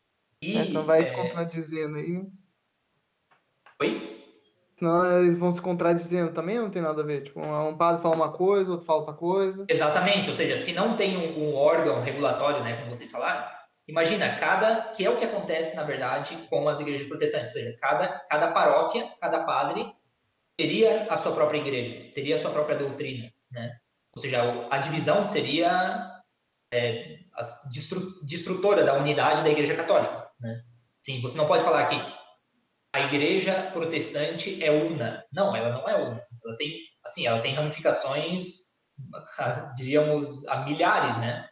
E, 0.41 0.53
Mas 0.55 0.69
não 0.69 0.85
vai 0.85 1.01
é... 1.01 1.03
se 1.03 1.13
contradizendo 1.13 1.97
aí, 1.97 2.09
né? 2.09 2.25
Oi? 3.81 4.09
Senão 4.77 5.21
eles 5.21 5.37
vão 5.37 5.51
se 5.51 5.61
contradizendo 5.61 6.33
também, 6.33 6.57
não 6.57 6.69
tem 6.69 6.81
nada 6.81 7.01
a 7.01 7.05
ver. 7.05 7.23
Tipo, 7.23 7.41
um 7.41 7.75
padre 7.75 8.01
fala 8.01 8.15
uma 8.15 8.31
coisa, 8.31 8.71
outro 8.71 8.85
fala 8.85 8.99
outra 8.99 9.13
coisa. 9.13 9.65
Exatamente, 9.67 10.29
ou 10.29 10.35
seja, 10.35 10.55
se 10.55 10.71
não 10.71 10.95
tem 10.95 11.17
um, 11.17 11.49
um 11.49 11.55
órgão 11.55 12.01
regulatório, 12.01 12.63
né, 12.63 12.77
como 12.77 12.95
vocês 12.95 13.11
falaram, 13.11 13.45
imagina, 13.85 14.37
cada, 14.37 14.93
que 14.93 15.05
é 15.05 15.09
o 15.09 15.17
que 15.17 15.25
acontece, 15.25 15.75
na 15.75 15.83
verdade, 15.83 16.37
com 16.49 16.69
as 16.69 16.79
igrejas 16.79 17.07
protestantes, 17.07 17.53
ou 17.53 17.61
seja, 17.61 17.77
cada, 17.81 18.07
cada 18.29 18.51
paróquia, 18.51 19.11
cada 19.19 19.43
padre 19.43 19.93
teria 20.55 21.07
a 21.09 21.17
sua 21.17 21.33
própria 21.33 21.59
igreja, 21.59 22.11
teria 22.13 22.35
a 22.35 22.37
sua 22.37 22.51
própria 22.51 22.77
doutrina, 22.77 23.29
né? 23.51 23.77
Ou 24.15 24.21
seja, 24.21 24.67
a 24.69 24.77
divisão 24.77 25.23
seria 25.23 26.18
é, 26.71 27.19
a 27.33 27.41
destrutora 28.25 28.83
da 28.83 28.93
unidade 28.93 29.43
da 29.43 29.49
igreja 29.49 29.75
católica, 29.75 30.29
né? 30.39 30.61
Sim, 31.01 31.21
você 31.21 31.37
não 31.37 31.47
pode 31.47 31.63
falar 31.63 31.85
que 31.85 31.95
a 32.93 33.01
igreja 33.01 33.69
protestante 33.71 34.63
é 34.63 34.71
una. 34.71 35.23
Não, 35.31 35.55
ela 35.55 35.71
não 35.71 35.87
é 35.87 35.95
una. 35.95 36.21
Ela 36.45 36.55
tem, 36.57 36.77
assim, 37.03 37.25
ela 37.25 37.39
tem 37.39 37.53
ramificações, 37.53 38.93
diríamos, 39.75 40.47
a 40.47 40.63
milhares, 40.63 41.17
né? 41.17 41.47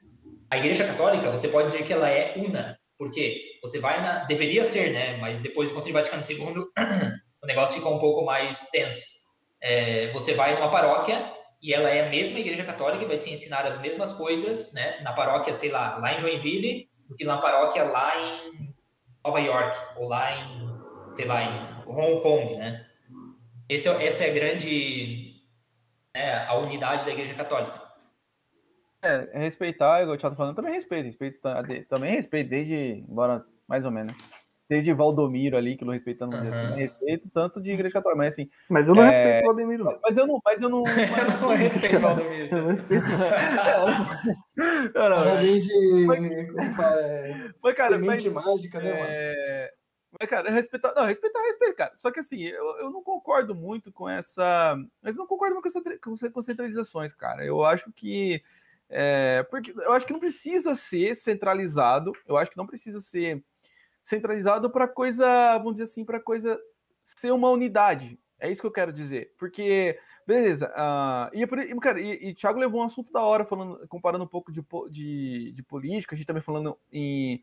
A 0.49 0.57
igreja 0.57 0.85
católica, 0.85 1.31
você 1.31 1.47
pode 1.49 1.71
dizer 1.71 1.85
que 1.85 1.93
ela 1.93 2.09
é 2.09 2.35
una, 2.37 2.77
porque 2.97 3.41
você 3.61 3.79
vai 3.79 4.01
na, 4.01 4.23
deveria 4.25 4.63
ser, 4.63 4.93
né? 4.93 5.17
Mas 5.17 5.41
depois 5.41 5.69
do 5.69 5.75
Concílio 5.75 5.93
Vaticano 5.93 6.23
II, 6.23 6.63
o 7.43 7.47
negócio 7.47 7.77
ficou 7.77 7.95
um 7.95 7.99
pouco 7.99 8.25
mais 8.25 8.69
tenso. 8.69 9.17
É, 9.61 10.11
você 10.11 10.33
vai 10.33 10.55
numa 10.55 10.69
paróquia 10.69 11.33
e 11.61 11.73
ela 11.73 11.89
é 11.89 12.07
a 12.07 12.09
mesma 12.09 12.39
igreja 12.39 12.63
católica 12.63 13.05
vai 13.05 13.17
se 13.17 13.31
ensinar 13.31 13.65
as 13.65 13.81
mesmas 13.81 14.13
coisas, 14.13 14.73
né? 14.73 14.99
Na 15.01 15.13
paróquia, 15.13 15.53
sei 15.53 15.71
lá, 15.71 15.97
lá 15.97 16.13
em 16.13 16.19
Joinville, 16.19 16.89
do 17.07 17.15
que 17.15 17.25
na 17.25 17.37
paróquia 17.37 17.83
lá 17.83 18.13
em 18.17 18.73
Nova 19.25 19.39
York 19.39 19.77
ou 19.97 20.07
lá 20.07 20.35
em 20.35 20.77
sei 21.13 21.25
lá, 21.25 21.41
em 21.41 21.83
Hong 21.87 22.21
Kong, 22.21 22.55
né? 22.57 22.85
Esse, 23.67 23.89
é 23.89 24.05
essa 24.05 24.23
é 24.23 24.29
a 24.29 24.33
grande 24.33 25.27
né, 26.15 26.45
a 26.45 26.55
unidade 26.57 27.05
da 27.05 27.11
Igreja 27.11 27.33
Católica. 27.33 27.81
É, 29.01 29.39
respeitar, 29.39 30.01
igual 30.01 30.13
eu 30.13 30.15
estava 30.15 30.35
falando, 30.35 30.55
também 30.55 30.73
respeito, 30.73 31.05
respeito, 31.05 31.39
também 31.87 32.15
respeito 32.15 32.49
desde, 32.49 33.05
embora 33.07 33.45
mais 33.67 33.85
ou 33.85 33.91
menos, 33.91 34.15
desde 34.69 34.93
Valdomiro 34.93 35.55
ali, 35.55 35.77
que 35.77 35.83
eu 35.83 35.89
respeitando, 35.89 36.35
uhum. 36.35 36.41
assim, 36.41 36.75
respeito 36.75 37.29
tanto 37.33 37.61
de 37.61 37.71
Igreja 37.71 37.93
Católica, 37.93 38.17
mas 38.17 38.33
assim. 38.33 38.49
Mas 38.69 38.87
eu 38.87 38.95
não 38.95 39.03
é... 39.03 39.09
respeito 39.09 39.43
o 39.43 39.47
Valdomiro, 39.47 39.83
não. 39.83 39.99
Mas 40.01 40.17
eu 40.17 40.27
não, 40.27 40.41
mas 40.43 40.61
eu 40.61 40.69
não. 40.69 40.83
eu 40.85 41.41
não 41.41 41.49
respeito 41.55 41.97
o 41.97 41.99
Valdomiro. 41.99 42.47
Eu 42.51 42.61
não 42.61 42.67
respeito. 42.69 43.05
não, 44.93 45.09
não, 45.09 45.25
não, 45.25 45.41
de. 45.41 46.05
Mas, 46.05 46.19
mas, 47.61 47.75
cara, 47.75 47.97
mas, 47.97 48.25
mágica, 48.25 48.79
né, 48.79 48.91
mano? 48.91 49.05
É... 49.07 49.71
Mas, 50.19 50.29
cara, 50.29 50.51
respeitar. 50.51 50.93
Não, 50.95 51.05
respeitar, 51.05 51.41
respeitar, 51.41 51.75
cara. 51.75 51.91
Só 51.95 52.11
que 52.11 52.19
assim, 52.19 52.43
eu, 52.43 52.65
eu 52.79 52.89
não 52.89 53.03
concordo 53.03 53.55
muito 53.55 53.91
com 53.91 54.09
essa. 54.09 54.77
Mas 55.01 55.15
não 55.15 55.27
concordo 55.27 55.55
muito 55.55 55.71
com, 55.71 56.13
essa, 56.13 56.29
com 56.29 56.41
centralizações, 56.41 57.13
cara. 57.13 57.45
Eu 57.45 57.63
acho 57.63 57.91
que. 57.93 58.41
É, 58.89 59.43
porque 59.49 59.73
eu 59.75 59.91
acho 59.91 60.05
que 60.05 60.13
não 60.13 60.19
precisa 60.19 60.73
ser 60.75 61.15
centralizado. 61.15 62.13
Eu 62.25 62.37
acho 62.37 62.49
que 62.49 62.57
não 62.57 62.65
precisa 62.65 63.01
ser 63.01 63.43
centralizado 64.07 64.69
para 64.69 64.87
coisa, 64.87 65.57
vamos 65.57 65.73
dizer 65.73 65.83
assim, 65.83 66.05
para 66.05 66.19
coisa 66.19 66.57
ser 67.03 67.31
uma 67.31 67.49
unidade. 67.49 68.17
É 68.39 68.49
isso 68.49 68.61
que 68.61 68.67
eu 68.67 68.71
quero 68.71 68.93
dizer. 68.93 69.33
Porque, 69.37 69.99
beleza, 70.25 70.69
uh, 70.69 71.29
e, 71.33 71.79
cara, 71.79 71.99
e, 71.99 72.29
e 72.29 72.33
Thiago 72.33 72.57
levou 72.57 72.81
um 72.81 72.85
assunto 72.85 73.11
da 73.11 73.21
hora, 73.21 73.43
falando, 73.43 73.85
comparando 73.89 74.23
um 74.23 74.27
pouco 74.27 74.49
de, 74.49 74.63
de, 74.89 75.51
de 75.51 75.63
política, 75.63 76.15
a 76.15 76.17
gente 76.17 76.25
também 76.25 76.41
falando 76.41 76.77
em 76.89 77.41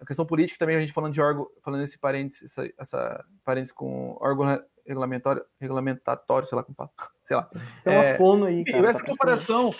a 0.00 0.06
questão 0.06 0.24
política 0.24 0.56
também, 0.60 0.76
a 0.76 0.80
gente 0.80 0.92
falando 0.92 1.12
de 1.12 1.20
órgão, 1.20 1.48
falando 1.60 1.82
esse 1.82 1.98
parênteses, 1.98 2.44
essa, 2.44 2.72
essa 2.78 3.24
parênteses 3.44 3.72
com 3.72 4.16
órgão 4.20 4.62
regulamentário, 4.86 5.44
regulamentatório, 5.60 6.46
sei 6.46 6.54
lá 6.54 6.62
como 6.62 6.76
fala, 6.76 6.90
sei 7.24 7.36
lá. 7.36 7.50
Isso 7.78 7.88
é 7.88 8.10
uma 8.10 8.16
fono 8.16 8.44
aí, 8.44 8.64
cara. 8.64 8.90
Essa 8.90 9.00
tá 9.00 9.06
comparação, 9.06 9.74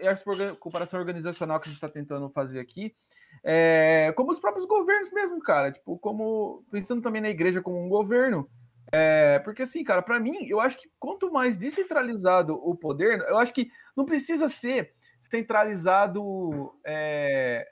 essa 0.00 0.56
comparação 0.58 0.98
organizacional 0.98 1.60
que 1.60 1.68
a 1.68 1.70
gente 1.70 1.76
está 1.76 1.90
tentando 1.90 2.30
fazer 2.30 2.58
aqui, 2.58 2.94
é, 3.44 4.12
como 4.16 4.30
os 4.30 4.38
próprios 4.38 4.64
governos 4.64 5.12
mesmo, 5.12 5.38
cara, 5.40 5.70
tipo, 5.70 5.98
como, 5.98 6.64
pensando 6.70 7.02
também 7.02 7.20
na 7.20 7.28
igreja 7.28 7.60
como 7.60 7.78
um 7.78 7.88
governo, 7.88 8.48
é, 8.90 9.38
porque 9.40 9.62
assim, 9.62 9.84
cara, 9.84 10.00
para 10.00 10.18
mim, 10.18 10.46
eu 10.46 10.60
acho 10.60 10.78
que 10.78 10.90
quanto 10.98 11.30
mais 11.30 11.56
descentralizado 11.56 12.54
o 12.54 12.74
poder, 12.74 13.20
eu 13.28 13.36
acho 13.36 13.52
que 13.52 13.70
não 13.96 14.04
precisa 14.04 14.48
ser 14.48 14.94
centralizado 15.20 16.74
é, 16.84 17.66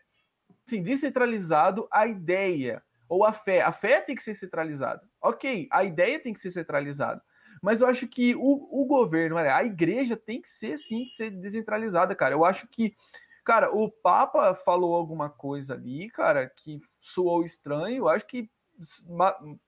sim, 0.66 0.82
descentralizado 0.82 1.88
a 1.90 2.06
ideia 2.06 2.82
ou 3.08 3.24
a 3.24 3.32
fé. 3.32 3.62
A 3.62 3.72
fé 3.72 4.00
tem 4.00 4.16
que 4.16 4.22
ser 4.22 4.34
centralizada. 4.34 5.02
Ok, 5.20 5.68
a 5.70 5.84
ideia 5.84 6.18
tem 6.18 6.32
que 6.32 6.40
ser 6.40 6.50
centralizada. 6.50 7.22
Mas 7.62 7.80
eu 7.80 7.86
acho 7.86 8.08
que 8.08 8.34
o, 8.34 8.82
o 8.82 8.84
governo, 8.86 9.36
a 9.36 9.62
igreja 9.62 10.16
tem 10.16 10.40
que 10.40 10.48
ser, 10.48 10.76
sim, 10.76 11.06
ser 11.06 11.30
descentralizada, 11.30 12.14
cara. 12.14 12.34
Eu 12.34 12.44
acho 12.44 12.66
que, 12.66 12.96
cara, 13.44 13.74
o 13.74 13.90
Papa 13.90 14.54
falou 14.54 14.94
alguma 14.94 15.28
coisa 15.30 15.74
ali, 15.74 16.10
cara, 16.10 16.48
que 16.48 16.80
soou 17.00 17.44
estranho. 17.44 18.08
Acho 18.08 18.26
que 18.26 18.50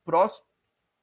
próximo, 0.05 0.47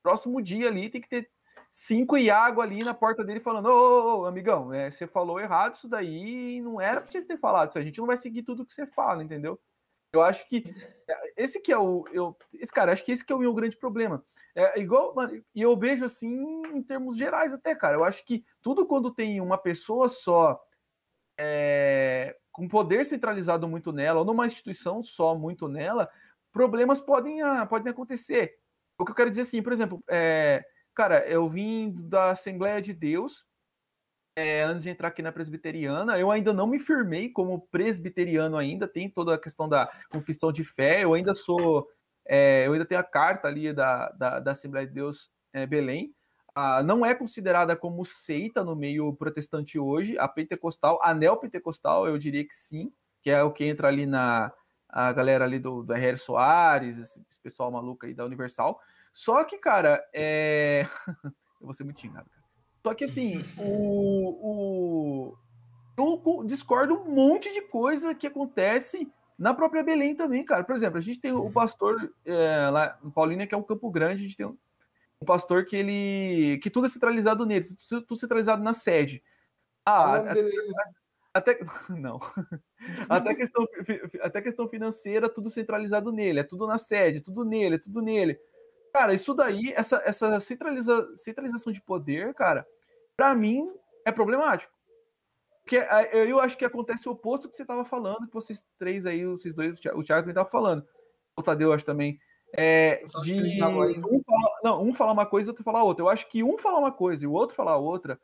próximo 0.03 0.41
dia 0.41 0.67
ali 0.67 0.89
tem 0.89 1.01
que 1.01 1.09
ter 1.09 1.29
cinco 1.71 2.17
Iago 2.17 2.61
ali 2.61 2.83
na 2.83 2.93
porta 2.93 3.23
dele 3.23 3.39
falando: 3.39 3.67
Ô, 3.67 3.71
ô, 3.71 4.21
ô 4.21 4.25
amigão, 4.25 4.73
é, 4.73 4.91
você 4.91 5.07
falou 5.07 5.39
errado 5.39 5.75
isso 5.75 5.87
daí, 5.87 6.61
não 6.61 6.79
era 6.81 7.01
pra 7.01 7.09
você 7.11 7.21
ter 7.21 7.37
falado 7.37 7.69
isso, 7.69 7.79
a 7.79 7.83
gente 7.83 7.99
não 7.99 8.07
vai 8.07 8.17
seguir 8.17 8.43
tudo 8.43 8.65
que 8.65 8.73
você 8.73 8.85
fala, 8.85 9.23
entendeu? 9.23 9.59
Eu 10.13 10.21
acho 10.21 10.47
que 10.47 10.65
esse 11.37 11.61
que 11.61 11.71
é 11.71 11.77
o. 11.77 12.05
Eu, 12.11 12.37
esse 12.53 12.71
cara, 12.71 12.91
acho 12.91 13.03
que 13.03 13.13
esse 13.13 13.25
que 13.25 13.31
é 13.31 13.35
o 13.35 13.39
meu 13.39 13.53
grande 13.53 13.77
problema. 13.77 14.23
É 14.53 14.79
igual, 14.79 15.15
mano, 15.15 15.41
e 15.55 15.61
eu 15.61 15.77
vejo 15.77 16.03
assim 16.03 16.61
em 16.73 16.83
termos 16.83 17.15
gerais 17.15 17.53
até, 17.53 17.73
cara. 17.73 17.95
Eu 17.95 18.03
acho 18.03 18.25
que 18.25 18.43
tudo 18.61 18.85
quando 18.85 19.13
tem 19.13 19.39
uma 19.39 19.57
pessoa 19.57 20.09
só 20.09 20.61
é, 21.39 22.37
com 22.51 22.67
poder 22.67 23.05
centralizado 23.05 23.67
muito 23.67 23.91
nela, 23.91 24.19
ou 24.19 24.25
numa 24.25 24.45
instituição 24.45 25.01
só 25.01 25.35
muito 25.35 25.67
nela, 25.67 26.09
problemas 26.51 26.99
podem, 26.99 27.41
ah, 27.41 27.65
podem 27.65 27.91
acontecer. 27.91 28.57
O 28.97 29.05
que 29.05 29.11
eu 29.11 29.15
quero 29.15 29.29
dizer 29.29 29.43
assim, 29.43 29.61
por 29.61 29.73
exemplo, 29.73 30.03
é, 30.09 30.63
cara, 30.93 31.25
eu 31.27 31.49
vim 31.49 31.93
da 31.97 32.31
Assembleia 32.31 32.81
de 32.81 32.93
Deus 32.93 33.45
é, 34.35 34.63
antes 34.63 34.83
de 34.83 34.89
entrar 34.89 35.09
aqui 35.09 35.21
na 35.21 35.31
presbiteriana, 35.31 36.17
eu 36.17 36.31
ainda 36.31 36.53
não 36.53 36.67
me 36.67 36.79
firmei 36.79 37.29
como 37.29 37.67
presbiteriano 37.67 38.57
ainda, 38.57 38.87
tem 38.87 39.09
toda 39.09 39.35
a 39.35 39.39
questão 39.39 39.67
da 39.67 39.91
confissão 40.09 40.51
de 40.51 40.63
fé, 40.63 41.03
eu 41.03 41.13
ainda 41.13 41.33
sou, 41.33 41.87
é, 42.25 42.65
eu 42.65 42.73
ainda 42.73 42.85
tenho 42.85 43.01
a 43.01 43.03
carta 43.03 43.47
ali 43.47 43.73
da, 43.73 44.09
da, 44.11 44.39
da 44.39 44.51
Assembleia 44.51 44.87
de 44.87 44.93
Deus 44.93 45.29
é, 45.53 45.65
Belém, 45.65 46.13
ah, 46.55 46.83
não 46.83 47.05
é 47.05 47.15
considerada 47.15 47.75
como 47.75 48.03
seita 48.03 48.63
no 48.63 48.75
meio 48.75 49.13
protestante 49.13 49.79
hoje, 49.79 50.17
a 50.17 50.27
pentecostal, 50.27 50.99
a 51.01 51.13
neopentecostal, 51.13 52.07
eu 52.07 52.17
diria 52.17 52.45
que 52.45 52.55
sim, 52.55 52.91
que 53.21 53.29
é 53.29 53.41
o 53.43 53.51
que 53.51 53.65
entra 53.65 53.87
ali 53.87 54.05
na 54.05 54.51
a 54.93 55.13
galera 55.13 55.45
ali 55.45 55.57
do, 55.57 55.83
do 55.83 55.93
R.R. 55.93 56.17
Soares, 56.17 56.97
esse, 56.97 57.25
esse 57.29 57.39
pessoal 57.39 57.71
maluco 57.71 58.05
aí 58.05 58.13
da 58.13 58.25
Universal, 58.25 58.77
só 59.13 59.43
que, 59.45 59.57
cara, 59.57 60.03
é... 60.13 60.85
eu 61.59 61.65
vou 61.65 61.73
ser 61.73 61.85
muito 61.85 62.01
xingado, 62.01 62.29
cara. 62.29 62.41
Só 62.85 62.93
que 62.93 63.05
assim, 63.05 63.43
o, 63.57 65.31
o, 65.31 65.37
eu 65.97 66.43
discordo 66.45 66.95
um 66.95 67.13
monte 67.13 67.53
de 67.53 67.61
coisa 67.61 68.15
que 68.15 68.25
acontece 68.25 69.09
na 69.37 69.53
própria 69.53 69.83
Belém 69.83 70.15
também, 70.15 70.43
cara. 70.43 70.63
Por 70.63 70.75
exemplo, 70.75 70.97
a 70.97 71.01
gente 71.01 71.19
tem 71.19 71.31
o 71.31 71.43
uhum. 71.43 71.51
pastor 71.51 72.11
é, 72.25 72.69
lá 72.69 72.97
em 73.03 73.09
Paulínia, 73.09 73.45
que 73.45 73.53
é 73.53 73.57
um 73.57 73.63
Campo 73.63 73.89
Grande, 73.91 74.23
a 74.23 74.27
gente 74.27 74.37
tem 74.37 74.57
um, 75.21 75.25
pastor 75.25 75.65
que 75.65 75.75
ele. 75.75 76.59
que 76.59 76.69
tudo 76.69 76.87
é 76.87 76.89
centralizado 76.89 77.45
nele, 77.45 77.65
tudo 77.89 78.15
centralizado 78.15 78.63
na 78.63 78.73
sede. 78.73 79.23
Ah, 79.85 80.15
até, 80.15 80.41
até, 81.33 81.59
não. 81.89 82.19
até 83.09 83.35
questão, 83.35 83.67
até 84.21 84.41
questão 84.41 84.67
financeira, 84.67 85.29
tudo 85.29 85.49
centralizado 85.49 86.11
nele, 86.11 86.41
é 86.41 86.43
tudo 86.43 86.67
na 86.67 86.77
sede, 86.77 87.21
tudo 87.21 87.43
nele, 87.43 87.75
é 87.75 87.79
tudo 87.79 88.01
nele. 88.01 88.39
Cara, 88.93 89.13
isso 89.13 89.33
daí, 89.33 89.71
essa, 89.73 90.01
essa 90.05 90.39
centraliza, 90.39 91.15
centralização 91.15 91.71
de 91.71 91.81
poder, 91.81 92.33
cara, 92.33 92.67
para 93.15 93.33
mim 93.33 93.71
é 94.05 94.11
problemático. 94.11 94.73
Porque 95.61 95.77
eu 96.11 96.39
acho 96.39 96.57
que 96.57 96.65
acontece 96.65 97.07
o 97.07 97.13
oposto 97.13 97.47
que 97.47 97.55
você 97.55 97.61
estava 97.61 97.85
falando, 97.85 98.27
que 98.27 98.33
vocês 98.33 98.65
três 98.77 99.05
aí, 99.05 99.25
vocês 99.25 99.55
dois, 99.55 99.79
o 99.79 100.03
Thiago 100.03 100.21
também 100.21 100.31
estava 100.31 100.49
falando. 100.49 100.85
O 101.35 101.41
Tadeu, 101.41 101.71
acho 101.71 101.85
também. 101.85 102.19
É, 102.53 103.03
de 103.23 103.35
um 103.35 104.21
falar, 104.25 104.50
não, 104.63 104.83
um 104.83 104.93
falar 104.93 105.11
uma 105.11 105.25
coisa 105.25 105.47
e 105.47 105.51
outro 105.51 105.63
falar 105.63 105.83
outra. 105.83 106.03
Eu 106.03 106.09
acho 106.09 106.27
que 106.29 106.43
um 106.43 106.57
falar 106.57 106.79
uma 106.79 106.91
coisa 106.91 107.23
e 107.23 107.27
o 107.27 107.33
outro 107.33 107.55
falar 107.55 107.77
outra, 107.77 108.19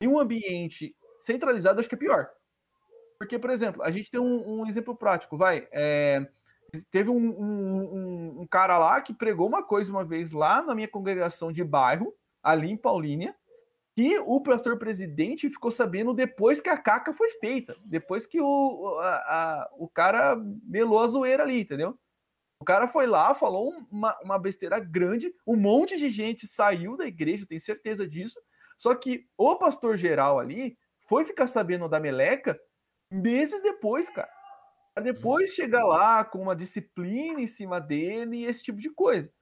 em 0.00 0.08
um 0.08 0.18
ambiente 0.18 0.94
centralizado, 1.16 1.80
acho 1.80 1.88
que 1.88 1.94
é 1.94 1.98
pior. 1.98 2.30
Porque, 3.18 3.38
por 3.38 3.50
exemplo, 3.50 3.82
a 3.82 3.90
gente 3.90 4.10
tem 4.10 4.20
um, 4.20 4.60
um 4.60 4.66
exemplo 4.66 4.94
prático, 4.94 5.36
vai. 5.36 5.66
É, 5.72 6.26
Teve 6.90 7.08
um, 7.08 7.16
um, 7.16 8.40
um, 8.42 8.46
cara 8.46 8.76
lá 8.78 9.00
que 9.00 9.14
pregou 9.14 9.46
uma 9.46 9.62
coisa 9.62 9.90
uma 9.90 10.04
vez 10.04 10.32
lá 10.32 10.60
na 10.60 10.74
minha 10.74 10.88
congregação 10.88 11.50
de 11.50 11.64
bairro, 11.64 12.14
ali 12.42 12.70
em 12.70 12.76
Paulínia, 12.76 13.34
que 13.96 14.18
o 14.18 14.42
pastor 14.42 14.78
presidente 14.78 15.48
ficou 15.48 15.70
sabendo 15.70 16.12
depois 16.12 16.60
que 16.60 16.68
a 16.68 16.76
caca 16.76 17.14
foi 17.14 17.30
feita, 17.30 17.74
depois 17.84 18.26
que 18.26 18.38
o, 18.40 18.98
a, 19.00 19.14
a, 19.16 19.70
o 19.78 19.88
cara 19.88 20.36
melou 20.62 21.00
a 21.00 21.08
zoeira 21.08 21.42
ali, 21.42 21.60
entendeu? 21.60 21.98
O 22.60 22.64
cara 22.64 22.88
foi 22.88 23.06
lá, 23.06 23.34
falou 23.34 23.74
uma, 23.90 24.18
uma 24.22 24.38
besteira 24.38 24.80
grande, 24.80 25.32
um 25.46 25.56
monte 25.56 25.96
de 25.96 26.10
gente 26.10 26.46
saiu 26.46 26.96
da 26.96 27.06
igreja, 27.06 27.46
tenho 27.46 27.60
certeza 27.60 28.06
disso. 28.06 28.40
Só 28.76 28.94
que 28.94 29.26
o 29.36 29.56
pastor 29.56 29.96
geral 29.96 30.38
ali 30.38 30.76
foi 31.06 31.24
ficar 31.24 31.46
sabendo 31.46 31.88
da 31.88 32.00
meleca 32.00 32.58
meses 33.10 33.62
depois, 33.62 34.08
cara 34.10 34.38
para 34.98 35.04
depois 35.04 35.52
chegar 35.52 35.84
lá 35.84 36.24
com 36.24 36.42
uma 36.42 36.56
disciplina 36.56 37.40
em 37.40 37.46
cima 37.46 37.80
dele 37.80 38.38
e 38.38 38.44
esse 38.46 38.64
tipo 38.64 38.80
de 38.80 38.90
coisa. 38.90 39.32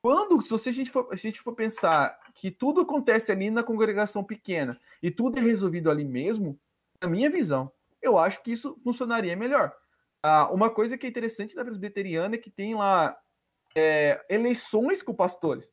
Quando, 0.00 0.40
se 0.40 0.48
você, 0.48 0.68
a, 0.68 0.72
gente 0.72 0.88
for, 0.88 1.08
a 1.10 1.16
gente 1.16 1.40
for 1.40 1.52
pensar 1.52 2.16
que 2.32 2.48
tudo 2.48 2.80
acontece 2.80 3.32
ali 3.32 3.50
na 3.50 3.64
congregação 3.64 4.22
pequena 4.22 4.80
e 5.02 5.10
tudo 5.10 5.38
é 5.38 5.42
resolvido 5.42 5.90
ali 5.90 6.04
mesmo, 6.04 6.56
na 7.02 7.08
minha 7.08 7.28
visão, 7.28 7.72
eu 8.00 8.16
acho 8.16 8.40
que 8.40 8.52
isso 8.52 8.78
funcionaria 8.84 9.34
melhor. 9.34 9.76
Ah, 10.22 10.48
uma 10.52 10.70
coisa 10.70 10.96
que 10.96 11.06
é 11.06 11.08
interessante 11.08 11.56
da 11.56 11.64
presbiteriana 11.64 12.36
é 12.36 12.38
que 12.38 12.50
tem 12.50 12.74
lá 12.74 13.18
é, 13.74 14.24
eleições 14.28 15.02
com 15.02 15.14
pastores. 15.14 15.70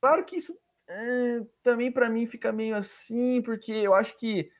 Claro 0.00 0.24
que 0.24 0.36
isso 0.36 0.58
é, 0.88 1.40
também 1.62 1.90
para 1.90 2.10
mim 2.10 2.26
fica 2.26 2.52
meio 2.52 2.76
assim, 2.76 3.40
porque 3.42 3.72
eu 3.72 3.94
acho 3.94 4.16
que 4.16 4.50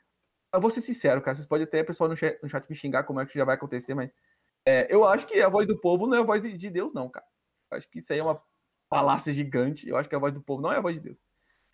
eu 0.53 0.61
vou 0.61 0.71
ser 0.71 0.81
sincero, 0.81 1.21
cara. 1.21 1.35
Vocês 1.35 1.47
podem 1.47 1.65
até, 1.65 1.85
pessoal 1.85 2.09
no 2.09 2.17
chat, 2.17 2.39
no 2.43 2.49
chat 2.49 2.69
me 2.69 2.77
xingar 2.77 3.05
como 3.05 3.21
é 3.21 3.27
que 3.27 3.39
já 3.39 3.45
vai 3.45 3.55
acontecer, 3.55 3.95
mas 3.95 4.11
é, 4.65 4.87
eu 4.93 5.05
acho 5.05 5.27
que 5.27 5.41
a 5.41 5.49
voz 5.49 5.67
do 5.67 5.79
povo 5.79 6.07
não 6.07 6.17
é 6.17 6.21
a 6.21 6.25
voz 6.25 6.43
de, 6.43 6.57
de 6.57 6.71
Deus, 6.71 6.93
não, 6.93 7.09
cara. 7.09 7.27
Eu 7.71 7.79
acho 7.79 7.91
que 7.91 7.99
isso 7.99 8.13
aí 8.13 8.19
é 8.19 8.23
uma 8.23 8.43
palácia 8.89 9.33
gigante. 9.33 9.89
Eu 9.89 9.97
acho 9.97 10.09
que 10.09 10.15
a 10.15 10.19
voz 10.19 10.33
do 10.33 10.41
povo 10.41 10.63
não 10.63 10.73
é 10.73 10.77
a 10.77 10.81
voz 10.81 10.95
de 10.95 11.03
Deus. 11.03 11.19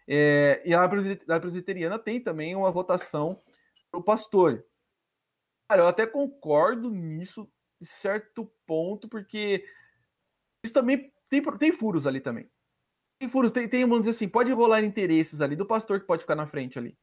É, 0.06 0.60
e 0.64 0.74
a 0.74 0.88
presbiteriana 1.40 1.98
tem 1.98 2.20
também 2.20 2.54
uma 2.54 2.70
votação 2.70 3.40
para 3.90 4.00
o 4.00 4.02
pastor. 4.02 4.64
Cara, 5.68 5.82
eu 5.82 5.88
até 5.88 6.06
concordo 6.06 6.90
nisso, 6.90 7.50
de 7.80 7.86
certo 7.86 8.50
ponto, 8.66 9.08
porque 9.08 9.64
isso 10.64 10.72
também 10.72 11.12
tem, 11.28 11.42
tem 11.58 11.72
furos 11.72 12.06
ali 12.06 12.20
também. 12.20 12.50
Tem 13.18 13.28
furos, 13.28 13.52
tem, 13.52 13.68
tem, 13.68 13.82
vamos 13.84 14.00
dizer 14.00 14.10
assim, 14.10 14.28
pode 14.28 14.52
rolar 14.52 14.82
interesses 14.82 15.40
ali 15.40 15.56
do 15.56 15.66
pastor 15.66 16.00
que 16.00 16.06
pode 16.06 16.22
ficar 16.22 16.34
na 16.34 16.46
frente 16.46 16.78
ali. 16.78 16.96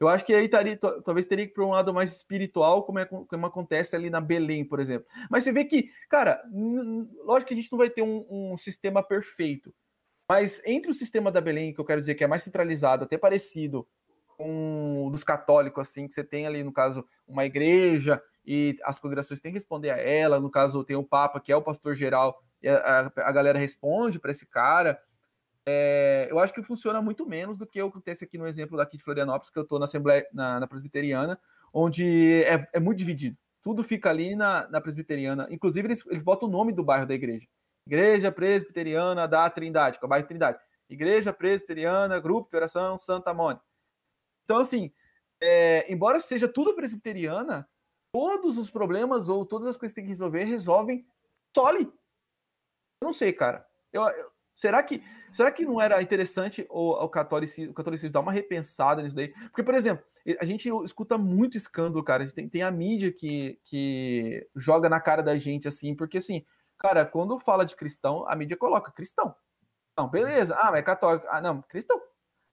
Eu 0.00 0.08
acho 0.08 0.24
que 0.24 0.34
aí 0.34 0.48
taria, 0.48 0.76
talvez 0.76 1.26
teria 1.26 1.46
que 1.46 1.52
ir 1.52 1.54
para 1.54 1.64
um 1.64 1.70
lado 1.70 1.92
mais 1.92 2.12
espiritual, 2.12 2.84
como, 2.84 2.98
é, 2.98 3.04
como 3.06 3.46
acontece 3.46 3.94
ali 3.94 4.10
na 4.10 4.20
Belém, 4.20 4.64
por 4.64 4.80
exemplo. 4.80 5.06
Mas 5.30 5.44
você 5.44 5.52
vê 5.52 5.64
que, 5.64 5.90
cara, 6.08 6.42
lógico 7.24 7.48
que 7.48 7.54
a 7.54 7.56
gente 7.56 7.70
não 7.70 7.78
vai 7.78 7.90
ter 7.90 8.02
um, 8.02 8.26
um 8.28 8.56
sistema 8.56 9.02
perfeito. 9.02 9.74
Mas 10.28 10.62
entre 10.64 10.90
o 10.90 10.94
sistema 10.94 11.30
da 11.30 11.40
Belém, 11.40 11.74
que 11.74 11.80
eu 11.80 11.84
quero 11.84 12.00
dizer 12.00 12.14
que 12.14 12.24
é 12.24 12.26
mais 12.26 12.42
centralizado, 12.42 13.04
até 13.04 13.18
parecido 13.18 13.86
com 14.42 15.08
dos 15.12 15.22
católicos, 15.22 15.88
assim, 15.88 16.08
que 16.08 16.14
você 16.14 16.24
tem 16.24 16.46
ali, 16.46 16.64
no 16.64 16.72
caso, 16.72 17.06
uma 17.26 17.44
igreja 17.44 18.22
e 18.44 18.76
as 18.84 18.98
congregações 18.98 19.40
têm 19.40 19.52
que 19.52 19.58
responder 19.58 19.90
a 19.90 19.98
ela, 19.98 20.40
no 20.40 20.50
caso, 20.50 20.82
tem 20.82 20.96
o 20.96 21.04
Papa, 21.04 21.40
que 21.40 21.52
é 21.52 21.56
o 21.56 21.62
pastor 21.62 21.94
geral, 21.94 22.42
e 22.60 22.68
a, 22.68 23.12
a, 23.16 23.32
galera 23.32 23.58
responde 23.58 24.18
para 24.18 24.32
esse 24.32 24.46
cara 24.46 25.00
é, 25.64 26.26
eu 26.30 26.38
acho 26.38 26.52
que 26.52 26.62
funciona 26.62 27.00
muito 27.00 27.24
menos 27.24 27.56
do 27.56 27.66
que 27.66 27.80
acontece 27.80 28.24
aqui 28.24 28.36
no 28.36 28.46
exemplo 28.46 28.76
daqui 28.76 28.96
de 28.96 29.04
Florianópolis, 29.04 29.50
que 29.50 29.58
eu 29.58 29.62
estou 29.62 29.78
na 29.78 29.84
Assembleia, 29.84 30.26
na, 30.32 30.60
na 30.60 30.66
Presbiteriana, 30.66 31.38
onde 31.72 32.42
é, 32.44 32.66
é, 32.72 32.80
muito 32.80 32.98
dividido. 32.98 33.36
Tudo 33.62 33.84
fica 33.84 34.10
ali 34.10 34.34
na, 34.34 34.68
na 34.68 34.80
Presbiteriana. 34.80 35.46
Inclusive, 35.50 35.86
eles, 35.86 36.04
eles 36.06 36.22
botam 36.22 36.48
o 36.48 36.52
nome 36.52 36.72
do 36.72 36.82
bairro 36.82 37.06
da 37.06 37.14
igreja. 37.14 37.46
Igreja 37.86 38.32
Presbiteriana 38.32 39.28
da 39.28 39.48
Trindade, 39.48 39.98
que 39.98 40.04
é 40.04 40.06
o 40.06 40.08
bairro 40.08 40.26
Trindade. 40.26 40.58
Igreja 40.90 41.32
Presbiteriana, 41.32 42.18
Grupo 42.18 42.50
de 42.50 42.56
Oração 42.56 42.98
Santa 42.98 43.32
Mônica. 43.32 43.64
Então, 44.44 44.58
assim, 44.58 44.92
é, 45.40 45.90
embora 45.92 46.20
seja 46.20 46.48
tudo 46.48 46.74
presbiteriana, 46.74 47.68
todos 48.12 48.58
os 48.58 48.70
problemas 48.70 49.28
ou 49.28 49.46
todas 49.46 49.68
as 49.68 49.76
coisas 49.76 49.92
que 49.92 49.96
tem 49.96 50.04
que 50.04 50.10
resolver, 50.10 50.44
resolvem 50.44 51.06
só 51.54 51.66
ali. 51.66 51.84
Eu 51.84 53.06
não 53.06 53.12
sei, 53.12 53.32
cara. 53.32 53.66
Eu, 53.92 54.02
eu, 54.02 54.32
Será 54.54 54.82
que, 54.82 55.02
será 55.30 55.50
que 55.50 55.64
não 55.64 55.80
era 55.80 56.00
interessante 56.02 56.66
o, 56.68 56.90
o, 56.90 57.08
catolicismo, 57.08 57.72
o 57.72 57.74
catolicismo 57.74 58.12
dar 58.12 58.20
uma 58.20 58.32
repensada 58.32 59.02
nisso 59.02 59.16
daí? 59.16 59.28
Porque, 59.28 59.62
por 59.62 59.74
exemplo, 59.74 60.04
a 60.38 60.44
gente 60.44 60.68
escuta 60.84 61.16
muito 61.16 61.56
escândalo, 61.56 62.04
cara. 62.04 62.22
A 62.22 62.26
gente 62.26 62.34
tem, 62.34 62.48
tem 62.48 62.62
a 62.62 62.70
mídia 62.70 63.12
que, 63.12 63.58
que 63.64 64.46
joga 64.54 64.88
na 64.88 65.00
cara 65.00 65.22
da 65.22 65.36
gente, 65.38 65.66
assim, 65.66 65.94
porque, 65.94 66.18
assim, 66.18 66.44
cara, 66.78 67.04
quando 67.04 67.38
fala 67.38 67.64
de 67.64 67.74
cristão, 67.74 68.28
a 68.28 68.36
mídia 68.36 68.56
coloca 68.56 68.92
cristão. 68.92 69.34
Não, 69.98 70.08
beleza. 70.08 70.54
Ah, 70.58 70.70
mas 70.70 70.80
é 70.80 70.82
católico. 70.82 71.26
Ah, 71.28 71.40
não, 71.40 71.62
cristão. 71.62 72.00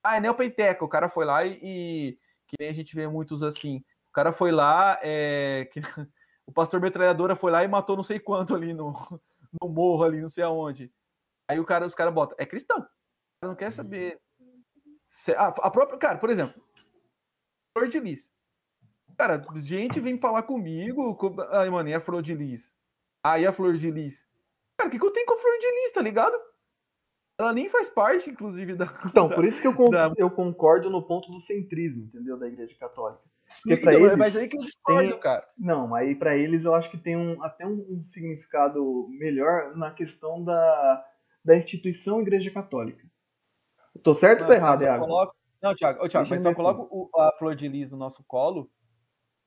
Ah, 0.02 0.16
é 0.16 0.20
neopenteca. 0.20 0.84
O 0.84 0.88
cara 0.88 1.08
foi 1.08 1.24
lá 1.24 1.44
e, 1.44 1.58
e 1.62 2.18
que 2.48 2.56
nem 2.58 2.68
a 2.68 2.72
gente 2.74 2.94
vê 2.94 3.06
muitos 3.06 3.42
assim. 3.42 3.84
O 4.08 4.12
cara 4.12 4.32
foi 4.32 4.50
lá, 4.50 4.98
é, 5.02 5.68
que, 5.72 5.80
o 6.46 6.52
pastor 6.52 6.80
metralhadora 6.80 7.36
foi 7.36 7.52
lá 7.52 7.62
e 7.62 7.68
matou 7.68 7.96
não 7.96 8.02
sei 8.02 8.18
quanto 8.18 8.54
ali 8.54 8.74
no, 8.74 8.92
no 9.60 9.68
morro 9.68 10.04
ali, 10.04 10.20
não 10.20 10.28
sei 10.28 10.42
aonde. 10.42 10.92
Aí 11.48 11.58
o 11.60 11.64
cara, 11.64 11.86
os 11.86 11.94
caras 11.94 12.12
botam, 12.14 12.36
é 12.38 12.46
cristão. 12.46 12.86
Não 13.42 13.54
quer 13.54 13.70
saber. 13.70 14.20
Se, 15.10 15.32
a, 15.32 15.46
a 15.46 15.70
própria, 15.70 15.98
cara, 15.98 16.18
por 16.18 16.30
exemplo, 16.30 16.62
Flor 17.76 17.88
de 17.88 18.00
Lis. 18.00 18.32
Cara, 19.16 19.42
gente 19.56 20.00
vem 20.00 20.16
falar 20.18 20.42
comigo, 20.44 21.14
com, 21.16 21.34
ai, 21.50 21.68
mano, 21.68 21.88
e 21.88 21.94
a 21.94 22.00
Flor 22.00 22.22
de 22.22 22.34
Lis? 22.34 22.74
Aí 23.22 23.46
a 23.46 23.52
Flor 23.52 23.76
de 23.76 23.90
Lis. 23.90 24.26
Cara, 24.76 24.88
o 24.88 24.90
que, 24.90 24.98
que 24.98 25.04
eu 25.04 25.12
tenho 25.12 25.26
com 25.26 25.34
a 25.34 25.38
Flor 25.38 25.58
de 25.58 25.70
Lis, 25.72 25.92
tá 25.92 26.02
ligado? 26.02 26.36
Ela 27.40 27.52
nem 27.52 27.68
faz 27.68 27.88
parte, 27.88 28.30
inclusive, 28.30 28.74
da. 28.74 28.86
Então, 29.06 29.28
por 29.28 29.44
isso 29.44 29.60
que 29.60 29.66
eu, 29.66 29.90
da... 29.90 30.12
eu 30.16 30.30
concordo 30.30 30.90
no 30.90 31.02
ponto 31.02 31.30
do 31.30 31.40
centrismo, 31.40 32.04
entendeu? 32.04 32.38
Da 32.38 32.46
Igreja 32.46 32.76
Católica. 32.78 33.22
Porque 33.62 33.74
então, 33.74 33.92
eles, 33.92 34.16
mas 34.16 34.36
aí 34.36 34.48
que 34.48 34.56
eu 34.56 34.60
discordo, 34.60 35.10
tem... 35.10 35.20
cara. 35.20 35.48
Não, 35.58 35.94
aí 35.94 36.14
para 36.14 36.36
eles 36.36 36.64
eu 36.64 36.74
acho 36.74 36.90
que 36.90 36.98
tem 36.98 37.16
um, 37.16 37.42
até 37.42 37.66
um, 37.66 37.72
um, 37.72 38.04
significado 38.08 39.08
melhor 39.10 39.76
na 39.76 39.90
questão 39.90 40.44
da, 40.44 41.04
da 41.44 41.56
instituição 41.56 42.20
Igreja 42.20 42.50
Católica. 42.50 43.04
Tô 44.02 44.14
certo 44.14 44.42
ou 44.42 44.46
tô 44.46 44.52
errado, 44.52 44.82
Iago? 44.82 45.04
Coloco... 45.04 45.34
Não, 45.60 45.74
Thiago, 45.74 46.04
ô, 46.04 46.08
Thiago 46.08 46.28
mas 46.30 46.42
só 46.42 46.54
coloco 46.54 46.88
o, 46.90 47.20
a 47.20 47.32
flor 47.38 47.56
de 47.56 47.68
lis 47.68 47.90
no 47.90 47.96
nosso 47.96 48.24
colo 48.24 48.70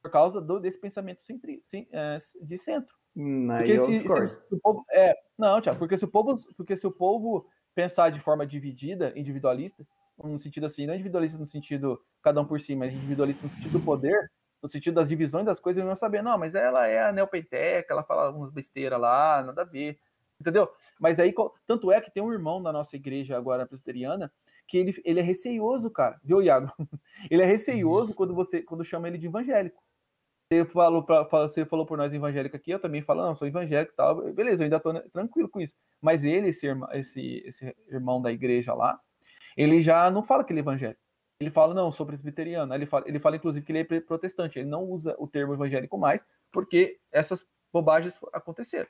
por 0.02 0.12
causa 0.12 0.42
do, 0.42 0.60
desse 0.60 0.80
pensamento 0.80 1.24
centri, 1.24 1.62
é, 1.92 2.18
de 2.42 2.58
centro. 2.58 2.94
Hum, 3.16 3.48
porque 3.48 3.80
se, 3.80 4.00
se, 4.02 4.28
se, 4.28 4.40
o 4.52 4.60
povo, 4.60 4.86
é, 4.92 5.16
não, 5.38 5.62
Thiago, 5.62 5.80
porque 5.80 5.98
se 5.98 6.04
o 6.04 6.08
povo, 6.08 6.36
porque 6.58 6.76
se 6.76 6.86
o 6.86 6.92
povo 6.92 7.48
pensar 7.74 8.10
de 8.10 8.20
forma 8.20 8.46
dividida, 8.46 9.14
individualista, 9.16 9.86
no 10.18 10.38
sentido 10.38 10.66
assim, 10.66 10.86
não 10.86 10.94
individualista 10.94 11.38
no 11.38 11.48
sentido 11.48 12.00
cada 12.22 12.40
um 12.42 12.46
por 12.46 12.62
si, 12.62 12.76
mas 12.76 12.94
individualista 12.94 13.46
no 13.46 13.52
sentido 13.52 13.80
do 13.80 13.86
poder, 13.86 14.32
no 14.62 14.70
sentido 14.70 14.94
das 14.96 15.10
divisões 15.10 15.46
das 15.46 15.60
coisas, 15.60 15.80
eles 15.80 15.88
vão 15.88 15.96
saber, 15.96 16.22
não, 16.22 16.38
mas 16.38 16.56
ela 16.56 16.88
é 16.88 17.04
a 17.04 17.12
neopenteca, 17.12 17.94
ela 17.94 18.04
fala 18.04 18.32
umas 18.32 18.52
besteiras 18.52 19.00
lá, 19.00 19.44
nada 19.44 19.64
a 19.64 19.66
ver, 19.66 20.00
entendeu? 20.40 20.70
Mas 21.00 21.20
aí, 21.20 21.34
tanto 21.68 21.92
é 21.92 22.00
que 22.00 22.12
tem 22.12 22.24
um 22.24 22.32
irmão 22.32 22.62
da 22.62 22.72
nossa 22.72 22.96
igreja 22.96 23.38
agora 23.38 23.66
presbiteriana, 23.66 24.32
que 24.68 24.78
ele, 24.78 25.02
ele 25.04 25.20
é 25.20 25.24
receioso, 25.24 25.90
cara, 25.90 26.20
viu, 26.24 26.42
Iago? 26.42 26.72
ele 27.30 27.42
é 27.42 27.46
receioso 27.46 28.12
uhum. 28.12 28.16
quando 28.16 28.34
você 28.34 28.62
quando 28.62 28.86
chama 28.86 29.08
ele 29.08 29.18
de 29.18 29.28
evangélico. 29.28 29.84
Você 30.52 30.66
falou, 30.66 31.04
pra, 31.04 31.24
você 31.24 31.66
falou 31.66 31.86
por 31.86 31.98
nós 31.98 32.14
evangélico 32.14 32.56
aqui, 32.56 32.72
eu 32.72 32.80
também 32.80 33.02
falo, 33.02 33.24
não, 33.24 33.36
sou 33.36 33.48
evangélico 33.48 33.94
e 33.94 33.96
tal, 33.96 34.34
beleza, 34.34 34.62
eu 34.62 34.66
ainda 34.66 34.80
tô 34.80 34.94
tranquilo 35.10 35.50
com 35.50 35.60
isso. 35.60 35.74
Mas 36.02 36.24
ele, 36.24 36.50
esse, 36.50 36.68
esse, 36.92 37.44
esse 37.46 37.76
irmão 37.90 38.22
da 38.22 38.32
igreja 38.32 38.74
lá, 38.74 39.00
ele 39.58 39.80
já 39.80 40.12
não 40.12 40.24
fala 40.24 40.44
que 40.44 40.52
ele 40.52 40.60
é 40.60 40.62
evangélico. 40.62 41.00
Ele 41.40 41.50
fala, 41.50 41.74
não, 41.74 41.92
sou 41.92 42.06
presbiteriano. 42.06 42.74
Ele 42.74 42.86
fala, 42.86 43.06
ele 43.08 43.20
fala, 43.20 43.36
inclusive, 43.36 43.66
que 43.66 43.72
ele 43.72 43.80
é 43.80 44.00
protestante. 44.00 44.60
Ele 44.60 44.70
não 44.70 44.84
usa 44.84 45.16
o 45.18 45.28
termo 45.28 45.54
evangélico 45.54 45.98
mais, 45.98 46.26
porque 46.52 47.00
essas 47.12 47.46
bobagens 47.72 48.18
aconteceram. 48.32 48.88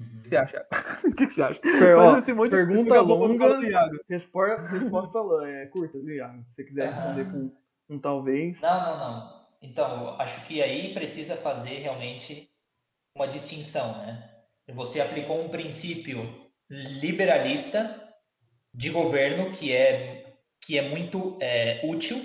Uhum. 0.00 0.06
O 0.18 0.20
que 0.22 0.28
você 0.28 0.36
acha? 0.36 0.66
o 1.06 1.12
que 1.12 1.26
você 1.26 1.42
acha? 1.42 1.60
Per, 1.60 2.50
pergunta 2.50 3.00
longa, 3.00 3.58
resposta, 4.08 4.66
resposta 4.66 5.18
é, 5.46 5.66
curta, 5.66 5.98
viu, 6.00 6.16
Iago? 6.16 6.42
Se 6.48 6.54
você 6.54 6.64
quiser 6.64 6.92
responder 6.92 7.30
com 7.30 7.52
um 7.88 7.98
talvez. 7.98 8.60
Não, 8.60 8.80
não, 8.80 8.98
não. 8.98 9.43
Então, 9.64 10.20
acho 10.20 10.44
que 10.46 10.62
aí 10.62 10.92
precisa 10.92 11.36
fazer 11.36 11.78
realmente 11.78 12.50
uma 13.16 13.26
distinção, 13.26 13.98
né? 14.04 14.30
Você 14.74 15.00
aplicou 15.00 15.42
um 15.42 15.48
princípio 15.48 16.50
liberalista 16.68 17.80
de 18.72 18.90
governo 18.90 19.52
que 19.52 19.72
é, 19.72 20.34
que 20.60 20.78
é 20.78 20.82
muito 20.88 21.38
é, 21.40 21.80
útil, 21.84 22.16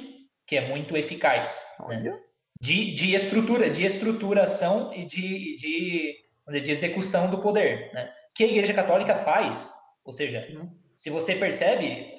que 0.45 0.55
é 0.55 0.67
muito 0.67 0.97
eficaz. 0.97 1.65
Né? 1.87 2.19
De, 2.61 2.93
de 2.93 3.15
estrutura, 3.15 3.69
de 3.69 3.85
estruturação 3.85 4.93
e 4.93 5.05
de, 5.05 5.55
de, 5.57 6.15
de 6.61 6.71
execução 6.71 7.29
do 7.29 7.41
poder. 7.41 7.93
Né? 7.93 8.13
Que 8.35 8.43
a 8.43 8.47
Igreja 8.47 8.73
Católica 8.73 9.15
faz. 9.15 9.73
Ou 10.03 10.11
seja, 10.11 10.47
uhum. 10.51 10.69
se 10.95 11.09
você 11.09 11.35
percebe, 11.35 12.11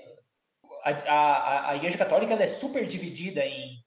a, 0.83 0.91
a, 0.91 1.71
a 1.71 1.77
Igreja 1.77 1.99
Católica 1.99 2.35
é 2.35 2.47
super 2.47 2.87
dividida 2.87 3.45
em. 3.45 3.83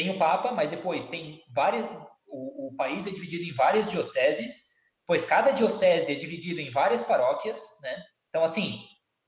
Tem 0.00 0.08
o 0.08 0.16
Papa, 0.16 0.50
mas 0.52 0.70
depois 0.70 1.08
tem 1.10 1.44
várias. 1.50 1.84
O, 2.26 2.68
o 2.68 2.74
país 2.74 3.06
é 3.06 3.10
dividido 3.10 3.44
em 3.44 3.52
várias 3.52 3.90
dioceses, 3.90 4.70
pois 5.06 5.26
cada 5.26 5.50
diocese 5.50 6.10
é 6.10 6.14
dividido 6.14 6.58
em 6.58 6.70
várias 6.70 7.02
paróquias, 7.02 7.60
né? 7.82 8.02
Então, 8.30 8.42
assim, 8.42 8.80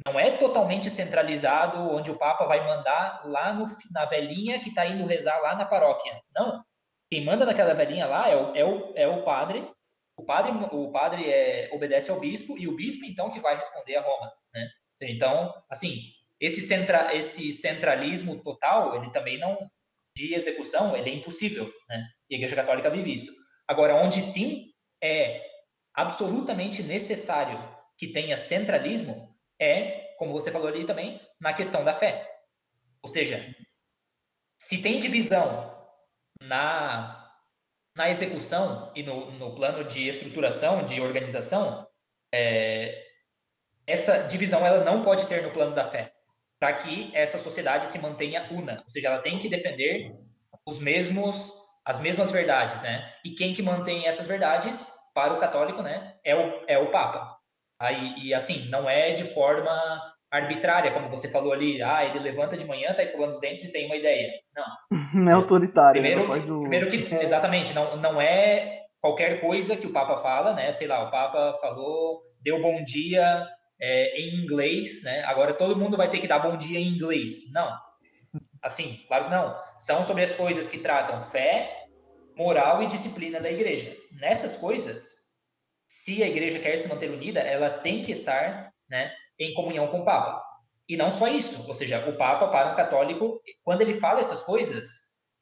não 0.07 0.19
é 0.19 0.39
totalmente 0.39 0.89
centralizado, 0.89 1.79
onde 1.95 2.11
o 2.11 2.17
Papa 2.17 2.47
vai 2.47 2.67
mandar 2.67 3.23
lá 3.27 3.53
no, 3.53 3.67
na 3.91 4.07
velhinha 4.07 4.61
que 4.61 4.71
está 4.71 4.87
indo 4.87 5.05
rezar 5.05 5.39
lá 5.43 5.55
na 5.55 5.67
paróquia. 5.67 6.19
Não. 6.35 6.65
Quem 7.11 7.23
manda 7.23 7.45
naquela 7.45 7.75
velhinha 7.75 8.07
lá 8.07 8.31
é 8.31 8.37
o, 8.37 8.57
é 8.57 8.65
o, 8.65 8.93
é 8.97 9.07
o 9.07 9.25
padre. 9.25 9.71
O 10.17 10.25
padre, 10.25 10.53
o 10.73 10.91
padre 10.91 11.31
é, 11.31 11.69
obedece 11.75 12.11
ao 12.11 12.19
bispo 12.19 12.57
e 12.57 12.67
o 12.67 12.75
bispo, 12.75 13.05
então, 13.05 13.31
que 13.31 13.41
vai 13.41 13.59
responder 13.59 13.97
a 13.97 14.01
Roma. 14.01 14.33
Né? 14.55 14.67
Então, 15.03 15.53
assim, 15.69 15.99
esse, 16.41 16.63
centra, 16.63 17.15
esse 17.15 17.53
centralismo 17.53 18.43
total, 18.43 18.97
ele 18.97 19.11
também 19.11 19.39
não, 19.39 19.59
de 20.17 20.35
execução, 20.35 20.97
ele 20.97 21.11
é 21.11 21.15
impossível. 21.15 21.73
Né? 21.89 22.07
E 22.31 22.35
a 22.35 22.39
Igreja 22.39 22.57
Católica 22.57 22.91
vive 22.91 23.13
isso. 23.13 23.33
Agora, 23.67 23.97
onde 23.97 24.21
sim 24.21 24.73
é 25.03 25.45
absolutamente 25.95 26.83
necessário 26.83 27.59
que 27.99 28.09
tenha 28.09 28.37
centralismo, 28.37 29.37
é, 29.61 30.15
como 30.19 30.33
você 30.33 30.51
falou 30.51 30.69
ali 30.69 30.85
também, 30.85 31.21
na 31.41 31.53
questão 31.53 31.85
da 31.85 31.95
fé. 31.95 32.29
Ou 33.03 33.09
seja, 33.09 33.55
se 34.61 34.83
tem 34.83 34.99
divisão 34.99 35.73
na, 36.41 37.33
na 37.97 38.11
execução 38.11 38.93
e 38.95 39.03
no, 39.03 39.31
no 39.33 39.55
plano 39.55 39.85
de 39.85 40.07
estruturação, 40.09 40.85
de 40.87 41.01
organização, 41.01 41.87
é, 42.33 43.07
essa 43.87 44.29
divisão 44.29 44.67
ela 44.67 44.85
não 44.85 45.03
pode 45.03 45.27
ter 45.27 45.43
no 45.43 45.51
plano 45.51 45.75
da 45.75 45.91
fé, 45.91 46.13
para 46.63 46.75
que 46.75 47.11
essa 47.13 47.39
sociedade 47.39 47.89
se 47.89 47.99
mantenha 47.99 48.47
una. 48.53 48.75
Ou 48.85 48.89
seja, 48.89 49.09
ela 49.09 49.19
tem 49.19 49.37
que 49.37 49.49
defender 49.49 50.15
os 50.65 50.79
mesmos 50.79 51.61
as 51.85 51.99
mesmas 51.99 52.31
verdades, 52.31 52.81
né? 52.83 53.05
E 53.25 53.31
quem 53.31 53.53
que 53.53 53.61
mantém 53.61 54.07
essas 54.07 54.29
verdades 54.29 54.93
para 55.13 55.35
o 55.35 55.41
católico, 55.41 55.83
né, 55.83 56.15
é 56.25 56.37
o, 56.37 56.63
é 56.69 56.79
o 56.79 56.93
Papa. 56.93 57.37
Aí, 57.81 58.15
e 58.17 58.33
assim, 58.33 58.69
não 58.69 58.89
é 58.89 59.11
de 59.11 59.25
forma 59.35 60.01
arbitrária, 60.31 60.93
como 60.93 61.09
você 61.09 61.29
falou 61.33 61.53
ali, 61.53 61.83
ah, 61.83 62.05
ele 62.05 62.21
levanta 62.21 62.57
de 62.57 62.65
manhã, 62.65 62.95
tá 62.95 63.03
escovando 63.03 63.33
os 63.33 63.41
dentes 63.41 63.65
e 63.65 63.73
tem 63.73 63.87
uma 63.87 63.97
ideia. 63.97 64.31
Não. 64.55 65.25
Não 65.25 65.33
é 65.33 65.35
autoritário. 65.35 66.01
Primeiro, 66.01 66.47
do... 66.47 66.61
primeiro 66.61 66.89
que, 66.89 67.09
é. 67.13 67.25
exatamente, 67.25 67.75
não, 67.75 67.97
não 67.97 68.21
é 68.21 68.83
qualquer 69.01 69.41
coisa 69.41 69.77
que 69.77 69.89
o 69.89 69.93
Papa 69.93 70.17
fala, 70.19 70.53
né? 70.53 70.71
Sei 70.71 70.87
lá, 70.87 71.03
o 71.03 71.11
Papa 71.11 71.59
falou, 71.61 72.23
deu 72.41 72.63
bom 72.63 72.85
dia 72.85 73.49
é, 73.83 74.17
em 74.21 74.37
inglês, 74.37 75.03
né? 75.03 75.25
Agora 75.25 75.53
todo 75.53 75.77
mundo 75.77 75.97
vai 75.97 76.09
ter 76.09 76.21
que 76.21 76.29
dar 76.29 76.39
bom 76.39 76.57
dia 76.57 76.79
em 76.79 76.87
inglês. 76.87 77.53
Não. 77.53 77.77
Assim, 78.63 79.05
claro 79.09 79.25
que 79.25 79.31
não. 79.33 79.61
São 79.77 80.05
sobre 80.05 80.23
as 80.23 80.33
coisas 80.33 80.69
que 80.69 80.79
tratam 80.79 81.21
fé, 81.21 81.87
moral 82.37 82.81
e 82.81 82.87
disciplina 82.87 83.41
da 83.41 83.51
igreja. 83.51 83.97
Nessas 84.13 84.57
coisas, 84.57 85.41
se 85.89 86.23
a 86.23 86.29
igreja 86.29 86.61
quer 86.61 86.77
se 86.77 86.89
manter 86.89 87.11
unida, 87.11 87.41
ela 87.41 87.71
tem 87.71 88.03
que 88.03 88.13
estar 88.13 88.73
né, 88.89 89.13
em 89.37 89.53
comunhão 89.53 89.89
com 89.89 90.03
o 90.03 90.05
Papa. 90.05 90.41
E 90.89 90.97
não 90.97 91.11
só 91.11 91.27
isso, 91.27 91.67
ou 91.67 91.75
seja, 91.75 92.09
o 92.09 92.17
Papa, 92.17 92.49
para 92.49 92.73
um 92.73 92.77
católico, 92.77 93.41
quando 93.65 93.81
ele 93.81 93.95
fala 93.95 94.21
essas 94.21 94.45
coisas, 94.45 94.87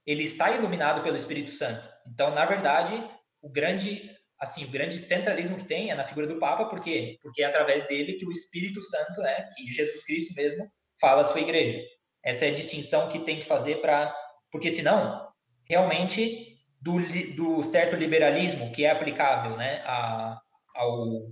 ele 0.07 0.23
está 0.23 0.51
iluminado 0.51 1.03
pelo 1.03 1.17
Espírito 1.17 1.51
Santo. 1.51 1.87
Então, 2.07 2.35
na 2.35 2.47
verdade, 2.47 3.03
o 3.43 3.51
grande, 3.51 4.11
assim, 4.41 4.65
o 4.65 4.69
grande 4.69 4.99
centralismo 4.99 5.59
que 5.59 5.67
tem 5.67 5.91
é 5.91 5.95
na 5.95 6.05
figura 6.05 6.27
do 6.27 6.39
Papa, 6.39 6.65
por 6.65 6.81
quê? 6.81 7.19
Porque 7.23 7.43
é 7.43 7.47
através 7.47 7.87
dele 7.87 8.15
que 8.15 8.27
o 8.27 8.33
Espírito 8.33 8.81
Santo, 8.81 9.21
né, 9.21 9.49
que 9.55 9.71
Jesus 9.71 10.05
Cristo 10.05 10.35
mesmo, 10.35 10.67
fala 10.99 11.21
a 11.21 11.25
sua 11.25 11.41
igreja. 11.41 11.79
Essa 12.25 12.47
é 12.47 12.51
a 12.51 12.55
distinção 12.55 13.11
que 13.13 13.21
tem 13.21 13.39
que 13.39 13.45
fazer 13.45 13.77
para. 13.77 14.15
Porque 14.51 14.71
senão, 14.71 15.29
realmente, 15.69 16.59
do, 16.81 16.99
do 17.35 17.63
certo 17.63 17.97
liberalismo 17.97 18.73
que 18.73 18.85
é 18.85 18.91
aplicável 18.91 19.57
né, 19.57 19.83
a, 19.85 20.41
ao, 20.75 21.31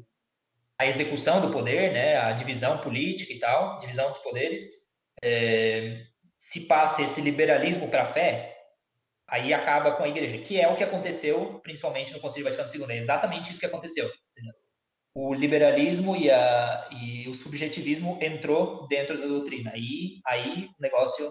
a 0.78 0.86
execução 0.86 1.40
do 1.40 1.50
poder, 1.50 1.92
né, 1.92 2.16
a 2.16 2.32
divisão 2.32 2.78
política 2.78 3.32
e 3.32 3.38
tal, 3.38 3.78
divisão 3.78 4.08
dos 4.10 4.18
poderes, 4.18 4.62
é, 5.22 6.02
se 6.36 6.66
passa 6.68 7.02
esse 7.02 7.20
liberalismo 7.22 7.88
para 7.88 8.02
a 8.02 8.12
fé, 8.12 8.57
aí 9.28 9.52
acaba 9.52 9.92
com 9.92 10.02
a 10.02 10.08
igreja, 10.08 10.38
que 10.38 10.58
é 10.58 10.66
o 10.66 10.74
que 10.74 10.82
aconteceu 10.82 11.60
principalmente 11.60 12.12
no 12.14 12.20
Concílio 12.20 12.44
Vaticano 12.44 12.68
II. 12.86 12.94
É 12.94 12.98
exatamente 12.98 13.50
isso 13.50 13.60
que 13.60 13.66
aconteceu. 13.66 14.08
o 15.14 15.34
liberalismo 15.34 16.16
e, 16.16 16.30
a, 16.30 16.88
e 16.92 17.28
o 17.28 17.34
subjetivismo 17.34 18.18
entrou 18.22 18.88
dentro 18.88 19.20
da 19.20 19.26
doutrina. 19.26 19.70
Aí, 19.72 20.20
aí 20.26 20.70
o 20.78 20.82
negócio. 20.82 21.28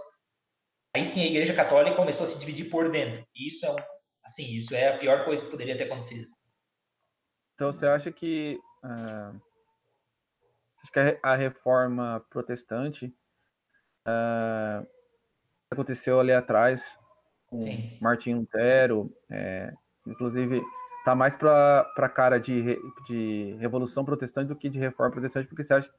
Aí 0.95 1.03
sim 1.03 1.23
a 1.23 1.27
Igreja 1.27 1.53
Católica 1.53 1.95
começou 1.95 2.23
a 2.23 2.27
se 2.27 2.39
dividir 2.39 2.69
por 2.69 2.89
dentro. 2.91 3.25
Isso 3.35 3.65
é 3.65 3.71
um, 3.71 3.75
assim, 4.23 4.53
isso 4.53 4.75
é 4.75 4.89
a 4.89 4.97
pior 4.97 5.25
coisa 5.25 5.43
que 5.43 5.51
poderia 5.51 5.77
ter 5.77 5.85
acontecido. 5.85 6.27
Então 7.55 7.71
você 7.71 7.87
acha 7.87 8.11
que 8.11 8.59
uh, 8.83 9.41
acho 10.83 10.91
que 10.91 11.19
a 11.23 11.35
reforma 11.35 12.23
protestante 12.29 13.07
uh, 14.07 14.87
aconteceu 15.71 16.19
ali 16.19 16.31
atrás 16.31 16.97
com 17.47 17.61
Sim. 17.61 17.97
Martin 18.01 18.35
Lutero, 18.35 19.11
é, 19.29 19.73
inclusive 20.05 20.61
tá 21.03 21.15
mais 21.15 21.35
para 21.35 21.89
a 21.97 22.09
cara 22.09 22.37
de, 22.37 22.77
de 23.07 23.55
revolução 23.59 24.03
protestante 24.03 24.49
do 24.49 24.55
que 24.55 24.69
de 24.69 24.77
reforma 24.77 25.11
protestante, 25.11 25.47
porque 25.47 25.63
você 25.63 25.73
acha 25.73 25.89
que 25.89 25.95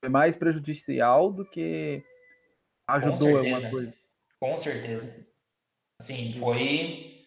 foi 0.00 0.10
mais 0.10 0.36
prejudicial 0.36 1.32
do 1.32 1.48
que 1.48 2.02
ajudou 2.88 3.38
alguma 3.38 3.70
coisa? 3.70 3.94
Com 4.40 4.56
certeza. 4.56 5.26
Sim, 6.02 6.38
foi 6.38 7.24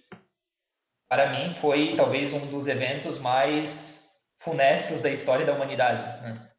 para 1.10 1.32
mim 1.32 1.54
foi 1.54 1.96
talvez 1.96 2.34
um 2.34 2.50
dos 2.50 2.68
eventos 2.68 3.20
mais 3.20 4.32
funestos 4.40 5.02
da 5.02 5.10
história 5.10 5.46
da 5.46 5.54
humanidade. 5.54 6.22
Né? 6.22 6.52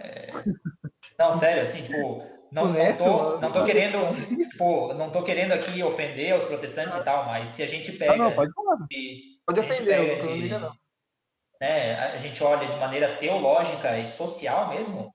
É, 0.00 0.26
Não, 1.18 1.32
sério, 1.32 1.62
assim, 1.62 1.84
tipo, 1.84 2.22
não, 2.52 2.72
não, 2.72 2.96
tô, 2.96 3.40
não 3.40 3.52
tô 3.52 3.64
querendo, 3.64 3.98
tipo, 4.50 4.92
não 4.94 5.10
tô 5.10 5.22
querendo 5.22 5.52
aqui 5.52 5.82
ofender 5.82 6.34
os 6.36 6.44
protestantes 6.44 6.96
e 6.96 7.04
tal, 7.04 7.26
mas 7.26 7.48
se 7.48 7.62
a 7.62 7.66
gente 7.66 7.92
pega. 7.92 8.16
Não, 8.16 8.24
não 8.30 8.34
pode 8.34 8.52
falar. 8.52 8.76
pode 9.46 9.60
ofender, 9.60 10.24
não, 10.24 10.36
liga 10.36 10.58
não. 10.58 10.72
Né, 11.60 11.94
a 11.94 12.16
gente 12.16 12.42
olha 12.42 12.66
de 12.66 12.76
maneira 12.78 13.16
teológica 13.16 13.98
e 13.98 14.06
social 14.06 14.68
mesmo, 14.68 15.14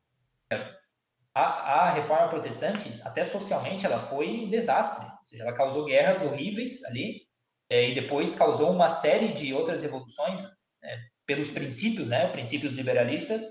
a, 1.33 1.43
a 1.43 1.89
reforma 1.91 2.29
protestante, 2.29 3.01
até 3.03 3.23
socialmente, 3.23 3.86
ela 3.86 3.99
foi 3.99 4.45
um 4.45 4.49
desastre. 4.49 5.05
Ou 5.05 5.25
seja, 5.25 5.43
ela 5.43 5.53
causou 5.53 5.86
guerras 5.86 6.21
horríveis 6.21 6.83
ali, 6.86 7.23
é, 7.69 7.89
e 7.89 7.95
depois 7.95 8.36
causou 8.36 8.71
uma 8.71 8.88
série 8.88 9.29
de 9.29 9.53
outras 9.53 9.81
revoluções 9.81 10.45
é, 10.83 10.97
pelos 11.25 11.49
princípios, 11.49 12.07
né, 12.07 12.27
princípios 12.31 12.73
liberalistas, 12.73 13.43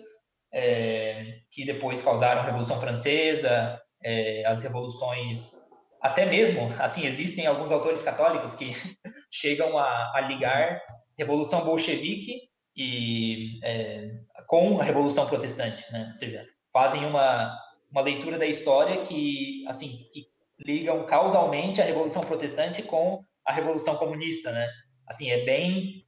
é, 0.55 1.41
que 1.51 1.67
depois 1.67 2.01
causaram 2.01 2.41
a 2.41 2.45
Revolução 2.45 2.81
Francesa, 2.81 3.81
é, 4.03 4.47
as 4.47 4.63
revoluções, 4.63 5.65
até 6.01 6.25
mesmo, 6.27 6.71
assim, 6.79 7.05
existem 7.07 7.47
alguns 7.47 7.73
autores 7.73 8.03
católicos 8.03 8.55
que 8.55 8.73
chegam 9.33 9.77
a, 9.77 10.13
a 10.15 10.21
ligar 10.21 10.81
Revolução 11.19 11.65
Bolchevique 11.65 12.43
e 12.77 13.59
é, 13.65 14.11
com 14.47 14.81
a 14.81 14.85
Revolução 14.85 15.27
Protestante, 15.27 15.85
né? 15.93 16.09
Ou 16.11 16.15
seja, 16.15 16.45
fazem 16.73 17.05
uma, 17.07 17.57
uma 17.91 18.03
leitura 18.03 18.39
da 18.39 18.47
história 18.47 19.03
que, 19.03 19.65
assim, 19.67 19.89
que 20.13 20.27
ligam 20.61 21.05
causalmente 21.07 21.81
a 21.81 21.85
Revolução 21.85 22.25
Protestante 22.25 22.83
com 22.83 23.25
a 23.45 23.53
Revolução 23.53 23.97
Comunista, 23.97 24.53
né? 24.53 24.69
Assim, 25.07 25.31
é 25.31 25.45
bem... 25.45 26.04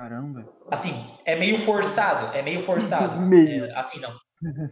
Caramba! 0.00 0.50
Assim, 0.70 0.94
é 1.26 1.36
meio 1.36 1.58
forçado, 1.58 2.34
é 2.34 2.40
meio 2.40 2.62
forçado. 2.62 3.20
meio. 3.20 3.66
É, 3.66 3.78
assim, 3.78 4.00
não. 4.00 4.10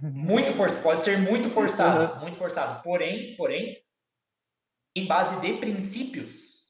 Muito 0.00 0.54
forçado, 0.54 0.82
pode 0.84 1.02
ser 1.02 1.18
muito 1.18 1.50
forçado, 1.50 2.18
muito 2.20 2.38
forçado. 2.38 2.82
Porém, 2.82 3.36
porém, 3.36 3.76
em 4.96 5.06
base 5.06 5.38
de 5.42 5.52
princípios, 5.58 6.64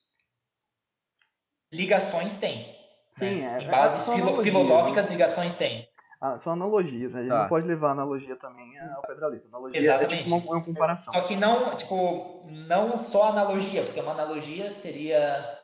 ligações 1.72 2.38
tem. 2.38 2.76
Sim, 3.12 3.42
né? 3.42 3.60
é, 3.60 3.62
em 3.62 3.70
bases 3.70 4.08
é 4.08 4.16
filo 4.16 4.42
filosóficas, 4.42 5.04
né? 5.04 5.12
ligações 5.12 5.56
tem. 5.56 5.88
Ah, 6.20 6.36
são 6.40 6.52
analogias, 6.52 7.12
né? 7.12 7.20
A 7.20 7.22
gente 7.22 7.30
tá. 7.30 7.42
não 7.42 7.48
pode 7.48 7.68
levar 7.68 7.92
analogia 7.92 8.34
também 8.34 8.76
ao 8.76 9.02
pedralito. 9.02 9.46
Analogia 9.46 9.78
Exatamente. 9.78 10.14
é 10.14 10.24
tipo 10.24 10.34
uma, 10.34 10.56
uma, 10.56 10.64
comparação. 10.64 11.14
Só 11.14 11.20
que 11.20 11.36
não, 11.36 11.76
tipo, 11.76 12.44
não 12.48 12.98
só 12.98 13.28
analogia, 13.28 13.84
porque 13.84 14.00
uma 14.00 14.10
analogia 14.10 14.68
seria 14.68 15.60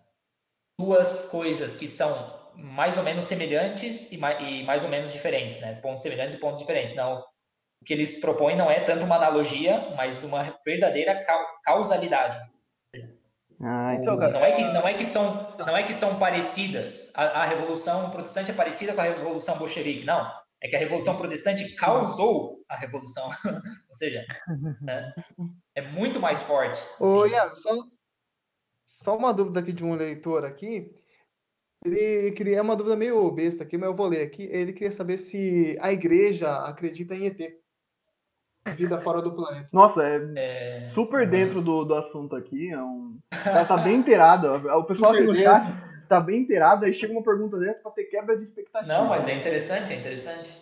duas 0.79 1.25
coisas 1.25 1.75
que 1.75 1.89
são 1.89 2.44
mais 2.57 2.97
ou 2.97 3.05
menos 3.05 3.25
semelhantes 3.25 4.13
e 4.13 4.19
mais, 4.19 4.39
e 4.41 4.63
mais 4.63 4.85
ou 4.85 4.91
menos 4.91 5.13
diferentes, 5.13 5.61
né? 5.61 5.75
Pontos 5.83 6.03
semelhantes 6.03 6.35
e 6.35 6.39
pontos 6.39 6.61
diferentes. 6.61 6.95
Não, 6.95 7.19
o 7.19 7.85
que 7.85 7.93
eles 7.93 8.21
propõem 8.21 8.57
não 8.57 8.71
é 8.71 8.81
tanto 8.81 9.05
uma 9.05 9.17
analogia, 9.17 9.93
mas 9.97 10.25
uma 10.25 10.59
verdadeira 10.65 11.23
causalidade. 11.65 12.39
Ah, 13.61 13.95
então, 13.95 14.17
não 14.17 14.45
é 14.45 14.53
que 14.53 14.63
não 14.65 14.89
é 14.89 14.95
que 14.95 15.07
são 15.07 15.57
não 15.59 15.77
é 15.77 15.83
que 15.83 15.95
são 15.95 16.19
parecidas. 16.19 17.13
A, 17.15 17.43
a 17.43 17.45
revolução 17.45 18.11
protestante 18.11 18.51
é 18.51 18.55
parecida 18.55 18.93
com 18.93 19.01
a 19.01 19.05
revolução 19.05 19.57
bolchevique, 19.57 20.05
não 20.05 20.45
é 20.65 20.69
que 20.69 20.77
a 20.77 20.79
Revolução 20.79 21.17
Protestante 21.19 21.75
causou 21.77 22.65
a 22.71 22.77
Revolução. 22.77 23.29
Ou 23.89 23.95
seja, 23.95 24.25
é, 24.89 25.15
é, 25.75 25.83
muito 25.83 26.19
mais 26.19 26.43
forte. 26.43 26.83
Ô, 26.99 27.27
Iago, 27.27 27.55
só, 27.55 27.71
só 28.87 29.17
uma 29.17 29.35
dúvida 29.35 29.61
aqui 29.61 29.75
de 29.75 29.85
um 29.85 29.95
leitor 29.95 30.43
aqui. 30.43 30.91
Ele 31.85 32.33
queria 32.33 32.59
é 32.59 32.63
uma 32.63 32.77
dúvida 32.77 32.97
meio 32.97 33.31
besta 33.31 33.63
aqui, 33.63 33.77
mas 33.77 33.89
eu 33.89 33.95
vou 33.95 34.09
ler 34.09 34.23
aqui. 34.23 34.49
Ele 34.51 34.73
queria 34.73 34.91
saber 34.91 35.19
se 35.19 35.77
a 35.81 35.93
igreja 35.93 36.65
acredita 36.67 37.15
em 37.15 37.27
ET. 37.27 37.39
Vida 38.77 38.99
fora 39.03 39.21
do 39.21 39.33
planeta. 39.33 39.69
Nossa, 39.71 40.03
é, 40.03 40.33
é... 40.37 40.81
super 40.95 41.29
dentro 41.29 41.61
do, 41.61 41.85
do 41.85 41.95
assunto 41.95 42.35
aqui. 42.35 42.71
É 42.71 42.83
um... 42.83 43.19
Ela 43.45 43.67
tá 43.67 43.77
bem 43.77 43.97
inteirado. 43.97 44.49
O 44.49 44.85
pessoal 44.85 45.13
aqui 45.13 45.25
no 45.25 45.37
chat 45.37 45.67
tá 46.09 46.19
bem 46.21 46.41
inteirado, 46.41 46.87
aí 46.87 46.95
chega 46.95 47.13
uma 47.13 47.23
pergunta 47.23 47.59
dessa 47.59 47.81
pra 47.81 47.91
ter 47.91 48.05
quebra 48.05 48.37
de 48.37 48.45
expectativa. 48.45 48.91
Não, 48.91 49.07
mas 49.09 49.29
é 49.29 49.35
interessante, 49.35 49.93
é 49.93 49.97
interessante. 49.97 50.57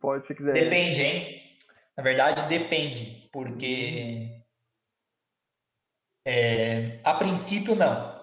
Pode, 0.00 0.26
se 0.26 0.34
quiser. 0.34 0.52
Depende, 0.52 1.02
hein? 1.02 1.42
Na 1.96 2.02
verdade, 2.02 2.48
depende, 2.48 3.28
porque 3.32 4.42
é, 6.24 7.00
a 7.02 7.14
princípio 7.14 7.74
não. 7.74 8.20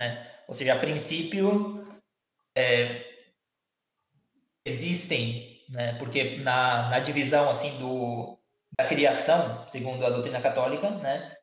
Né? 0.00 0.31
Ou 0.52 0.54
seja, 0.54 0.74
a 0.74 0.78
princípio 0.78 1.82
é, 2.54 3.06
existem, 4.66 5.64
né? 5.70 5.94
porque 5.94 6.36
na, 6.42 6.90
na 6.90 6.98
divisão 6.98 7.48
assim 7.48 7.78
do, 7.78 8.38
da 8.76 8.84
criação, 8.86 9.66
segundo 9.66 10.04
a 10.04 10.10
doutrina 10.10 10.42
católica, 10.42 10.90
né? 10.90 11.34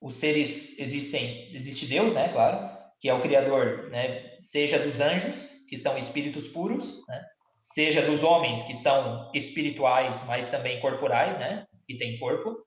os 0.00 0.14
seres 0.14 0.78
existem, 0.78 1.54
existe 1.54 1.84
Deus, 1.84 2.14
né? 2.14 2.30
Claro, 2.30 2.74
que 2.98 3.10
é 3.10 3.12
o 3.12 3.20
criador, 3.20 3.90
né, 3.90 4.34
seja 4.40 4.78
dos 4.78 4.98
anjos, 4.98 5.66
que 5.68 5.76
são 5.76 5.98
espíritos 5.98 6.48
puros, 6.48 7.06
né, 7.06 7.22
seja 7.60 8.00
dos 8.00 8.22
homens, 8.22 8.62
que 8.62 8.74
são 8.74 9.30
espirituais, 9.34 10.24
mas 10.26 10.48
também 10.48 10.80
corporais, 10.80 11.36
né, 11.36 11.66
que 11.86 11.98
têm 11.98 12.18
corpo, 12.18 12.64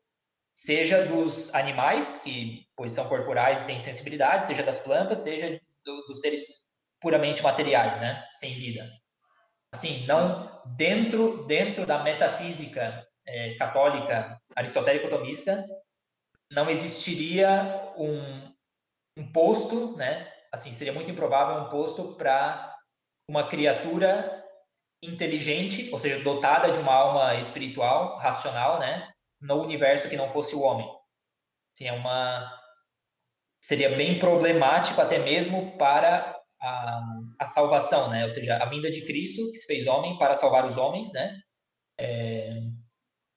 seja 0.55 1.07
dos 1.07 1.55
animais, 1.55 2.21
que 2.23 2.67
pois 2.75 2.93
são 2.93 3.09
corporais 3.09 3.63
e 3.63 3.65
têm 3.65 3.79
sensibilidade, 3.79 4.45
seja 4.45 4.61
das 4.61 4.79
plantas, 4.79 5.21
seja 5.21 5.59
do, 5.85 6.05
dos 6.07 6.21
seres 6.21 6.87
puramente 6.99 7.41
materiais, 7.41 7.99
né, 7.99 8.27
sem 8.31 8.53
vida. 8.53 8.89
Assim, 9.73 10.05
não 10.05 10.61
dentro 10.75 11.45
dentro 11.45 11.85
da 11.85 12.03
metafísica 12.03 13.07
é, 13.25 13.55
católica 13.55 14.39
aristotélico-tomista 14.55 15.63
não 16.51 16.69
existiria 16.69 17.93
um 17.97 18.51
um 19.17 19.31
posto, 19.31 19.95
né? 19.97 20.31
Assim, 20.51 20.71
seria 20.71 20.93
muito 20.93 21.11
improvável 21.11 21.63
um 21.63 21.69
posto 21.69 22.15
para 22.15 22.75
uma 23.27 23.47
criatura 23.47 24.43
inteligente, 25.01 25.89
ou 25.91 25.99
seja, 25.99 26.23
dotada 26.23 26.71
de 26.71 26.79
uma 26.79 26.93
alma 26.93 27.35
espiritual, 27.35 28.17
racional, 28.17 28.79
né? 28.79 29.09
No 29.39 29.61
universo 29.61 30.09
que 30.09 30.17
não 30.17 30.27
fosse 30.27 30.55
o 30.55 30.61
homem. 30.61 30.87
Assim, 31.75 31.87
é 31.87 31.93
uma 31.93 32.60
seria 33.63 33.89
bem 33.89 34.17
problemático 34.19 34.99
até 34.99 35.19
mesmo 35.19 35.77
para 35.77 36.35
a, 36.61 37.01
a 37.39 37.45
salvação, 37.45 38.09
né? 38.09 38.23
Ou 38.23 38.29
seja, 38.29 38.57
a 38.57 38.65
vinda 38.65 38.89
de 38.89 39.05
Cristo 39.05 39.51
que 39.51 39.57
se 39.57 39.67
fez 39.67 39.88
homem 39.88 40.17
para 40.17 40.33
salvar 40.33 40.65
os 40.65 40.77
homens, 40.77 41.11
né? 41.13 41.39
É, 41.99 42.53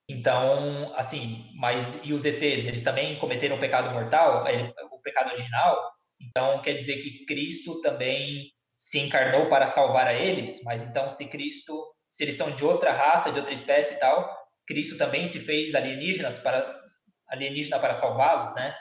então, 0.08 0.92
assim, 0.96 1.50
mas 1.56 2.04
e 2.04 2.12
os 2.12 2.24
ETs, 2.24 2.66
eles 2.66 2.82
também 2.82 3.18
cometeram 3.18 3.56
o 3.56 3.60
pecado 3.60 3.90
mortal, 3.90 4.44
o 4.92 5.00
pecado 5.00 5.32
original? 5.32 5.76
Então, 6.20 6.60
quer 6.62 6.74
dizer 6.74 7.02
que 7.02 7.24
Cristo 7.26 7.80
também 7.80 8.50
se 8.78 9.00
encarnou 9.00 9.48
para 9.48 9.66
salvar 9.66 10.06
a 10.06 10.14
eles? 10.14 10.62
Mas 10.64 10.82
então, 10.82 11.08
se 11.08 11.30
Cristo, 11.30 11.74
se 12.08 12.24
eles 12.24 12.36
são 12.36 12.50
de 12.50 12.64
outra 12.64 12.92
raça, 12.92 13.32
de 13.32 13.38
outra 13.38 13.54
espécie 13.54 13.94
e 13.94 13.98
tal, 13.98 14.30
Cristo 14.66 14.98
também 14.98 15.26
se 15.26 15.40
fez 15.40 15.74
alienígenas 15.74 16.38
para 16.38 16.82
alienígena 17.28 17.78
para 17.78 17.92
salvá-los, 17.92 18.54
né? 18.54 18.74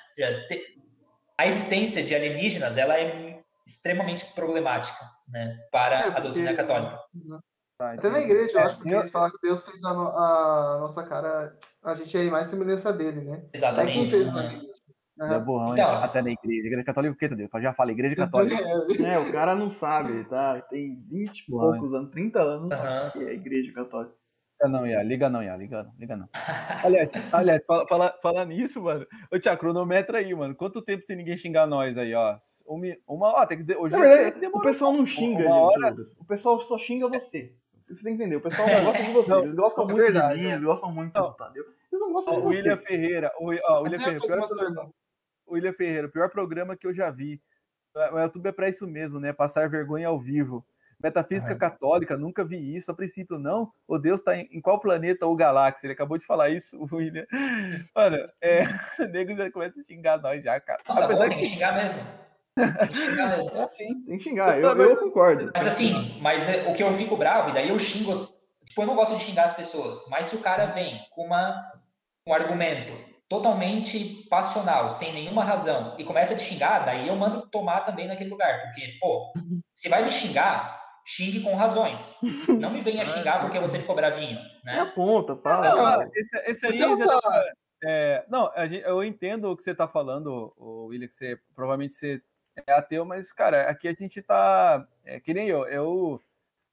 A 1.37 1.47
existência 1.47 2.03
de 2.03 2.13
alienígenas, 2.15 2.77
ela 2.77 2.97
é 2.97 3.41
extremamente 3.65 4.25
problemática, 4.33 5.05
né, 5.27 5.57
para 5.71 6.01
é, 6.01 6.07
a 6.07 6.19
doutrina 6.19 6.53
católica. 6.53 6.99
Até 7.79 8.09
na 8.09 8.19
igreja, 8.19 8.53
eu 8.53 8.59
é, 8.59 8.63
acho, 8.63 8.75
porque 8.77 8.89
eles 8.89 9.09
falam 9.09 9.31
que 9.31 9.37
Deus 9.41 9.63
fez 9.63 9.83
a, 9.83 9.91
a, 9.91 10.77
nossa 10.79 11.03
cara, 11.03 11.57
a 11.83 11.95
gente 11.95 12.15
é 12.15 12.29
mais 12.29 12.47
semelhança 12.47 12.93
dele, 12.93 13.21
né? 13.21 13.45
Exatamente. 13.53 13.91
É 13.91 13.93
quem 13.93 14.09
fez 14.09 14.27
os 14.27 14.83
Uhum. 15.15 15.31
É 15.31 15.39
burrão, 15.39 15.73
então, 15.73 15.89
até 15.97 16.21
na 16.21 16.31
igreja. 16.31 16.67
Igreja 16.67 16.83
católica, 16.83 17.13
o 17.13 17.17
que, 17.17 17.27
Deus? 17.27 17.49
Já 17.61 17.73
falei, 17.73 17.93
igreja 17.93 18.15
católica. 18.15 18.55
É, 19.05 19.19
o 19.19 19.31
cara 19.31 19.55
não 19.55 19.69
sabe, 19.69 20.23
tá? 20.25 20.59
Tem 20.61 20.99
20 21.07 21.39
e 21.39 21.51
poucos 21.51 21.93
anos, 21.93 22.09
30 22.09 22.41
anos, 22.41 22.71
uhum. 22.71 23.11
que 23.11 23.23
é 23.25 23.33
igreja 23.33 23.71
católica. 23.73 24.15
Liga 24.63 24.69
não, 24.69 24.87
Ia, 24.87 25.03
liga 25.03 25.29
não, 25.29 25.43
Ia, 25.43 25.55
liga 25.57 25.83
não, 25.83 25.93
liga 25.99 26.15
não. 26.15 26.29
aliás, 26.83 27.11
aliás 27.33 27.65
fala, 27.65 27.87
fala, 27.87 28.19
fala 28.21 28.45
nisso, 28.45 28.81
mano. 28.81 29.05
Ô, 29.31 29.37
Tia, 29.37 29.57
cronometra 29.57 30.19
aí, 30.19 30.33
mano. 30.33 30.55
Quanto 30.55 30.81
tempo 30.81 31.03
sem 31.03 31.17
ninguém 31.17 31.35
xingar 31.35 31.67
nós 31.67 31.97
aí, 31.97 32.13
ó? 32.13 32.37
Uma, 32.65 32.87
uma 33.07 33.27
hora, 33.33 33.47
tem 33.47 33.63
que. 33.63 33.75
Hoje 33.75 33.95
é, 33.95 34.31
tem 34.31 34.49
que 34.49 34.57
o 34.57 34.61
pessoal 34.61 34.93
não 34.93 35.05
xinga, 35.05 35.45
uma 35.45 35.71
gente. 35.71 35.83
Hora... 35.83 35.95
O 36.17 36.25
pessoal 36.25 36.61
só 36.61 36.77
xinga 36.77 37.09
você. 37.09 37.53
Você 37.89 38.03
tem 38.03 38.15
que 38.15 38.23
entender, 38.23 38.37
o 38.37 38.41
pessoal 38.41 38.67
não 38.67 38.85
gosta 38.85 39.03
de 39.03 39.11
você, 39.11 39.29
não, 39.29 39.39
eles 39.39 39.53
gostam 39.55 39.85
muito 39.85 39.97
verdade, 39.97 40.35
de 40.35 40.39
mim, 40.39 40.47
é. 40.47 40.53
eles 40.53 40.63
gostam 40.63 40.91
muito 40.91 41.13
do 41.13 41.33
Tadeu. 41.33 41.63
Eles 41.63 42.01
não 42.01 42.13
gostam 42.13 42.33
ó, 42.33 42.37
de 42.37 42.41
você. 42.43 42.57
William 42.57 42.77
Ferreira, 42.77 43.31
o, 43.37 43.53
ó, 43.65 43.81
William 43.81 43.99
Ferreira, 43.99 44.21
pior, 44.25 44.89
William 45.47 45.73
Ferreira, 45.73 46.07
o 46.07 46.11
pior 46.11 46.29
programa 46.29 46.77
que 46.77 46.87
eu 46.87 46.93
já 46.93 47.11
vi. 47.11 47.41
O 48.13 48.19
YouTube 48.19 48.47
é 48.47 48.51
para 48.51 48.69
isso 48.69 48.87
mesmo, 48.87 49.19
né? 49.19 49.33
Passar 49.33 49.69
vergonha 49.69 50.07
ao 50.07 50.19
vivo. 50.19 50.65
Metafísica 51.03 51.51
é. 51.51 51.57
católica, 51.57 52.15
nunca 52.15 52.45
vi 52.45 52.77
isso. 52.77 52.89
A 52.89 52.93
princípio, 52.93 53.37
não. 53.37 53.69
O 53.85 53.97
Deus 53.97 54.21
está 54.21 54.37
em, 54.37 54.47
em, 54.49 54.61
qual 54.61 54.79
planeta 54.79 55.25
ou 55.25 55.35
galáxia? 55.35 55.85
Ele 55.85 55.93
acabou 55.93 56.17
de 56.17 56.25
falar 56.25 56.49
isso, 56.49 56.77
o 56.79 56.95
William. 56.95 57.25
Mano, 57.93 58.17
é, 58.41 58.61
o 59.03 59.05
nego 59.07 59.35
já 59.35 59.51
começa 59.51 59.81
a 59.81 59.83
xingar 59.83 60.21
nós 60.21 60.41
já, 60.41 60.57
cara. 60.61 60.81
Não, 60.87 60.95
tá 60.95 61.05
Apesar 61.05 61.27
bom, 61.27 61.29
que... 61.29 61.35
tem 61.35 61.43
que 61.43 61.53
xingar 61.55 61.75
mesmo. 61.75 61.99
Tem 62.55 62.87
que 62.87 62.95
xingar 62.95 63.37
mesmo. 63.37 63.51
É 63.53 63.63
assim, 63.63 64.05
tem 64.05 64.17
que 64.17 64.23
xingar, 64.23 64.59
eu, 64.59 64.81
eu 64.81 64.97
concordo. 64.97 65.51
Mas 65.53 65.67
assim, 65.67 66.19
mas 66.21 66.47
é, 66.47 66.69
o 66.69 66.73
que 66.73 66.81
eu 66.81 66.93
fico 66.93 67.17
bravo, 67.17 67.49
e 67.49 67.53
daí 67.53 67.67
eu 67.67 67.77
xingo, 67.77 68.29
tipo, 68.65 68.81
eu 68.81 68.87
não 68.87 68.95
gosto 68.95 69.17
de 69.17 69.23
xingar 69.23 69.43
as 69.43 69.53
pessoas, 69.53 70.07
mas 70.09 70.27
se 70.27 70.37
o 70.37 70.41
cara 70.41 70.67
vem 70.67 70.99
com 71.11 71.25
uma, 71.25 71.61
um 72.25 72.33
argumento 72.33 72.93
totalmente 73.27 74.27
passional, 74.29 74.89
sem 74.89 75.11
nenhuma 75.11 75.43
razão, 75.43 75.95
e 75.97 76.03
começa 76.03 76.33
a 76.33 76.37
te 76.37 76.43
xingar, 76.43 76.85
daí 76.85 77.07
eu 77.07 77.15
mando 77.15 77.49
tomar 77.49 77.81
também 77.81 78.07
naquele 78.07 78.29
lugar, 78.29 78.61
porque, 78.61 78.97
pô, 78.99 79.33
se 79.71 79.89
vai 79.89 80.05
me 80.05 80.11
xingar, 80.11 80.82
xingue 81.05 81.41
com 81.41 81.55
razões. 81.55 82.17
Não 82.47 82.71
me 82.71 82.81
venha 82.81 83.05
xingar 83.05 83.41
porque 83.41 83.59
você 83.59 83.79
ficou 83.79 83.95
bravinho, 83.95 84.39
né? 84.63 84.77
É 84.77 84.79
aponta, 84.79 85.35
fala. 85.35 86.05
Não, 86.05 86.11
esse, 86.15 86.37
esse 86.49 86.65
aí 86.65 86.79
já 86.79 86.97
tá... 86.97 87.53
É, 87.85 88.23
não, 88.29 88.49
eu 88.85 89.03
entendo 89.03 89.51
o 89.51 89.57
que 89.57 89.61
você 89.61 89.71
está 89.71 89.85
falando, 89.85 90.53
o 90.55 90.85
William, 90.85 91.05
que 91.09 91.15
você 91.15 91.37
provavelmente 91.53 91.95
você 91.95 92.21
é 92.65 92.73
ateu, 92.73 93.03
mas, 93.03 93.33
cara, 93.33 93.69
aqui 93.69 93.87
a 93.87 93.93
gente 93.93 94.21
tá. 94.21 94.87
É, 95.03 95.19
que 95.19 95.33
nem 95.33 95.49
eu. 95.49 95.65
Eu. 95.67 96.21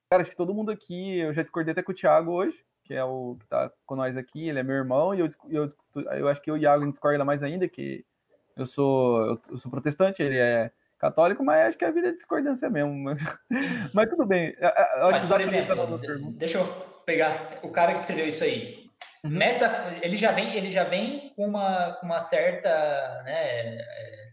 Cara, 0.09 0.23
acho 0.23 0.31
que 0.31 0.36
todo 0.36 0.55
mundo 0.55 0.70
aqui. 0.70 1.19
Eu 1.19 1.32
já 1.32 1.43
discordei 1.43 1.73
até 1.73 1.82
com 1.82 1.93
o 1.93 1.94
Thiago 1.94 2.31
hoje, 2.32 2.65
que 2.85 2.94
é 2.94 3.02
o 3.02 3.36
que 3.40 3.47
tá 3.47 3.73
com 3.86 3.97
nós 3.97 4.16
aqui. 4.16 4.48
Ele 4.48 4.59
é 4.59 4.62
meu 4.62 4.77
irmão, 4.77 5.15
e 5.15 5.20
eu, 5.20 5.28
eu, 5.48 5.69
eu 6.16 6.28
acho 6.28 6.40
que 6.40 6.51
eu 6.51 6.57
e 6.57 6.61
o 6.61 6.62
Iago 6.62 6.90
discorda 6.90 7.24
mais 7.24 7.43
ainda, 7.43 7.69
que 7.69 8.05
eu 8.57 8.66
sou, 8.66 9.40
eu 9.51 9.59
sou 9.59 9.70
protestante, 9.70 10.23
ele 10.23 10.39
é 10.39 10.70
católico, 11.01 11.43
mas 11.43 11.68
acho 11.68 11.78
que 11.78 11.85
a 11.85 11.90
vida 11.90 12.09
é 12.09 12.12
discordância 12.12 12.68
mesmo. 12.68 13.16
mas 13.94 14.10
tudo 14.10 14.27
bem. 14.27 14.55
Mas, 15.10 15.24
por 15.24 15.40
exemplo, 15.40 15.98
deixa 16.35 16.59
eu 16.59 16.66
pegar 17.06 17.59
o 17.62 17.70
cara 17.70 17.93
que 17.93 17.98
escreveu 17.98 18.28
isso 18.28 18.44
aí. 18.44 18.89
Uhum. 19.24 19.31
Meta, 19.31 19.98
ele 20.02 20.16
já 20.16 20.31
vem, 20.31 20.55
ele 20.55 20.70
já 20.70 20.85
vem 20.85 21.32
com 21.35 21.47
uma, 21.47 21.94
com 21.94 22.06
uma 22.06 22.18
certa 22.18 22.68
né, 23.24 23.77
é, 23.78 24.28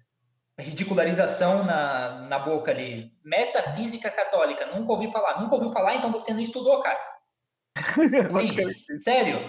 ridicularização 0.60 1.64
na, 1.64 2.22
na 2.28 2.40
boca 2.40 2.72
ali. 2.72 3.12
Metafísica 3.24 4.10
católica, 4.10 4.66
nunca 4.68 4.92
ouvi 4.92 5.12
falar. 5.12 5.42
Nunca 5.42 5.56
ouviu 5.56 5.72
falar, 5.72 5.96
então 5.96 6.12
você 6.12 6.34
não 6.34 6.42
estudou, 6.42 6.82
cara. 6.82 7.00
Sim, 8.30 8.98
sério. 8.98 9.40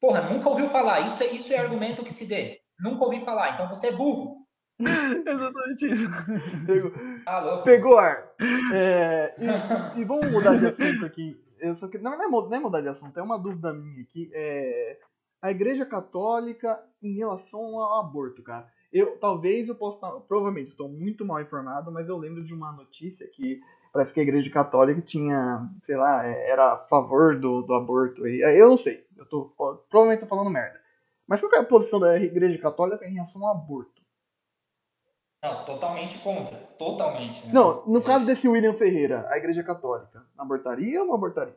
Porra, 0.00 0.22
nunca 0.22 0.48
ouviu 0.48 0.68
falar. 0.68 1.00
Isso 1.00 1.22
é, 1.22 1.26
isso 1.26 1.52
é 1.52 1.58
argumento 1.58 2.04
que 2.04 2.12
se 2.12 2.26
dê. 2.26 2.60
Nunca 2.78 3.04
ouvi 3.04 3.20
falar, 3.20 3.54
então 3.54 3.68
você 3.68 3.88
é 3.88 3.92
burro. 3.92 4.39
Exatamente 5.26 5.86
isso. 5.86 6.66
Pegou, 6.66 6.92
ah, 7.26 7.62
Pegou 7.64 7.98
ar. 7.98 8.30
É, 8.72 9.34
e, 9.38 10.00
e, 10.00 10.04
vamos 10.04 10.30
mudar 10.30 10.56
de 10.56 10.66
assunto 10.66 11.04
aqui 11.04 11.38
eu 11.60 11.74
só 11.74 11.88
que 11.88 11.98
não, 11.98 12.16
não, 12.16 12.24
é, 12.24 12.28
não 12.28 12.54
é 12.54 12.60
mudar 12.60 12.80
de 12.80 12.88
assunto, 12.88 13.18
é 13.18 13.22
uma 13.22 13.38
dúvida 13.38 13.72
minha 13.72 14.02
aqui. 14.02 14.30
É, 14.32 14.98
a 15.40 15.50
Igreja 15.50 15.86
Católica 15.86 16.82
em 17.02 17.14
relação 17.16 17.60
ao 17.78 18.00
aborto, 18.00 18.42
cara. 18.42 18.66
Eu 18.92 19.18
talvez 19.18 19.68
eu 19.68 19.74
possa 19.74 19.96
estar, 19.96 20.10
provavelmente 20.20 20.70
estou 20.70 20.88
muito 20.88 21.24
mal 21.24 21.40
informado, 21.40 21.92
mas 21.92 22.08
eu 22.08 22.16
lembro 22.16 22.42
de 22.44 22.52
uma 22.52 22.72
notícia 22.72 23.26
que 23.28 23.60
parece 23.92 24.12
que 24.12 24.20
a 24.20 24.22
Igreja 24.22 24.50
Católica 24.50 25.00
tinha, 25.00 25.68
sei 25.82 25.96
lá, 25.96 26.26
é, 26.26 26.50
era 26.50 26.72
a 26.72 26.78
favor 26.88 27.38
do, 27.38 27.62
do 27.62 27.74
aborto. 27.74 28.26
Eu 28.26 28.70
não 28.70 28.76
sei, 28.76 29.06
eu 29.16 29.26
tô 29.26 29.52
provavelmente 29.88 30.20
tô 30.20 30.26
falando 30.26 30.50
merda. 30.50 30.80
Mas 31.26 31.40
qual 31.40 31.52
é 31.52 31.58
a 31.58 31.64
posição 31.64 32.00
da 32.00 32.18
Igreja 32.18 32.58
Católica 32.58 33.06
em 33.06 33.14
relação 33.14 33.44
ao 33.46 33.52
aborto? 33.54 33.99
Não, 35.42 35.64
totalmente 35.64 36.18
contra. 36.18 36.56
Totalmente. 36.78 37.46
Né? 37.46 37.52
Não, 37.52 37.84
no 37.86 38.00
é. 38.00 38.02
caso 38.02 38.26
desse 38.26 38.46
William 38.46 38.74
Ferreira, 38.74 39.26
a 39.30 39.38
Igreja 39.38 39.62
Católica, 39.62 40.26
abortaria 40.36 41.00
ou 41.00 41.06
não 41.06 41.14
abortaria? 41.14 41.56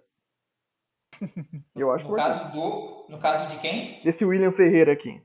Eu 1.76 1.92
acho 1.92 2.06
no 2.08 2.16
que 2.16 2.22
caso 2.22 2.52
do 2.52 3.06
No 3.10 3.20
caso 3.20 3.50
de 3.50 3.60
quem? 3.60 4.02
Desse 4.04 4.24
William 4.24 4.52
Ferreira 4.52 4.94
aqui. 4.94 5.22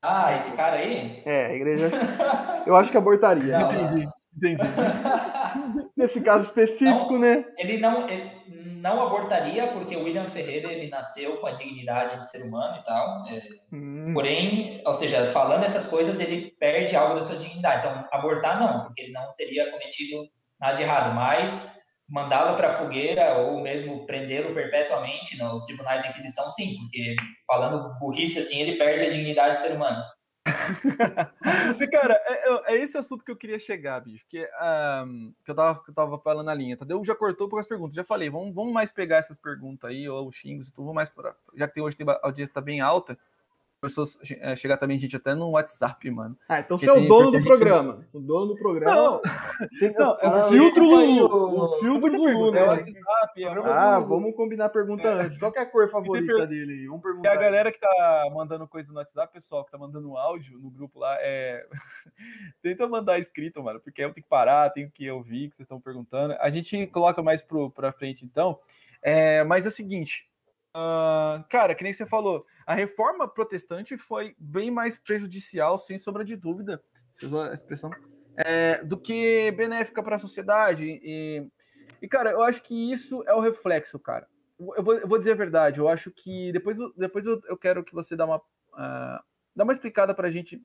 Ah, 0.00 0.32
esse 0.36 0.56
cara 0.56 0.76
aí? 0.76 1.22
É, 1.26 1.46
a 1.46 1.54
igreja. 1.54 1.90
Eu 2.64 2.76
acho 2.76 2.90
que 2.90 2.96
abortaria. 2.96 3.58
Não, 3.58 3.72
entendi, 3.72 4.08
entendi. 4.36 4.62
Nesse 5.96 6.20
caso 6.20 6.44
específico, 6.44 7.12
não, 7.12 7.18
né? 7.18 7.44
Ele 7.58 7.78
não, 7.78 8.08
ele 8.08 8.30
não 8.80 9.02
abortaria, 9.02 9.66
porque 9.68 9.96
o 9.96 10.04
William 10.04 10.26
Ferreira 10.26 10.72
ele 10.72 10.88
nasceu 10.88 11.36
com 11.38 11.46
a 11.46 11.52
dignidade 11.52 12.16
de 12.16 12.30
ser 12.30 12.42
humano 12.46 12.78
e 12.78 12.84
tal. 12.84 13.28
É, 13.28 13.42
hum. 13.72 14.12
Porém, 14.14 14.82
ou 14.84 14.94
seja, 14.94 15.30
falando 15.32 15.64
essas 15.64 15.88
coisas, 15.88 16.20
ele 16.20 16.52
perde 16.58 16.96
algo 16.96 17.14
da 17.14 17.22
sua 17.22 17.36
dignidade. 17.36 17.86
Então, 17.86 18.04
abortar 18.12 18.60
não, 18.60 18.84
porque 18.84 19.02
ele 19.02 19.12
não 19.12 19.34
teria 19.36 19.70
cometido 19.70 20.24
nada 20.60 20.74
de 20.74 20.82
errado. 20.82 21.14
Mas 21.14 21.78
mandá-lo 22.08 22.56
para 22.56 22.68
a 22.68 22.72
fogueira 22.72 23.38
ou 23.38 23.60
mesmo 23.60 24.06
prendê-lo 24.06 24.54
perpetuamente 24.54 25.36
nos 25.38 25.64
tribunais 25.66 26.02
de 26.02 26.08
inquisição, 26.08 26.44
sim, 26.46 26.74
porque 26.78 27.14
falando 27.46 27.98
burrice 27.98 28.38
assim, 28.38 28.60
ele 28.60 28.76
perde 28.76 29.04
a 29.04 29.10
dignidade 29.10 29.56
de 29.56 29.62
ser 29.62 29.74
humano. 29.74 30.02
Cara, 31.90 32.14
é, 32.26 32.74
é, 32.74 32.76
esse 32.76 32.96
assunto 32.96 33.24
que 33.24 33.30
eu 33.30 33.36
queria 33.36 33.58
chegar, 33.58 34.00
bicho. 34.00 34.24
Que, 34.28 34.48
um, 35.04 35.32
que 35.44 35.50
eu, 35.50 35.54
tava, 35.54 35.82
que 35.82 35.90
eu 35.90 35.94
tava 35.94 36.18
falando 36.18 36.46
na 36.46 36.54
linha. 36.54 36.76
Tadeu 36.76 37.04
já 37.04 37.14
cortou 37.14 37.48
poucas 37.48 37.66
perguntas. 37.66 37.94
Já 37.94 38.04
falei, 38.04 38.30
vamos, 38.30 38.54
vamos 38.54 38.72
mais 38.72 38.92
pegar 38.92 39.16
essas 39.16 39.38
perguntas 39.38 39.88
aí, 39.90 40.08
ou 40.08 40.28
os 40.28 40.36
xingos 40.36 40.68
e 40.68 40.72
tudo 40.72 40.92
mais. 40.92 41.08
Pra, 41.08 41.34
já 41.54 41.66
que 41.66 41.74
tem, 41.74 41.82
hoje 41.82 41.96
tem, 41.96 42.08
a 42.08 42.20
audiência 42.22 42.54
tá 42.54 42.60
bem 42.60 42.80
alta, 42.80 43.18
pessoas 43.80 44.18
é, 44.40 44.56
chegar 44.56 44.76
também, 44.76 44.98
gente, 44.98 45.16
até 45.16 45.34
no 45.34 45.50
WhatsApp, 45.50 46.10
mano. 46.10 46.36
Ah, 46.48 46.60
então 46.60 46.78
você 46.78 46.88
é 46.88 46.92
o 46.92 47.06
dono 47.06 47.30
do 47.30 47.42
programa. 47.42 48.06
O 48.12 48.20
dono 48.20 48.46
do 48.46 48.56
programa. 48.56 48.94
Não, 48.94 49.20
tem, 49.78 49.92
não 49.92 50.18
é 50.20 50.46
o 50.46 50.48
filtro 50.50 50.84
Lulu. 50.84 51.26
O 51.26 51.80
filtro 51.80 52.16
Lulu, 52.16 52.52
né? 52.52 52.60
É 52.60 52.68
WhatsApp, 52.68 53.44
é 53.44 53.48
ah, 53.48 54.00
vamos 54.00 54.34
combinar 54.34 54.66
a 54.66 54.70
pergunta 54.70 55.06
é. 55.06 55.12
antes. 55.12 55.38
Qual 55.38 55.52
é 55.54 55.60
a 55.60 55.66
cor 55.66 55.88
favorita 55.88 56.34
per... 56.34 56.46
dele? 56.46 56.86
Vamos 56.86 57.02
perguntar. 57.02 57.34
E 57.34 57.36
a 57.36 57.40
galera 57.40 57.72
que 57.72 57.80
tá 57.80 58.30
mandando 58.34 58.66
coisa 58.66 58.90
no 58.92 58.98
WhatsApp, 58.98 59.32
pessoal, 59.32 59.64
que 59.64 59.70
tá 59.70 59.78
mandando 59.78 60.16
áudio 60.16 60.58
no 60.58 60.70
grupo 60.70 60.98
lá, 60.98 61.16
é. 61.20 61.66
Tenta 62.62 62.88
mandar 62.88 63.18
escrito, 63.18 63.62
mano, 63.62 63.80
porque 63.80 64.02
eu 64.02 64.12
tenho 64.12 64.24
que 64.24 64.30
parar, 64.30 64.70
tenho 64.70 64.90
que 64.90 65.10
ouvir 65.10 65.46
o 65.46 65.50
que 65.50 65.56
vocês 65.56 65.66
estão 65.66 65.80
perguntando. 65.80 66.34
A 66.40 66.50
gente 66.50 66.86
coloca 66.88 67.22
mais 67.22 67.42
pro, 67.42 67.70
pra 67.70 67.92
frente, 67.92 68.24
então. 68.24 68.58
É, 69.00 69.44
mas 69.44 69.64
é 69.64 69.68
o 69.68 69.72
seguinte. 69.72 70.28
Uh, 70.76 71.42
cara, 71.48 71.74
que 71.74 71.82
nem 71.82 71.92
você 71.92 72.06
falou 72.06 72.44
a 72.68 72.74
reforma 72.74 73.26
protestante 73.26 73.96
foi 73.96 74.36
bem 74.38 74.70
mais 74.70 74.94
prejudicial, 74.94 75.78
sem 75.78 75.98
sombra 75.98 76.22
de 76.22 76.36
dúvida, 76.36 76.82
se 77.10 77.24
usou 77.24 77.40
a 77.40 77.54
expressão, 77.54 77.90
é, 78.36 78.84
do 78.84 78.98
que 78.98 79.50
benéfica 79.52 80.02
para 80.02 80.16
a 80.16 80.18
sociedade. 80.18 81.00
E, 81.02 81.48
e, 82.02 82.06
cara, 82.06 82.30
eu 82.30 82.42
acho 82.42 82.62
que 82.62 82.92
isso 82.92 83.24
é 83.26 83.32
o 83.32 83.40
reflexo, 83.40 83.98
cara. 83.98 84.28
Eu 84.76 84.82
vou, 84.82 84.94
eu 84.98 85.08
vou 85.08 85.16
dizer 85.16 85.32
a 85.32 85.36
verdade, 85.36 85.80
eu 85.80 85.88
acho 85.88 86.10
que 86.10 86.52
depois, 86.52 86.76
depois 86.94 87.24
eu, 87.24 87.40
eu 87.46 87.56
quero 87.56 87.82
que 87.82 87.94
você 87.94 88.14
dá 88.14 88.26
uma, 88.26 88.36
uh, 88.36 89.22
dá 89.56 89.64
uma 89.64 89.72
explicada 89.72 90.12
para 90.12 90.28
a 90.28 90.30
gente. 90.30 90.62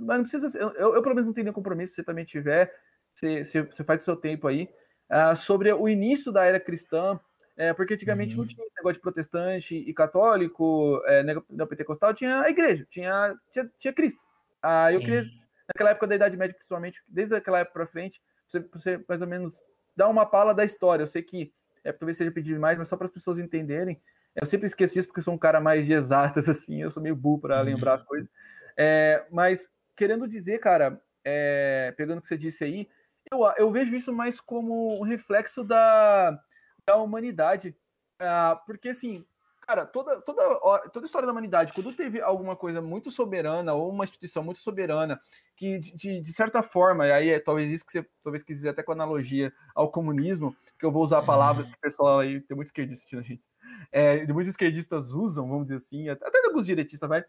Mas 0.00 0.16
não 0.16 0.22
precisa. 0.22 0.58
Eu, 0.58 0.94
eu, 0.94 1.02
pelo 1.02 1.14
menos, 1.14 1.26
não 1.26 1.34
tenho 1.34 1.44
nenhum 1.44 1.54
compromisso, 1.54 1.90
se 1.90 1.96
você 1.96 2.02
também 2.02 2.24
tiver, 2.24 2.74
você, 3.12 3.44
você, 3.44 3.62
você 3.62 3.84
faz 3.84 4.00
o 4.00 4.04
seu 4.06 4.16
tempo 4.16 4.48
aí. 4.48 4.70
Uh, 5.10 5.36
sobre 5.36 5.70
o 5.70 5.86
início 5.86 6.32
da 6.32 6.46
era 6.46 6.58
cristã, 6.58 7.20
é, 7.56 7.72
porque 7.72 7.94
antigamente 7.94 8.34
uhum. 8.34 8.42
não 8.42 8.46
tinha 8.46 8.64
esse 8.66 8.76
negócio 8.76 8.96
de 8.96 9.00
protestante 9.00 9.74
e 9.74 9.94
católico, 9.94 11.02
é, 11.06 11.22
neopentecostal, 11.48 12.12
tinha 12.12 12.40
a 12.42 12.50
igreja, 12.50 12.86
tinha, 12.90 13.34
tinha, 13.50 13.70
tinha 13.78 13.92
Cristo. 13.92 14.20
Ah, 14.62 14.88
eu 14.92 15.00
queria, 15.00 15.24
naquela 15.68 15.90
época 15.90 16.06
da 16.06 16.16
Idade 16.16 16.36
Média, 16.36 16.54
principalmente, 16.54 17.02
desde 17.08 17.34
aquela 17.34 17.60
época 17.60 17.80
para 17.80 17.86
frente, 17.86 18.20
você, 18.46 18.60
você 18.60 19.04
mais 19.08 19.22
ou 19.22 19.28
menos 19.28 19.54
dar 19.96 20.08
uma 20.08 20.26
pala 20.26 20.54
da 20.54 20.64
história. 20.64 21.02
Eu 21.02 21.08
sei 21.08 21.22
que 21.22 21.52
é, 21.82 21.92
talvez 21.92 22.18
seja 22.18 22.30
pedir 22.30 22.52
demais, 22.54 22.76
mas 22.76 22.88
só 22.88 22.96
para 22.96 23.06
as 23.06 23.12
pessoas 23.12 23.38
entenderem. 23.38 24.00
Eu 24.34 24.46
sempre 24.46 24.66
esqueço 24.66 24.92
disso 24.92 25.06
porque 25.08 25.20
eu 25.20 25.24
sou 25.24 25.34
um 25.34 25.38
cara 25.38 25.60
mais 25.60 25.86
de 25.86 25.92
exatas, 25.92 26.48
assim, 26.50 26.82
eu 26.82 26.90
sou 26.90 27.02
meio 27.02 27.16
burro 27.16 27.40
para 27.40 27.58
uhum. 27.58 27.64
lembrar 27.64 27.94
as 27.94 28.02
coisas. 28.02 28.28
É, 28.76 29.24
mas 29.30 29.70
querendo 29.96 30.28
dizer, 30.28 30.58
cara, 30.58 31.00
é, 31.24 31.94
pegando 31.96 32.18
o 32.18 32.20
que 32.20 32.28
você 32.28 32.36
disse 32.36 32.62
aí, 32.62 32.88
eu, 33.32 33.40
eu 33.56 33.70
vejo 33.70 33.96
isso 33.96 34.12
mais 34.12 34.40
como 34.40 35.00
um 35.00 35.02
reflexo 35.02 35.64
da 35.64 36.38
da 36.86 36.96
humanidade. 36.96 37.76
Uh, 38.20 38.64
porque, 38.64 38.90
assim, 38.90 39.26
cara, 39.66 39.84
toda, 39.84 40.20
toda, 40.22 40.42
toda 40.90 41.04
a 41.04 41.06
história 41.06 41.26
da 41.26 41.32
humanidade, 41.32 41.72
quando 41.72 41.92
teve 41.92 42.20
alguma 42.20 42.54
coisa 42.54 42.80
muito 42.80 43.10
soberana 43.10 43.74
ou 43.74 43.90
uma 43.90 44.04
instituição 44.04 44.42
muito 44.42 44.60
soberana 44.60 45.20
que, 45.56 45.78
de, 45.78 46.20
de 46.20 46.32
certa 46.32 46.62
forma, 46.62 47.06
e 47.06 47.12
aí 47.12 47.30
é 47.30 47.40
talvez 47.40 47.70
isso 47.70 47.84
que 47.84 47.92
você 47.92 48.06
talvez 48.22 48.42
quis 48.42 48.58
dizer 48.58 48.68
até 48.70 48.82
com 48.82 48.92
analogia 48.92 49.52
ao 49.74 49.90
comunismo, 49.90 50.56
que 50.78 50.86
eu 50.86 50.92
vou 50.92 51.02
usar 51.02 51.22
palavras 51.22 51.66
uhum. 51.66 51.72
que 51.72 51.78
o 51.78 51.80
pessoal 51.80 52.20
aí, 52.20 52.40
tem 52.40 52.54
muitos 52.54 52.70
esquerdistas 52.70 53.00
assistindo 53.00 53.20
a 53.20 53.22
gente, 53.22 53.44
é, 53.90 54.26
muitos 54.32 54.50
esquerdistas 54.50 55.10
usam, 55.10 55.48
vamos 55.48 55.64
dizer 55.64 55.76
assim, 55.76 56.08
até 56.08 56.46
alguns 56.46 56.66
direitistas, 56.66 57.08
vai, 57.08 57.24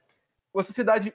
uma 0.54 0.64
sociedade 0.64 1.14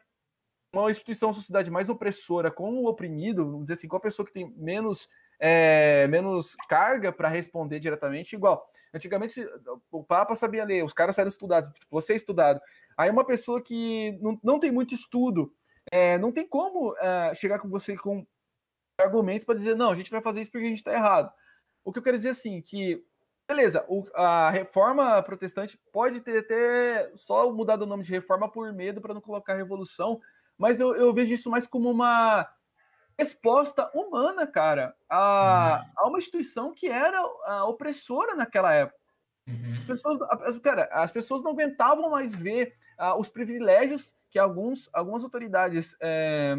uma 0.74 0.90
instituição, 0.90 1.28
uma 1.28 1.34
sociedade 1.34 1.70
mais 1.70 1.90
opressora 1.90 2.50
com 2.50 2.72
o 2.72 2.86
oprimido, 2.86 3.44
vamos 3.44 3.62
dizer 3.64 3.74
assim, 3.74 3.88
com 3.88 3.96
a 3.96 4.00
pessoa 4.00 4.24
que 4.24 4.32
tem 4.32 4.50
menos 4.56 5.06
é, 5.44 6.06
menos 6.06 6.54
carga 6.68 7.10
para 7.10 7.28
responder 7.28 7.80
diretamente, 7.80 8.36
igual. 8.36 8.64
Antigamente 8.94 9.44
o 9.90 10.04
Papa 10.04 10.36
sabia 10.36 10.64
ler, 10.64 10.84
os 10.84 10.92
caras 10.92 11.16
saíram 11.16 11.28
estudados, 11.28 11.68
tipo, 11.68 11.86
você 11.90 12.12
é 12.12 12.16
estudado. 12.16 12.60
Aí 12.96 13.10
uma 13.10 13.26
pessoa 13.26 13.60
que 13.60 14.12
não, 14.22 14.38
não 14.40 14.60
tem 14.60 14.70
muito 14.70 14.94
estudo, 14.94 15.52
é, 15.90 16.16
não 16.16 16.30
tem 16.30 16.46
como 16.46 16.96
é, 16.96 17.34
chegar 17.34 17.58
com 17.58 17.68
você 17.68 17.96
com 17.96 18.24
argumentos 18.96 19.44
para 19.44 19.56
dizer, 19.56 19.74
não, 19.74 19.90
a 19.90 19.96
gente 19.96 20.12
vai 20.12 20.22
fazer 20.22 20.42
isso 20.42 20.52
porque 20.52 20.64
a 20.64 20.68
gente 20.68 20.78
está 20.78 20.94
errado. 20.94 21.32
O 21.84 21.92
que 21.92 21.98
eu 21.98 22.04
quero 22.04 22.16
dizer 22.16 22.30
assim, 22.30 22.62
que 22.62 23.04
beleza, 23.48 23.84
o, 23.88 24.06
a 24.14 24.48
reforma 24.48 25.20
protestante 25.24 25.76
pode 25.92 26.20
ter 26.20 26.38
até 26.38 27.10
só 27.16 27.50
mudado 27.52 27.82
o 27.82 27.86
nome 27.86 28.04
de 28.04 28.12
reforma 28.12 28.48
por 28.48 28.72
medo 28.72 29.00
para 29.00 29.12
não 29.12 29.20
colocar 29.20 29.56
revolução, 29.56 30.20
mas 30.56 30.78
eu, 30.78 30.94
eu 30.94 31.12
vejo 31.12 31.34
isso 31.34 31.50
mais 31.50 31.66
como 31.66 31.90
uma 31.90 32.48
resposta 33.18 33.90
humana, 33.94 34.46
cara, 34.46 34.94
a, 35.08 35.84
uhum. 35.96 36.04
a 36.04 36.08
uma 36.08 36.18
instituição 36.18 36.72
que 36.72 36.88
era 36.88 37.22
opressora 37.64 38.34
naquela 38.34 38.72
época. 38.72 38.98
Uhum. 39.46 39.74
As 39.80 39.86
pessoas, 39.86 40.58
cara, 40.62 40.88
as 40.92 41.10
pessoas 41.10 41.42
não 41.42 41.52
aguentavam 41.52 42.10
mais 42.10 42.34
ver 42.34 42.74
uh, 42.98 43.18
os 43.18 43.28
privilégios 43.28 44.14
que 44.30 44.38
alguns, 44.38 44.88
algumas 44.92 45.24
autoridades 45.24 45.94
é, 46.00 46.54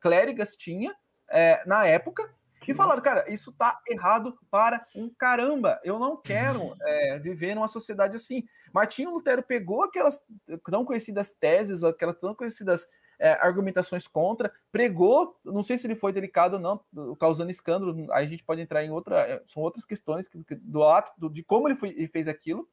clérigas 0.00 0.54
tinham 0.54 0.94
é, 1.28 1.62
na 1.66 1.84
época 1.84 2.32
e 2.66 2.74
falaram, 2.74 3.00
cara, 3.00 3.24
isso 3.32 3.50
tá 3.52 3.80
errado 3.88 4.38
para 4.50 4.86
um 4.94 5.08
caramba. 5.08 5.80
Eu 5.82 5.98
não 5.98 6.16
quero 6.16 6.76
é, 6.82 7.18
viver 7.18 7.54
numa 7.54 7.66
sociedade 7.66 8.16
assim. 8.16 8.46
Martinho 8.72 9.10
Lutero 9.10 9.42
pegou 9.42 9.82
aquelas 9.82 10.22
tão 10.70 10.84
conhecidas 10.84 11.32
teses, 11.32 11.82
aquelas 11.82 12.16
tão 12.18 12.34
conhecidas 12.34 12.86
é, 13.18 13.32
argumentações 13.32 14.06
contra, 14.06 14.52
pregou, 14.70 15.38
não 15.44 15.62
sei 15.62 15.76
se 15.76 15.86
ele 15.86 15.96
foi 15.96 16.12
delicado 16.12 16.54
ou 16.54 16.60
não, 16.60 17.16
causando 17.16 17.50
escândalo, 17.50 18.06
aí 18.12 18.26
a 18.26 18.28
gente 18.28 18.44
pode 18.44 18.60
entrar 18.60 18.84
em 18.84 18.90
outra, 18.90 19.20
é, 19.28 19.42
são 19.46 19.62
outras 19.62 19.84
questões 19.84 20.28
do 20.62 20.84
ato, 20.84 21.12
do, 21.18 21.28
de 21.28 21.42
como 21.42 21.68
ele, 21.68 21.76
foi, 21.76 21.90
ele 21.90 22.08
fez 22.08 22.28
aquilo, 22.28 22.68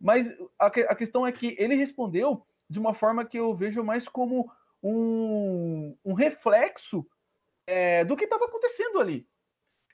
mas 0.00 0.30
a, 0.58 0.66
a, 0.66 0.94
questão 0.94 1.26
é 1.26 1.32
que 1.32 1.54
ele 1.58 1.74
respondeu 1.74 2.44
de 2.68 2.78
uma 2.78 2.94
forma 2.94 3.24
que 3.24 3.38
eu 3.38 3.54
vejo 3.54 3.84
mais 3.84 4.08
como 4.08 4.50
um, 4.82 5.96
um 6.04 6.12
reflexo 6.14 7.06
é, 7.66 8.04
do 8.04 8.16
que 8.16 8.24
estava 8.24 8.46
acontecendo 8.46 9.00
ali. 9.00 9.26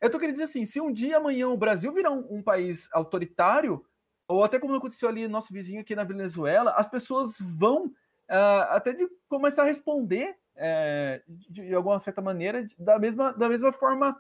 Eu 0.00 0.10
tô 0.10 0.18
querendo 0.18 0.34
dizer 0.34 0.44
assim, 0.44 0.64
se 0.64 0.80
um 0.80 0.92
dia 0.92 1.18
amanhã 1.18 1.48
o 1.48 1.56
Brasil 1.56 1.92
virar 1.92 2.10
um, 2.10 2.26
um 2.30 2.42
país 2.42 2.88
autoritário, 2.92 3.84
ou 4.26 4.42
até 4.42 4.58
como 4.58 4.74
aconteceu 4.74 5.08
ali 5.08 5.28
nosso 5.28 5.52
vizinho 5.52 5.80
aqui 5.80 5.94
na 5.94 6.04
Venezuela, 6.04 6.72
as 6.72 6.88
pessoas 6.88 7.36
vão 7.38 7.92
uh, 8.30 8.70
até 8.70 8.92
de 8.92 9.08
começar 9.28 9.62
a 9.62 9.66
responder 9.66 10.38
uh, 10.56 11.22
de, 11.26 11.66
de, 11.66 11.74
alguma 11.74 11.98
certa 11.98 12.22
maneira 12.22 12.66
da 12.78 12.98
mesma, 12.98 13.32
da 13.32 13.48
mesma 13.48 13.72
forma 13.72 14.12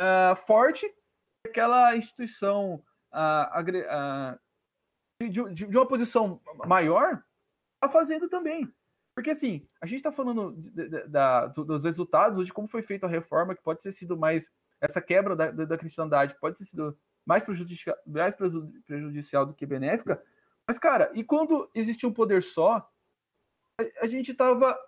uh, 0.00 0.36
forte 0.46 0.86
que 0.88 1.50
aquela 1.50 1.96
instituição 1.96 2.82
de, 5.20 5.30
de, 5.30 5.66
de, 5.66 5.76
uma 5.78 5.86
posição 5.86 6.40
maior 6.66 7.22
está 7.74 7.88
fazendo 7.88 8.28
também. 8.28 8.68
Porque 9.14 9.30
assim, 9.30 9.64
a 9.80 9.86
gente 9.86 9.98
está 9.98 10.10
falando 10.10 10.56
de, 10.56 11.06
da, 11.06 11.46
dos 11.46 11.84
resultados, 11.84 12.44
de 12.44 12.52
como 12.52 12.66
foi 12.66 12.82
feita 12.82 13.06
a 13.06 13.08
reforma, 13.08 13.54
que 13.54 13.62
pode 13.62 13.82
ter 13.82 13.92
sido 13.92 14.16
mais. 14.16 14.50
Essa 14.80 15.00
quebra 15.00 15.36
da, 15.36 15.50
da 15.50 15.78
cristandade 15.78 16.36
pode 16.40 16.58
ter 16.58 16.64
sido 16.64 16.98
mais 17.24 17.44
prejudicial, 17.44 17.96
mais 18.04 18.34
prejudicial 18.34 19.46
do 19.46 19.54
que 19.54 19.64
benéfica. 19.64 20.20
Mas, 20.66 20.78
cara, 20.78 21.10
e 21.14 21.22
quando 21.22 21.70
existia 21.74 22.08
um 22.08 22.12
poder 22.12 22.42
só, 22.42 22.90
a, 24.00 24.06
gente 24.06 24.34
tava 24.34 24.78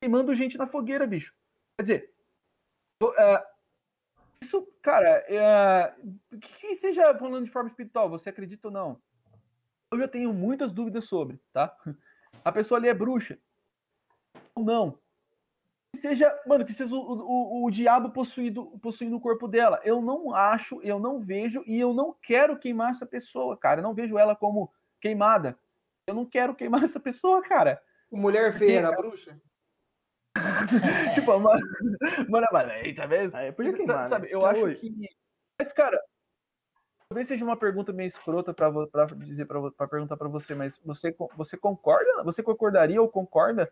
queimando 0.00 0.34
gente 0.34 0.56
na 0.56 0.66
fogueira, 0.66 1.06
bicho. 1.06 1.34
Quer 1.76 1.82
dizer, 1.82 2.14
uh, 3.02 3.52
isso, 4.40 4.66
cara, 4.82 5.24
uh, 5.28 6.38
que 6.38 6.74
seja 6.74 7.16
falando 7.16 7.44
de 7.44 7.50
forma 7.50 7.68
espiritual, 7.68 8.08
você 8.08 8.30
acredita 8.30 8.68
ou 8.68 8.72
não? 8.72 9.02
Eu 9.90 9.98
já 9.98 10.08
tenho 10.08 10.32
muitas 10.32 10.72
dúvidas 10.72 11.04
sobre, 11.04 11.38
tá? 11.52 11.76
A 12.44 12.50
pessoa 12.50 12.78
ali 12.78 12.88
é 12.88 12.94
bruxa. 12.94 13.38
Ou 14.54 14.64
não. 14.64 14.98
Que 15.94 16.00
seja, 16.00 16.34
mano, 16.46 16.64
que 16.64 16.72
seja 16.72 16.94
o, 16.94 16.98
o, 16.98 17.66
o 17.66 17.70
diabo 17.70 18.10
possuído, 18.10 18.78
possuindo 18.80 19.16
o 19.16 19.20
corpo 19.20 19.46
dela. 19.46 19.78
Eu 19.84 20.00
não 20.00 20.34
acho, 20.34 20.80
eu 20.82 20.98
não 20.98 21.20
vejo 21.20 21.62
e 21.66 21.78
eu 21.78 21.92
não 21.92 22.16
quero 22.22 22.58
queimar 22.58 22.90
essa 22.90 23.04
pessoa, 23.04 23.56
cara. 23.56 23.80
Eu 23.80 23.82
não 23.82 23.92
vejo 23.92 24.16
ela 24.16 24.34
como 24.34 24.72
queimada. 24.98 25.58
Eu 26.06 26.14
não 26.14 26.24
quero 26.24 26.54
queimar 26.54 26.82
essa 26.84 26.98
pessoa, 26.98 27.42
cara. 27.42 27.82
Mulher 28.12 28.58
feia 28.58 28.78
era 28.78 28.92
bruxa? 28.92 29.40
tipo, 31.14 31.38
mano, 31.38 31.66
mano, 32.28 32.46
mano, 32.52 32.70
aí, 32.70 32.94
tá 32.94 33.06
vendo? 33.06 33.34
Aí, 33.34 33.52
por 33.52 33.64
que 33.64 33.82
então, 33.82 34.04
sabe, 34.04 34.30
eu 34.30 34.44
acho 34.46 34.74
que. 34.74 34.90
Mas, 35.58 35.72
cara, 35.72 36.00
talvez 37.08 37.28
seja 37.28 37.44
uma 37.44 37.56
pergunta 37.56 37.92
meio 37.92 38.08
escrota 38.08 38.54
para 38.54 38.70
dizer 39.16 39.46
para 39.46 39.88
perguntar 39.88 40.16
para 40.16 40.28
você, 40.28 40.54
mas 40.54 40.80
você, 40.84 41.14
você 41.36 41.56
concorda? 41.56 42.22
Você 42.24 42.42
concordaria 42.42 43.00
ou 43.00 43.08
concorda 43.08 43.70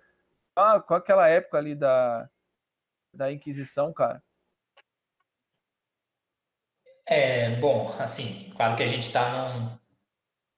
com, 0.55 0.83
com 0.83 0.95
aquela 0.95 1.29
época 1.29 1.59
ali 1.59 1.75
da, 1.75 2.29
da 3.13 3.33
Inquisição, 3.33 3.93
cara? 3.93 4.23
É, 7.07 7.57
bom, 7.57 7.89
assim, 7.99 8.53
claro 8.57 8.77
que 8.77 8.83
a 8.83 8.87
gente 8.87 9.03
está 9.03 9.31
num. 9.31 9.79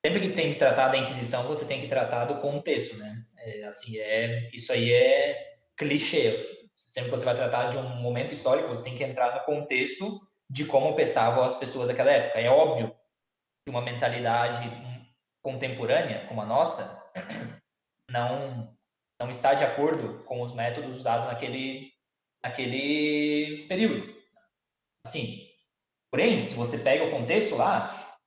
Sempre 0.04 0.28
que 0.28 0.34
tem 0.34 0.52
que 0.52 0.58
tratar 0.58 0.88
da 0.88 0.98
Inquisição, 0.98 1.44
você 1.44 1.66
tem 1.66 1.80
que 1.80 1.88
tratar 1.88 2.24
do 2.24 2.40
contexto, 2.40 2.98
né? 2.98 3.24
É, 3.44 3.64
assim, 3.64 3.98
é, 3.98 4.48
isso 4.52 4.72
aí 4.72 4.92
é 4.92 5.56
clichê. 5.76 6.68
Sempre 6.72 7.10
que 7.10 7.18
você 7.18 7.24
vai 7.24 7.34
tratar 7.34 7.70
de 7.70 7.76
um 7.76 7.96
momento 8.00 8.32
histórico, 8.32 8.68
você 8.68 8.84
tem 8.84 8.96
que 8.96 9.04
entrar 9.04 9.34
no 9.34 9.44
contexto 9.44 10.20
de 10.48 10.64
como 10.64 10.94
pensavam 10.94 11.44
as 11.44 11.54
pessoas 11.54 11.88
daquela 11.88 12.10
época. 12.10 12.40
É 12.40 12.48
óbvio 12.48 12.94
que 13.64 13.70
uma 13.70 13.82
mentalidade 13.82 14.60
contemporânea 15.42 16.26
como 16.28 16.40
a 16.40 16.46
nossa 16.46 17.10
não 18.08 18.76
não 19.20 19.30
está 19.30 19.54
de 19.54 19.62
acordo 19.62 20.24
com 20.24 20.40
os 20.40 20.52
métodos 20.54 20.96
usados 20.96 21.26
naquele 21.26 21.92
naquele 22.42 23.66
período. 23.68 24.14
Assim, 25.06 25.48
porém, 26.10 26.40
se 26.42 26.54
você 26.54 26.78
pega 26.78 27.04
o 27.04 27.10
contexto 27.10 27.56
lá, 27.56 28.18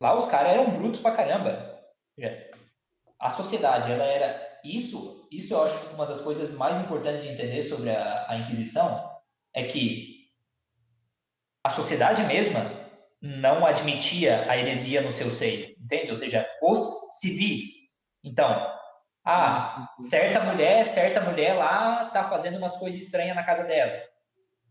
lá 0.00 0.14
os 0.14 0.26
caras 0.26 0.52
eram 0.52 0.70
brutos 0.72 1.00
pra 1.00 1.12
caramba 1.12 1.76
a 3.18 3.30
sociedade, 3.30 3.90
ela 3.90 4.04
era 4.04 4.58
isso, 4.64 5.28
isso 5.30 5.54
eu 5.54 5.64
acho 5.64 5.94
uma 5.94 6.06
das 6.06 6.20
coisas 6.20 6.52
mais 6.52 6.78
importantes 6.78 7.22
de 7.22 7.30
entender 7.30 7.62
sobre 7.62 7.90
a, 7.90 8.26
a 8.28 8.36
Inquisição 8.38 9.04
é 9.54 9.64
que 9.64 10.26
a 11.64 11.70
sociedade 11.70 12.22
mesma 12.24 12.60
não 13.20 13.64
admitia 13.64 14.48
a 14.50 14.56
heresia 14.56 15.00
no 15.00 15.10
seu 15.10 15.30
seio, 15.30 15.74
entende? 15.80 16.10
Ou 16.10 16.16
seja, 16.16 16.48
os 16.62 17.18
civis. 17.18 18.06
Então, 18.22 18.76
ah, 19.24 19.88
certa 19.98 20.40
mulher, 20.40 20.84
certa 20.84 21.20
mulher 21.20 21.54
lá 21.54 22.10
tá 22.10 22.28
fazendo 22.28 22.58
umas 22.58 22.76
coisas 22.76 23.02
estranhas 23.02 23.34
na 23.34 23.42
casa 23.42 23.64
dela. 23.64 24.00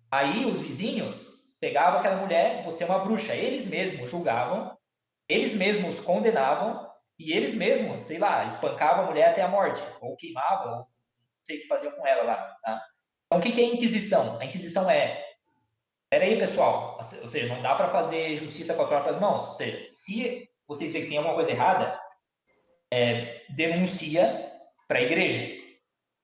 Aí 0.09 0.45
os 0.45 0.61
vizinhos 0.61 1.57
pegavam 1.59 1.99
aquela 1.99 2.21
mulher, 2.21 2.63
você 2.63 2.83
é 2.83 2.87
uma 2.87 2.99
bruxa. 2.99 3.35
Eles 3.35 3.65
mesmos 3.65 4.09
julgavam, 4.09 4.77
eles 5.27 5.55
mesmos 5.55 5.99
condenavam 5.99 6.84
e 7.17 7.31
eles 7.31 7.55
mesmos, 7.55 7.99
sei 7.99 8.17
lá, 8.17 8.43
espancavam 8.43 9.05
a 9.05 9.07
mulher 9.07 9.29
até 9.29 9.41
a 9.41 9.47
morte, 9.47 9.81
ou 10.01 10.17
queimavam, 10.17 10.71
ou 10.71 10.77
não 10.79 10.87
sei 11.45 11.57
o 11.57 11.61
que 11.61 11.67
faziam 11.67 11.93
com 11.93 12.05
ela 12.05 12.23
lá. 12.23 12.57
Tá? 12.63 12.83
Então, 13.27 13.39
o 13.39 13.41
que 13.41 13.61
é 13.61 13.65
a 13.65 13.73
Inquisição? 13.73 14.39
A 14.39 14.45
Inquisição 14.45 14.89
é. 14.89 15.23
Peraí, 16.09 16.37
pessoal, 16.37 16.95
ou 16.97 17.03
seja, 17.03 17.53
não 17.53 17.61
dá 17.61 17.75
para 17.75 17.87
fazer 17.87 18.37
justiça 18.37 18.73
com 18.75 18.83
as 18.83 18.87
próprias 18.87 19.19
mãos. 19.19 19.47
Ou 19.47 19.55
seja, 19.55 19.85
se 19.89 20.49
vocês 20.67 20.93
veem 20.93 21.03
que 21.03 21.09
tem 21.09 21.17
alguma 21.17 21.35
coisa 21.35 21.51
errada, 21.51 21.99
é, 22.91 23.43
denuncia 23.49 24.51
para 24.87 24.99
a 24.99 25.01
igreja. 25.01 25.63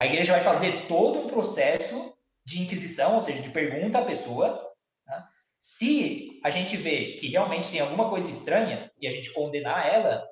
A 0.00 0.06
igreja 0.06 0.32
vai 0.32 0.42
fazer 0.42 0.86
todo 0.86 1.20
um 1.20 1.26
processo 1.26 2.16
de 2.44 2.62
inquisição, 2.62 3.16
ou 3.16 3.20
seja, 3.20 3.42
de 3.42 3.50
pergunta 3.50 3.98
à 3.98 4.04
pessoa. 4.04 4.72
Tá? 5.04 5.28
Se 5.58 6.40
a 6.44 6.50
gente 6.50 6.76
vê 6.76 7.16
que 7.16 7.28
realmente 7.28 7.70
tem 7.70 7.80
alguma 7.80 8.08
coisa 8.08 8.30
estranha 8.30 8.90
e 9.00 9.06
a 9.06 9.10
gente 9.10 9.32
condenar 9.32 9.86
ela, 9.86 10.26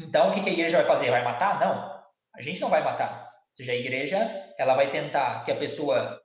então, 0.00 0.30
o 0.30 0.32
que 0.32 0.48
a 0.48 0.52
igreja 0.52 0.78
vai 0.78 0.86
fazer? 0.86 1.10
Vai 1.10 1.22
matar? 1.22 1.60
Não. 1.60 2.00
A 2.34 2.40
gente 2.40 2.60
não 2.60 2.70
vai 2.70 2.82
matar. 2.82 3.30
Ou 3.50 3.56
seja, 3.56 3.72
a 3.72 3.76
igreja 3.76 4.18
ela 4.58 4.74
vai 4.74 4.88
tentar 4.88 5.44
que 5.44 5.52
a 5.52 5.56
pessoa, 5.56 6.20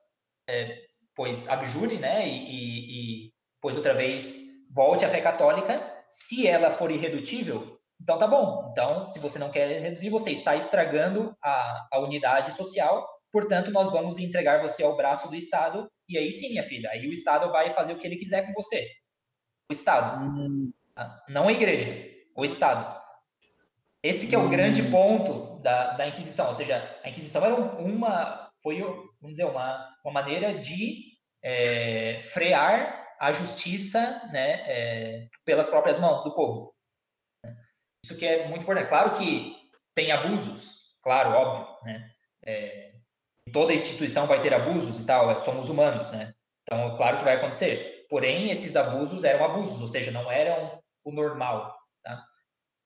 é, 0.50 0.84
pois, 1.14 1.50
abjure, 1.50 1.98
né? 1.98 2.28
E, 2.28 2.32
e, 2.32 3.26
e, 3.28 3.34
pois, 3.60 3.76
outra 3.76 3.94
vez, 3.94 4.70
volte 4.74 5.04
à 5.04 5.10
fé 5.10 5.22
católica. 5.22 5.94
Se 6.10 6.48
ela 6.48 6.72
for 6.72 6.92
irredutível, 6.92 7.78
então 8.02 8.18
tá 8.18 8.28
bom. 8.28 8.70
Então, 8.72 9.06
se 9.06 9.20
você 9.20 9.38
não 9.38 9.50
quer 9.50 9.82
reduzir, 9.82 10.10
você 10.10 10.32
está 10.32 10.56
estragando 10.56 11.36
a, 11.44 11.88
a 11.92 12.00
unidade 12.00 12.52
social. 12.52 13.06
Portanto, 13.32 13.72
nós 13.72 13.92
vamos 13.92 14.20
entregar 14.20 14.62
você 14.62 14.84
ao 14.84 14.96
braço 14.96 15.28
do 15.30 15.36
Estado. 15.36 15.90
E 16.08 16.18
aí 16.18 16.32
sim, 16.32 16.50
minha 16.50 16.64
filha, 16.64 16.90
aí 16.92 17.08
o 17.08 17.12
Estado 17.12 17.52
vai 17.52 17.72
fazer 17.72 17.94
o 17.94 17.98
que 17.98 18.08
ele 18.08 18.16
quiser 18.16 18.46
com 18.46 18.54
você. 18.54 18.88
O 19.70 19.74
Estado. 19.74 20.24
Hum. 20.24 20.72
Não 21.28 21.48
a 21.48 21.52
igreja. 21.52 21.90
O 22.36 22.46
Estado. 22.46 23.05
Esse 24.06 24.28
que 24.30 24.36
é 24.36 24.38
o 24.38 24.48
grande 24.48 24.84
hum. 24.84 24.92
ponto 24.92 25.60
da, 25.64 25.94
da 25.94 26.08
Inquisição, 26.08 26.48
ou 26.50 26.54
seja, 26.54 26.96
a 27.04 27.10
Inquisição 27.10 27.44
era 27.44 27.56
uma, 27.56 28.52
foi, 28.62 28.80
vamos 29.20 29.36
dizer, 29.36 29.46
uma, 29.46 29.98
uma 30.04 30.14
maneira 30.14 30.60
de 30.60 31.18
é, 31.44 32.20
frear 32.22 33.04
a 33.20 33.32
justiça 33.32 34.30
né, 34.32 34.62
é, 34.68 35.28
pelas 35.44 35.70
próprias 35.70 35.98
mãos 35.98 36.24
do 36.24 36.36
povo. 36.36 36.76
Isso 38.06 38.16
que 38.16 38.28
é 38.28 38.48
muito 38.48 38.62
importante. 38.62 38.90
Claro 38.90 39.16
que 39.16 39.56
tem 39.96 40.12
abusos, 40.12 40.96
claro, 41.02 41.32
óbvio, 41.32 41.68
né? 41.84 42.12
É, 42.46 42.92
toda 43.52 43.74
instituição 43.74 44.28
vai 44.28 44.40
ter 44.40 44.54
abusos 44.54 45.00
e 45.00 45.06
tal, 45.08 45.32
é, 45.32 45.36
somos 45.36 45.72
humanos, 45.72 46.12
né? 46.12 46.32
Então, 46.62 46.96
claro 46.96 47.18
que 47.18 47.24
vai 47.24 47.38
acontecer. 47.38 48.06
Porém, 48.08 48.52
esses 48.52 48.76
abusos 48.76 49.24
eram 49.24 49.46
abusos, 49.46 49.82
ou 49.82 49.88
seja, 49.88 50.12
não 50.12 50.32
eram 50.32 50.80
o 51.04 51.12
normal? 51.12 51.76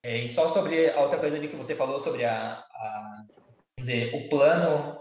É, 0.04 0.18
e 0.18 0.30
só 0.30 0.48
sobre 0.48 0.90
a 0.90 1.02
outra 1.02 1.20
coisa 1.20 1.36
ali 1.36 1.48
que 1.48 1.56
você 1.56 1.76
falou 1.76 2.00
sobre 2.00 2.26
a, 2.26 2.54
a 2.54 3.26
dizer, 3.78 4.16
o 4.16 4.30
plano 4.30 4.98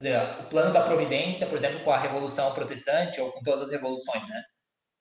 dizer, 0.00 0.16
o 0.40 0.48
plano 0.48 0.72
da 0.72 0.82
providência, 0.82 1.46
por 1.46 1.56
exemplo, 1.56 1.80
com 1.80 1.90
a 1.90 1.98
Revolução 1.98 2.54
Protestante 2.54 3.20
ou 3.20 3.32
com 3.32 3.42
todas 3.42 3.62
as 3.62 3.70
revoluções, 3.70 4.26
né? 4.28 4.44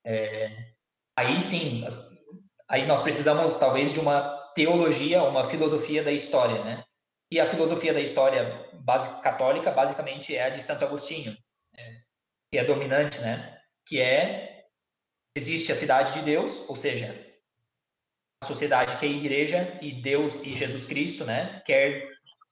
É, 0.06 0.72
aí 1.16 1.40
sim, 1.40 1.86
aí 2.68 2.86
nós 2.88 3.02
precisamos 3.02 3.58
talvez 3.58 3.94
de 3.94 4.00
uma 4.00 4.36
teologia, 4.56 5.24
uma 5.24 5.44
filosofia 5.44 6.04
da 6.04 6.12
história, 6.12 6.64
né? 6.64 6.84
E 7.32 7.40
a 7.40 7.46
filosofia 7.46 7.94
da 7.94 8.00
história 8.00 8.70
base, 8.74 9.22
católica, 9.22 9.70
basicamente, 9.70 10.36
é 10.36 10.46
a 10.46 10.50
de 10.50 10.62
Santo 10.62 10.86
Agostinho, 10.86 11.38
é, 11.78 12.02
que 12.52 12.58
é 12.58 12.64
dominante, 12.64 13.20
né? 13.20 13.62
Que 13.86 14.02
é 14.02 14.66
existe 15.36 15.72
a 15.72 15.76
cidade 15.76 16.14
de 16.14 16.22
Deus, 16.22 16.68
ou 16.68 16.76
seja, 16.76 17.27
sociedade 18.44 18.98
que 18.98 19.06
é 19.06 19.10
a 19.10 19.12
igreja 19.12 19.80
e 19.82 19.92
Deus 19.92 20.44
e 20.44 20.56
Jesus 20.56 20.86
Cristo, 20.86 21.26
né? 21.26 21.62
Quer 21.66 22.08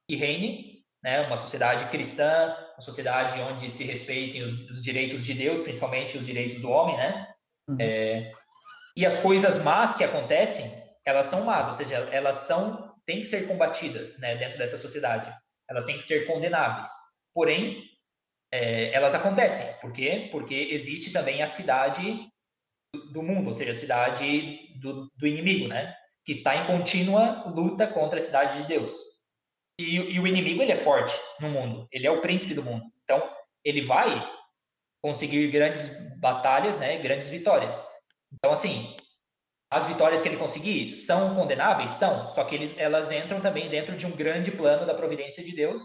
que 0.07 0.16
reine, 0.16 0.84
né? 1.03 1.22
Uma 1.22 1.36
sociedade 1.36 1.86
cristã, 1.90 2.56
uma 2.74 2.82
sociedade 2.82 3.40
onde 3.41 3.70
se 3.70 3.84
respeitem 3.84 4.44
os, 4.44 4.70
os 4.70 4.84
direitos 4.84 5.26
de 5.26 5.34
Deus, 5.34 5.62
principalmente 5.62 6.18
os 6.18 6.26
direitos 6.26 6.62
do 6.62 6.70
homem, 6.70 6.98
né? 6.98 7.28
Uhum. 7.70 7.78
É, 7.80 8.32
e 8.95 9.06
as 9.06 9.20
coisas 9.20 9.64
más 9.64 9.95
que 9.95 10.03
acontecem, 10.03 10.72
elas 11.06 11.28
são 11.28 11.44
más, 11.44 11.68
ou 11.68 11.74
seja, 11.74 11.95
elas 12.12 12.36
são 12.36 12.95
têm 13.06 13.22
que 13.22 13.28
ser 13.28 13.48
combatidas, 13.48 14.20
né? 14.20 14.36
Dentro 14.36 14.57
dessa 14.57 14.78
sociedade, 14.78 15.32
elas 15.70 15.86
têm 15.86 15.98
que 15.98 16.03
ser 16.03 16.26
condenáveis. 16.26 16.90
Porém, 17.34 17.84
é, 18.52 18.91
elas 18.94 19.14
acontecem. 19.14 19.80
Por 19.82 19.91
quê? 19.91 20.30
Porque 20.32 20.70
existe 20.72 21.12
também 21.12 21.41
a 21.41 21.48
cidade 21.48 22.28
do 23.12 23.22
mundo, 23.22 23.48
ou 23.48 23.54
seja, 23.54 23.72
a 23.72 23.76
cidade 23.76 24.60
do, 24.80 25.10
do 25.16 25.28
inimigo, 25.28 25.68
né? 25.68 25.94
Que 26.26 26.32
está 26.32 26.56
em 26.56 26.66
contínua 26.66 27.44
luta 27.48 27.88
contra 27.88 28.18
a 28.18 28.22
cidade 28.22 28.62
de 28.62 28.68
Deus. 28.68 28.94
E, 29.80 29.96
e, 29.96 30.20
o 30.20 30.28
inimigo 30.28 30.62
ele 30.62 30.72
é 30.72 30.76
forte 30.76 31.14
no 31.40 31.50
mundo, 31.50 31.88
ele 31.92 32.08
é 32.08 32.12
o 32.12 32.22
príncipe 32.22 32.54
do 32.54 32.64
mundo. 32.64 32.86
Então 33.04 33.22
ele 33.64 33.82
vai 33.82 34.26
conseguir 35.02 35.48
grandes 35.50 36.20
batalhas, 36.20 36.80
né? 36.80 36.98
Grandes 36.98 37.30
vitórias. 37.30 37.86
Então 38.34 38.52
assim, 38.52 38.96
as 39.70 39.86
vitórias 39.88 40.22
que 40.22 40.30
ele 40.30 40.38
conseguir 40.38 40.90
são 40.92 41.36
condenáveis, 41.36 41.92
são. 41.92 42.28
Só 42.28 42.44
que 42.46 42.56
eles, 42.56 42.78
elas 42.78 43.12
entram 43.12 43.42
também 43.42 43.70
dentro 43.70 43.98
de 43.98 44.06
um 44.06 44.16
grande 44.16 44.52
plano 44.52 44.86
da 44.86 44.94
providência 44.94 45.44
de 45.44 45.54
Deus, 45.54 45.82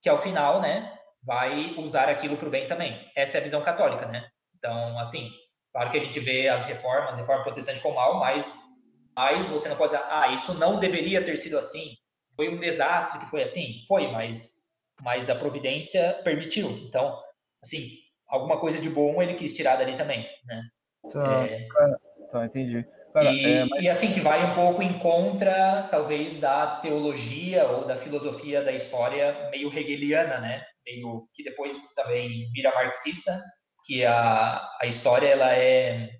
que 0.00 0.08
ao 0.08 0.18
final, 0.18 0.60
né? 0.60 0.98
Vai 1.22 1.74
usar 1.78 2.08
aquilo 2.08 2.36
para 2.36 2.48
o 2.48 2.50
bem 2.50 2.66
também. 2.66 3.10
Essa 3.16 3.38
é 3.38 3.40
a 3.40 3.44
visão 3.44 3.62
católica, 3.62 4.06
né? 4.06 4.28
Então, 4.56 4.98
assim, 4.98 5.30
Claro 5.74 5.90
que 5.90 5.98
a 5.98 6.00
gente 6.00 6.20
vê 6.20 6.48
as 6.48 6.64
reformas, 6.66 7.16
reforma 7.16 7.42
protestante 7.42 7.80
como 7.80 7.96
mal, 7.96 8.20
mas, 8.20 8.54
mas 9.16 9.48
você 9.48 9.68
não 9.68 9.76
pode 9.76 9.92
dizer, 9.92 10.04
ah, 10.08 10.28
isso 10.28 10.54
não 10.54 10.78
deveria 10.78 11.24
ter 11.24 11.36
sido 11.36 11.58
assim. 11.58 11.96
Foi 12.36 12.48
um 12.48 12.60
desastre 12.60 13.18
que 13.18 13.26
foi 13.26 13.42
assim. 13.42 13.84
Foi, 13.88 14.06
mas, 14.12 14.76
mas 15.02 15.28
a 15.28 15.34
providência 15.34 16.12
permitiu. 16.22 16.70
Então, 16.70 17.20
assim, 17.60 17.88
alguma 18.28 18.60
coisa 18.60 18.80
de 18.80 18.88
bom 18.88 19.20
ele 19.20 19.34
quis 19.34 19.52
tirar 19.52 19.74
dali 19.74 19.96
também, 19.96 20.24
né? 20.44 20.62
Tá, 21.12 21.44
é... 21.44 21.66
tá 22.30 22.46
entendi. 22.46 22.86
Cara, 23.12 23.32
e, 23.32 23.44
é, 23.44 23.64
mas... 23.64 23.82
e, 23.82 23.88
assim, 23.88 24.12
que 24.12 24.20
vai 24.20 24.48
um 24.48 24.54
pouco 24.54 24.80
em 24.80 24.96
contra, 25.00 25.88
talvez, 25.90 26.38
da 26.38 26.76
teologia 26.76 27.66
ou 27.66 27.84
da 27.84 27.96
filosofia 27.96 28.62
da 28.62 28.70
história 28.70 29.48
meio 29.50 29.76
hegeliana, 29.76 30.38
né? 30.38 30.64
Meio 30.86 31.28
que 31.34 31.42
depois 31.42 31.94
também 31.94 32.48
vira 32.52 32.72
marxista, 32.74 33.36
que 33.84 34.04
a, 34.04 34.76
a 34.80 34.86
história 34.86 35.28
ela 35.28 35.52
é, 35.52 36.18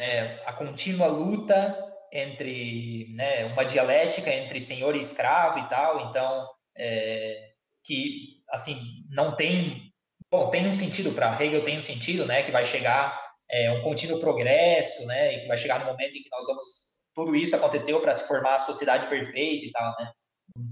é 0.00 0.42
a 0.46 0.52
contínua 0.52 1.06
luta 1.06 1.84
entre 2.12 3.12
né, 3.14 3.46
uma 3.46 3.64
dialética 3.64 4.32
entre 4.32 4.60
senhor 4.60 4.94
e 4.94 5.00
escravo 5.00 5.58
e 5.58 5.68
tal, 5.68 6.08
então 6.08 6.46
é, 6.76 7.52
que 7.84 8.42
assim 8.50 8.76
não 9.10 9.34
tem 9.34 9.92
bom 10.30 10.50
tem 10.50 10.66
um 10.68 10.72
sentido 10.72 11.12
para 11.12 11.42
Hegel 11.42 11.64
tem 11.64 11.78
um 11.78 11.80
sentido, 11.80 12.26
né, 12.26 12.42
que 12.42 12.52
vai 12.52 12.64
chegar 12.64 13.18
é, 13.50 13.72
um 13.72 13.82
contínuo 13.82 14.20
progresso, 14.20 15.06
né, 15.06 15.34
e 15.36 15.40
que 15.40 15.48
vai 15.48 15.56
chegar 15.56 15.80
no 15.80 15.86
momento 15.86 16.16
em 16.16 16.22
que 16.22 16.30
nós 16.30 16.46
vamos 16.46 16.66
tudo 17.14 17.34
isso 17.34 17.56
aconteceu 17.56 18.00
para 18.00 18.14
se 18.14 18.28
formar 18.28 18.54
a 18.54 18.58
sociedade 18.58 19.06
perfeita 19.08 19.66
e 19.66 19.72
tal, 19.72 19.94
né, 19.98 20.12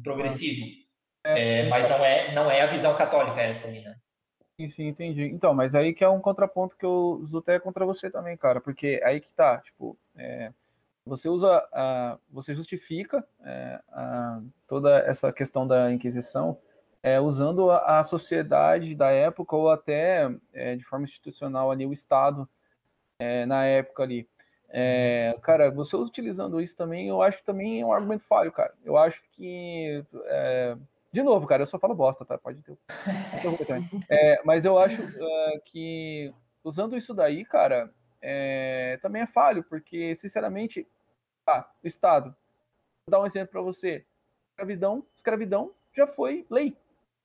progressismo, 0.05 0.67
é, 1.25 1.65
mas 1.69 1.89
não 1.89 2.05
é 2.05 2.35
não 2.35 2.51
é 2.51 2.61
a 2.61 2.67
visão 2.67 2.95
católica 2.97 3.41
essa 3.41 3.69
aí, 3.69 3.81
né? 3.81 3.95
Sim, 4.59 4.89
entendi. 4.89 5.25
Então, 5.25 5.53
mas 5.53 5.75
aí 5.75 5.93
que 5.93 6.03
é 6.03 6.09
um 6.09 6.21
contraponto 6.21 6.77
que 6.77 6.85
eu 6.85 7.21
uso 7.23 7.39
até 7.39 7.61
contra 7.61 7.85
você 7.85 8.11
também, 8.11 8.37
cara, 8.39 8.59
porque 8.59 9.01
aí 9.05 9.21
que 9.21 9.33
tá, 9.33 9.59
tipo, 9.59 9.99
é, 10.17 10.51
você 11.05 11.29
usa, 11.29 11.63
uh, 11.73 12.19
você 12.31 12.55
justifica 12.55 13.27
é, 13.45 13.81
uh, 13.91 14.45
toda 14.67 14.99
essa 15.01 15.31
questão 15.31 15.67
da 15.67 15.93
Inquisição 15.93 16.59
é, 17.03 17.21
usando 17.21 17.71
a, 17.71 18.01
a, 18.01 18.03
sociedade 18.03 18.95
da 18.95 19.11
época 19.11 19.55
ou 19.55 19.71
até 19.71 20.35
é, 20.55 20.75
de 20.75 20.83
forma 20.85 21.05
institucional 21.05 21.71
ali 21.71 21.87
o 21.87 21.93
Estado 21.93 22.49
é, 23.19 23.45
na 23.47 23.65
época 23.67 24.03
ali. 24.03 24.27
É, 24.71 25.37
cara, 25.43 25.71
você 25.71 25.97
utilizando 25.97 26.61
isso 26.61 26.77
também, 26.77 27.09
eu 27.09 27.23
acho 27.23 27.39
que 27.39 27.45
também 27.45 27.83
é 27.83 27.87
um 27.87 27.93
argumento 27.93 28.25
falho, 28.25 28.51
cara. 28.51 28.75
Eu 28.85 28.97
acho 28.97 29.23
que 29.33 30.03
de 31.17 31.23
novo, 31.23 31.47
cara, 31.47 31.63
eu 31.63 31.67
só 31.67 31.79
falo 31.79 31.95
bosta, 31.95 32.27
tá? 32.27 32.37
Pode 32.37 32.61
ter. 32.61 32.77
É, 34.11 34.43
mas 34.45 34.67
eu 34.67 34.79
acho 34.79 35.03
uh, 35.03 35.61
que 35.65 36.31
usando 36.63 36.95
isso 36.95 37.15
daí, 37.15 37.43
cara, 37.43 37.91
é, 38.21 38.99
também 39.01 39.23
é 39.23 39.27
falho, 39.27 39.65
porque, 39.65 40.15
sinceramente, 40.15 40.87
ah, 41.47 41.67
o 41.83 41.87
Estado, 41.87 42.37
vou 43.07 43.11
dar 43.11 43.21
um 43.21 43.27
exemplo 43.27 43.49
para 43.49 43.63
você. 43.63 44.05
Escravidão, 44.51 45.07
escravidão 45.17 45.73
já 45.97 46.07
foi 46.07 46.45
lei. 46.51 46.77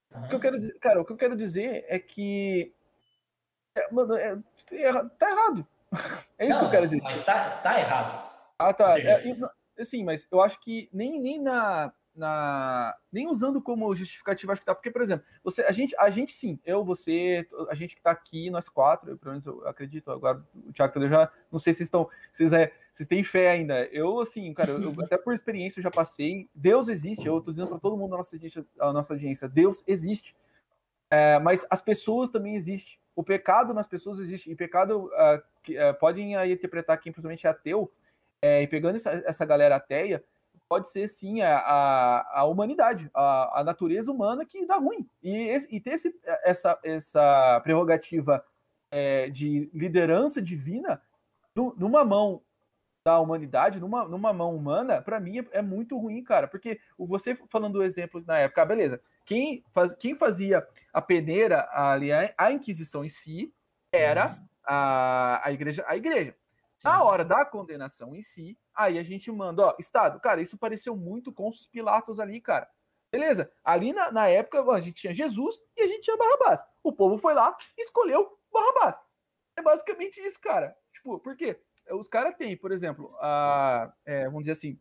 O 0.09 0.29
que 0.29 0.35
eu 0.35 0.39
quero, 0.39 0.79
cara, 0.79 1.01
o 1.01 1.05
que 1.05 1.11
eu 1.11 1.17
quero 1.17 1.35
dizer 1.35 1.83
é 1.89 1.99
que 1.99 2.73
é, 3.75 3.91
mano, 3.91 4.15
é, 4.15 4.37
é, 4.71 4.93
tá 5.19 5.29
errado. 5.29 5.67
É 6.39 6.47
isso 6.47 6.57
Não, 6.57 6.61
que 6.61 6.65
eu 6.65 6.71
quero 6.71 6.87
dizer. 6.87 7.03
Mas 7.03 7.23
tá, 7.23 7.57
tá 7.57 7.79
errado. 7.79 8.31
Ah, 8.57 8.73
tá. 8.73 8.97
É, 8.97 9.37
assim, 9.79 10.03
mas 10.03 10.25
eu 10.31 10.41
acho 10.41 10.59
que 10.59 10.89
nem, 10.91 11.19
nem 11.19 11.39
na 11.39 11.93
na 12.15 12.95
nem 13.11 13.27
usando 13.27 13.61
como 13.61 13.95
justificativa 13.95 14.51
acho 14.51 14.61
que 14.61 14.65
tá 14.65 14.75
porque 14.75 14.91
por 14.91 15.01
exemplo 15.01 15.25
você 15.43 15.61
a 15.63 15.71
gente 15.71 15.95
a 15.97 16.09
gente 16.09 16.33
sim 16.33 16.59
eu 16.65 16.83
você 16.83 17.47
a 17.69 17.75
gente 17.75 17.95
que 17.95 18.01
tá 18.01 18.11
aqui 18.11 18.49
nós 18.49 18.67
quatro 18.67 19.11
eu, 19.11 19.17
pelo 19.17 19.31
menos 19.31 19.45
eu 19.45 19.65
acredito 19.65 20.11
agora 20.11 20.43
o 20.67 20.73
Thiago 20.73 20.99
eu 20.99 21.09
já 21.09 21.31
não 21.49 21.57
sei 21.57 21.73
se 21.73 21.83
estão 21.83 22.09
vocês 22.31 22.51
é 22.51 22.73
vocês 22.91 23.07
têm 23.07 23.23
fé 23.23 23.51
ainda. 23.51 23.85
Eu 23.85 24.19
assim 24.19 24.53
cara 24.53 24.71
eu, 24.71 24.93
até 25.01 25.17
por 25.17 25.33
experiência 25.33 25.79
eu 25.79 25.83
já 25.83 25.91
passei 25.91 26.49
Deus 26.53 26.89
existe 26.89 27.25
eu 27.25 27.39
tô 27.39 27.51
dizendo 27.51 27.69
para 27.69 27.79
todo 27.79 27.95
mundo 27.95 28.11
na 28.11 28.17
nossa 28.17 28.35
audiência, 28.35 28.65
a 28.79 28.91
nossa 28.91 29.13
audiência 29.13 29.47
Deus 29.47 29.83
existe. 29.87 30.35
É, 31.09 31.39
mas 31.39 31.65
as 31.69 31.81
pessoas 31.81 32.29
também 32.29 32.55
existem. 32.55 32.97
O 33.13 33.21
pecado 33.21 33.73
nas 33.73 33.85
pessoas 33.85 34.17
existe. 34.19 34.49
E 34.49 34.55
pecado 34.55 35.07
uh, 35.07 35.43
que, 35.61 35.77
uh, 35.77 35.93
podem 35.99 36.37
aí 36.37 36.53
interpretar 36.53 36.97
quem 36.97 37.11
principalmente 37.11 37.45
é 37.45 37.49
ateu 37.49 37.91
é, 38.41 38.63
e 38.63 38.67
pegando 38.67 38.95
essa, 38.95 39.11
essa 39.25 39.45
galera 39.45 39.75
ateia 39.75 40.23
pode 40.71 40.87
ser 40.87 41.09
sim 41.09 41.41
a, 41.41 41.57
a, 41.57 42.39
a 42.39 42.43
humanidade, 42.45 43.11
a, 43.13 43.59
a, 43.59 43.63
natureza 43.65 44.09
humana 44.09 44.45
que 44.45 44.65
dá 44.65 44.77
ruim. 44.77 45.05
E, 45.21 45.49
esse, 45.49 45.67
e 45.69 45.81
ter 45.81 45.95
esse, 45.95 46.15
essa, 46.45 46.79
essa 46.81 47.59
prerrogativa 47.61 48.41
é, 48.89 49.29
de 49.29 49.69
liderança 49.73 50.41
divina 50.41 51.01
numa 51.53 52.05
mão 52.05 52.41
da 53.03 53.19
humanidade, 53.19 53.81
numa, 53.81 54.05
numa 54.05 54.31
mão 54.31 54.55
humana, 54.55 55.01
para 55.01 55.19
mim 55.19 55.39
é, 55.39 55.45
é, 55.51 55.61
muito 55.61 55.97
ruim, 55.97 56.23
cara. 56.23 56.47
Porque 56.47 56.79
você 56.97 57.35
falando 57.49 57.73
do 57.73 57.83
exemplo 57.83 58.23
na 58.25 58.37
época, 58.37 58.63
beleza. 58.63 59.01
Quem, 59.25 59.65
faz, 59.73 59.93
quem 59.95 60.15
fazia 60.15 60.65
a 60.93 61.01
peneira 61.01 61.67
ali, 61.69 62.13
a 62.13 62.49
Inquisição 62.49 63.03
em 63.03 63.09
si, 63.09 63.53
era 63.91 64.37
uhum. 64.37 64.47
a, 64.63 65.41
a 65.43 65.51
igreja. 65.51 65.83
A 65.85 65.97
igreja. 65.97 66.33
Na 66.81 67.03
hora 67.03 67.25
da 67.25 67.43
condenação 67.45 68.15
em 68.15 68.21
si, 68.21 68.57
aí 68.75 68.97
a 68.97 69.03
gente 69.03 69.31
manda, 69.31 69.67
ó, 69.67 69.75
Estado, 69.79 70.19
cara, 70.19 70.41
isso 70.41 70.57
pareceu 70.57 70.95
muito 70.95 71.31
com 71.31 71.47
os 71.49 71.67
Pilatos 71.67 72.19
ali, 72.19 72.39
cara. 72.41 72.69
Beleza, 73.11 73.51
ali 73.63 73.91
na, 73.91 74.11
na 74.11 74.27
época 74.27 74.63
a 74.71 74.79
gente 74.79 75.01
tinha 75.01 75.13
Jesus 75.13 75.61
e 75.75 75.81
a 75.81 75.87
gente 75.87 76.01
tinha 76.01 76.17
Barrabás. 76.17 76.63
O 76.81 76.93
povo 76.93 77.17
foi 77.17 77.33
lá 77.33 77.55
e 77.77 77.81
escolheu 77.81 78.39
Barrabás. 78.51 78.95
É 79.57 79.61
basicamente 79.61 80.21
isso, 80.21 80.39
cara. 80.39 80.75
Tipo, 80.93 81.19
por 81.19 81.35
quê? 81.35 81.59
Os 81.89 82.07
caras 82.07 82.35
têm, 82.35 82.55
por 82.55 82.71
exemplo, 82.71 83.13
a, 83.19 83.91
é, 84.05 84.25
vamos 84.25 84.41
dizer 84.41 84.53
assim, 84.53 84.79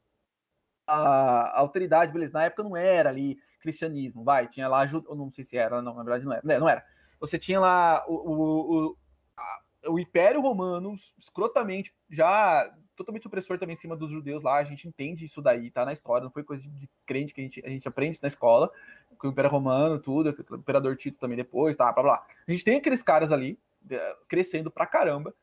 a, 0.86 0.96
a, 0.96 1.58
autoridade, 1.58 2.12
beleza, 2.12 2.34
na 2.34 2.44
época 2.44 2.62
não 2.62 2.76
era 2.76 3.10
ali 3.10 3.36
cristianismo, 3.60 4.22
vai, 4.22 4.48
tinha 4.48 4.68
lá, 4.68 4.86
eu 4.86 5.16
não 5.16 5.30
sei 5.30 5.44
se 5.44 5.56
era, 5.56 5.82
não, 5.82 5.94
na 5.94 6.02
verdade 6.02 6.24
não 6.24 6.32
era, 6.32 6.58
não 6.58 6.68
era. 6.68 6.84
Você 7.18 7.38
tinha 7.38 7.60
lá 7.60 8.04
o, 8.06 8.14
o, 8.14 8.88
o 8.90 8.96
a, 9.36 9.60
o 9.88 9.98
Império 9.98 10.40
Romano, 10.40 10.94
escrotamente, 11.18 11.94
já 12.08 12.72
totalmente 13.00 13.26
opressor 13.26 13.58
também 13.58 13.72
em 13.72 13.76
cima 13.76 13.96
dos 13.96 14.10
judeus 14.10 14.42
lá, 14.42 14.56
a 14.56 14.64
gente 14.64 14.86
entende 14.86 15.24
isso 15.24 15.40
daí, 15.40 15.70
tá 15.70 15.84
na 15.84 15.92
história, 15.92 16.24
não 16.24 16.30
foi 16.30 16.44
coisa 16.44 16.62
de 16.62 16.88
crente 17.06 17.32
que 17.32 17.40
a 17.40 17.44
gente, 17.44 17.62
a 17.64 17.68
gente 17.68 17.88
aprende 17.88 18.18
na 18.20 18.28
escola, 18.28 18.70
com 19.18 19.28
o 19.28 19.30
Império 19.30 19.50
Romano, 19.50 19.98
tudo, 19.98 20.34
o 20.50 20.54
Imperador 20.56 20.96
Tito 20.96 21.18
também 21.18 21.36
depois, 21.36 21.76
tá, 21.76 21.90
blá 21.92 22.02
blá. 22.02 22.26
A 22.46 22.52
gente 22.52 22.64
tem 22.64 22.76
aqueles 22.76 23.02
caras 23.02 23.32
ali, 23.32 23.58
crescendo 24.28 24.70
pra 24.70 24.86
caramba, 24.86 25.34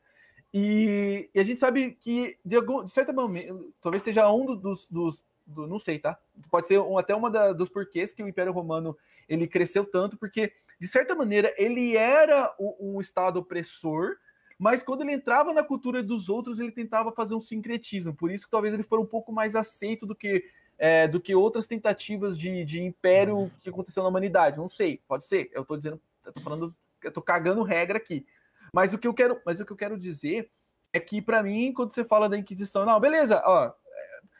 e, 0.54 1.28
e 1.34 1.40
a 1.40 1.44
gente 1.44 1.58
sabe 1.58 1.92
que, 1.92 2.38
de, 2.44 2.56
algum, 2.56 2.84
de 2.84 2.90
certa 2.90 3.12
maneira, 3.12 3.58
talvez 3.80 4.02
seja 4.02 4.30
um 4.30 4.56
dos, 4.56 4.86
dos 4.86 5.22
do, 5.48 5.66
não 5.66 5.78
sei, 5.78 5.98
tá? 5.98 6.18
Pode 6.50 6.66
ser 6.66 6.78
um, 6.78 6.98
até 6.98 7.14
uma 7.14 7.30
dos 7.54 7.68
porquês 7.68 8.12
que 8.12 8.22
o 8.22 8.28
Império 8.28 8.52
Romano 8.52 8.96
ele 9.28 9.46
cresceu 9.46 9.84
tanto, 9.84 10.16
porque 10.16 10.52
de 10.78 10.86
certa 10.86 11.14
maneira, 11.14 11.52
ele 11.56 11.96
era 11.96 12.54
um 12.58 13.00
Estado 13.00 13.40
opressor, 13.40 14.16
mas 14.58 14.82
quando 14.82 15.02
ele 15.02 15.12
entrava 15.12 15.52
na 15.52 15.62
cultura 15.62 16.02
dos 16.02 16.28
outros, 16.28 16.58
ele 16.58 16.72
tentava 16.72 17.12
fazer 17.12 17.34
um 17.34 17.40
sincretismo. 17.40 18.12
Por 18.12 18.30
isso 18.30 18.44
que 18.44 18.50
talvez 18.50 18.74
ele 18.74 18.82
for 18.82 18.98
um 18.98 19.06
pouco 19.06 19.32
mais 19.32 19.54
aceito 19.54 20.04
do 20.04 20.16
que, 20.16 20.44
é, 20.76 21.06
do 21.06 21.20
que 21.20 21.34
outras 21.34 21.66
tentativas 21.66 22.36
de, 22.36 22.64
de 22.64 22.80
império 22.80 23.36
uhum. 23.36 23.50
que 23.60 23.70
aconteceu 23.70 24.02
na 24.02 24.08
humanidade. 24.08 24.56
Não 24.56 24.68
sei, 24.68 25.00
pode 25.06 25.24
ser. 25.24 25.48
Eu 25.52 25.62
estou 25.62 25.76
dizendo, 25.76 26.00
eu 26.26 26.32
tô 26.32 26.40
falando, 26.40 26.74
eu 27.04 27.12
tô 27.12 27.22
cagando 27.22 27.62
regra 27.62 27.98
aqui. 27.98 28.26
Mas 28.72 28.92
o 28.92 28.98
que 28.98 29.06
eu 29.06 29.14
quero, 29.14 29.40
mas 29.46 29.60
o 29.60 29.64
que 29.64 29.72
eu 29.72 29.76
quero 29.76 29.96
dizer 29.96 30.50
é 30.92 30.98
que 30.98 31.22
para 31.22 31.40
mim, 31.40 31.72
quando 31.72 31.92
você 31.92 32.04
fala 32.04 32.28
da 32.28 32.36
Inquisição, 32.36 32.84
não, 32.84 32.98
beleza, 32.98 33.40
ó, 33.46 33.72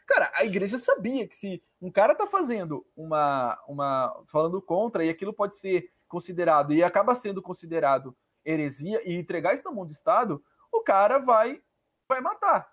cara, 0.05 0.33
a 0.35 0.45
igreja 0.45 0.79
sabia 0.79 1.29
que 1.29 1.37
se 1.37 1.63
um 1.81 1.93
cara 1.93 2.15
tá 2.15 2.27
fazendo 2.27 2.85
uma, 2.97 3.57
uma 3.69 4.21
falando 4.27 4.61
contra 4.61 5.05
e 5.05 5.11
aquilo 5.11 5.33
pode 5.33 5.55
ser 5.55 5.93
considerado 6.09 6.73
e 6.73 6.83
acaba 6.83 7.15
sendo 7.15 7.41
considerado 7.41 8.17
heresia 8.51 9.01
e 9.05 9.19
entregar 9.19 9.55
isso 9.55 9.65
na 9.65 9.71
mão 9.71 9.87
do 9.87 9.93
Estado, 9.93 10.43
o 10.73 10.83
cara 10.83 11.19
vai 11.19 11.61
vai 12.09 12.21
matar. 12.21 12.71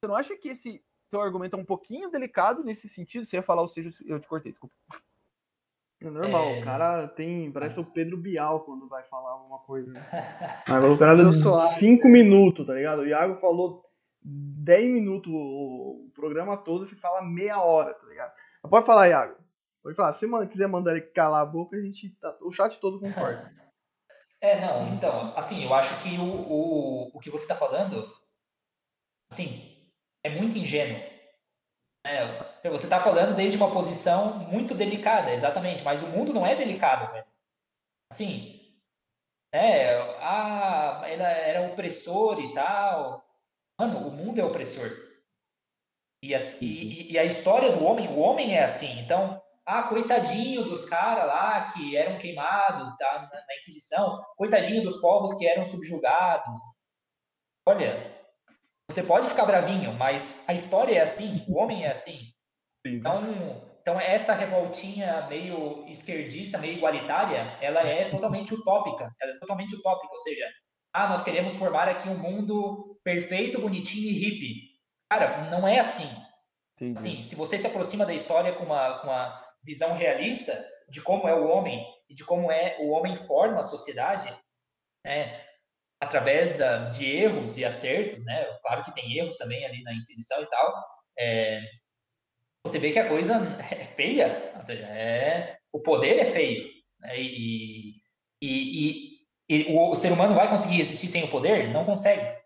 Você 0.00 0.08
não 0.08 0.16
acha 0.16 0.36
que 0.36 0.48
esse 0.48 0.82
teu 1.10 1.20
argumento 1.20 1.56
é 1.56 1.60
um 1.60 1.64
pouquinho 1.64 2.10
delicado 2.10 2.64
nesse 2.64 2.88
sentido? 2.88 3.26
Você 3.26 3.36
ia 3.36 3.42
falar, 3.42 3.62
ou 3.62 3.68
seja, 3.68 3.90
eu 4.06 4.18
te 4.18 4.26
cortei, 4.26 4.52
desculpa. 4.52 4.74
É 6.00 6.08
normal, 6.08 6.44
é... 6.44 6.60
o 6.60 6.64
cara 6.64 7.08
tem. 7.08 7.52
Parece 7.52 7.78
o 7.78 7.84
Pedro 7.84 8.16
Bial 8.16 8.64
quando 8.64 8.88
vai 8.88 9.02
falar 9.04 9.32
alguma 9.32 9.58
coisa. 9.58 9.92
o 9.92 10.98
cara 10.98 11.14
deu 11.14 11.30
5 11.30 12.08
minutos, 12.08 12.66
tá 12.66 12.72
ligado? 12.72 13.00
O 13.00 13.06
Iago 13.06 13.38
falou 13.38 13.84
10 14.22 14.90
minutos 14.90 15.30
o 15.30 16.10
programa 16.14 16.56
todo, 16.56 16.86
você 16.86 16.96
fala 16.96 17.22
meia 17.22 17.60
hora, 17.62 17.92
tá 17.92 18.06
ligado? 18.06 18.32
Pode 18.62 18.86
falar, 18.86 19.08
Iago. 19.08 19.36
Pode 19.82 19.96
falar. 19.96 20.14
Se 20.14 20.26
você 20.26 20.46
quiser 20.46 20.68
mandar 20.68 20.92
ele 20.92 21.02
calar 21.02 21.42
a 21.42 21.46
boca, 21.46 21.76
a 21.76 21.80
gente 21.80 22.10
tá, 22.20 22.36
o 22.40 22.50
chat 22.50 22.78
todo 22.80 22.98
concorda. 23.00 23.52
É, 24.42 24.58
não, 24.58 24.88
então, 24.88 25.36
assim, 25.36 25.64
eu 25.64 25.74
acho 25.74 26.02
que 26.02 26.16
o, 26.18 26.24
o, 26.24 27.16
o 27.16 27.20
que 27.20 27.30
você 27.30 27.44
está 27.44 27.54
falando, 27.54 28.10
assim, 29.30 29.92
é 30.24 30.30
muito 30.30 30.56
ingênuo. 30.56 30.98
É, 32.06 32.68
você 32.70 32.86
está 32.86 33.02
falando 33.02 33.36
desde 33.36 33.58
uma 33.58 33.70
posição 33.70 34.38
muito 34.38 34.74
delicada, 34.74 35.30
exatamente, 35.30 35.82
mas 35.82 36.02
o 36.02 36.06
mundo 36.08 36.32
não 36.32 36.46
é 36.46 36.56
delicado, 36.56 37.12
velho. 37.12 37.26
Assim, 38.10 38.60
é, 39.52 39.98
ah, 40.20 41.02
ela 41.06 41.28
era 41.28 41.70
opressor 41.70 42.40
e 42.40 42.54
tal. 42.54 43.24
Mano, 43.78 44.08
o 44.08 44.10
mundo 44.10 44.40
é 44.40 44.44
opressor. 44.44 44.90
E 46.22 46.34
a, 46.34 46.38
e, 46.60 47.12
e 47.12 47.18
a 47.18 47.24
história 47.24 47.72
do 47.72 47.84
homem, 47.84 48.08
o 48.08 48.18
homem 48.18 48.54
é 48.54 48.64
assim. 48.64 49.00
Então, 49.00 49.42
ah, 49.70 49.84
coitadinho 49.84 50.64
dos 50.64 50.88
caras 50.88 51.26
lá 51.26 51.70
que 51.72 51.96
eram 51.96 52.18
queimados 52.18 52.92
tá, 52.98 53.30
na, 53.32 53.56
Inquisição, 53.60 54.20
coitadinho 54.36 54.82
dos 54.82 55.00
povos 55.00 55.34
que 55.38 55.46
eram 55.46 55.64
subjugados. 55.64 56.58
Olha, 57.68 58.20
você 58.90 59.04
pode 59.04 59.28
ficar 59.28 59.46
bravinho, 59.46 59.92
mas 59.92 60.44
a 60.48 60.52
história 60.52 60.96
é 60.96 61.00
assim, 61.00 61.44
o 61.48 61.56
homem 61.56 61.84
é 61.84 61.92
assim. 61.92 62.18
Então, 62.84 63.22
então 63.80 64.00
essa 64.00 64.34
revoltinha 64.34 65.26
meio 65.28 65.86
esquerdista, 65.86 66.58
meio 66.58 66.76
igualitária, 66.76 67.56
ela 67.60 67.80
é 67.80 68.10
totalmente 68.10 68.52
utópica. 68.52 69.08
Ela 69.20 69.32
é 69.32 69.38
totalmente 69.38 69.76
utópica, 69.76 70.12
ou 70.12 70.20
seja, 70.20 70.48
ah, 70.92 71.08
nós 71.08 71.22
queremos 71.22 71.56
formar 71.56 71.88
aqui 71.88 72.08
um 72.08 72.18
mundo 72.18 72.98
perfeito, 73.04 73.60
bonitinho 73.60 74.10
e 74.10 74.18
hippie. 74.18 74.70
Cara, 75.08 75.48
não 75.48 75.68
é 75.68 75.78
assim. 75.78 76.10
Entendi. 76.76 76.98
Assim, 76.98 77.22
se 77.22 77.36
você 77.36 77.56
se 77.56 77.66
aproxima 77.66 78.04
da 78.04 78.14
história 78.14 78.52
com 78.52 78.64
uma, 78.64 78.98
com 79.00 79.06
uma 79.06 79.49
visão 79.62 79.96
realista 79.96 80.52
de 80.88 81.00
como 81.00 81.28
é 81.28 81.34
o 81.34 81.48
homem 81.48 81.84
e 82.08 82.14
de 82.14 82.24
como 82.24 82.50
é 82.50 82.76
o 82.80 82.90
homem 82.90 83.14
forma 83.14 83.60
a 83.60 83.62
sociedade, 83.62 84.34
né, 85.04 85.44
através 86.00 86.58
da, 86.58 86.90
de 86.90 87.08
erros 87.08 87.56
e 87.56 87.64
acertos, 87.64 88.24
né? 88.24 88.44
Claro 88.62 88.82
que 88.82 88.94
tem 88.94 89.18
erros 89.18 89.36
também 89.36 89.64
ali 89.64 89.82
na 89.82 89.92
Inquisição 89.92 90.42
e 90.42 90.46
tal. 90.46 90.84
É, 91.18 91.62
você 92.64 92.78
vê 92.78 92.90
que 92.90 92.98
a 92.98 93.08
coisa 93.08 93.34
é 93.70 93.84
feia, 93.84 94.52
ou 94.56 94.62
seja, 94.62 94.86
é, 94.86 95.58
o 95.72 95.80
poder 95.80 96.18
é 96.18 96.24
feio. 96.24 96.68
Né? 97.00 97.20
E, 97.20 97.96
e, 98.42 99.20
e, 99.48 99.66
e, 99.68 99.74
o 99.74 99.94
ser 99.94 100.12
humano 100.12 100.34
vai 100.34 100.48
conseguir 100.48 100.80
existir 100.80 101.08
sem 101.08 101.24
o 101.24 101.30
poder? 101.30 101.68
Não 101.68 101.84
consegue. 101.84 102.38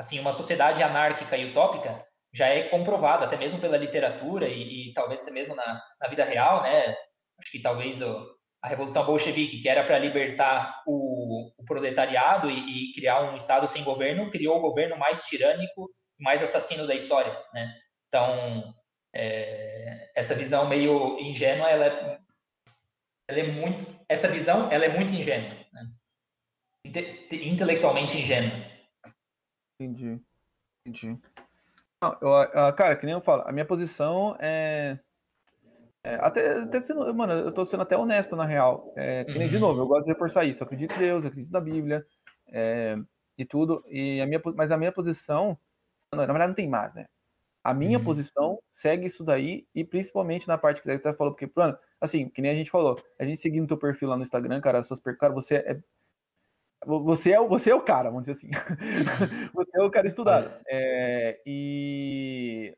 Assim, 0.00 0.18
uma 0.18 0.32
sociedade 0.32 0.82
anárquica 0.82 1.36
e 1.36 1.50
utópica 1.50 2.06
já 2.36 2.48
é 2.48 2.64
comprovada, 2.64 3.24
até 3.24 3.34
mesmo 3.34 3.58
pela 3.58 3.78
literatura 3.78 4.46
e, 4.46 4.90
e 4.90 4.92
talvez 4.92 5.22
até 5.22 5.30
mesmo 5.30 5.54
na, 5.54 5.82
na, 5.98 6.06
vida 6.06 6.22
real, 6.22 6.62
né? 6.62 6.94
Acho 7.38 7.50
que 7.50 7.62
talvez 7.62 8.02
o, 8.02 8.36
a 8.60 8.68
Revolução 8.68 9.06
Bolchevique, 9.06 9.62
que 9.62 9.68
era 9.68 9.82
para 9.82 9.98
libertar 9.98 10.82
o, 10.86 11.50
o 11.56 11.64
proletariado 11.64 12.50
e, 12.50 12.90
e, 12.90 12.92
criar 12.92 13.22
um 13.22 13.36
Estado 13.36 13.66
sem 13.66 13.82
governo, 13.84 14.30
criou 14.30 14.58
o 14.58 14.60
governo 14.60 14.98
mais 14.98 15.24
tirânico 15.24 15.90
mais 16.18 16.42
assassino 16.42 16.86
da 16.86 16.94
história, 16.94 17.32
né? 17.52 17.74
Então, 18.08 18.74
é, 19.14 20.10
essa 20.14 20.34
visão 20.34 20.68
meio 20.68 21.18
ingênua, 21.18 21.70
ela 21.70 21.86
é, 21.86 22.20
ela 23.28 23.40
é 23.40 23.52
muito... 23.52 23.96
Essa 24.08 24.28
visão, 24.28 24.70
ela 24.70 24.84
é 24.84 24.88
muito 24.88 25.12
ingênua, 25.12 25.56
né? 25.72 25.90
Inte, 26.84 27.48
intelectualmente 27.48 28.16
ingênua. 28.16 28.52
Entendi. 29.80 30.22
Entendi. 30.86 31.18
Não, 32.02 32.16
eu, 32.20 32.72
cara, 32.74 32.96
que 32.96 33.06
nem 33.06 33.14
eu 33.14 33.20
falo, 33.20 33.42
a 33.46 33.52
minha 33.52 33.64
posição 33.64 34.36
é 34.38 34.98
é, 36.06 36.14
até, 36.20 36.60
até 36.60 36.80
sendo, 36.80 37.12
mano, 37.12 37.32
eu 37.32 37.50
tô 37.50 37.64
sendo 37.64 37.82
até 37.82 37.96
honesto 37.96 38.36
na 38.36 38.44
real. 38.46 38.92
É, 38.96 39.24
que 39.24 39.36
nem, 39.36 39.48
de 39.48 39.56
uhum. 39.56 39.62
novo, 39.62 39.80
eu 39.80 39.88
gosto 39.88 40.04
de 40.06 40.12
reforçar 40.12 40.44
isso. 40.44 40.62
Eu 40.62 40.66
acredito 40.66 40.94
em 40.94 40.98
Deus, 40.98 41.24
eu 41.24 41.30
acredito 41.30 41.52
na 41.52 41.60
Bíblia 41.60 42.06
é, 42.52 42.96
e 43.36 43.44
tudo. 43.44 43.84
E 43.88 44.20
a 44.20 44.26
minha, 44.26 44.40
mas 44.54 44.70
a 44.70 44.76
minha 44.76 44.92
posição, 44.92 45.58
na 46.12 46.24
verdade, 46.24 46.46
não 46.46 46.54
tem 46.54 46.68
mais, 46.68 46.94
né? 46.94 47.06
A 47.64 47.74
minha 47.74 47.98
uhum. 47.98 48.04
posição 48.04 48.60
segue 48.70 49.06
isso 49.06 49.24
daí, 49.24 49.66
e 49.74 49.84
principalmente 49.84 50.46
na 50.46 50.56
parte 50.56 50.80
que 50.80 50.88
você 50.88 50.94
até 50.94 51.12
falou, 51.12 51.32
porque, 51.32 51.48
plano, 51.48 51.76
assim, 52.00 52.28
que 52.28 52.40
nem 52.40 52.52
a 52.52 52.54
gente 52.54 52.70
falou, 52.70 53.02
a 53.18 53.24
gente 53.24 53.40
seguindo 53.40 53.64
o 53.64 53.66
teu 53.66 53.76
perfil 53.76 54.08
lá 54.08 54.16
no 54.16 54.22
Instagram, 54.22 54.60
cara, 54.60 54.84
suas 54.84 55.00
cara, 55.00 55.34
você 55.34 55.56
é. 55.56 55.80
Você 56.84 57.32
é, 57.32 57.40
você 57.40 57.70
é 57.70 57.74
o 57.74 57.80
cara, 57.80 58.10
vamos 58.10 58.26
dizer 58.26 58.32
assim. 58.32 58.48
Uhum. 58.48 59.48
você 59.54 59.70
é 59.74 59.82
o 59.82 59.90
cara 59.90 60.06
estudado. 60.06 60.50
É, 60.68 61.40
e 61.46 62.76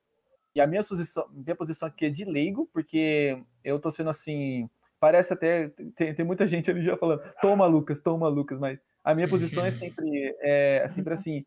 e 0.59 0.61
a 0.61 0.67
minha 0.67 0.83
posição, 0.83 1.25
minha 1.31 1.55
posição 1.55 1.87
aqui 1.87 2.07
é 2.07 2.11
de 2.11 2.25
leigo, 2.25 2.69
porque 2.73 3.41
eu 3.63 3.79
tô 3.79 3.93
sendo 3.93 4.11
assim. 4.11 4.69
Parece 4.99 5.33
até. 5.33 5.69
Tem, 5.95 6.13
tem 6.13 6.25
muita 6.25 6.49
gente 6.49 6.69
ali 6.69 6.83
já 6.83 6.97
falando, 6.97 7.23
toma, 7.41 7.65
Lucas, 7.65 8.01
toma, 8.01 8.27
Lucas, 8.27 8.59
mas 8.59 8.81
a 9.05 9.15
minha 9.15 9.29
posição 9.29 9.65
é 9.65 9.71
sempre, 9.71 10.35
é, 10.41 10.83
é 10.85 10.89
sempre 10.89 11.15
assim. 11.15 11.47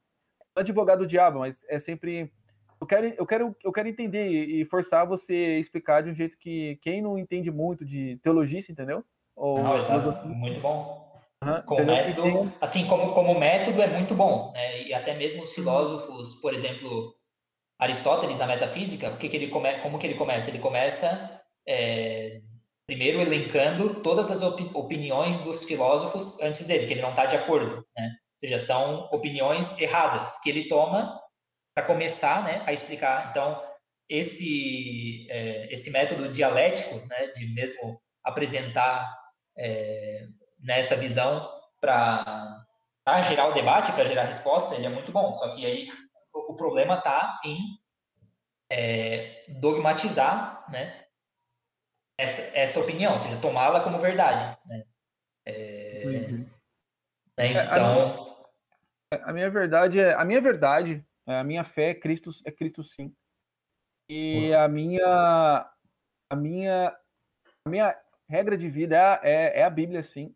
Não 0.56 0.62
advogado 0.62 1.00
do 1.00 1.08
diabo, 1.08 1.40
mas 1.40 1.62
é 1.68 1.78
sempre. 1.78 2.32
Eu 2.80 2.88
quero, 2.88 3.06
eu, 3.18 3.26
quero, 3.26 3.56
eu 3.64 3.72
quero 3.74 3.90
entender 3.90 4.30
e 4.30 4.64
forçar 4.64 5.06
você 5.06 5.34
a 5.34 5.60
explicar 5.60 6.02
de 6.02 6.10
um 6.10 6.16
jeito 6.16 6.38
que 6.38 6.80
quem 6.82 7.02
não 7.02 7.18
entende 7.18 7.52
muito 7.52 7.84
de 7.84 8.18
teologia, 8.24 8.60
entendeu? 8.60 9.04
Ou, 9.36 9.62
não, 9.62 9.76
exato. 9.76 10.26
Muito 10.26 10.62
bom. 10.62 11.11
Uhum, 11.44 11.62
como 11.64 11.86
método, 11.86 12.54
assim, 12.62 12.86
como, 12.86 13.14
como 13.14 13.40
método 13.40 13.82
é 13.82 13.88
muito 13.88 14.14
bom, 14.14 14.52
né? 14.54 14.84
E 14.84 14.94
até 14.94 15.16
mesmo 15.16 15.42
os 15.42 15.52
filósofos, 15.54 16.36
por 16.36 16.54
exemplo, 16.54 17.16
Aristóteles 17.80 18.38
na 18.38 18.46
metafísica, 18.46 19.10
o 19.10 19.18
que, 19.18 19.28
que 19.28 19.38
ele 19.38 19.48
come, 19.48 19.80
como 19.80 19.98
que 19.98 20.06
ele 20.06 20.18
começa? 20.18 20.52
Ele 20.52 20.60
começa 20.60 21.42
é, 21.68 22.42
primeiro 22.86 23.20
elencando 23.20 24.02
todas 24.02 24.30
as 24.30 24.44
opi 24.44 24.70
opiniões 24.76 25.40
dos 25.40 25.64
filósofos 25.64 26.40
antes 26.42 26.68
dele, 26.68 26.86
que 26.86 26.94
ele 26.94 27.02
não 27.02 27.10
está 27.10 27.26
de 27.26 27.36
acordo, 27.36 27.84
né? 27.98 28.06
Ou 28.06 28.38
seja, 28.38 28.60
são 28.60 29.06
opiniões 29.12 29.80
erradas 29.80 30.40
que 30.42 30.50
ele 30.50 30.68
toma 30.68 31.20
para 31.74 31.86
começar, 31.86 32.44
né, 32.44 32.64
a 32.68 32.74
explicar. 32.74 33.32
Então, 33.32 33.64
esse 34.08 35.26
é, 35.32 35.74
esse 35.74 35.90
método 35.92 36.30
dialético, 36.30 36.96
né, 37.08 37.28
de 37.28 37.48
mesmo 37.54 38.00
apresentar 38.24 39.10
é, 39.58 40.28
nessa 40.62 40.96
visão 40.96 41.50
para 41.80 42.66
gerar 43.28 43.48
o 43.48 43.54
debate, 43.54 43.92
para 43.94 44.06
gerar 44.06 44.24
resposta, 44.24 44.76
ele 44.76 44.86
é 44.86 44.90
muito 44.90 45.12
bom. 45.12 45.34
Só 45.36 45.54
que 45.56 45.66
aí 45.66 45.92
o 46.34 46.56
problema 46.56 46.98
está 46.98 47.40
em 47.44 47.80
é, 48.72 49.46
dogmatizar 49.60 50.66
né, 50.72 51.06
essa, 52.18 52.58
essa 52.58 52.80
opinião, 52.80 53.14
ou 53.14 53.18
seja, 53.18 53.42
tomá-la 53.42 53.84
como 53.84 54.00
verdade. 54.00 54.58
Né? 54.66 54.84
É, 55.46 56.06
né, 57.38 57.52
então. 57.52 58.38
A 59.12 59.18
minha, 59.18 59.26
a 59.26 59.34
minha, 59.34 59.50
verdade 59.50 60.00
é. 60.00 60.14
A 60.14 60.24
minha 60.24 60.40
verdade, 60.42 61.06
é, 61.28 61.40
a 61.40 61.44
minha 61.44 61.64
fé 61.64 61.90
é 61.90 61.96
Cristo, 61.96 62.30
é 62.46 62.52
Cristo 62.52 62.84
sim. 62.84 63.14
E 64.08 64.54
a 64.54 64.68
minha. 64.68 65.70
A 66.30 66.36
minha. 66.36 66.96
A 67.66 67.70
minha 67.70 67.96
regra 68.28 68.58
de 68.58 68.70
vida 68.70 68.96
é, 68.96 69.20
é, 69.24 69.60
é 69.60 69.64
a 69.64 69.70
Bíblia, 69.70 70.02
sim. 70.02 70.34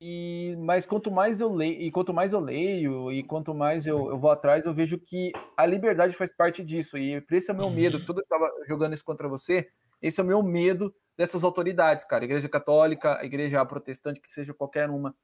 E, 0.00 0.54
mas 0.58 0.84
quanto 0.84 1.10
mais 1.10 1.40
eu 1.40 1.50
leio, 1.52 1.80
e 1.80 1.90
quanto 1.90 2.12
mais 2.12 2.32
eu 2.32 2.40
leio, 2.40 3.10
e 3.10 3.22
quanto 3.22 3.54
mais 3.54 3.86
eu, 3.86 4.10
eu 4.10 4.18
vou 4.18 4.30
atrás, 4.30 4.66
eu 4.66 4.74
vejo 4.74 4.98
que 4.98 5.32
a 5.56 5.64
liberdade 5.64 6.14
faz 6.16 6.34
parte 6.34 6.62
disso. 6.62 6.98
E 6.98 7.24
esse 7.30 7.50
é 7.50 7.54
o 7.54 7.56
meu 7.56 7.66
uhum. 7.66 7.74
medo. 7.74 8.04
Tudo 8.04 8.22
que 8.22 8.32
eu 8.32 8.36
estava 8.36 8.50
jogando 8.68 8.94
isso 8.94 9.04
contra 9.04 9.28
você, 9.28 9.68
esse 10.02 10.20
é 10.20 10.22
o 10.22 10.26
meu 10.26 10.42
medo 10.42 10.94
dessas 11.16 11.44
autoridades, 11.44 12.04
cara. 12.04 12.24
Igreja 12.24 12.48
católica, 12.48 13.24
igreja 13.24 13.64
protestante, 13.64 14.20
que 14.20 14.28
seja 14.28 14.52
qualquer 14.52 14.90
uma. 14.90 15.14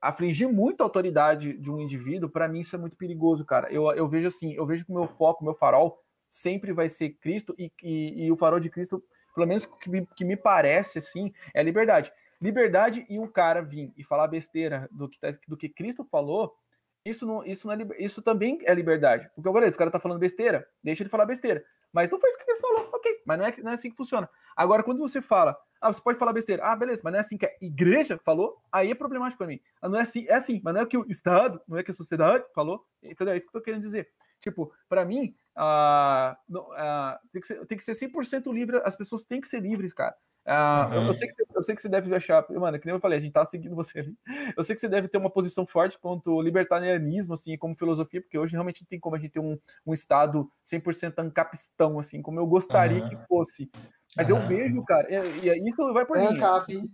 Afligir 0.00 0.48
muito 0.48 0.80
a 0.80 0.84
autoridade 0.84 1.56
de 1.58 1.70
um 1.70 1.80
indivíduo, 1.80 2.28
para 2.28 2.48
mim 2.48 2.60
isso 2.60 2.76
é 2.76 2.78
muito 2.78 2.96
perigoso, 2.96 3.44
cara. 3.44 3.70
Eu, 3.70 3.90
eu 3.92 4.08
vejo 4.08 4.28
assim, 4.28 4.52
eu 4.54 4.66
vejo 4.66 4.84
que 4.84 4.92
o 4.92 4.94
meu 4.94 5.06
foco, 5.06 5.42
o 5.42 5.44
meu 5.44 5.54
farol, 5.54 5.98
sempre 6.28 6.72
vai 6.72 6.88
ser 6.88 7.10
Cristo 7.10 7.54
e, 7.58 7.70
e, 7.82 8.26
e 8.26 8.32
o 8.32 8.36
farol 8.36 8.60
de 8.60 8.68
Cristo, 8.68 9.02
pelo 9.34 9.46
menos 9.46 9.64
que 9.66 9.88
me, 9.88 10.06
que 10.16 10.24
me 10.24 10.36
parece 10.36 10.98
assim, 10.98 11.32
é 11.54 11.60
a 11.60 11.62
liberdade. 11.62 12.12
Liberdade 12.44 13.06
e 13.08 13.18
um 13.18 13.26
cara 13.26 13.62
vir 13.62 13.90
e 13.96 14.04
falar 14.04 14.28
besteira 14.28 14.86
do 14.92 15.08
que, 15.08 15.18
tá, 15.18 15.30
do 15.48 15.56
que 15.56 15.66
Cristo 15.66 16.04
falou, 16.04 16.54
isso, 17.02 17.24
não, 17.26 17.42
isso, 17.42 17.66
não 17.66 17.72
é, 17.72 17.78
isso 17.98 18.20
também 18.20 18.58
é 18.64 18.74
liberdade. 18.74 19.30
Porque, 19.34 19.50
beleza, 19.50 19.70
esse 19.70 19.78
cara 19.78 19.90
tá 19.90 19.98
falando 19.98 20.18
besteira, 20.18 20.68
deixa 20.82 21.02
ele 21.02 21.08
falar 21.08 21.24
besteira. 21.24 21.64
Mas 21.90 22.10
não 22.10 22.20
faz 22.20 22.34
o 22.34 22.36
que 22.36 22.50
ele 22.50 22.60
falou, 22.60 22.90
ok. 22.92 23.22
Mas 23.24 23.38
não 23.38 23.46
é, 23.46 23.56
não 23.62 23.70
é 23.70 23.74
assim 23.74 23.88
que 23.88 23.96
funciona. 23.96 24.28
Agora, 24.54 24.82
quando 24.82 24.98
você 24.98 25.22
fala, 25.22 25.56
ah, 25.80 25.90
você 25.90 26.02
pode 26.02 26.18
falar 26.18 26.34
besteira, 26.34 26.62
ah, 26.66 26.76
beleza, 26.76 27.00
mas 27.02 27.14
não 27.14 27.18
é 27.18 27.22
assim 27.22 27.38
que 27.38 27.46
a 27.46 27.52
igreja 27.62 28.20
falou, 28.22 28.58
aí 28.70 28.90
é 28.90 28.94
problemático 28.94 29.38
para 29.38 29.46
mim. 29.46 29.58
Ah, 29.80 29.88
não 29.88 29.98
é 29.98 30.02
assim, 30.02 30.26
é 30.28 30.34
assim, 30.34 30.60
mas 30.62 30.74
não 30.74 30.82
é 30.82 30.86
que 30.86 30.98
o 30.98 31.06
Estado, 31.08 31.62
não 31.66 31.78
é 31.78 31.82
que 31.82 31.92
a 31.92 31.94
sociedade 31.94 32.44
falou, 32.54 32.84
entendeu? 33.02 33.32
É 33.32 33.38
isso 33.38 33.46
que 33.46 33.56
eu 33.56 33.60
tô 33.62 33.64
querendo 33.64 33.84
dizer. 33.84 34.10
Tipo, 34.42 34.70
para 34.86 35.02
mim, 35.06 35.34
ah, 35.56 36.36
ah, 36.76 37.20
tem, 37.32 37.40
que 37.40 37.46
ser, 37.46 37.66
tem 37.66 37.78
que 37.78 37.84
ser 37.84 37.94
100% 37.94 38.52
livre, 38.52 38.82
as 38.84 38.94
pessoas 38.94 39.24
têm 39.24 39.40
que 39.40 39.48
ser 39.48 39.60
livres, 39.60 39.94
cara. 39.94 40.14
Ah, 40.46 40.90
uhum. 40.92 41.06
eu, 41.06 41.14
sei 41.14 41.26
que 41.26 41.34
você, 41.34 41.44
eu 41.54 41.62
sei 41.62 41.74
que 41.74 41.80
você 41.80 41.88
deve 41.88 42.14
achar, 42.14 42.44
mano, 42.50 42.78
que 42.78 42.84
nem 42.84 42.94
eu 42.94 43.00
falei, 43.00 43.18
a 43.18 43.20
gente 43.20 43.32
tá 43.32 43.44
seguindo 43.46 43.74
você 43.74 44.00
ali. 44.00 44.14
Eu 44.56 44.62
sei 44.62 44.74
que 44.74 44.80
você 44.80 44.88
deve 44.88 45.08
ter 45.08 45.16
uma 45.16 45.30
posição 45.30 45.66
forte 45.66 45.98
quanto 45.98 46.32
o 46.32 46.42
libertarianismo, 46.42 47.34
assim, 47.34 47.56
como 47.56 47.74
filosofia, 47.74 48.20
porque 48.20 48.38
hoje 48.38 48.52
realmente 48.52 48.82
não 48.82 48.88
tem 48.88 49.00
como 49.00 49.16
a 49.16 49.18
gente 49.18 49.32
ter 49.32 49.40
um, 49.40 49.58
um 49.86 49.94
Estado 49.94 50.50
100% 50.66 51.14
ancapistão, 51.18 51.98
assim, 51.98 52.20
como 52.20 52.38
eu 52.38 52.46
gostaria 52.46 53.02
uhum. 53.02 53.08
que 53.08 53.16
fosse. 53.26 53.70
Mas 54.14 54.28
uhum. 54.28 54.38
eu 54.38 54.46
vejo, 54.46 54.84
cara, 54.84 55.08
e, 55.10 55.48
e 55.48 55.68
isso 55.68 55.92
vai 55.94 56.04
por 56.04 56.18
é 56.18 56.28
mim. 56.28 56.36
Ancap, 56.36 56.90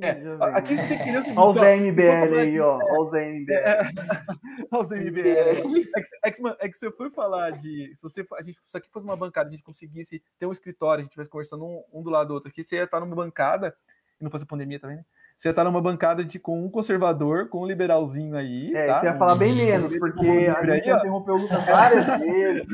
é, 0.00 0.56
aqui 0.56 0.76
você 0.76 0.88
tem 0.88 0.98
criança. 0.98 1.30
Olha 1.36 1.48
os 1.48 1.80
MBL 1.80 2.38
aí, 2.38 2.60
ó. 2.60 2.78
Olha 2.78 3.00
os 3.00 3.12
MBL. 3.12 3.52
É, 3.52 3.80
olha 4.70 4.82
os 4.82 4.90
MBL. 4.90 5.28
É 5.28 6.66
é 6.66 6.68
que 6.68 6.76
se 6.76 6.86
eu 6.86 6.92
for 6.92 7.10
falar 7.10 7.50
de. 7.52 7.94
Se 7.96 8.02
você, 8.02 8.26
a 8.34 8.42
gente, 8.42 8.58
se 8.66 8.76
aqui 8.76 8.88
fosse 8.90 9.04
uma 9.06 9.16
bancada, 9.16 9.48
a 9.48 9.52
gente 9.52 9.62
conseguisse 9.62 10.22
ter 10.38 10.46
um 10.46 10.52
escritório, 10.52 11.00
a 11.00 11.02
gente 11.02 11.10
estivesse 11.10 11.30
conversando 11.30 11.64
um, 11.64 11.82
um, 11.92 12.02
do 12.02 12.10
lado 12.10 12.28
do 12.28 12.34
outro 12.34 12.48
aqui, 12.48 12.62
você 12.62 12.76
ia 12.76 12.84
estar 12.84 13.00
numa 13.00 13.16
bancada, 13.16 13.76
e 14.20 14.24
não 14.24 14.30
fosse 14.30 14.46
pandemia 14.46 14.78
também, 14.78 14.96
né? 14.96 15.04
Você 15.38 15.48
ia 15.48 15.50
estar 15.50 15.62
numa 15.62 15.80
bancada 15.80 16.24
de, 16.24 16.36
com 16.36 16.64
um 16.64 16.68
conservador, 16.68 17.48
com 17.48 17.62
um 17.62 17.66
liberalzinho 17.66 18.36
aí. 18.36 18.74
É, 18.74 18.88
tá? 18.88 18.98
você 18.98 19.06
ia 19.06 19.16
falar 19.16 19.36
bem 19.36 19.54
menos, 19.54 19.96
porque 19.96 20.26
a 20.26 20.66
gente 20.66 20.90
interrompeu 20.90 21.34
o 21.36 21.38
Lucas 21.38 21.64
várias 21.64 22.06
vezes. 22.18 22.66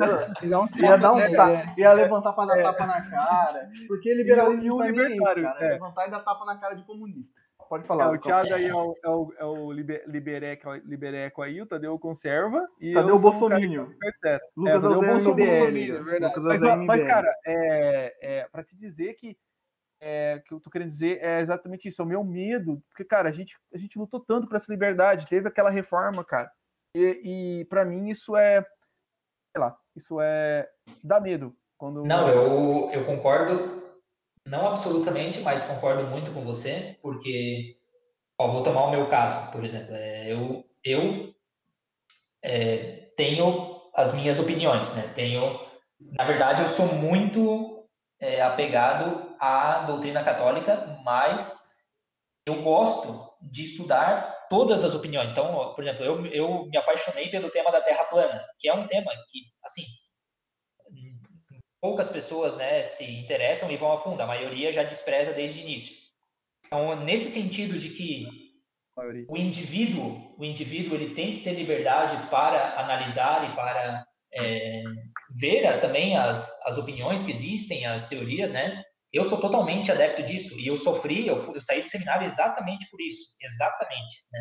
ia, 0.80 0.96
dar 0.96 1.12
um 1.12 1.16
né, 1.16 1.74
ia 1.76 1.92
levantar 1.92 2.32
para 2.32 2.54
dar 2.54 2.60
é. 2.60 2.62
tapa 2.62 2.86
na 2.86 3.02
cara. 3.02 3.68
Porque 3.86 4.14
liberalismo 4.14 4.64
e 4.64 4.70
o, 4.70 4.78
também 4.78 4.92
libertário, 4.92 5.44
é 5.44 5.46
isso, 5.46 5.54
cara. 5.58 5.66
É. 5.66 5.72
Levantar 5.74 6.08
e 6.08 6.10
dar 6.10 6.20
tapa 6.20 6.44
na 6.46 6.56
cara 6.56 6.74
de 6.74 6.86
comunista. 6.86 7.38
Pode 7.68 7.86
falar. 7.86 8.04
É, 8.04 8.08
o 8.08 8.18
Thiago 8.18 8.54
aí 8.54 8.66
é 8.66 8.74
o, 8.74 8.96
é 9.04 9.08
o, 9.10 9.34
é 9.40 9.44
o 9.44 9.72
liber, 9.72 10.02
libereco, 10.06 10.72
libereco 10.86 11.42
aí, 11.42 11.60
o 11.60 11.66
Tadeu 11.66 11.98
conserva. 11.98 12.66
E 12.80 12.94
Tadeu 12.94 13.18
Bolsonaro. 13.18 13.62
É, 14.24 14.40
Lucas 14.56 14.84
é, 14.84 14.88
o 14.88 15.02
Bolsonaro, 15.02 16.04
verdade. 16.04 16.40
Mas, 16.40 16.86
mas, 16.86 17.06
cara, 17.06 17.34
é, 17.46 18.14
é, 18.22 18.48
pra 18.50 18.64
te 18.64 18.74
dizer 18.74 19.14
que 19.14 19.36
é, 20.05 20.43
que 20.47 20.52
eu 20.52 20.60
tô 20.60 20.68
querendo 20.68 20.89
dizer 20.89 21.18
é 21.22 21.40
exatamente 21.40 21.89
isso, 21.89 22.02
é 22.02 22.05
o 22.05 22.09
meu 22.09 22.22
medo, 22.22 22.82
porque, 22.90 23.02
cara, 23.02 23.31
a 23.31 23.32
gente, 23.32 23.56
a 23.72 23.78
gente 23.78 23.98
lutou 23.98 24.20
tanto 24.20 24.47
para 24.47 24.56
essa 24.56 24.70
liberdade, 24.70 25.26
teve 25.26 25.48
aquela 25.48 25.70
reforma, 25.70 26.22
cara, 26.22 26.52
e, 26.94 27.60
e 27.60 27.64
para 27.64 27.86
mim 27.86 28.10
isso 28.10 28.36
é, 28.36 28.60
sei 29.51 29.60
lá, 29.60 29.74
isso 29.97 30.20
é, 30.20 30.68
dá 31.02 31.18
medo. 31.18 31.56
Quando... 31.78 32.05
Não, 32.05 32.28
eu, 32.28 32.90
eu 32.93 33.06
concordo, 33.06 33.82
não 34.47 34.68
absolutamente, 34.68 35.40
mas 35.40 35.64
concordo 35.64 36.06
muito 36.06 36.31
com 36.32 36.44
você, 36.44 36.98
porque, 37.01 37.78
ó, 38.39 38.48
vou 38.48 38.62
tomar 38.62 38.85
o 38.85 38.90
meu 38.90 39.09
caso, 39.09 39.51
por 39.52 39.64
exemplo, 39.64 39.94
é, 39.94 40.31
eu, 40.31 40.64
eu 40.85 41.35
é, 42.44 43.10
tenho 43.16 43.90
as 43.94 44.14
minhas 44.14 44.39
opiniões, 44.39 44.94
né, 44.97 45.14
tenho, 45.14 45.59
na 45.98 46.24
verdade, 46.24 46.60
eu 46.60 46.68
sou 46.68 46.94
muito 46.97 47.73
é, 48.24 48.40
apegado 48.40 49.36
à 49.38 49.84
doutrina 49.86 50.24
católica, 50.24 50.98
mas 51.05 51.64
eu 52.46 52.62
gosto 52.62 53.34
de 53.42 53.64
estudar 53.64 54.46
todas 54.48 54.82
as 54.82 54.94
opiniões. 54.94 55.30
Então, 55.30 55.74
por 55.74 55.84
exemplo, 55.84 56.05
eu, 56.05 56.26
eu 56.26 56.66
me 56.66 56.76
apaixonei 56.76 57.28
pelo 57.28 57.51
tema 57.51 57.70
da 57.70 57.82
Terra 57.82 58.05
plana, 58.05 58.42
que 58.59 58.68
é 58.68 58.74
um 58.74 58.86
tema 58.86 59.10
que, 59.30 59.40
assim, 59.62 59.82
poucas 61.80 62.09
pessoas 62.09 62.56
né, 62.56 62.82
se 62.82 63.05
interessam 63.20 63.70
e 63.70 63.76
vão 63.76 63.92
a 63.92 63.98
fundo, 63.98 64.20
a 64.22 64.26
maioria 64.26 64.72
já 64.72 64.82
despreza 64.82 65.32
desde 65.32 65.60
o 65.60 65.62
início. 65.62 65.94
Então, 66.66 66.96
nesse 67.05 67.30
sentido 67.30 67.78
de 67.78 67.90
que 67.90 68.26
o 69.28 69.36
indivíduo, 69.36 70.34
o 70.38 70.44
indivíduo 70.44 70.94
ele 70.94 71.14
tem 71.14 71.32
que 71.32 71.44
ter 71.44 71.52
liberdade 71.52 72.16
para 72.30 72.80
analisar 72.80 73.51
e 73.51 73.55
para 73.55 74.06
é, 74.32 74.82
ver 75.39 75.81
também 75.81 76.16
as, 76.16 76.65
as 76.66 76.78
opiniões 76.78 77.23
que 77.23 77.32
existem, 77.32 77.86
as 77.86 78.09
teorias, 78.09 78.52
né? 78.52 78.82
Eu 79.12 79.24
sou 79.24 79.40
totalmente 79.40 79.93
adepto 79.93 80.23
disso 80.23 80.59
e 80.59 80.66
eu 80.66 80.77
sofri, 80.77 81.27
eu, 81.27 81.36
eu 81.55 81.61
saí 81.61 81.82
do 81.82 81.89
seminário 81.89 82.24
exatamente 82.24 82.89
por 82.90 83.01
isso, 83.01 83.36
exatamente, 83.40 84.24
né? 84.32 84.40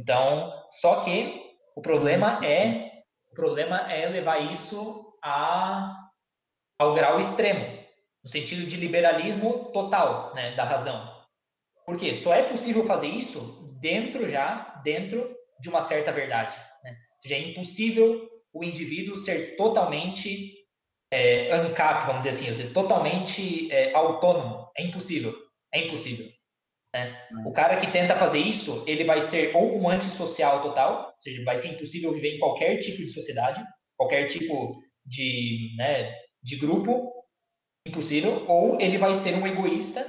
Então, 0.00 0.52
só 0.70 1.04
que 1.04 1.40
o 1.76 1.82
problema 1.82 2.44
é 2.44 2.88
o 3.30 3.34
problema 3.34 3.92
é 3.92 4.08
levar 4.08 4.50
isso 4.50 5.16
a, 5.22 5.94
ao 6.78 6.94
grau 6.94 7.20
extremo, 7.20 7.64
no 8.22 8.28
sentido 8.28 8.66
de 8.66 8.76
liberalismo 8.76 9.70
total, 9.72 10.34
né, 10.34 10.54
da 10.56 10.64
razão. 10.64 11.16
Porque 11.84 12.12
só 12.12 12.34
é 12.34 12.42
possível 12.42 12.84
fazer 12.84 13.06
isso 13.06 13.76
dentro 13.80 14.28
já 14.28 14.80
dentro 14.82 15.36
de 15.60 15.68
uma 15.68 15.80
certa 15.80 16.10
verdade, 16.10 16.58
né? 16.82 16.90
Ou 16.90 17.20
seja, 17.20 17.34
é 17.36 17.48
impossível 17.50 18.28
o 18.58 18.64
indivíduo 18.64 19.14
ser 19.14 19.56
totalmente 19.56 20.54
é, 21.12 21.52
ANCAP, 21.52 22.06
vamos 22.06 22.24
dizer 22.24 22.30
assim, 22.30 22.48
ou 22.48 22.54
seja, 22.54 22.74
totalmente 22.74 23.70
é, 23.72 23.94
autônomo. 23.94 24.68
É 24.76 24.84
impossível. 24.84 25.34
É 25.72 25.86
impossível. 25.86 26.26
Né? 26.94 27.28
O 27.46 27.52
cara 27.52 27.76
que 27.76 27.90
tenta 27.90 28.16
fazer 28.16 28.40
isso, 28.40 28.84
ele 28.86 29.04
vai 29.04 29.20
ser 29.20 29.54
ou 29.54 29.78
um 29.78 29.88
antissocial 29.88 30.62
total, 30.62 31.12
ou 31.14 31.20
seja, 31.20 31.44
vai 31.44 31.56
ser 31.56 31.68
impossível 31.68 32.12
viver 32.12 32.36
em 32.36 32.38
qualquer 32.38 32.78
tipo 32.78 32.98
de 32.98 33.10
sociedade, 33.10 33.62
qualquer 33.96 34.26
tipo 34.26 34.80
de, 35.04 35.74
né, 35.76 36.14
de 36.42 36.56
grupo, 36.56 37.12
impossível, 37.86 38.44
ou 38.48 38.80
ele 38.80 38.98
vai 38.98 39.14
ser 39.14 39.34
um 39.34 39.46
egoísta, 39.46 40.04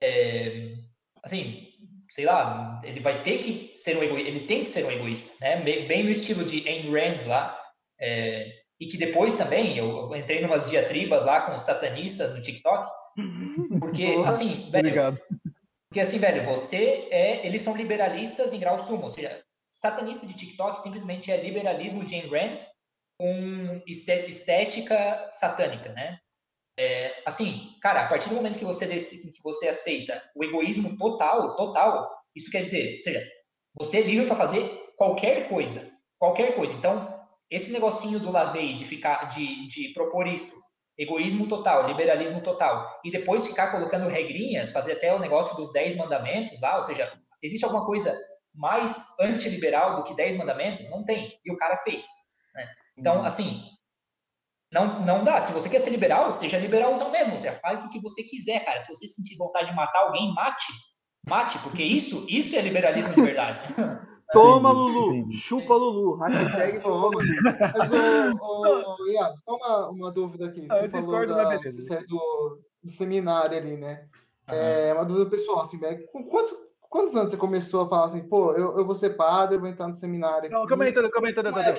é, 0.00 0.74
assim, 1.22 1.68
sei 2.10 2.24
lá, 2.24 2.80
ele 2.84 3.00
vai 3.00 3.22
ter 3.22 3.38
que 3.38 3.70
ser 3.74 3.96
um 3.96 4.02
egoísta, 4.02 4.28
ele 4.28 4.46
tem 4.46 4.64
que 4.64 4.70
ser 4.70 4.84
um 4.84 4.90
egoísta, 4.90 5.36
né? 5.40 5.60
Bem 5.62 6.04
no 6.04 6.10
estilo 6.10 6.44
de 6.44 6.66
Ayn 6.66 6.90
Rand 6.90 7.26
lá, 7.26 7.58
é, 8.00 8.52
e 8.80 8.86
que 8.86 8.96
depois 8.96 9.36
também 9.36 9.76
eu 9.76 10.14
entrei 10.14 10.40
numas 10.40 10.70
diatribas 10.70 11.24
lá 11.24 11.42
com 11.42 11.54
os 11.54 11.62
satanistas 11.62 12.36
no 12.36 12.42
TikTok, 12.42 12.88
porque 13.80 14.04
assim, 14.24 14.70
velho, 14.70 14.86
Obrigado. 14.86 15.20
porque 15.88 16.00
assim, 16.00 16.18
velho, 16.18 16.44
você 16.44 17.08
é, 17.10 17.46
eles 17.46 17.62
são 17.62 17.76
liberalistas 17.76 18.52
em 18.52 18.60
grau 18.60 18.78
sumo, 18.78 19.04
ou 19.04 19.10
seja, 19.10 19.42
satanista 19.68 20.26
de 20.26 20.36
TikTok 20.36 20.80
simplesmente 20.80 21.30
é 21.30 21.36
liberalismo 21.36 22.04
de 22.04 22.14
Ayn 22.14 22.28
Rand 22.28 22.58
com 23.18 23.82
estética 23.86 25.28
satânica, 25.30 25.92
né? 25.92 26.18
É, 26.78 27.22
assim, 27.26 27.76
cara, 27.82 28.04
a 28.04 28.08
partir 28.08 28.28
do 28.28 28.36
momento 28.36 28.58
que 28.58 28.64
você 28.64 28.86
que 28.86 29.42
você 29.42 29.66
aceita 29.66 30.22
o 30.36 30.44
egoísmo 30.44 30.96
total, 30.96 31.56
total, 31.56 32.08
isso 32.36 32.52
quer 32.52 32.62
dizer, 32.62 32.94
ou 32.94 33.00
seja, 33.00 33.32
você 33.76 33.98
é 33.98 34.02
livre 34.02 34.26
para 34.26 34.36
fazer 34.36 34.62
qualquer 34.96 35.48
coisa, 35.48 35.92
qualquer 36.16 36.54
coisa. 36.54 36.72
Então, 36.74 37.17
esse 37.50 37.72
negocinho 37.72 38.20
do 38.20 38.30
Lavey 38.30 38.74
de 38.74 38.84
ficar, 38.84 39.24
de, 39.26 39.66
de 39.66 39.88
propor 39.94 40.26
isso, 40.26 40.52
egoísmo 40.98 41.46
total, 41.48 41.86
liberalismo 41.86 42.42
total, 42.42 43.00
e 43.04 43.10
depois 43.10 43.46
ficar 43.46 43.70
colocando 43.70 44.08
regrinhas, 44.08 44.72
fazer 44.72 44.92
até 44.92 45.14
o 45.14 45.18
negócio 45.18 45.56
dos 45.56 45.72
10 45.72 45.96
mandamentos 45.96 46.60
lá, 46.60 46.76
ou 46.76 46.82
seja, 46.82 47.10
existe 47.42 47.64
alguma 47.64 47.86
coisa 47.86 48.14
mais 48.54 49.18
antiliberal 49.20 49.96
do 49.96 50.04
que 50.04 50.14
10 50.14 50.36
mandamentos? 50.36 50.90
Não 50.90 51.04
tem. 51.04 51.32
E 51.44 51.52
o 51.52 51.56
cara 51.56 51.76
fez. 51.78 52.04
Né? 52.54 52.66
Então, 52.96 53.18
uhum. 53.18 53.24
assim, 53.24 53.62
não, 54.72 55.00
não 55.04 55.22
dá. 55.22 55.40
Se 55.40 55.52
você 55.52 55.68
quer 55.68 55.78
ser 55.78 55.90
liberal, 55.90 56.30
seja 56.30 56.58
liberalzão 56.58 57.10
mesmo. 57.10 57.38
Você 57.38 57.50
faz 57.52 57.84
o 57.84 57.90
que 57.90 58.00
você 58.00 58.22
quiser, 58.24 58.64
cara. 58.64 58.80
Se 58.80 58.94
você 58.94 59.06
sentir 59.06 59.36
vontade 59.36 59.70
de 59.70 59.76
matar 59.76 60.00
alguém, 60.00 60.34
mate. 60.34 60.66
Mate, 61.26 61.58
porque 61.60 61.82
isso, 61.82 62.26
isso 62.28 62.56
é 62.56 62.60
liberalismo 62.60 63.14
de 63.14 63.22
verdade. 63.22 63.74
Toma, 64.32 64.70
Lulu. 64.70 65.14
Entendi. 65.14 65.36
Chupa, 65.36 65.74
Lulu. 65.74 66.16
Hashtag 66.16 66.80
chupa, 66.80 66.88
Lulu. 66.88 67.20
Mas, 67.42 67.92
ô, 68.40 69.02
ô, 69.02 69.08
Iago, 69.08 69.34
só 69.38 69.56
uma, 69.56 69.90
uma 69.90 70.10
dúvida 70.12 70.46
aqui. 70.46 70.66
Ah, 70.68 70.76
você 70.76 70.86
ah, 70.86 70.90
falou 70.90 71.26
da, 71.26 71.56
você 71.56 72.04
do, 72.06 72.60
do 72.82 72.90
seminário 72.90 73.56
ali, 73.56 73.76
né? 73.76 74.06
Uhum. 74.48 74.54
É 74.54 74.94
uma 74.94 75.04
dúvida 75.04 75.30
pessoal, 75.30 75.60
assim, 75.60 75.78
né? 75.78 75.96
com 76.12 76.24
quanto, 76.24 76.56
quantos 76.88 77.14
anos 77.14 77.30
você 77.30 77.36
começou 77.36 77.82
a 77.82 77.88
falar 77.88 78.06
assim, 78.06 78.26
pô, 78.28 78.52
eu, 78.52 78.78
eu 78.78 78.84
vou 78.84 78.94
ser 78.94 79.10
padre, 79.10 79.56
eu 79.56 79.60
vou 79.60 79.68
entrar 79.68 79.88
no 79.88 79.94
seminário 79.94 80.44
aqui. 80.44 80.50
Não, 80.50 80.66
calma 80.66 80.84
aí, 80.84 80.92
calma 80.92 81.28
aí, 81.28 81.34
calma 81.34 81.60
aí. 81.60 81.78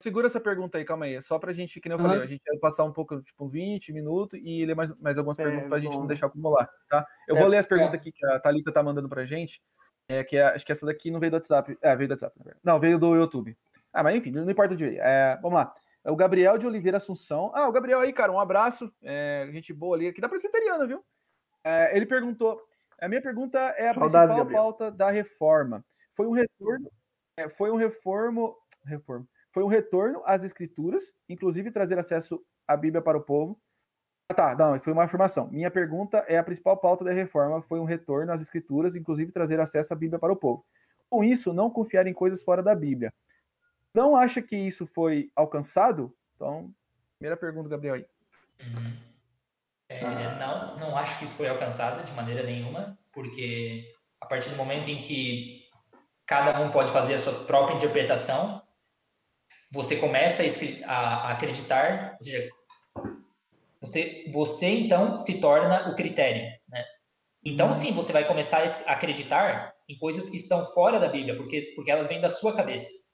segura 0.00 0.26
essa 0.26 0.40
pergunta 0.40 0.78
aí, 0.78 0.84
calma 0.84 1.06
aí. 1.06 1.14
É 1.14 1.20
só 1.20 1.38
pra 1.38 1.52
gente, 1.52 1.80
que 1.80 1.88
nem 1.88 1.98
eu 1.98 2.02
falei, 2.02 2.22
a 2.22 2.26
gente 2.26 2.42
vai 2.46 2.58
passar 2.58 2.84
um 2.84 2.92
pouco, 2.92 3.20
tipo, 3.22 3.44
uns 3.44 3.52
20 3.52 3.92
minutos 3.92 4.38
e 4.42 4.64
ler 4.64 4.74
mais, 4.74 4.92
mais 5.00 5.18
algumas 5.18 5.38
é, 5.38 5.44
perguntas 5.44 5.68
pra 5.68 5.78
bom. 5.78 5.82
gente 5.84 5.98
não 5.98 6.06
deixar 6.06 6.26
acumular, 6.26 6.68
tá? 6.88 7.06
Eu 7.28 7.36
é, 7.36 7.40
vou 7.40 7.48
ler 7.48 7.58
as 7.58 7.66
perguntas 7.66 7.94
é. 7.94 7.96
aqui 7.96 8.12
que 8.12 8.26
a 8.26 8.40
Thalita 8.40 8.72
tá 8.72 8.82
mandando 8.82 9.08
pra 9.08 9.24
gente. 9.24 9.60
É, 10.08 10.22
que 10.22 10.36
é, 10.36 10.44
acho 10.44 10.64
que 10.64 10.72
essa 10.72 10.86
daqui 10.86 11.10
não 11.10 11.18
veio 11.18 11.30
do 11.30 11.34
WhatsApp. 11.34 11.76
É, 11.82 11.96
veio 11.96 12.08
do 12.08 12.12
WhatsApp, 12.12 12.38
Não, 12.62 12.78
veio 12.78 12.98
do 12.98 13.14
YouTube. 13.14 13.56
Ah, 13.92 14.02
mas 14.02 14.16
enfim, 14.16 14.30
não 14.30 14.48
importa 14.48 14.76
de 14.76 14.84
ver. 14.84 14.98
É, 15.00 15.36
vamos 15.42 15.58
lá. 15.58 15.72
É 16.04 16.10
o 16.10 16.16
Gabriel 16.16 16.56
de 16.56 16.66
Oliveira 16.66 16.98
Assunção. 16.98 17.50
Ah, 17.54 17.68
o 17.68 17.72
Gabriel 17.72 18.00
aí, 18.00 18.12
cara, 18.12 18.30
um 18.30 18.38
abraço. 18.38 18.92
É, 19.02 19.48
gente 19.50 19.72
boa 19.72 19.96
ali, 19.96 20.06
aqui 20.06 20.20
da 20.20 20.28
Presbiteriana, 20.28 20.86
viu? 20.86 21.04
É, 21.64 21.96
ele 21.96 22.06
perguntou. 22.06 22.62
A 23.00 23.08
minha 23.08 23.20
pergunta 23.20 23.58
é 23.58 23.88
a 23.88 23.94
Saudades, 23.94 24.12
principal 24.12 24.36
Gabriel. 24.36 24.62
pauta 24.62 24.90
da 24.90 25.10
reforma. 25.10 25.84
Foi 26.14 26.26
um 26.26 26.32
retorno. 26.32 26.90
É, 27.36 27.48
foi 27.48 27.70
um 27.70 27.76
reformo. 27.76 28.56
Reforma. 28.84 29.26
Foi 29.52 29.64
um 29.64 29.68
retorno 29.68 30.22
às 30.24 30.44
escrituras, 30.44 31.12
inclusive 31.28 31.70
trazer 31.70 31.98
acesso 31.98 32.40
à 32.68 32.76
Bíblia 32.76 33.02
para 33.02 33.18
o 33.18 33.22
povo. 33.22 33.58
Ah, 34.28 34.34
tá, 34.34 34.54
não, 34.56 34.80
foi 34.80 34.92
uma 34.92 35.04
afirmação. 35.04 35.48
Minha 35.48 35.70
pergunta 35.70 36.18
é 36.26 36.36
a 36.36 36.42
principal 36.42 36.76
pauta 36.76 37.04
da 37.04 37.12
reforma 37.12 37.62
foi 37.62 37.78
um 37.78 37.84
retorno 37.84 38.32
às 38.32 38.40
escrituras, 38.40 38.96
inclusive 38.96 39.30
trazer 39.30 39.60
acesso 39.60 39.92
à 39.92 39.96
Bíblia 39.96 40.18
para 40.18 40.32
o 40.32 40.36
povo. 40.36 40.64
Com 41.08 41.22
isso, 41.22 41.52
não 41.52 41.70
confiar 41.70 42.06
em 42.06 42.12
coisas 42.12 42.42
fora 42.42 42.62
da 42.62 42.74
Bíblia. 42.74 43.14
Não 43.94 44.16
acha 44.16 44.42
que 44.42 44.56
isso 44.56 44.84
foi 44.86 45.30
alcançado? 45.34 46.12
Então, 46.34 46.74
primeira 47.18 47.36
pergunta, 47.36 47.68
Gabriel 47.68 47.94
aí. 47.94 48.06
Uhum. 48.60 48.96
É, 49.88 50.38
não, 50.38 50.76
não 50.76 50.96
acho 50.96 51.18
que 51.18 51.24
isso 51.24 51.36
foi 51.36 51.48
alcançado 51.48 52.04
de 52.04 52.12
maneira 52.12 52.42
nenhuma, 52.42 52.98
porque 53.12 53.94
a 54.20 54.26
partir 54.26 54.50
do 54.50 54.56
momento 54.56 54.88
em 54.90 55.00
que 55.00 55.62
cada 56.26 56.60
um 56.60 56.70
pode 56.70 56.90
fazer 56.90 57.14
a 57.14 57.18
sua 57.18 57.44
própria 57.46 57.76
interpretação, 57.76 58.60
você 59.70 59.96
começa 59.96 60.42
a, 60.86 61.28
a 61.28 61.32
acreditar, 61.32 62.14
ou 62.14 62.22
seja, 62.22 62.50
você, 63.80 64.24
você 64.32 64.66
então 64.66 65.16
se 65.16 65.40
torna 65.40 65.90
o 65.90 65.94
critério, 65.94 66.42
né? 66.68 66.84
Então, 67.44 67.68
uhum. 67.68 67.72
sim, 67.72 67.92
você 67.92 68.12
vai 68.12 68.24
começar 68.24 68.58
a 68.86 68.92
acreditar 68.92 69.72
em 69.88 69.96
coisas 69.98 70.28
que 70.28 70.36
estão 70.36 70.64
fora 70.72 70.98
da 70.98 71.08
Bíblia, 71.08 71.36
porque, 71.36 71.72
porque 71.76 71.90
elas 71.90 72.08
vêm 72.08 72.20
da 72.20 72.28
sua 72.30 72.56
cabeça 72.56 73.06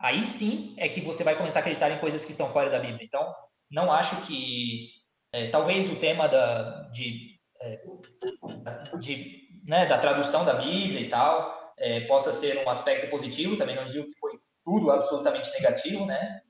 aí 0.00 0.24
sim 0.24 0.74
é 0.78 0.88
que 0.88 1.00
você 1.00 1.22
vai 1.22 1.36
começar 1.36 1.58
a 1.58 1.60
acreditar 1.60 1.90
em 1.90 1.98
coisas 1.98 2.24
que 2.24 2.32
estão 2.32 2.48
fora 2.48 2.70
da 2.70 2.78
Bíblia. 2.78 3.04
Então, 3.04 3.32
não 3.70 3.92
acho 3.92 4.26
que 4.26 4.88
é, 5.32 5.48
talvez 5.48 5.92
o 5.92 6.00
tema 6.00 6.26
da, 6.26 6.88
de, 6.88 7.38
é, 7.60 7.82
de 8.98 9.48
né, 9.64 9.86
da 9.86 9.98
tradução 9.98 10.44
da 10.44 10.54
Bíblia 10.54 11.00
e 11.00 11.08
tal 11.10 11.74
é, 11.78 12.00
possa 12.00 12.32
ser 12.32 12.64
um 12.64 12.70
aspecto 12.70 13.10
positivo. 13.10 13.58
Também 13.58 13.76
não 13.76 13.86
digo 13.86 14.06
que 14.06 14.18
foi 14.18 14.32
tudo 14.64 14.90
absolutamente 14.90 15.52
negativo, 15.52 16.06
né? 16.06 16.40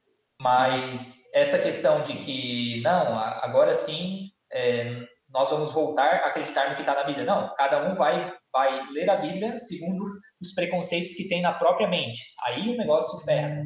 Mas 0.41 1.31
essa 1.35 1.59
questão 1.59 2.03
de 2.03 2.15
que 2.15 2.81
não, 2.83 3.19
agora 3.19 3.75
sim 3.75 4.31
é, 4.51 5.05
nós 5.29 5.51
vamos 5.51 5.73
voltar 5.73 6.15
a 6.15 6.27
acreditar 6.29 6.71
no 6.71 6.77
que 6.77 6.81
está 6.83 6.95
na 6.95 7.05
Bíblia. 7.05 7.27
Não, 7.27 7.55
cada 7.55 7.89
um 7.89 7.95
vai 7.95 8.35
vai 8.53 8.91
ler 8.91 9.09
a 9.09 9.17
Bíblia 9.17 9.57
segundo 9.59 10.05
os 10.41 10.53
preconceitos 10.55 11.15
que 11.15 11.29
tem 11.29 11.43
na 11.43 11.53
própria 11.53 11.89
mente. 11.89 12.21
Aí 12.45 12.71
o 12.71 12.77
negócio 12.77 13.25
ferra. 13.25 13.63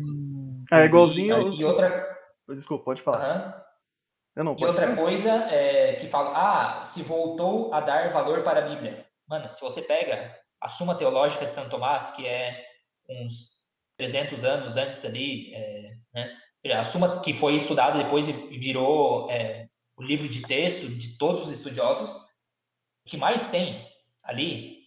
É 0.73 0.85
igualzinho. 0.85 1.53
E, 1.53 1.61
e 1.61 1.65
outra. 1.65 2.07
Desculpa, 2.49 2.85
pode 2.85 3.03
falar. 3.03 3.47
Uhum. 3.47 3.65
Eu 4.37 4.45
não, 4.45 4.57
e 4.59 4.65
outra 4.65 4.89
falar. 4.89 4.97
coisa 4.97 5.31
é 5.55 5.95
que 5.95 6.09
fala, 6.09 6.33
ah, 6.35 6.85
se 6.85 7.03
voltou 7.03 7.73
a 7.73 7.81
dar 7.81 8.11
valor 8.11 8.43
para 8.43 8.65
a 8.65 8.69
Bíblia. 8.69 9.07
Mano, 9.29 9.49
se 9.49 9.61
você 9.61 9.81
pega 9.83 10.37
a 10.61 10.69
Suma 10.69 10.97
Teológica 10.97 11.47
de 11.47 11.53
Santo 11.53 11.71
Tomás, 11.71 12.11
que 12.11 12.27
é 12.27 12.65
uns 13.09 13.65
300 13.97 14.43
anos 14.45 14.77
antes 14.77 15.05
ali, 15.05 15.55
é, 15.55 15.91
né? 16.13 16.37
A 16.73 16.83
Suma 16.83 17.21
que 17.21 17.35
foi 17.35 17.55
estudada 17.55 18.03
depois 18.03 18.29
e 18.29 18.59
virou 18.59 19.31
é, 19.31 19.69
o 19.97 20.03
livro 20.03 20.29
de 20.29 20.43
texto 20.43 20.89
de 20.89 21.19
todos 21.19 21.47
os 21.47 21.51
estudiosos, 21.51 22.11
o 23.07 23.11
que 23.11 23.17
mais 23.17 23.51
tem 23.51 23.87
ali 24.23 24.85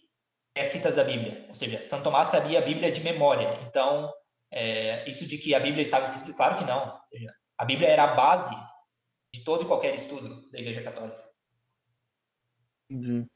é 0.54 0.64
citas 0.64 0.96
da 0.96 1.04
Bíblia. 1.04 1.46
Ou 1.48 1.54
seja, 1.54 1.82
São 1.82 2.02
Tomás 2.02 2.28
sabia 2.28 2.58
a 2.58 2.62
Bíblia 2.62 2.90
de 2.90 3.02
memória. 3.02 3.60
Então, 3.68 4.12
é, 4.50 5.08
isso 5.08 5.26
de 5.26 5.38
que 5.38 5.54
a 5.54 5.60
Bíblia 5.60 5.82
estava 5.82 6.04
escrita, 6.04 6.36
claro 6.36 6.56
que 6.56 6.64
não. 6.64 6.94
Ou 6.94 7.06
seja, 7.06 7.32
a 7.56 7.64
Bíblia 7.64 7.88
era 7.88 8.04
a 8.04 8.14
base 8.14 8.54
de 9.34 9.44
todo 9.44 9.62
e 9.64 9.66
qualquer 9.66 9.94
estudo 9.94 10.50
da 10.50 10.58
Igreja 10.58 10.82
Católica. 10.82 11.22
Entendi. 12.90 13.26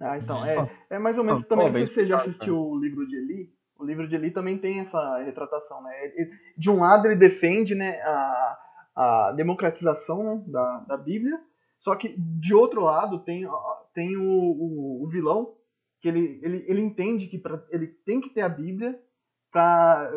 Ah, 0.00 0.18
então, 0.18 0.40
uhum. 0.40 0.46
é, 0.46 0.86
é 0.90 0.98
mais 0.98 1.16
ou 1.16 1.24
menos 1.24 1.44
também, 1.46 1.86
se 1.86 1.94
você 1.94 2.06
já 2.06 2.18
assistiu 2.18 2.58
o 2.58 2.78
livro 2.78 3.06
de 3.06 3.16
Eli, 3.16 3.54
o 3.78 3.84
livro 3.84 4.06
de 4.06 4.14
Eli 4.14 4.30
também 4.30 4.58
tem 4.58 4.80
essa 4.80 5.18
retratação, 5.18 5.82
né? 5.82 5.90
De 6.56 6.70
um 6.70 6.80
lado 6.80 7.06
ele 7.06 7.16
defende 7.16 7.74
né, 7.74 8.00
a, 8.02 8.58
a 8.94 9.32
democratização 9.32 10.22
né, 10.22 10.44
da, 10.46 10.80
da 10.80 10.96
Bíblia, 10.96 11.40
só 11.78 11.96
que 11.96 12.14
de 12.16 12.54
outro 12.54 12.82
lado 12.82 13.18
tem, 13.20 13.44
tem 13.92 14.16
o, 14.16 14.22
o, 14.22 15.04
o 15.04 15.08
vilão, 15.08 15.54
que 16.00 16.08
ele, 16.08 16.40
ele, 16.42 16.64
ele 16.68 16.80
entende 16.80 17.26
que 17.26 17.38
pra, 17.38 17.62
ele 17.70 17.86
tem 17.86 18.20
que 18.20 18.30
ter 18.30 18.42
a 18.42 18.48
Bíblia 18.48 19.00
para 19.52 20.10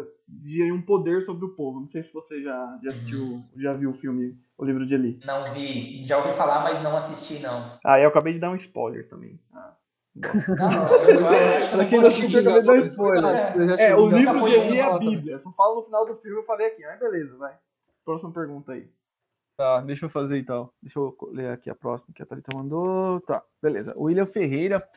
gerir 0.43 0.73
um 0.73 0.81
poder 0.81 1.21
sobre 1.21 1.45
o 1.45 1.55
povo. 1.55 1.81
Não 1.81 1.87
sei 1.87 2.01
se 2.01 2.13
você 2.13 2.41
já, 2.41 2.79
já 2.83 2.89
assistiu, 2.89 3.21
uhum. 3.21 3.43
já 3.57 3.73
viu 3.73 3.91
o 3.91 3.93
filme 3.93 4.39
O 4.57 4.65
Livro 4.65 4.85
de 4.85 4.95
Eli. 4.95 5.19
Não 5.25 5.51
vi. 5.51 6.03
Já 6.03 6.17
ouvi 6.17 6.31
falar, 6.31 6.63
mas 6.63 6.81
não 6.81 6.95
assisti, 6.95 7.41
não. 7.43 7.77
Ah, 7.83 7.99
eu 7.99 8.07
acabei 8.07 8.33
de 8.33 8.39
dar 8.39 8.49
um 8.49 8.55
spoiler 8.55 9.07
também. 9.09 9.39
Ah. 9.53 9.75
Pra 10.21 11.85
quem 11.85 11.99
não 11.99 12.07
assistiu, 12.07 12.41
eu 12.41 12.55
acabei 12.55 12.85
spoiler. 12.85 13.79
É, 13.79 13.95
o 13.95 14.07
livro 14.07 14.45
de 14.45 14.53
Eli 14.53 14.79
é 14.79 14.83
a 14.83 14.97
Bíblia. 14.97 15.39
Só 15.39 15.51
fala 15.51 15.75
no 15.75 15.83
final 15.83 16.05
do 16.05 16.15
filme, 16.17 16.37
eu 16.37 16.45
falei 16.45 16.67
aqui. 16.67 16.83
Mas 16.85 16.99
beleza, 16.99 17.37
vai. 17.37 17.55
Próxima 18.03 18.31
pergunta 18.31 18.73
aí. 18.73 18.89
Tá, 19.57 19.79
deixa 19.81 20.05
eu 20.05 20.09
fazer 20.09 20.37
então. 20.37 20.69
Deixa 20.81 20.99
eu 20.99 21.15
ler 21.31 21.51
aqui 21.51 21.69
a 21.69 21.75
próxima 21.75 22.13
que 22.13 22.21
a 22.21 22.25
Thalita 22.25 22.55
mandou. 22.55 23.21
Tá, 23.21 23.41
beleza. 23.61 23.93
William 23.97 24.25
Ferreira. 24.25 24.87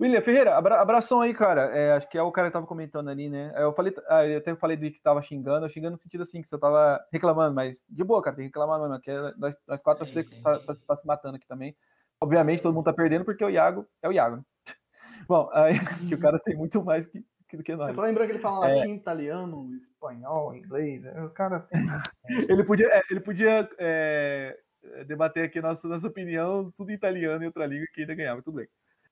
William 0.00 0.22
Ferreira, 0.22 0.56
abra 0.56 0.80
abração 0.80 1.20
aí, 1.20 1.34
cara. 1.34 1.76
É, 1.76 1.92
acho 1.92 2.08
que 2.08 2.16
é 2.16 2.22
o 2.22 2.30
cara 2.30 2.48
que 2.48 2.52
tava 2.52 2.66
comentando 2.66 3.08
ali, 3.08 3.28
né? 3.28 3.52
Eu 3.56 3.72
falei, 3.72 3.92
ah, 4.08 4.24
eu 4.24 4.38
até 4.38 4.54
falei 4.54 4.76
de 4.76 4.92
que 4.92 5.00
tava 5.00 5.20
xingando, 5.20 5.68
xingando 5.68 5.92
no 5.92 5.98
sentido 5.98 6.22
assim, 6.22 6.40
que 6.40 6.48
você 6.48 6.56
tava 6.56 7.04
reclamando, 7.12 7.54
mas 7.54 7.84
de 7.88 8.04
boa, 8.04 8.22
cara, 8.22 8.36
tem 8.36 8.44
que 8.44 8.48
reclamar 8.48 8.80
mesmo, 8.80 9.00
que 9.00 9.10
é, 9.10 9.34
nós, 9.36 9.58
nós 9.66 9.82
quatro 9.82 10.06
sim, 10.06 10.12
sim, 10.12 10.40
tá, 10.40 10.60
sim. 10.60 10.86
Tá, 10.86 10.96
se 10.96 11.06
matando 11.06 11.36
aqui 11.36 11.46
também. 11.48 11.76
Obviamente 12.20 12.62
todo 12.62 12.74
mundo 12.74 12.84
tá 12.84 12.92
perdendo 12.92 13.24
porque 13.24 13.44
o 13.44 13.50
Iago 13.50 13.86
é 14.02 14.08
o 14.08 14.12
Iago, 14.12 14.36
né? 14.36 14.42
Bom, 15.28 15.48
aí, 15.52 15.74
que 16.08 16.14
o 16.14 16.18
cara 16.18 16.38
tem 16.38 16.56
muito 16.56 16.82
mais 16.84 17.06
que, 17.06 17.24
do 17.52 17.62
que 17.62 17.76
nós. 17.76 17.94
só 17.94 18.02
lembrando 18.02 18.26
que 18.26 18.32
ele 18.32 18.42
fala 18.42 18.70
é... 18.70 18.74
latim, 18.76 18.94
italiano, 18.94 19.74
espanhol, 19.76 20.54
inglês. 20.54 21.04
É, 21.04 21.22
o 21.22 21.30
cara 21.30 21.60
tem. 21.60 21.80
ele 22.48 22.64
podia, 22.64 22.88
é, 22.88 23.02
ele 23.10 23.20
podia 23.20 23.68
é, 23.78 24.58
debater 25.06 25.44
aqui 25.44 25.60
nossa, 25.60 25.86
nossa 25.86 26.06
opinião, 26.06 26.70
tudo 26.76 26.90
em 26.90 26.94
italiano 26.94 27.42
e 27.42 27.46
outra 27.46 27.66
língua 27.66 27.86
que 27.92 28.02
ainda 28.02 28.14
ganhava, 28.14 28.42
tudo 28.42 28.56
bem. 28.56 28.68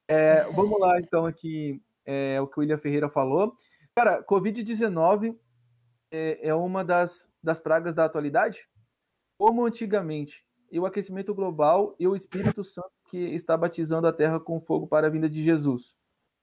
É, 0.09 0.45
vamos 0.45 0.78
lá, 0.78 1.01
então, 1.01 1.27
aqui 1.27 1.83
é, 2.05 2.41
o 2.41 2.47
que 2.47 2.59
o 2.59 2.61
William 2.61 2.78
Ferreira 2.78 3.09
falou. 3.09 3.55
Cara, 3.95 4.23
Covid-19 4.23 5.37
é, 6.11 6.49
é, 6.49 6.55
uma 6.55 6.85
das, 6.85 7.28
das 7.43 7.59
pragas 7.59 7.95
da 7.95 8.05
atualidade? 8.05 8.69
Como 9.39 9.66
antigamente? 9.66 10.45
E 10.70 10.78
o 10.78 10.87
aquecimento 10.87 11.35
global 11.35 11.95
e 11.99 12.07
o 12.07 12.15
Espírito 12.15 12.62
Santo 12.62 12.91
que 13.09 13.16
está 13.16 13.57
batizando 13.57 14.07
a 14.07 14.12
terra 14.12 14.41
com 14.41 14.61
fogo 14.61 14.87
para 14.87 15.07
a 15.07 15.11
vinda 15.11 15.28
de 15.28 15.45
Jesus. 15.45 15.97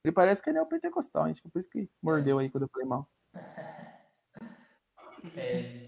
Ele 0.04 0.14
parece 0.14 0.42
que 0.42 0.50
é 0.50 0.54
neopentecostal, 0.54 1.28
gente. 1.28 1.42
Por 1.42 1.60
isso 1.60 1.70
que 1.70 1.90
mordeu 2.02 2.40
aí 2.40 2.50
quando 2.50 2.64
eu 2.64 2.70
falei 2.70 2.88
mal. 2.88 3.10
É, 5.38 5.88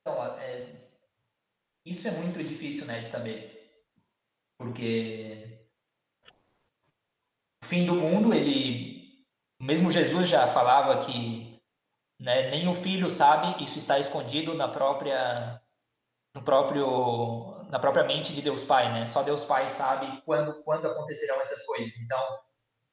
então, 0.00 0.24
é, 0.40 0.90
isso 1.86 2.08
é 2.08 2.10
muito 2.10 2.42
difícil 2.42 2.84
né, 2.86 3.00
de 3.00 3.06
saber. 3.06 3.60
Porque 4.58 5.66
o 7.62 7.66
fim 7.66 7.86
do 7.86 7.94
mundo, 7.94 8.34
ele. 8.34 9.24
Mesmo 9.62 9.92
Jesus 9.92 10.28
já 10.28 10.46
falava 10.48 11.04
que 11.04 11.60
né, 12.20 12.50
nem 12.50 12.66
o 12.66 12.74
filho 12.74 13.10
sabe, 13.10 13.62
isso 13.62 13.78
está 13.78 13.98
escondido 13.98 14.54
na 14.54 14.68
própria. 14.68 15.62
No 16.34 16.42
próprio, 16.42 17.59
na 17.70 17.78
própria 17.78 18.04
mente 18.04 18.32
de 18.34 18.42
Deus 18.42 18.64
Pai, 18.64 18.92
né? 18.92 19.04
Só 19.04 19.22
Deus 19.22 19.44
Pai 19.44 19.68
sabe 19.68 20.20
quando, 20.22 20.62
quando 20.62 20.88
acontecerão 20.88 21.40
essas 21.40 21.64
coisas. 21.64 21.96
Então, 21.98 22.20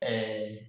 é, 0.01 0.65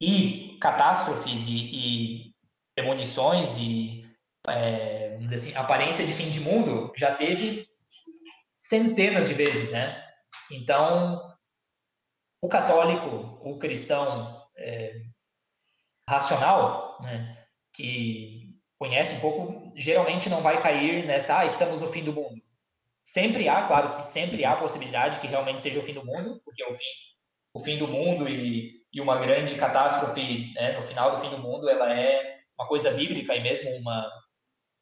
e 0.00 0.58
catástrofes 0.60 1.46
e, 1.46 2.28
e 2.28 2.34
premonições 2.74 3.56
e 3.58 4.04
é, 4.48 5.18
assim, 5.32 5.54
aparência 5.56 6.06
de 6.06 6.12
fim 6.12 6.30
de 6.30 6.40
mundo 6.40 6.92
já 6.96 7.14
teve 7.14 7.68
centenas 8.56 9.28
de 9.28 9.34
vezes, 9.34 9.72
né? 9.72 10.04
Então, 10.50 11.20
o 12.40 12.48
católico, 12.48 13.40
o 13.42 13.58
cristão 13.58 14.46
é, 14.56 15.02
racional, 16.08 16.98
né, 17.02 17.46
que 17.72 18.56
conhece 18.78 19.16
um 19.16 19.20
pouco, 19.20 19.72
geralmente 19.76 20.30
não 20.30 20.40
vai 20.40 20.62
cair 20.62 21.06
nessa, 21.06 21.40
ah, 21.40 21.46
estamos 21.46 21.80
no 21.80 21.88
fim 21.88 22.02
do 22.02 22.12
mundo. 22.12 22.47
Sempre 23.08 23.48
há, 23.48 23.62
claro 23.62 23.96
que 23.96 24.04
sempre 24.04 24.44
há 24.44 24.52
a 24.52 24.56
possibilidade 24.56 25.18
que 25.18 25.26
realmente 25.26 25.62
seja 25.62 25.78
o 25.78 25.82
fim 25.82 25.94
do 25.94 26.04
mundo, 26.04 26.42
porque 26.44 26.62
o 26.62 26.74
fim 26.74 26.84
o 27.54 27.58
fim 27.58 27.78
do 27.78 27.88
mundo 27.88 28.28
e, 28.28 28.82
e 28.92 29.00
uma 29.00 29.16
grande 29.16 29.54
catástrofe 29.54 30.52
né, 30.52 30.76
no 30.76 30.82
final 30.82 31.12
do 31.12 31.16
fim 31.16 31.30
do 31.30 31.38
mundo, 31.38 31.70
ela 31.70 31.90
é 31.90 32.40
uma 32.58 32.68
coisa 32.68 32.90
bíblica 32.90 33.34
e 33.34 33.42
mesmo 33.42 33.70
uma, 33.78 34.06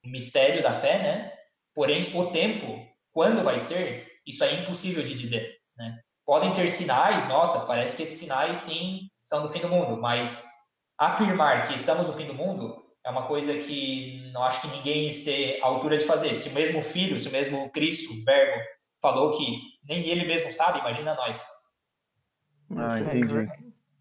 um 0.04 0.10
mistério 0.10 0.60
da 0.60 0.72
fé, 0.72 1.00
né? 1.00 1.32
Porém, 1.72 2.18
o 2.18 2.32
tempo, 2.32 2.84
quando 3.12 3.44
vai 3.44 3.60
ser, 3.60 4.18
isso 4.26 4.42
é 4.42 4.54
impossível 4.54 5.04
de 5.04 5.14
dizer, 5.14 5.58
né? 5.76 5.96
Podem 6.24 6.52
ter 6.52 6.68
sinais, 6.68 7.28
nossa, 7.28 7.64
parece 7.64 7.96
que 7.96 8.02
esses 8.02 8.18
sinais 8.18 8.58
sim 8.58 9.08
são 9.22 9.42
do 9.42 9.50
fim 9.50 9.60
do 9.60 9.68
mundo, 9.68 10.00
mas 10.02 10.48
afirmar 10.98 11.68
que 11.68 11.74
estamos 11.74 12.08
no 12.08 12.12
fim 12.12 12.26
do 12.26 12.34
mundo 12.34 12.85
é 13.06 13.10
uma 13.10 13.28
coisa 13.28 13.54
que 13.54 14.28
não 14.32 14.42
acho 14.42 14.60
que 14.60 14.76
ninguém 14.76 15.06
esteja 15.06 15.64
à 15.64 15.68
altura 15.68 15.96
de 15.96 16.04
fazer. 16.04 16.34
Se 16.34 16.48
o 16.48 16.54
mesmo 16.54 16.82
Filho, 16.82 17.16
se 17.16 17.28
o 17.28 17.32
mesmo 17.32 17.70
Cristo, 17.70 18.12
o 18.12 18.24
Verbo, 18.24 18.60
falou 19.00 19.30
que 19.38 19.60
nem 19.88 20.08
ele 20.08 20.26
mesmo 20.26 20.50
sabe, 20.50 20.80
imagina 20.80 21.14
nós. 21.14 21.46
Ah, 22.76 22.98
entendi. 22.98 23.48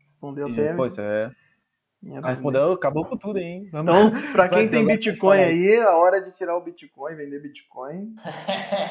Respondeu 0.02 0.48
até. 0.48 0.73
Pois 0.73 0.98
é. 0.98 1.32
Ah, 2.22 2.30
respondeu, 2.30 2.72
acabou 2.72 3.06
com 3.06 3.15
tudo, 3.15 3.38
hein? 3.38 3.69
Vamos... 3.72 3.94
Então, 3.94 4.32
para 4.32 4.49
quem 4.49 4.69
tem 4.69 4.86
Bitcoin 4.86 5.40
aí, 5.40 5.80
a 5.82 5.95
hora 5.95 6.19
de 6.19 6.32
tirar 6.32 6.57
o 6.57 6.61
Bitcoin, 6.61 7.15
vender 7.15 7.40
Bitcoin. 7.40 8.15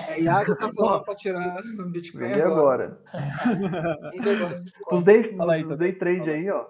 É, 0.06 0.20
Iago 0.20 0.54
tá 0.54 0.70
falando 0.72 1.02
para 1.02 1.14
tirar 1.14 1.56
o 1.58 1.86
Bitcoin 1.86 2.20
Vender 2.20 2.42
agora. 2.42 3.00
agora. 3.12 4.12
os 4.92 5.02
day, 5.02 5.22
os 5.68 5.78
day 5.78 5.92
trade 5.92 6.30
aí, 6.30 6.50
ó. 6.50 6.66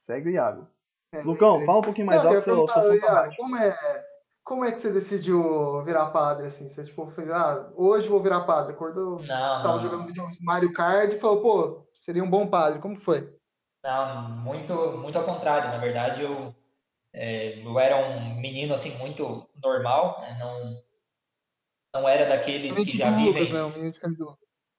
Segue 0.00 0.28
o 0.28 0.32
Iago. 0.32 0.68
Lucão, 1.24 1.64
fala 1.64 1.78
um 1.78 1.82
pouquinho 1.82 2.06
mais 2.06 2.24
alto. 2.24 2.42
Seu, 2.42 2.68
seu 2.68 2.94
Iago, 2.96 3.34
como 3.36 3.56
é, 3.56 4.04
como 4.44 4.64
é 4.64 4.70
que 4.70 4.80
você 4.80 4.92
decidiu 4.92 5.82
virar 5.84 6.06
padre, 6.06 6.46
assim? 6.46 6.66
Você, 6.66 6.84
tipo, 6.84 7.06
fez, 7.06 7.30
ah, 7.30 7.70
hoje 7.74 8.08
vou 8.08 8.20
virar 8.20 8.42
padre. 8.42 8.74
Acordou, 8.74 9.18
não, 9.20 9.26
tava 9.26 9.68
não. 9.68 9.78
jogando 9.78 10.06
vídeo 10.06 10.28
Mario 10.40 10.72
Kart 10.72 11.12
e 11.12 11.18
falou, 11.18 11.40
pô, 11.40 11.88
seria 11.94 12.22
um 12.22 12.28
bom 12.28 12.46
padre. 12.46 12.78
Como 12.78 13.00
foi? 13.00 13.32
Não, 13.82 14.30
muito, 14.30 14.74
muito 14.98 15.18
ao 15.18 15.24
contrário. 15.24 15.70
Na 15.70 15.78
verdade, 15.78 16.22
eu, 16.22 16.54
é, 17.12 17.64
eu 17.64 17.78
era 17.78 17.96
um 17.96 18.34
menino 18.40 18.74
assim 18.74 18.96
muito 18.98 19.48
normal, 19.62 20.20
né? 20.20 20.36
não, 20.38 20.82
não 21.94 22.08
era 22.08 22.26
daqueles 22.26 22.76
que 22.76 22.98
já 22.98 23.10
vivem. 23.10 23.32
Lucas, 23.32 23.50
né? 23.50 23.62
Um 23.62 23.70
menino 23.70 23.92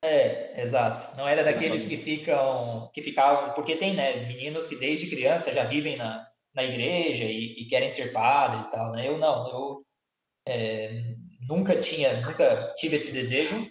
É, 0.06 0.62
exato. 0.62 1.18
Não 1.18 1.28
era 1.28 1.44
daqueles 1.44 1.88
que 1.88 1.98
ficam, 1.98 2.92
que 2.94 3.02
ficavam, 3.02 3.54
porque 3.54 3.76
tem, 3.76 3.96
né, 3.96 4.28
meninos 4.28 4.68
que 4.68 4.76
desde 4.76 5.10
criança 5.10 5.52
já 5.52 5.64
vivem 5.64 5.98
na, 5.98 6.28
na 6.54 6.64
igreja 6.64 7.24
e, 7.24 7.54
e 7.60 7.66
querem 7.68 7.90
ser 7.90 8.14
padres 8.14 8.68
e 8.68 8.72
tal, 8.72 8.92
né? 8.92 9.08
Eu 9.08 9.18
não, 9.18 9.50
eu 9.50 9.86
é, 10.48 11.02
nunca 11.48 11.80
tinha, 11.80 12.22
nunca 12.22 12.72
tive 12.78 12.96
esse 12.96 13.12
desejo, 13.12 13.68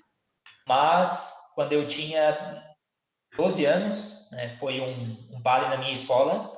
mas 0.66 1.52
quando 1.54 1.72
eu 1.72 1.86
tinha 1.86 2.64
12 3.36 3.64
anos, 3.64 4.28
né, 4.32 4.48
foi 4.50 4.80
um, 4.80 5.36
um 5.36 5.40
padre 5.40 5.68
na 5.68 5.76
minha 5.76 5.92
escola 5.92 6.52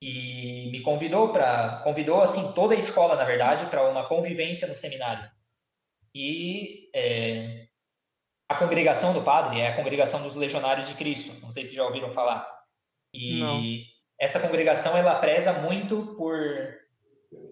e 0.00 0.70
me 0.70 0.80
convidou 0.82 1.32
para 1.32 1.82
convidou 1.82 2.22
assim 2.22 2.52
toda 2.54 2.74
a 2.74 2.78
escola 2.78 3.16
na 3.16 3.24
verdade 3.24 3.66
para 3.66 3.86
uma 3.86 4.08
convivência 4.08 4.66
no 4.66 4.74
seminário 4.74 5.30
e 6.14 6.88
é, 6.94 7.59
a 8.50 8.56
congregação 8.56 9.12
do 9.12 9.22
padre 9.22 9.60
é 9.60 9.68
a 9.68 9.76
congregação 9.76 10.24
dos 10.24 10.34
legionários 10.34 10.88
de 10.88 10.94
Cristo. 10.94 11.40
Não 11.40 11.52
sei 11.52 11.64
se 11.64 11.72
já 11.72 11.84
ouviram 11.84 12.10
falar. 12.10 12.44
E 13.14 13.38
Não. 13.38 13.62
essa 14.18 14.40
congregação 14.40 14.98
ela 14.98 15.14
preza 15.14 15.52
muito 15.60 16.16
por 16.16 16.36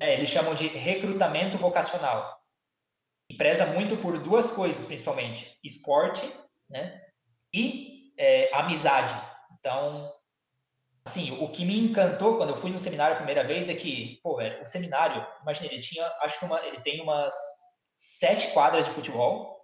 é, 0.00 0.14
eles 0.14 0.28
chamam 0.28 0.56
de 0.56 0.66
recrutamento 0.66 1.56
vocacional. 1.56 2.36
E 3.30 3.36
preza 3.36 3.64
muito 3.66 3.96
por 3.98 4.18
duas 4.18 4.50
coisas 4.50 4.84
principalmente. 4.86 5.56
Esporte 5.62 6.28
né 6.68 7.00
e 7.54 8.12
é, 8.18 8.52
amizade. 8.52 9.14
Então, 9.56 10.12
assim, 11.06 11.38
o 11.40 11.48
que 11.48 11.64
me 11.64 11.78
encantou 11.78 12.38
quando 12.38 12.50
eu 12.50 12.56
fui 12.56 12.72
no 12.72 12.78
seminário 12.78 13.14
a 13.14 13.18
primeira 13.18 13.46
vez 13.46 13.68
é 13.68 13.74
que, 13.74 14.18
pô, 14.20 14.34
velho, 14.34 14.60
o 14.60 14.66
seminário, 14.66 15.24
imagina, 15.42 15.72
ele 15.72 15.80
tinha, 15.80 16.04
acho 16.22 16.40
que 16.40 16.44
uma, 16.44 16.60
ele 16.66 16.80
tem 16.80 17.00
umas 17.00 17.32
sete 17.94 18.48
quadras 18.48 18.86
de 18.86 18.92
futebol, 18.92 19.57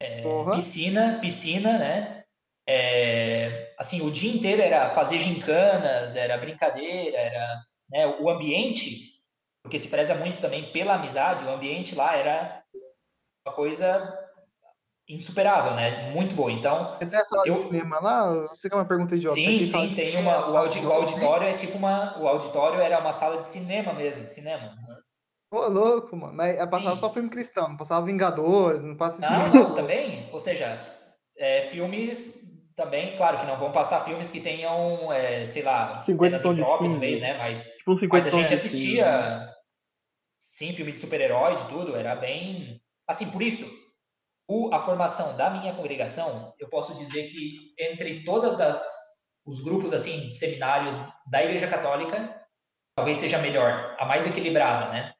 é, 0.00 0.22
piscina, 0.54 1.18
piscina, 1.20 1.78
né? 1.78 2.24
É, 2.66 3.74
assim, 3.78 4.00
o 4.00 4.10
dia 4.10 4.32
inteiro 4.32 4.62
era 4.62 4.90
fazer 4.90 5.18
gincanas, 5.18 6.16
era 6.16 6.38
brincadeira, 6.38 7.16
era 7.18 7.62
né, 7.90 8.06
o 8.06 8.30
ambiente, 8.30 9.10
porque 9.62 9.78
se 9.78 9.88
preza 9.88 10.14
muito 10.14 10.40
também 10.40 10.72
pela 10.72 10.94
amizade, 10.94 11.44
o 11.44 11.50
ambiente 11.50 11.94
lá 11.94 12.16
era 12.16 12.62
uma 13.46 13.54
coisa 13.54 14.30
insuperável, 15.08 15.74
né? 15.74 16.10
Muito 16.12 16.34
boa. 16.34 16.52
Então. 16.52 16.96
Tem 16.98 17.08
essa 17.12 17.42
eu... 17.44 17.52
de 17.52 17.58
cinema 17.60 17.98
lá? 18.00 18.46
Você 18.48 18.70
quer 18.70 18.76
uma 18.76 18.84
pergunta 18.84 19.16
idiota? 19.16 19.34
Sim, 19.34 19.60
sim, 19.60 19.94
tem 19.94 20.16
uma. 20.16 20.50
O, 20.50 20.56
audi... 20.56 20.78
o 20.78 20.92
auditório 20.92 21.48
é 21.48 21.54
tipo 21.54 21.76
uma. 21.76 22.18
O 22.18 22.28
auditório 22.28 22.80
era 22.80 23.00
uma 23.00 23.12
sala 23.12 23.38
de 23.38 23.46
cinema 23.46 23.92
mesmo, 23.92 24.26
cinema. 24.26 24.76
Pô, 25.50 25.66
louco, 25.68 26.16
mano. 26.16 26.32
Mas 26.32 26.56
passava 26.70 26.94
sim. 26.94 27.00
só 27.00 27.12
filme 27.12 27.28
cristão, 27.28 27.68
não 27.68 27.76
passava 27.76 28.06
Vingadores, 28.06 28.84
não 28.84 28.96
passa 28.96 29.20
Não, 29.20 29.46
assim, 29.46 29.58
não, 29.58 29.74
também. 29.74 30.30
Ou 30.32 30.38
seja, 30.38 30.80
é, 31.36 31.62
filmes 31.62 32.72
também, 32.76 33.16
claro 33.16 33.40
que 33.40 33.46
não 33.46 33.58
vão 33.58 33.72
passar 33.72 34.04
filmes 34.04 34.30
que 34.30 34.40
tenham, 34.40 35.12
é, 35.12 35.44
sei 35.44 35.62
lá, 35.62 36.02
cenas 36.02 36.44
impróprias 36.44 36.92
no 36.92 36.98
meio, 36.98 37.20
né? 37.20 37.36
Mas, 37.36 37.74
tipo 37.76 37.96
mas 38.08 38.26
a 38.26 38.30
gente 38.30 38.54
assistia, 38.54 39.52
sim, 40.38 40.72
filme 40.72 40.92
de 40.92 41.00
super-herói, 41.00 41.56
de 41.56 41.64
tudo, 41.66 41.96
era 41.96 42.14
bem. 42.14 42.80
Assim, 43.08 43.30
por 43.32 43.42
isso, 43.42 43.68
o, 44.48 44.72
a 44.72 44.78
formação 44.78 45.36
da 45.36 45.50
minha 45.50 45.74
congregação, 45.74 46.54
eu 46.60 46.68
posso 46.68 46.96
dizer 46.96 47.24
que 47.24 47.74
entre 47.78 48.22
todas 48.22 48.60
as 48.60 49.10
os 49.44 49.62
grupos 49.62 49.92
assim 49.92 50.20
de 50.20 50.34
seminário 50.34 51.12
da 51.26 51.42
Igreja 51.42 51.66
Católica, 51.66 52.40
talvez 52.94 53.18
seja 53.18 53.38
melhor, 53.38 53.96
a 53.98 54.04
mais 54.04 54.26
equilibrada, 54.26 54.90
né? 54.90 55.12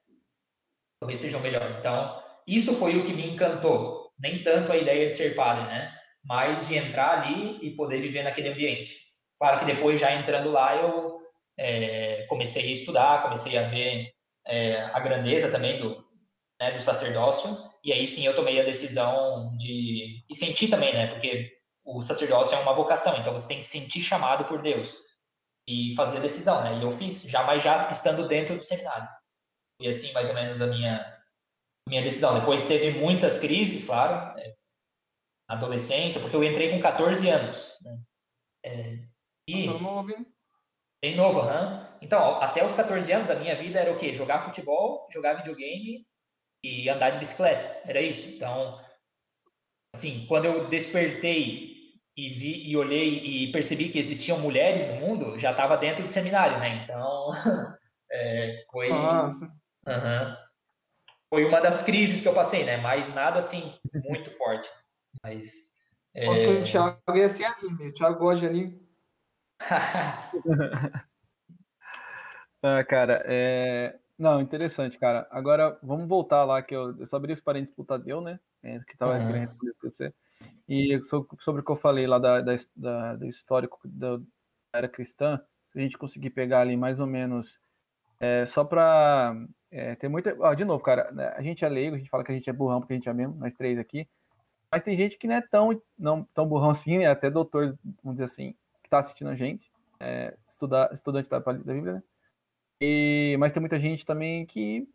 Talvez 1.00 1.18
seja 1.18 1.38
o 1.38 1.40
melhor. 1.40 1.76
Então, 1.78 2.22
isso 2.46 2.74
foi 2.74 2.96
o 2.98 3.04
que 3.04 3.12
me 3.12 3.26
encantou. 3.26 4.12
Nem 4.18 4.42
tanto 4.42 4.70
a 4.70 4.76
ideia 4.76 5.06
de 5.06 5.12
ser 5.12 5.34
padre, 5.34 5.64
né? 5.64 5.92
Mas 6.22 6.68
de 6.68 6.76
entrar 6.76 7.22
ali 7.22 7.58
e 7.62 7.70
poder 7.70 8.00
viver 8.00 8.22
naquele 8.22 8.48
ambiente. 8.48 8.94
Claro 9.38 9.58
que 9.58 9.64
depois, 9.64 9.98
já 9.98 10.14
entrando 10.14 10.50
lá, 10.50 10.76
eu 10.76 11.18
é, 11.58 12.26
comecei 12.28 12.68
a 12.68 12.72
estudar, 12.72 13.22
comecei 13.22 13.56
a 13.56 13.62
ver 13.62 14.12
é, 14.46 14.82
a 14.92 15.00
grandeza 15.00 15.50
também 15.50 15.80
do, 15.80 16.04
né, 16.60 16.72
do 16.72 16.80
sacerdócio 16.80 17.70
e 17.82 17.92
aí 17.92 18.06
sim 18.06 18.26
eu 18.26 18.36
tomei 18.36 18.60
a 18.60 18.64
decisão 18.64 19.56
de. 19.56 20.22
E 20.28 20.34
senti 20.34 20.68
também, 20.68 20.92
né? 20.92 21.06
Porque 21.06 21.50
o 21.84 22.02
sacerdócio 22.02 22.56
é 22.56 22.60
uma 22.60 22.74
vocação, 22.74 23.16
então 23.16 23.32
você 23.32 23.48
tem 23.48 23.58
que 23.58 23.64
sentir 23.64 24.02
chamado 24.02 24.44
por 24.44 24.60
Deus 24.60 24.96
e 25.66 25.94
fazer 25.96 26.18
a 26.18 26.20
decisão, 26.20 26.62
né? 26.62 26.78
E 26.78 26.82
eu 26.82 26.92
fiz, 26.92 27.22
jamais 27.22 27.62
já 27.62 27.88
estando 27.90 28.28
dentro 28.28 28.56
do 28.56 28.62
seminário. 28.62 29.08
E 29.80 29.88
assim, 29.88 30.12
mais 30.12 30.28
ou 30.28 30.34
menos, 30.34 30.60
a 30.60 30.66
minha, 30.66 31.22
minha 31.88 32.02
decisão. 32.02 32.38
Depois 32.38 32.66
teve 32.66 32.98
muitas 32.98 33.38
crises, 33.38 33.86
claro, 33.86 34.36
né? 34.36 34.52
adolescência, 35.48 36.20
porque 36.20 36.36
eu 36.36 36.44
entrei 36.44 36.70
com 36.70 36.80
14 36.80 37.28
anos. 37.28 37.76
Né? 37.82 37.98
É, 38.64 38.98
e... 39.48 39.66
novo, 39.66 40.10
hein? 40.10 40.26
Bem 41.02 41.16
novo, 41.16 41.40
aham. 41.40 41.72
Uhum. 41.72 41.90
Então, 42.02 42.40
até 42.40 42.64
os 42.64 42.74
14 42.74 43.12
anos, 43.12 43.30
a 43.30 43.34
minha 43.34 43.54
vida 43.56 43.78
era 43.78 43.92
o 43.92 43.98
quê? 43.98 44.14
Jogar 44.14 44.42
futebol, 44.42 45.06
jogar 45.10 45.34
videogame 45.34 46.06
e 46.64 46.88
andar 46.88 47.10
de 47.10 47.18
bicicleta. 47.18 47.80
Era 47.88 48.00
isso. 48.00 48.36
Então, 48.36 48.80
assim, 49.94 50.26
quando 50.26 50.46
eu 50.46 50.68
despertei 50.68 51.70
e 52.16 52.30
vi 52.30 52.68
e 52.68 52.76
olhei 52.76 53.18
e 53.18 53.52
percebi 53.52 53.88
que 53.88 53.98
existiam 53.98 54.38
mulheres 54.38 54.88
no 54.88 55.06
mundo, 55.06 55.38
já 55.38 55.50
estava 55.50 55.76
dentro 55.76 56.02
do 56.02 56.10
seminário, 56.10 56.58
né? 56.58 56.84
Então, 56.84 57.30
é, 58.12 58.64
foi. 58.70 58.88
Nossa. 58.88 59.59
Uhum. 59.86 60.36
Foi 61.28 61.44
uma 61.44 61.60
das 61.60 61.82
crises 61.82 62.20
que 62.20 62.28
eu 62.28 62.34
passei, 62.34 62.64
né? 62.64 62.78
Mas 62.78 63.14
nada 63.14 63.38
assim 63.38 63.72
muito 64.04 64.30
forte. 64.32 64.68
Mas. 65.22 65.80
Acho 66.16 66.34
que 66.34 66.46
o 66.48 66.64
Thiago 66.64 67.16
ia 67.16 67.28
ser 67.28 67.44
anime. 67.44 67.88
O 67.88 67.94
Thiago 67.94 68.18
gosta 68.18 68.40
de 68.40 68.46
anime. 68.46 68.90
ah, 72.62 72.84
cara, 72.84 73.22
é... 73.26 73.96
Não, 74.18 74.40
interessante, 74.40 74.98
cara. 74.98 75.26
Agora, 75.30 75.78
vamos 75.82 76.08
voltar 76.08 76.44
lá, 76.44 76.60
que 76.62 76.74
eu, 76.74 76.98
eu 76.98 77.06
só 77.06 77.16
abri 77.16 77.32
os 77.32 77.40
parênteses 77.40 77.74
pro 77.74 77.84
Tadeu, 77.84 78.20
né? 78.20 78.38
É, 78.62 78.78
que 78.80 78.96
tava 78.96 79.16
uhum. 79.16 79.26
querendo 79.26 79.48
responder 79.48 79.74
pra 79.80 79.90
você. 79.90 80.12
E 80.68 81.00
sobre, 81.06 81.42
sobre 81.42 81.62
o 81.62 81.64
que 81.64 81.70
eu 81.70 81.76
falei 81.76 82.06
lá 82.06 82.18
da, 82.18 82.40
da, 82.40 82.56
da 82.76 83.16
do 83.16 83.26
histórico 83.26 83.78
da 83.84 84.20
era 84.72 84.88
cristã, 84.88 85.40
se 85.72 85.78
a 85.78 85.82
gente 85.82 85.98
conseguir 85.98 86.30
pegar 86.30 86.60
ali 86.60 86.76
mais 86.76 87.00
ou 87.00 87.06
menos, 87.06 87.58
é, 88.18 88.46
só 88.46 88.64
para 88.64 89.34
é, 89.70 89.94
ter 89.94 90.08
muita. 90.08 90.36
Ah, 90.42 90.54
de 90.54 90.64
novo, 90.64 90.82
cara, 90.82 91.10
né, 91.12 91.32
a 91.36 91.42
gente 91.42 91.64
é 91.64 91.68
leigo, 91.68 91.94
a 91.96 91.98
gente 91.98 92.10
fala 92.10 92.24
que 92.24 92.32
a 92.32 92.34
gente 92.34 92.48
é 92.50 92.52
burrão 92.52 92.80
porque 92.80 92.92
a 92.92 92.96
gente 92.96 93.08
é 93.08 93.12
mesmo, 93.12 93.36
nós 93.36 93.54
três 93.54 93.78
aqui. 93.78 94.08
Mas 94.70 94.82
tem 94.82 94.96
gente 94.96 95.18
que 95.18 95.26
não 95.26 95.34
é 95.34 95.40
tão, 95.40 95.82
não, 95.98 96.24
tão 96.34 96.46
burrão 96.46 96.70
assim, 96.70 97.04
é 97.04 97.06
até 97.06 97.28
doutor, 97.28 97.76
vamos 98.02 98.18
dizer 98.18 98.24
assim, 98.24 98.54
que 98.82 98.88
tá 98.88 99.00
assistindo 99.00 99.28
a 99.28 99.34
gente, 99.34 99.70
é, 99.98 100.36
estudar, 100.48 100.92
estudante 100.92 101.28
da, 101.28 101.38
da 101.38 101.52
Bíblia, 101.52 101.94
né? 101.94 102.02
E, 102.80 103.36
mas 103.38 103.52
tem 103.52 103.60
muita 103.60 103.78
gente 103.78 104.06
também 104.06 104.46
que 104.46 104.88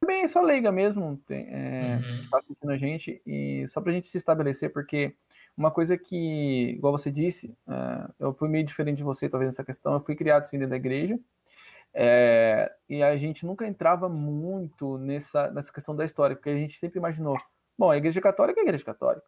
também 0.00 0.22
é 0.22 0.28
só 0.28 0.42
leiga 0.42 0.70
mesmo, 0.70 1.16
tem, 1.26 1.46
é, 1.48 1.96
uhum. 1.96 2.28
tá 2.30 2.38
assistindo 2.38 2.70
a 2.70 2.76
gente, 2.76 3.22
e 3.26 3.66
só 3.68 3.80
pra 3.80 3.92
gente 3.92 4.06
se 4.06 4.18
estabelecer, 4.18 4.70
porque 4.70 5.14
uma 5.56 5.70
coisa 5.70 5.96
que, 5.96 6.70
igual 6.70 6.92
você 6.92 7.10
disse, 7.10 7.56
uh, 7.66 8.12
eu 8.18 8.34
fui 8.34 8.48
meio 8.48 8.66
diferente 8.66 8.98
de 8.98 9.04
você, 9.04 9.28
talvez, 9.28 9.48
nessa 9.48 9.64
questão, 9.64 9.94
eu 9.94 10.00
fui 10.00 10.14
criado 10.14 10.44
sim 10.44 10.58
dentro 10.58 10.70
da 10.70 10.76
igreja, 10.76 11.18
É, 11.96 12.74
e 12.88 13.02
a 13.02 13.16
gente 13.16 13.46
nunca 13.46 13.66
entrava 13.66 14.08
muito 14.08 14.98
nessa, 14.98 15.48
nessa 15.50 15.72
questão 15.72 15.94
da 15.94 16.04
história, 16.04 16.34
porque 16.34 16.50
a 16.50 16.56
gente 16.56 16.76
sempre 16.76 16.98
imaginou, 16.98 17.38
bom, 17.78 17.90
a 17.90 17.96
igreja 17.96 18.20
católica 18.20 18.60
é 18.60 18.62
a 18.62 18.64
igreja 18.64 18.84
católica. 18.84 19.26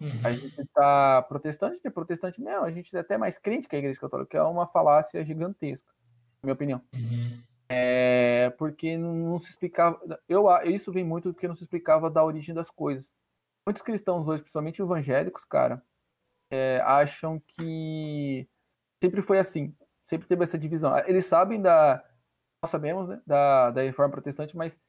Uhum. 0.00 0.20
A 0.24 0.32
gente 0.32 0.64
tá 0.74 1.22
protestante, 1.22 1.80
é 1.84 1.90
protestante 1.90 2.40
mesmo, 2.40 2.64
a 2.64 2.70
gente 2.72 2.96
é 2.96 3.00
até 3.00 3.16
mais 3.16 3.38
crente 3.38 3.68
que 3.68 3.76
a 3.76 3.78
igreja 3.78 4.00
católica, 4.00 4.30
que 4.30 4.36
é 4.36 4.42
uma 4.42 4.66
falácia 4.66 5.24
gigantesca, 5.24 5.92
na 6.42 6.46
minha 6.46 6.54
opinião. 6.54 6.82
Uhum. 6.92 7.40
É, 7.68 8.50
porque 8.58 8.96
não, 8.96 9.14
não, 9.14 9.38
se 9.38 9.50
explicava, 9.50 10.00
eu, 10.28 10.46
isso 10.64 10.90
vem 10.90 11.04
muito 11.04 11.32
porque 11.32 11.46
não 11.46 11.54
se 11.54 11.64
explicava 11.64 12.10
da 12.10 12.24
origem 12.24 12.54
das 12.54 12.70
coisas. 12.70 13.12
Muitos 13.66 13.82
cristãos 13.82 14.26
hoje, 14.26 14.42
principalmente 14.42 14.80
evangélicos, 14.80 15.44
cara, 15.44 15.82
é, 16.50 16.80
acham 16.84 17.40
que 17.46 18.48
sempre 19.02 19.20
foi 19.20 19.38
assim, 19.38 19.74
sempre 20.04 20.26
teve 20.26 20.42
essa 20.42 20.58
divisão. 20.58 20.96
Eles 21.06 21.26
sabem 21.26 21.60
da, 21.60 22.02
nós 22.62 22.70
sabemos, 22.70 23.08
né, 23.08 23.20
da, 23.26 23.70
da 23.70 23.82
reforma 23.82 24.12
protestante, 24.12 24.56
mas 24.56 24.80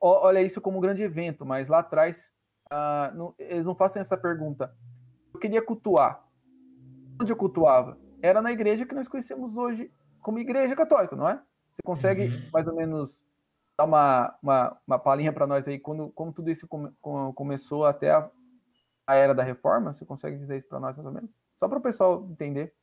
olha 0.00 0.42
isso 0.42 0.60
como 0.60 0.78
um 0.78 0.80
grande 0.80 1.02
evento, 1.02 1.44
mas 1.44 1.68
lá 1.68 1.80
atrás 1.80 2.32
ah, 2.70 3.10
não, 3.14 3.34
eles 3.38 3.66
não 3.66 3.74
fazem 3.74 4.00
essa 4.00 4.16
pergunta. 4.16 4.72
Eu 5.32 5.40
queria 5.40 5.62
cultuar. 5.62 6.24
Onde 7.20 7.32
eu 7.32 7.36
cultuava? 7.36 7.98
Era 8.22 8.40
na 8.40 8.52
igreja 8.52 8.86
que 8.86 8.94
nós 8.94 9.08
conhecemos 9.08 9.56
hoje 9.56 9.90
como 10.20 10.38
igreja 10.38 10.76
católica, 10.76 11.16
não 11.16 11.28
é? 11.28 11.40
Você 11.70 11.82
consegue 11.84 12.26
uhum. 12.26 12.50
mais 12.52 12.66
ou 12.66 12.74
menos 12.74 13.24
dar 13.78 13.84
uma, 13.84 14.34
uma, 14.42 14.76
uma 14.86 14.98
palhinha 14.98 15.32
para 15.32 15.46
nós 15.46 15.66
aí, 15.66 15.78
quando, 15.78 16.10
como 16.10 16.32
tudo 16.32 16.50
isso 16.50 16.68
come, 16.68 16.90
com, 17.00 17.32
começou 17.32 17.84
até 17.86 18.10
a, 18.10 18.28
a, 19.06 19.14
era 19.14 19.34
da 19.34 19.42
reforma? 19.42 19.92
Você 19.92 20.04
consegue 20.04 20.36
dizer 20.36 20.58
isso 20.58 20.68
para 20.68 20.80
nós 20.80 20.96
mais 20.96 21.06
ou 21.06 21.12
menos? 21.12 21.30
Só 21.56 21.68
para 21.68 21.78
o 21.78 21.82
pessoal 21.82 22.26
entender. 22.30 22.74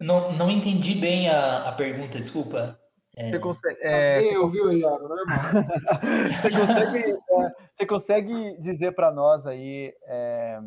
Não, 0.00 0.32
não 0.32 0.50
entendi 0.50 0.94
bem 0.94 1.28
a, 1.28 1.68
a 1.68 1.72
pergunta, 1.72 2.18
desculpa. 2.18 2.78
É... 3.16 3.30
Você 3.30 3.38
consegue. 3.38 3.78
É, 3.80 4.22
você... 4.22 4.36
Eu, 4.36 4.48
viu, 4.48 4.72
Iago? 4.72 5.08
Normal. 5.08 5.38
você, 6.40 6.50
consegue, 6.50 7.12
é, 7.12 7.52
você 7.72 7.86
consegue 7.86 8.60
dizer 8.60 8.92
para 8.92 9.12
nós 9.12 9.46
aí. 9.46 9.94
É, 10.06 10.60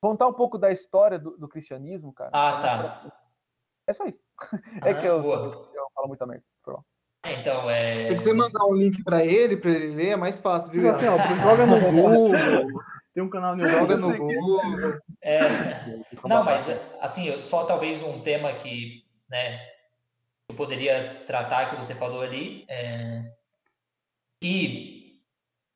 contar 0.00 0.26
um 0.26 0.32
pouco 0.32 0.58
da 0.58 0.70
história 0.70 1.18
do, 1.18 1.36
do 1.36 1.48
cristianismo, 1.48 2.12
cara? 2.12 2.30
Ah, 2.32 2.60
tá. 2.60 3.12
É 3.86 3.92
só 3.92 4.04
isso. 4.04 4.18
É 4.84 4.90
ah, 4.90 4.94
que 4.94 5.06
eu, 5.06 5.22
sou, 5.22 5.70
eu 5.74 5.86
falo 5.94 6.08
muito 6.08 6.26
merda. 6.26 6.44
É, 7.24 7.40
então, 7.40 7.68
é... 7.68 7.96
Se 7.96 8.08
você 8.08 8.14
quiser 8.14 8.34
mandar 8.34 8.64
um 8.66 8.76
link 8.76 9.02
para 9.02 9.24
ele, 9.24 9.56
para 9.56 9.70
ele 9.70 9.96
ler, 9.96 10.10
é 10.10 10.16
mais 10.16 10.38
fácil, 10.38 10.70
viu? 10.70 10.88
Assim, 10.88 11.06
ó, 11.06 11.16
joga 11.42 11.66
no 11.66 11.80
Google. 11.90 12.82
Tem 13.12 13.22
um 13.22 13.30
canal 13.30 13.56
no 13.56 13.66
Joga 13.66 13.96
no 13.96 14.16
Google. 14.16 14.60
É... 15.22 15.40
Não, 16.24 16.44
mas 16.44 16.68
assim, 17.00 17.32
só 17.40 17.64
talvez 17.64 18.02
um 18.02 18.20
tema 18.20 18.52
que, 18.52 19.02
né, 19.28 19.58
eu 20.48 20.56
poderia 20.56 21.24
tratar 21.26 21.70
que 21.70 21.76
você 21.76 21.94
falou 21.94 22.22
ali, 22.22 22.64
é, 22.68 23.22
que 24.40 25.20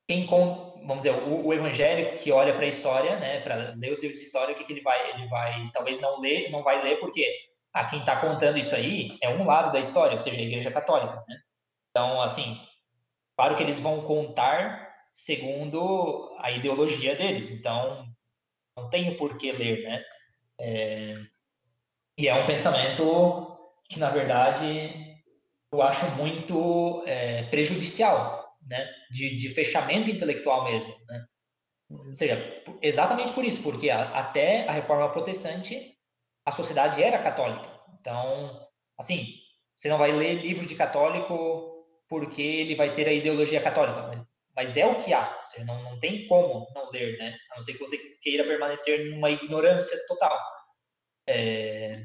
quem 0.09 0.27
vamos 0.27 0.99
dizer, 0.99 1.13
o, 1.13 1.47
o, 1.47 1.55
evangélico 1.55 2.19
que 2.19 2.33
olha 2.33 2.55
para 2.55 2.65
a 2.65 2.69
história, 2.69 3.19
né, 3.19 3.41
para 3.41 3.75
ler 3.77 3.93
os 3.93 4.03
livros 4.03 4.19
de 4.19 4.27
história, 4.27 4.55
o 4.55 4.59
que, 4.59 4.65
que 4.65 4.73
ele 4.73 4.83
vai, 4.83 5.11
ele 5.11 5.29
vai, 5.29 5.71
talvez 5.73 6.01
não 6.01 6.21
ler, 6.21 6.51
não 6.51 6.63
vai 6.63 6.83
ler 6.83 6.99
porque 6.99 7.25
a 7.73 7.85
quem 7.85 8.01
está 8.01 8.17
contando 8.21 8.59
isso 8.59 8.75
aí 8.75 9.17
é 9.23 9.29
um 9.29 9.45
lado 9.45 9.73
da 9.73 9.79
história, 9.79 10.13
ou 10.13 10.19
seja, 10.19 10.41
a 10.41 10.45
Igreja 10.45 10.73
Católica, 10.73 11.23
né? 11.29 11.37
Então, 11.91 12.21
assim, 12.21 12.59
claro 13.37 13.57
que 13.57 13.63
eles 13.63 13.79
vão 13.79 14.03
contar 14.03 14.91
segundo 15.13 16.37
a 16.39 16.51
ideologia 16.51 17.15
deles, 17.15 17.51
então 17.51 18.05
não 18.77 18.89
tenho 18.91 19.17
por 19.17 19.37
que 19.37 19.53
ler, 19.53 19.83
né? 19.83 20.05
É, 20.61 21.15
e 22.19 22.29
é 22.29 22.35
um 22.35 22.47
pensamento 22.47 23.60
que, 23.91 23.99
na 23.99 24.09
verdade, 24.11 25.17
eu 25.73 25.83
acho 25.83 26.07
muito 26.17 27.03
é, 27.07 27.43
prejudicial, 27.45 28.57
né? 28.69 28.89
De, 29.11 29.37
de, 29.37 29.49
fechamento 29.51 30.09
intelectual 30.09 30.65
mesmo, 30.65 30.95
né? 31.07 31.25
Ou 31.91 32.15
seja, 32.15 32.63
exatamente 32.81 33.33
por 33.33 33.45
isso, 33.45 33.63
porque 33.63 33.91
a, 33.91 34.11
até 34.19 34.67
a 34.69 34.73
reforma 34.73 35.11
protestante, 35.11 35.99
a 36.47 36.53
sociedade 36.53 37.03
era 37.03 37.19
católica. 37.19 37.69
Então, 38.01 38.65
assim, 38.97 39.27
você 39.75 39.89
não 39.89 39.99
vai 39.99 40.13
ler 40.13 40.35
livro 40.35 40.65
de 40.65 40.77
católico 40.77 41.85
porque 42.09 42.43
ele 42.43 42.77
vai 42.77 42.93
ter 42.93 43.09
a 43.09 43.13
ideologia 43.13 43.61
católica, 43.61 44.03
mas, 44.03 44.23
mas 44.55 44.77
é 44.77 44.87
o 44.87 45.03
que 45.03 45.13
há. 45.13 45.43
Você 45.45 45.65
não, 45.65 45.83
não 45.83 45.99
tem 45.99 46.29
como 46.29 46.69
não 46.75 46.89
ler, 46.91 47.19
né? 47.19 47.37
A 47.51 47.57
não 47.57 47.63
ser 47.63 47.73
que 47.73 47.81
você 47.81 47.97
queira 48.23 48.45
permanecer 48.45 49.11
numa 49.11 49.31
ignorância 49.31 49.99
total. 50.07 50.39
É, 51.29 52.03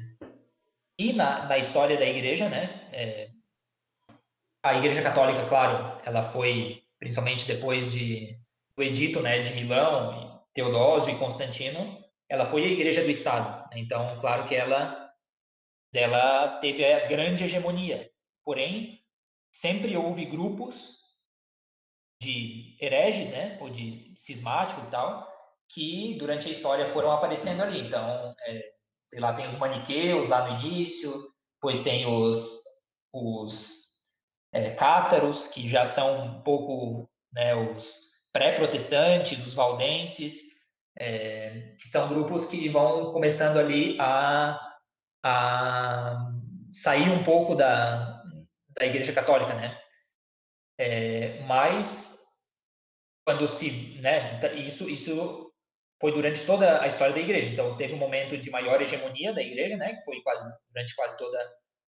e 0.98 1.12
na, 1.12 1.46
na 1.46 1.58
história 1.58 1.96
da 1.96 2.06
igreja, 2.06 2.48
né? 2.48 2.88
É, 2.92 3.30
a 4.62 4.74
igreja 4.76 5.02
católica, 5.02 5.46
claro, 5.46 6.00
ela 6.04 6.22
foi, 6.22 6.82
principalmente 6.98 7.46
depois 7.46 7.92
de, 7.92 8.36
do 8.76 8.82
edito 8.82 9.20
né, 9.20 9.40
de 9.40 9.54
Milão, 9.54 10.44
Teodósio 10.52 11.14
e 11.14 11.18
Constantino, 11.18 12.04
ela 12.28 12.44
foi 12.44 12.64
a 12.64 12.68
igreja 12.68 13.02
do 13.02 13.10
Estado. 13.10 13.68
Então, 13.74 14.06
claro 14.20 14.48
que 14.48 14.54
ela, 14.54 15.12
ela 15.94 16.58
teve 16.58 16.84
a 16.84 17.06
grande 17.06 17.44
hegemonia. 17.44 18.10
Porém, 18.44 19.00
sempre 19.54 19.96
houve 19.96 20.24
grupos 20.24 21.00
de 22.20 22.76
hereges, 22.80 23.30
né, 23.30 23.58
ou 23.60 23.70
de 23.70 24.12
cismáticos 24.16 24.88
e 24.88 24.90
tal, 24.90 25.30
que 25.68 26.16
durante 26.18 26.48
a 26.48 26.50
história 26.50 26.86
foram 26.86 27.12
aparecendo 27.12 27.62
ali. 27.62 27.80
Então, 27.80 28.34
é, 28.46 28.75
sei 29.06 29.20
lá, 29.20 29.32
tem 29.32 29.46
os 29.46 29.56
maniqueus 29.56 30.28
lá 30.28 30.50
no 30.50 30.60
início, 30.60 31.32
depois 31.54 31.82
tem 31.82 32.06
os, 32.06 32.64
os 33.12 34.02
é, 34.52 34.70
cátaros, 34.70 35.46
que 35.46 35.68
já 35.68 35.84
são 35.84 36.26
um 36.26 36.42
pouco 36.42 37.08
né, 37.32 37.54
os 37.54 38.28
pré-protestantes, 38.32 39.40
os 39.46 39.54
valdenses, 39.54 40.66
é, 40.98 41.76
que 41.78 41.88
são 41.88 42.08
grupos 42.08 42.46
que 42.46 42.68
vão 42.68 43.12
começando 43.12 43.58
ali 43.58 43.96
a, 44.00 44.76
a 45.24 46.32
sair 46.72 47.08
um 47.10 47.22
pouco 47.22 47.54
da, 47.54 48.22
da 48.70 48.86
Igreja 48.86 49.12
Católica, 49.12 49.54
né? 49.54 49.80
É, 50.78 51.40
mas 51.42 52.26
quando 53.24 53.46
se, 53.46 54.00
né, 54.00 54.40
isso, 54.54 54.90
isso 54.90 55.45
foi 56.00 56.12
durante 56.12 56.44
toda 56.44 56.82
a 56.82 56.86
história 56.86 57.14
da 57.14 57.20
igreja. 57.20 57.50
Então, 57.50 57.76
teve 57.76 57.94
um 57.94 57.98
momento 57.98 58.36
de 58.36 58.50
maior 58.50 58.80
hegemonia 58.80 59.32
da 59.32 59.42
igreja, 59.42 59.76
né, 59.76 59.94
que 59.94 60.04
foi 60.04 60.20
quase, 60.22 60.48
durante 60.68 60.94
quase 60.94 61.18
toda 61.18 61.38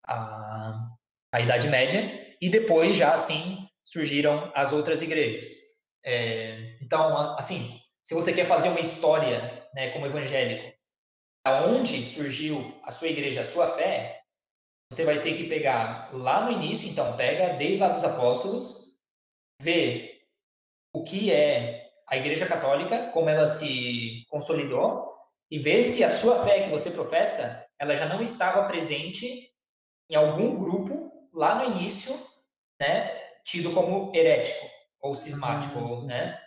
a, 0.07 0.89
a 1.33 1.41
Idade 1.41 1.69
Média, 1.69 2.37
e 2.41 2.49
depois, 2.49 2.97
já 2.97 3.13
assim, 3.13 3.69
surgiram 3.85 4.51
as 4.55 4.73
outras 4.73 5.03
igrejas. 5.03 5.49
É, 6.05 6.79
então, 6.81 7.37
assim, 7.37 7.79
se 8.03 8.15
você 8.15 8.33
quer 8.33 8.47
fazer 8.47 8.71
uma 8.71 8.81
história, 8.81 9.69
né, 9.75 9.91
como 9.91 10.07
evangélico, 10.07 10.77
aonde 11.45 12.03
surgiu 12.03 12.81
a 12.83 12.91
sua 12.91 13.09
igreja, 13.09 13.41
a 13.41 13.45
sua 13.45 13.75
fé, 13.77 14.23
você 14.91 15.05
vai 15.05 15.21
ter 15.21 15.37
que 15.37 15.49
pegar 15.49 16.11
lá 16.15 16.45
no 16.45 16.53
início, 16.53 16.89
então, 16.89 17.15
pega 17.17 17.55
desde 17.59 17.83
lá 17.83 17.89
dos 17.91 18.05
apóstolos, 18.05 18.99
ver 19.61 20.23
o 20.95 21.05
que 21.05 21.31
é 21.31 21.88
a 22.11 22.17
Igreja 22.17 22.47
Católica, 22.47 23.11
como 23.13 23.29
ela 23.29 23.47
se 23.47 24.25
consolidou, 24.29 25.09
e 25.51 25.59
ver 25.59 25.83
se 25.83 26.05
a 26.05 26.11
sua 26.11 26.43
fé 26.45 26.63
que 26.63 26.71
você 26.71 26.91
professa, 26.91 27.67
ela 27.79 27.97
já 27.97 28.07
não 28.07 28.21
estava 28.23 28.67
presente 28.67 29.51
em 30.11 30.15
algum 30.15 30.59
grupo 30.59 31.11
lá 31.33 31.57
no 31.57 31.77
início, 31.77 32.15
né, 32.81 33.15
tido 33.45 33.73
como 33.73 34.15
herético 34.15 34.67
ou 35.01 35.15
cismático, 35.15 35.79
uhum. 35.79 36.05
né? 36.05 36.39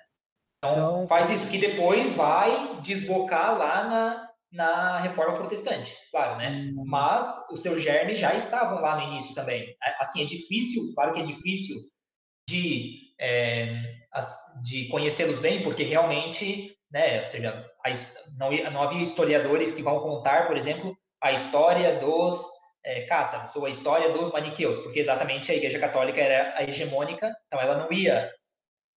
Então, 0.58 0.74
então, 0.74 1.08
faz 1.08 1.30
isso 1.32 1.50
que 1.50 1.58
depois 1.58 2.14
vai 2.14 2.80
desbocar 2.82 3.58
lá 3.58 3.84
na, 3.84 4.30
na 4.52 4.98
reforma 5.00 5.34
protestante, 5.34 5.96
claro, 6.12 6.38
né? 6.38 6.72
Uhum. 6.76 6.84
Mas 6.86 7.50
os 7.52 7.64
seus 7.64 7.82
germes 7.82 8.20
já 8.20 8.36
estavam 8.36 8.80
lá 8.82 8.96
no 8.96 9.12
início 9.12 9.34
também. 9.34 9.76
Assim, 10.00 10.22
é 10.22 10.26
difícil, 10.26 10.94
claro 10.94 11.14
que 11.14 11.22
é 11.22 11.24
difícil 11.24 11.76
de 12.48 13.00
é, 13.20 14.01
de 14.64 14.88
conhecê-los 14.90 15.40
bem, 15.40 15.64
porque 15.64 15.84
realmente, 15.84 16.78
né, 16.92 17.20
ou 17.20 17.26
seja, 17.26 17.72
não, 18.38 18.52
não 18.72 18.84
havia 18.84 19.02
historiadores 19.02 19.72
que 19.72 19.82
vão 19.82 20.00
contar, 20.00 20.48
por 20.48 20.58
exemplo, 20.58 20.96
a 21.22 21.32
história 21.32 22.00
dos 22.00 22.44
é, 22.84 23.02
cátaros 23.04 23.56
ou 23.56 23.66
a 23.66 23.70
história 23.70 24.12
dos 24.12 24.32
maniqueus, 24.32 24.80
porque 24.80 25.00
exatamente 25.00 25.52
a 25.52 25.56
Igreja 25.56 25.80
Católica 25.80 26.20
era 26.20 26.58
a 26.58 26.64
hegemônica, 26.64 27.32
então 27.48 27.62
ela 27.62 27.78
não 27.78 27.92
ia 27.92 28.30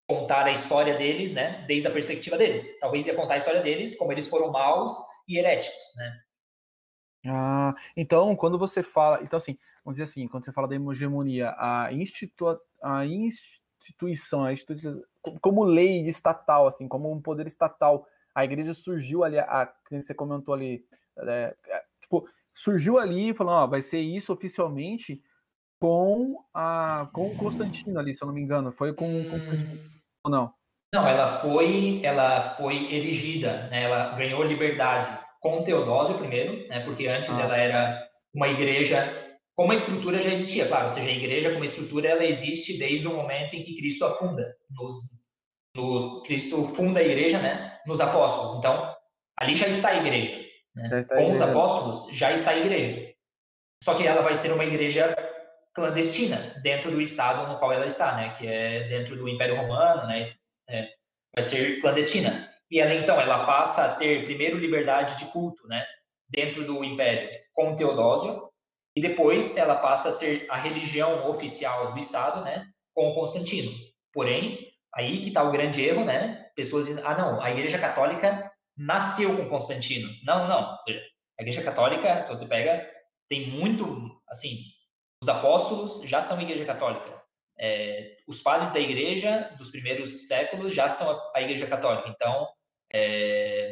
contar 0.08 0.46
a 0.46 0.52
história 0.52 0.96
deles, 0.96 1.32
né, 1.32 1.64
desde 1.66 1.88
a 1.88 1.90
perspectiva 1.90 2.36
deles. 2.36 2.78
Talvez 2.80 3.06
ia 3.06 3.14
contar 3.14 3.34
a 3.34 3.38
história 3.38 3.62
deles 3.62 3.96
como 3.96 4.12
eles 4.12 4.28
foram 4.28 4.50
maus 4.50 4.92
e 5.28 5.38
heréticos, 5.38 5.94
né. 5.96 6.20
Ah, 7.26 7.74
então 7.96 8.34
quando 8.36 8.58
você 8.58 8.82
fala, 8.82 9.22
então 9.22 9.36
assim, 9.36 9.56
vamos 9.84 9.96
dizer 9.96 10.04
assim, 10.04 10.28
quando 10.28 10.44
você 10.44 10.52
fala 10.52 10.68
da 10.68 10.74
hegemonia, 10.74 11.54
a, 11.56 11.90
institu, 11.92 12.54
a 12.82 13.06
institu 13.06 13.53
instituição, 13.85 14.44
a 14.44 14.52
instituição 14.52 15.02
como 15.40 15.65
lei 15.65 16.06
estatal, 16.06 16.66
assim, 16.66 16.89
como 16.89 17.12
um 17.12 17.20
poder 17.20 17.47
estatal. 17.47 18.06
A 18.35 18.44
igreja 18.44 18.74
surgiu 18.74 19.23
ali, 19.23 19.39
a, 19.39 19.73
que 19.89 20.02
você 20.02 20.15
comentou 20.15 20.55
ali, 20.55 20.85
é, 21.19 21.55
é, 21.69 21.82
tipo, 22.01 22.28
surgiu 22.55 22.98
ali 22.98 23.32
falando, 23.32 23.55
ó, 23.55 23.66
vai 23.66 23.82
ser 23.82 24.01
isso 24.01 24.32
oficialmente 24.32 25.23
com 25.81 26.43
a 26.52 27.09
com 27.12 27.36
Constantino 27.36 27.98
ali, 27.98 28.15
se 28.15 28.23
eu 28.23 28.27
não 28.27 28.35
me 28.35 28.40
engano. 28.40 28.73
Foi 28.73 28.93
com 28.93 29.06
hum... 29.06 29.31
Constantino 29.31 29.81
ou 30.24 30.31
não? 30.31 30.52
Não, 30.94 31.06
ela 31.09 31.27
foi, 31.27 32.01
ela 32.05 32.40
foi 32.40 32.94
erigida, 32.94 33.69
né? 33.69 33.82
Ela 33.82 34.15
ganhou 34.16 34.44
liberdade 34.44 35.11
com 35.40 35.62
Teodósio 35.62 36.19
primeiro, 36.19 36.69
né? 36.69 36.81
Porque 36.85 37.06
antes 37.06 37.36
ah. 37.39 37.43
ela 37.43 37.56
era 37.56 38.09
uma 38.32 38.48
igreja 38.48 39.23
como 39.56 39.70
a 39.70 39.74
estrutura 39.74 40.20
já 40.20 40.31
existia, 40.31 40.66
claro, 40.66 40.85
ou 40.85 40.90
seja, 40.90 41.09
a 41.09 41.12
igreja 41.12 41.52
como 41.52 41.64
estrutura 41.64 42.09
ela 42.09 42.24
existe 42.24 42.76
desde 42.76 43.06
o 43.06 43.14
momento 43.14 43.55
em 43.55 43.62
que 43.62 43.76
Cristo 43.76 44.05
afunda, 44.05 44.56
nos, 44.70 44.94
nos 45.74 46.22
Cristo 46.24 46.66
funda 46.68 47.01
a 47.01 47.05
igreja, 47.05 47.39
né, 47.39 47.78
nos 47.86 48.01
apóstolos. 48.01 48.59
Então, 48.59 48.94
ali 49.39 49.55
já 49.55 49.68
está 49.68 49.90
a 49.90 49.97
igreja. 49.97 50.44
Né? 50.74 50.89
Com 50.89 51.14
igreja. 51.14 51.32
os 51.32 51.40
apóstolos 51.40 52.16
já 52.16 52.32
está 52.32 52.51
a 52.51 52.59
igreja. 52.59 53.14
Só 53.82 53.94
que 53.94 54.06
ela 54.06 54.22
vai 54.22 54.35
ser 54.35 54.51
uma 54.51 54.64
igreja 54.64 55.14
clandestina 55.72 56.36
dentro 56.62 56.90
do 56.90 57.01
estado 57.01 57.52
no 57.52 57.59
qual 57.59 57.72
ela 57.72 57.86
está, 57.86 58.16
né, 58.16 58.35
que 58.36 58.47
é 58.47 58.89
dentro 58.89 59.16
do 59.16 59.28
Império 59.28 59.56
Romano, 59.56 60.06
né, 60.09 60.35
é, 60.68 60.89
vai 61.32 61.43
ser 61.43 61.81
clandestina. 61.81 62.52
E 62.70 62.81
ela 62.81 62.94
então 62.94 63.20
ela 63.20 63.47
passa 63.47 63.85
a 63.85 63.94
ter 63.97 64.24
primeiro 64.24 64.59
liberdade 64.59 65.16
de 65.18 65.26
culto, 65.26 65.66
né, 65.68 65.85
dentro 66.28 66.64
do 66.64 66.82
Império 66.82 67.31
com 67.52 67.76
Teodósio 67.76 68.52
e 68.96 69.00
depois 69.00 69.56
ela 69.56 69.76
passa 69.76 70.08
a 70.08 70.12
ser 70.12 70.46
a 70.48 70.56
religião 70.56 71.28
oficial 71.28 71.92
do 71.92 71.98
Estado, 71.98 72.42
né, 72.44 72.66
com 72.94 73.14
Constantino. 73.14 73.70
Porém, 74.12 74.72
aí 74.94 75.20
que 75.20 75.28
está 75.28 75.42
o 75.42 75.50
grande 75.50 75.84
erro, 75.84 76.04
né? 76.04 76.48
Pessoas 76.54 76.86
dizem, 76.86 77.02
ah, 77.04 77.16
não, 77.16 77.42
a 77.42 77.50
Igreja 77.50 77.78
Católica 77.78 78.50
nasceu 78.76 79.36
com 79.36 79.48
Constantino. 79.48 80.08
Não, 80.24 80.46
não. 80.46 80.78
Seja, 80.82 81.02
a 81.38 81.42
Igreja 81.42 81.62
Católica, 81.62 82.22
se 82.22 82.30
você 82.30 82.46
pega, 82.46 82.88
tem 83.28 83.50
muito, 83.50 84.10
assim, 84.28 84.56
os 85.20 85.28
apóstolos 85.28 86.02
já 86.02 86.20
são 86.20 86.40
Igreja 86.40 86.64
Católica. 86.64 87.22
É, 87.58 88.16
os 88.28 88.42
padres 88.42 88.72
da 88.72 88.80
Igreja 88.80 89.50
dos 89.56 89.70
primeiros 89.70 90.28
séculos 90.28 90.74
já 90.74 90.88
são 90.88 91.08
a, 91.34 91.40
Igreja 91.40 91.66
Católica. 91.66 92.08
Então, 92.08 92.46
é, 92.92 93.63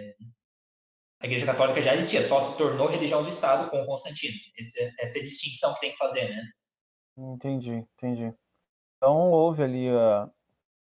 a 1.22 1.26
Igreja 1.26 1.46
Católica 1.46 1.80
já 1.80 1.94
existia, 1.94 2.20
só 2.20 2.40
se 2.40 2.58
tornou 2.58 2.88
religião 2.88 3.22
do 3.22 3.28
Estado 3.28 3.70
com 3.70 3.86
Constantino. 3.86 4.34
Esse, 4.58 4.82
essa 5.00 5.18
é 5.18 5.20
a 5.20 5.24
distinção 5.24 5.72
que 5.74 5.80
tem 5.80 5.92
que 5.92 5.96
fazer, 5.96 6.28
né? 6.28 6.42
Entendi, 7.16 7.86
entendi. 7.96 8.34
Então 8.96 9.30
houve 9.30 9.62
ali 9.62 9.88
a. 9.88 10.28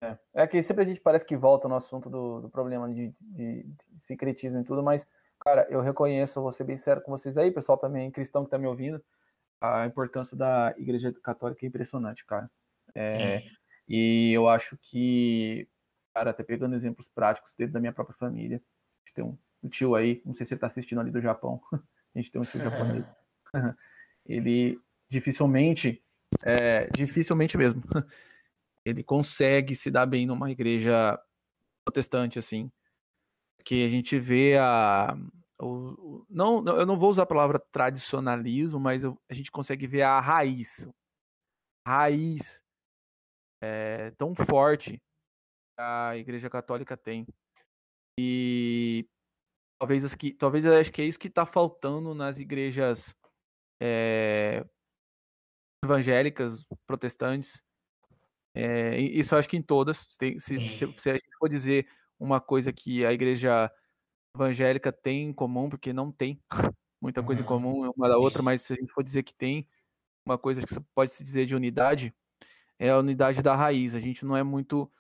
É, 0.03 0.19
é 0.35 0.47
que 0.47 0.61
sempre 0.65 0.83
a 0.83 0.87
gente 0.87 1.01
parece 1.01 1.25
que 1.25 1.37
volta 1.37 1.69
no 1.69 1.77
assunto 1.77 2.11
do, 2.11 2.41
do 2.41 2.51
problema 2.51 2.93
de, 2.93 3.15
de, 3.21 3.63
de, 3.63 4.03
secretismo 4.03 4.61
e 4.61 4.65
tudo, 4.65 4.83
mas, 4.83 5.07
cara, 5.41 5.67
eu 5.71 5.81
reconheço, 5.81 6.43
vou 6.43 6.53
ser 6.53 6.65
bem 6.65 6.77
sério 6.77 7.03
com 7.03 7.13
vocês 7.13 7.39
aí, 7.39 7.51
pessoal 7.51 7.79
também, 7.79 8.11
cristão 8.11 8.45
que 8.45 8.51
tá 8.51 8.59
me 8.59 8.67
ouvindo, 8.67 9.03
a 9.61 9.87
importância 9.87 10.37
da 10.37 10.75
Igreja 10.77 11.13
Católica 11.23 11.65
é 11.65 11.69
impressionante, 11.69 12.27
cara. 12.27 12.51
É, 12.95 13.43
e 13.89 14.33
eu 14.33 14.49
acho 14.49 14.77
que, 14.77 15.67
cara, 16.13 16.31
até 16.31 16.43
pegando 16.43 16.75
exemplos 16.75 17.09
práticos 17.09 17.55
dentro 17.57 17.73
da 17.73 17.81
minha 17.81 17.93
própria 17.93 18.17
família, 18.19 18.59
a 18.59 19.09
gente 19.09 19.15
tem 19.15 19.25
um 19.25 19.39
tio 19.69 19.95
aí, 19.95 20.23
não 20.25 20.35
sei 20.35 20.47
se 20.47 20.53
ele 20.53 20.59
está 20.59 20.67
assistindo 20.67 21.01
ali 21.01 21.11
do 21.11 21.21
Japão, 21.21 21.61
a 21.73 22.19
gente 22.19 22.31
tem 22.31 22.41
um 22.41 22.45
tio 22.45 22.61
japonês, 22.61 23.05
ele 24.27 24.81
dificilmente, 25.09 26.03
é, 26.43 26.89
dificilmente 26.91 27.57
mesmo, 27.57 27.83
ele 28.85 29.03
consegue 29.03 29.75
se 29.75 29.91
dar 29.91 30.07
bem 30.07 30.27
numa 30.27 30.51
igreja 30.51 31.21
protestante, 31.85 32.39
assim, 32.39 32.71
que 33.65 33.85
a 33.85 33.89
gente 33.89 34.19
vê 34.19 34.57
a, 34.59 35.17
o, 35.61 36.25
não, 36.29 36.65
eu 36.67 36.85
não 36.85 36.99
vou 36.99 37.11
usar 37.11 37.23
a 37.23 37.27
palavra 37.27 37.59
tradicionalismo, 37.59 38.79
mas 38.79 39.05
eu, 39.05 39.19
a 39.29 39.35
gente 39.35 39.51
consegue 39.51 39.87
ver 39.87 40.03
a 40.03 40.21
raiz, 40.21 40.89
raiz 41.87 42.63
é, 43.63 44.11
tão 44.13 44.35
forte 44.35 44.93
que 44.93 45.81
a 45.81 46.17
Igreja 46.17 46.51
Católica 46.51 46.97
tem. 46.97 47.27
E 48.19 49.07
Talvez, 49.79 50.15
que, 50.15 50.33
talvez 50.33 50.65
eu 50.65 50.75
acho 50.75 50.91
que 50.91 51.03
é 51.03 51.05
isso 51.05 51.19
que 51.19 51.29
está 51.29 51.45
faltando 51.45 52.15
nas 52.15 52.39
igrejas 52.39 53.15
é, 53.81 54.65
evangélicas, 55.85 56.67
protestantes. 56.87 57.63
É, 58.55 58.99
isso 58.99 59.37
acho 59.37 59.49
que 59.49 59.57
em 59.57 59.63
todas. 59.63 60.07
Se, 60.09 60.41
se, 60.41 60.59
se, 60.59 61.11
a 61.11 61.15
gente 61.15 61.37
for 61.39 61.49
dizer 61.49 61.87
uma 62.19 62.41
coisa 62.41 62.73
que 62.73 63.05
a 63.05 63.13
igreja 63.13 63.71
evangélica 64.35 64.91
tem 64.91 65.29
em 65.29 65.33
comum, 65.33 65.69
porque 65.69 65.93
não 65.93 66.11
tem 66.11 66.41
muita 67.01 67.23
coisa 67.23 67.43
em 67.43 67.45
uhum. 67.45 67.49
comum 67.49 67.93
uma 67.95 68.09
da 68.09 68.17
outra, 68.17 68.43
mas 68.43 68.63
se 68.63 68.73
a 68.73 68.77
gente 68.77 68.93
for 68.93 69.03
dizer 69.03 69.23
que 69.23 69.35
tem 69.35 69.69
uma 70.25 70.39
coisa 70.39 70.61
que 70.61 70.75
pode 70.95 71.13
se 71.13 71.23
dizer 71.23 71.47
de 71.47 71.55
unidade, 71.55 72.15
é 72.79 72.91
a 72.91 72.99
unidade 72.99 73.43
da 73.43 73.55
raiz. 73.55 73.95
A 73.95 74.01
gente 74.01 74.25
não 74.25 74.37
é 74.37 74.43
muito 74.43 74.91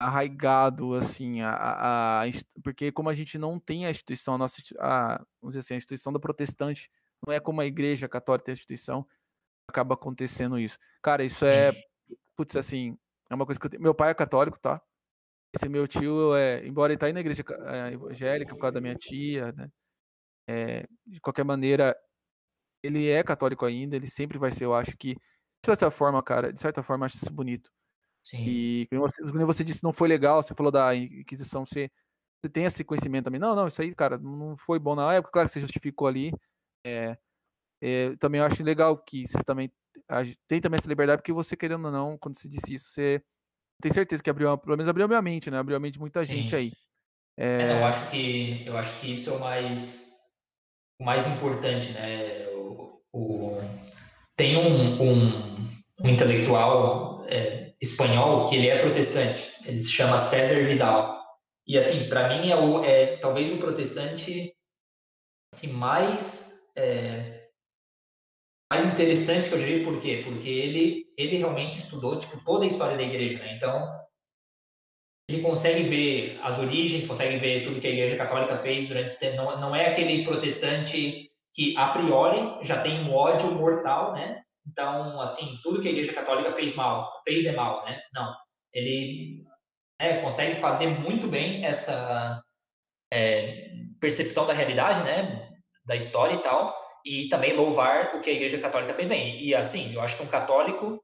arraigado, 0.00 0.94
assim, 0.94 1.42
a, 1.42 2.22
a, 2.22 2.24
porque 2.64 2.90
como 2.90 3.10
a 3.10 3.14
gente 3.14 3.36
não 3.36 3.60
tem 3.60 3.84
a 3.84 3.90
instituição, 3.90 4.34
a 4.34 4.38
nossa, 4.38 4.62
a, 4.78 5.18
vamos 5.42 5.52
dizer 5.54 5.58
assim, 5.58 5.74
a 5.74 5.76
instituição 5.76 6.10
do 6.10 6.18
protestante 6.18 6.90
não 7.24 7.34
é 7.34 7.38
como 7.38 7.60
a 7.60 7.66
igreja 7.66 8.08
católica 8.08 8.46
tem 8.46 8.52
a 8.52 8.54
instituição, 8.54 9.06
acaba 9.68 9.94
acontecendo 9.94 10.58
isso. 10.58 10.78
Cara, 11.02 11.22
isso 11.22 11.44
é, 11.44 11.72
putz, 12.34 12.56
assim, 12.56 12.96
é 13.28 13.34
uma 13.34 13.44
coisa 13.44 13.60
que 13.60 13.66
eu 13.66 13.70
tenho, 13.70 13.82
meu 13.82 13.94
pai 13.94 14.10
é 14.10 14.14
católico, 14.14 14.58
tá? 14.58 14.80
Esse 15.54 15.68
meu 15.68 15.86
tio, 15.86 16.34
é, 16.34 16.66
embora 16.66 16.92
ele 16.92 16.98
tá 16.98 17.06
aí 17.06 17.12
na 17.12 17.20
igreja 17.20 17.44
é, 17.66 17.92
evangélica 17.92 18.54
por 18.54 18.60
causa 18.62 18.74
da 18.74 18.80
minha 18.80 18.94
tia, 18.94 19.52
né? 19.52 19.70
É, 20.48 20.86
de 21.06 21.20
qualquer 21.20 21.44
maneira, 21.44 21.94
ele 22.82 23.08
é 23.08 23.22
católico 23.22 23.66
ainda, 23.66 23.96
ele 23.96 24.08
sempre 24.08 24.38
vai 24.38 24.50
ser, 24.50 24.64
eu 24.64 24.74
acho 24.74 24.96
que, 24.96 25.14
de 25.14 25.66
certa 25.66 25.90
forma, 25.90 26.22
cara, 26.22 26.52
de 26.52 26.60
certa 26.60 26.82
forma, 26.82 27.04
acho 27.04 27.16
isso 27.16 27.30
bonito 27.30 27.70
Sim. 28.22 28.44
E 28.46 28.86
como 28.90 29.02
você, 29.02 29.22
como 29.22 29.46
você 29.46 29.64
disse, 29.64 29.82
não 29.82 29.92
foi 29.92 30.08
legal, 30.08 30.42
você 30.42 30.54
falou 30.54 30.70
da 30.70 30.94
Inquisição, 30.94 31.64
você, 31.64 31.90
você 32.40 32.50
tem 32.50 32.64
esse 32.64 32.84
conhecimento 32.84 33.24
também. 33.24 33.40
Não, 33.40 33.54
não, 33.54 33.68
isso 33.68 33.80
aí, 33.80 33.94
cara, 33.94 34.18
não 34.18 34.56
foi 34.56 34.78
bom 34.78 34.94
na 34.94 35.12
época, 35.14 35.32
claro 35.32 35.48
que 35.48 35.54
você 35.54 35.60
justificou 35.60 36.06
ali. 36.06 36.32
É, 36.84 37.16
é, 37.82 38.16
também 38.16 38.40
eu 38.40 38.46
acho 38.46 38.62
legal 38.62 38.96
que 38.96 39.26
vocês 39.26 39.42
também 39.44 39.70
tem 40.48 40.60
também 40.60 40.78
essa 40.78 40.88
liberdade, 40.88 41.20
porque 41.20 41.32
você, 41.32 41.56
querendo 41.56 41.86
ou 41.86 41.92
não, 41.92 42.18
quando 42.18 42.36
você 42.36 42.48
disse 42.48 42.74
isso, 42.74 42.90
você 42.90 43.22
tem 43.80 43.92
certeza 43.92 44.22
que 44.22 44.30
abriu, 44.30 44.56
pelo 44.58 44.76
menos 44.76 44.88
abriu 44.88 45.04
a 45.04 45.08
minha 45.08 45.22
mente, 45.22 45.50
né? 45.50 45.58
Abriu 45.58 45.76
a 45.76 45.80
mente 45.80 45.94
de 45.94 46.00
muita 46.00 46.22
Sim. 46.22 46.32
gente 46.34 46.54
aí. 46.54 46.72
É... 47.36 47.62
É, 47.62 47.80
eu 47.80 47.84
acho 47.84 48.10
que 48.10 48.66
eu 48.66 48.76
acho 48.76 49.00
que 49.00 49.12
isso 49.12 49.30
é 49.30 49.32
o 49.34 49.40
mais 49.40 50.10
o 51.00 51.04
mais 51.04 51.26
importante, 51.26 51.92
né? 51.92 52.46
O, 52.48 53.00
o 53.12 53.58
tem 54.36 54.56
um, 54.56 55.02
um, 55.02 55.68
um 56.02 56.08
intelectual 56.08 57.24
é, 57.28 57.69
espanhol 57.80 58.48
que 58.48 58.56
ele 58.56 58.68
é 58.68 58.78
protestante. 58.78 59.52
Ele 59.64 59.78
se 59.78 59.90
chama 59.90 60.18
César 60.18 60.62
Vidal. 60.64 61.18
E 61.66 61.76
assim, 61.76 62.08
para 62.08 62.28
mim 62.28 62.50
é, 62.50 62.56
o, 62.56 62.84
é 62.84 63.16
talvez 63.18 63.52
o 63.52 63.58
protestante 63.58 64.54
assim 65.54 65.72
mais 65.74 66.72
é, 66.76 67.48
mais 68.70 68.84
interessante 68.84 69.48
que 69.48 69.54
eu 69.54 69.58
diria 69.58 69.84
por 69.84 70.00
quê? 70.00 70.22
Porque 70.24 70.48
ele 70.48 71.06
ele 71.16 71.36
realmente 71.36 71.78
estudou 71.78 72.18
tipo 72.18 72.42
toda 72.44 72.64
a 72.64 72.68
história 72.68 72.96
da 72.96 73.02
igreja, 73.02 73.38
né? 73.38 73.56
Então 73.56 74.00
ele 75.28 75.42
consegue 75.42 75.84
ver 75.84 76.40
as 76.42 76.58
origens, 76.58 77.06
consegue 77.06 77.36
ver 77.36 77.62
tudo 77.62 77.80
que 77.80 77.86
a 77.86 77.90
Igreja 77.90 78.16
Católica 78.16 78.56
fez 78.56 78.88
durante 78.88 79.06
esse 79.06 79.20
tempo. 79.20 79.36
Não, 79.36 79.60
não 79.60 79.76
é 79.76 79.86
aquele 79.86 80.24
protestante 80.24 81.30
que 81.52 81.76
a 81.76 81.90
priori 81.90 82.64
já 82.64 82.82
tem 82.82 83.00
um 83.00 83.14
ódio 83.14 83.52
mortal, 83.52 84.12
né? 84.12 84.42
Então, 84.70 85.20
assim, 85.20 85.58
tudo 85.62 85.80
que 85.80 85.88
a 85.88 85.90
Igreja 85.90 86.12
Católica 86.12 86.52
fez 86.52 86.76
mal, 86.76 87.22
fez 87.26 87.44
é 87.44 87.52
mal, 87.52 87.84
né? 87.84 88.00
Não. 88.14 88.34
Ele 88.72 89.44
é, 89.98 90.20
consegue 90.20 90.60
fazer 90.60 90.86
muito 90.86 91.26
bem 91.26 91.64
essa 91.64 92.40
é, 93.12 93.68
percepção 94.00 94.46
da 94.46 94.52
realidade, 94.52 95.02
né? 95.02 95.50
Da 95.84 95.96
história 95.96 96.34
e 96.34 96.42
tal, 96.42 96.74
e 97.04 97.28
também 97.28 97.54
louvar 97.54 98.14
o 98.14 98.20
que 98.20 98.30
a 98.30 98.32
Igreja 98.32 98.60
Católica 98.60 98.94
fez 98.94 99.08
bem. 99.08 99.42
E, 99.42 99.54
assim, 99.54 99.92
eu 99.92 100.00
acho 100.00 100.16
que 100.16 100.22
um 100.22 100.28
católico 100.28 101.02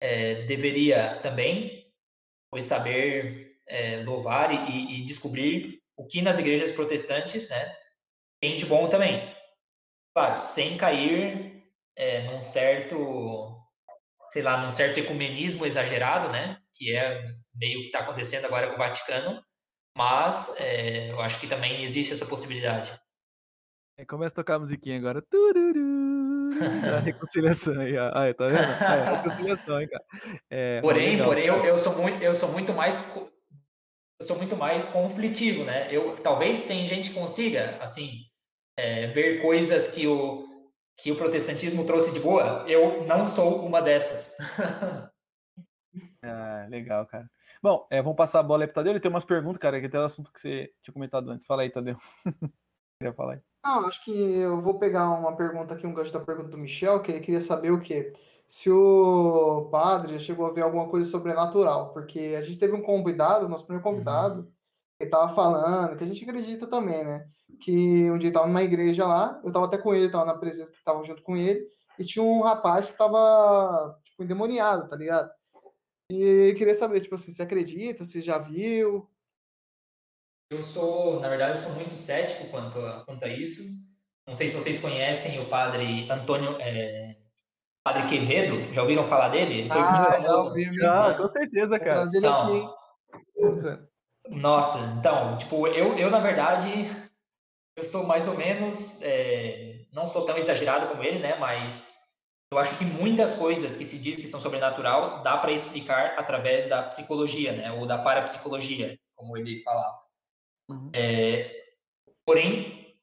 é, 0.00 0.42
deveria 0.42 1.18
também 1.22 1.84
saber 2.60 3.58
é, 3.66 4.02
louvar 4.04 4.50
e, 4.70 5.00
e, 5.00 5.04
descobrir 5.04 5.82
o 5.94 6.06
que 6.06 6.22
nas 6.22 6.38
igrejas 6.38 6.70
protestantes, 6.70 7.50
né? 7.50 7.76
Tem 8.40 8.56
de 8.56 8.64
bom 8.64 8.88
também. 8.88 9.34
Claro, 10.14 10.38
sem 10.38 10.78
cair 10.78 11.55
é, 11.96 12.22
num 12.22 12.40
certo, 12.40 13.56
sei 14.30 14.42
lá, 14.42 14.62
num 14.62 14.70
certo 14.70 14.98
ecumenismo 14.98 15.64
exagerado, 15.64 16.30
né? 16.30 16.58
Que 16.72 16.94
é 16.94 17.32
meio 17.54 17.80
que 17.80 17.86
está 17.86 18.00
acontecendo 18.00 18.44
agora 18.44 18.68
com 18.68 18.74
o 18.74 18.78
Vaticano, 18.78 19.42
mas 19.96 20.54
é, 20.60 21.10
eu 21.10 21.20
acho 21.20 21.40
que 21.40 21.46
também 21.46 21.82
existe 21.82 22.12
essa 22.12 22.26
possibilidade. 22.26 22.92
É, 23.98 24.04
começa 24.04 24.34
a 24.34 24.36
tocar 24.36 24.56
a 24.56 24.58
musiquinha 24.58 24.98
agora. 24.98 25.22
Tururu, 25.22 26.50
a 26.94 27.00
reconciliação 27.00 27.80
aí, 27.80 27.96
ó. 27.96 28.10
Aí, 28.14 28.34
tá 28.34 28.46
vendo? 28.46 28.58
É, 28.58 28.84
a 28.84 29.16
reconciliação, 29.16 29.80
hein, 29.80 29.88
cara. 29.88 30.04
É, 30.50 30.80
porém, 30.82 31.22
porém 31.22 31.46
eu, 31.46 31.64
eu, 31.64 31.78
sou 31.78 31.96
muito, 31.96 32.22
eu 32.22 32.34
sou 32.34 32.52
muito 32.52 32.74
mais 32.74 33.16
eu 34.20 34.26
sou 34.26 34.36
muito 34.36 34.56
mais 34.56 34.88
conflitivo, 34.88 35.64
né? 35.64 35.88
Eu 35.90 36.16
talvez 36.22 36.66
tem 36.66 36.86
gente 36.86 37.10
que 37.10 37.16
consiga 37.16 37.76
assim 37.80 38.10
é, 38.78 39.08
ver 39.08 39.40
coisas 39.40 39.88
que 39.88 40.06
o 40.06 40.55
que 40.96 41.12
o 41.12 41.16
protestantismo 41.16 41.86
trouxe 41.86 42.12
de 42.12 42.20
boa, 42.20 42.64
eu 42.66 43.04
não 43.06 43.26
sou 43.26 43.64
uma 43.66 43.82
dessas. 43.82 44.36
ah, 46.22 46.66
legal, 46.70 47.06
cara. 47.06 47.30
Bom, 47.62 47.86
é, 47.90 48.00
vamos 48.00 48.16
passar 48.16 48.40
a 48.40 48.42
bola 48.42 48.64
aí 48.64 48.66
pro 48.66 48.76
Tadeu. 48.76 48.92
Ele 48.92 49.00
tem 49.00 49.10
umas 49.10 49.24
perguntas, 49.24 49.60
cara, 49.60 49.80
que 49.80 49.88
tem 49.88 50.00
um 50.00 50.04
assunto 50.04 50.32
que 50.32 50.40
você 50.40 50.72
tinha 50.82 50.94
comentado 50.94 51.30
antes. 51.30 51.46
Fala 51.46 51.62
aí, 51.62 51.70
Tadeu. 51.70 51.96
Queria 52.98 53.12
falar 53.12 53.34
aí. 53.34 53.40
Ah, 53.62 53.80
acho 53.80 54.02
que 54.04 54.12
eu 54.12 54.60
vou 54.60 54.78
pegar 54.78 55.10
uma 55.10 55.36
pergunta 55.36 55.74
aqui, 55.74 55.86
um 55.86 55.92
gancho 55.92 56.12
da 56.12 56.20
pergunta 56.20 56.48
do 56.48 56.58
Michel, 56.58 57.00
que 57.00 57.12
ele 57.12 57.20
queria 57.20 57.40
saber 57.40 57.72
o 57.72 57.80
quê? 57.80 58.12
Se 58.48 58.70
o 58.70 59.68
padre 59.70 60.14
já 60.14 60.20
chegou 60.20 60.46
a 60.46 60.52
ver 60.52 60.62
alguma 60.62 60.88
coisa 60.88 61.10
sobrenatural, 61.10 61.92
porque 61.92 62.36
a 62.38 62.42
gente 62.42 62.58
teve 62.58 62.74
um 62.74 62.82
convidado, 62.82 63.48
nosso 63.48 63.64
primeiro 63.64 63.82
convidado, 63.82 64.42
uhum. 64.42 64.52
Que 64.98 65.04
estava 65.04 65.34
falando, 65.34 65.96
que 65.96 66.04
a 66.04 66.06
gente 66.06 66.24
acredita 66.24 66.66
também, 66.66 67.04
né? 67.04 67.26
Que 67.60 68.10
um 68.10 68.18
dia 68.18 68.28
estava 68.28 68.46
numa 68.46 68.62
igreja 68.62 69.06
lá, 69.06 69.40
eu 69.42 69.48
estava 69.48 69.66
até 69.66 69.78
com 69.78 69.94
ele, 69.94 70.06
estava 70.06 70.24
na 70.24 70.34
presença, 70.34 70.72
estava 70.72 71.02
junto 71.04 71.22
com 71.22 71.36
ele, 71.36 71.66
e 71.98 72.04
tinha 72.04 72.22
um 72.22 72.40
rapaz 72.40 72.86
que 72.86 72.92
estava, 72.92 73.98
tipo, 74.04 74.22
endemoniado, 74.22 74.88
tá 74.88 74.96
ligado? 74.96 75.30
E 76.10 76.54
queria 76.56 76.74
saber, 76.74 77.00
tipo 77.00 77.14
assim, 77.14 77.32
se 77.32 77.42
acredita, 77.42 78.04
se 78.04 78.22
já 78.22 78.38
viu, 78.38 79.08
eu 80.48 80.62
sou, 80.62 81.18
na 81.18 81.28
verdade, 81.28 81.58
eu 81.58 81.62
sou 81.62 81.72
muito 81.72 81.96
cético 81.96 82.48
quanto 82.48 82.78
a, 82.78 83.04
quanto 83.04 83.24
a 83.24 83.28
isso. 83.28 83.62
Não 84.26 84.34
sei 84.34 84.48
se 84.48 84.54
vocês 84.54 84.80
conhecem 84.80 85.40
o 85.40 85.46
padre 85.46 86.08
Antônio, 86.08 86.56
é, 86.60 87.16
padre 87.82 88.06
Quevedo, 88.06 88.72
já 88.72 88.82
ouviram 88.82 89.04
falar 89.04 89.30
dele? 89.30 89.60
Ele 89.60 89.68
foi 89.68 89.80
ah, 89.80 89.90
muito 89.90 90.10
famoso. 90.10 90.48
Ouvi, 90.48 90.84
ah, 90.84 91.14
com 91.16 91.28
certeza, 91.28 91.78
cara. 91.78 91.90
Trazer 91.90 92.18
ele 92.18 92.26
então, 92.26 92.42
aqui. 92.42 93.86
Nossa, 94.28 94.98
então, 94.98 95.36
tipo, 95.38 95.66
eu, 95.68 95.96
eu 95.96 96.10
na 96.10 96.18
verdade, 96.18 96.68
eu 97.76 97.82
sou 97.82 98.06
mais 98.06 98.26
ou 98.26 98.36
menos, 98.36 99.02
é, 99.02 99.86
não 99.92 100.06
sou 100.06 100.24
tão 100.26 100.36
exagerado 100.36 100.88
como 100.88 101.02
ele, 101.02 101.18
né? 101.18 101.38
Mas 101.38 101.94
eu 102.52 102.58
acho 102.58 102.76
que 102.78 102.84
muitas 102.84 103.34
coisas 103.34 103.76
que 103.76 103.84
se 103.84 103.98
diz 103.98 104.16
que 104.16 104.28
são 104.28 104.40
sobrenatural 104.40 105.22
dá 105.22 105.36
para 105.38 105.52
explicar 105.52 106.18
através 106.18 106.66
da 106.68 106.82
psicologia, 106.84 107.52
né? 107.52 107.72
Ou 107.72 107.86
da 107.86 107.98
parapsicologia, 107.98 108.98
como 109.14 109.36
ele 109.36 109.60
falava. 109.62 110.00
Uhum. 110.68 110.90
É, 110.94 111.64
porém, 112.24 112.96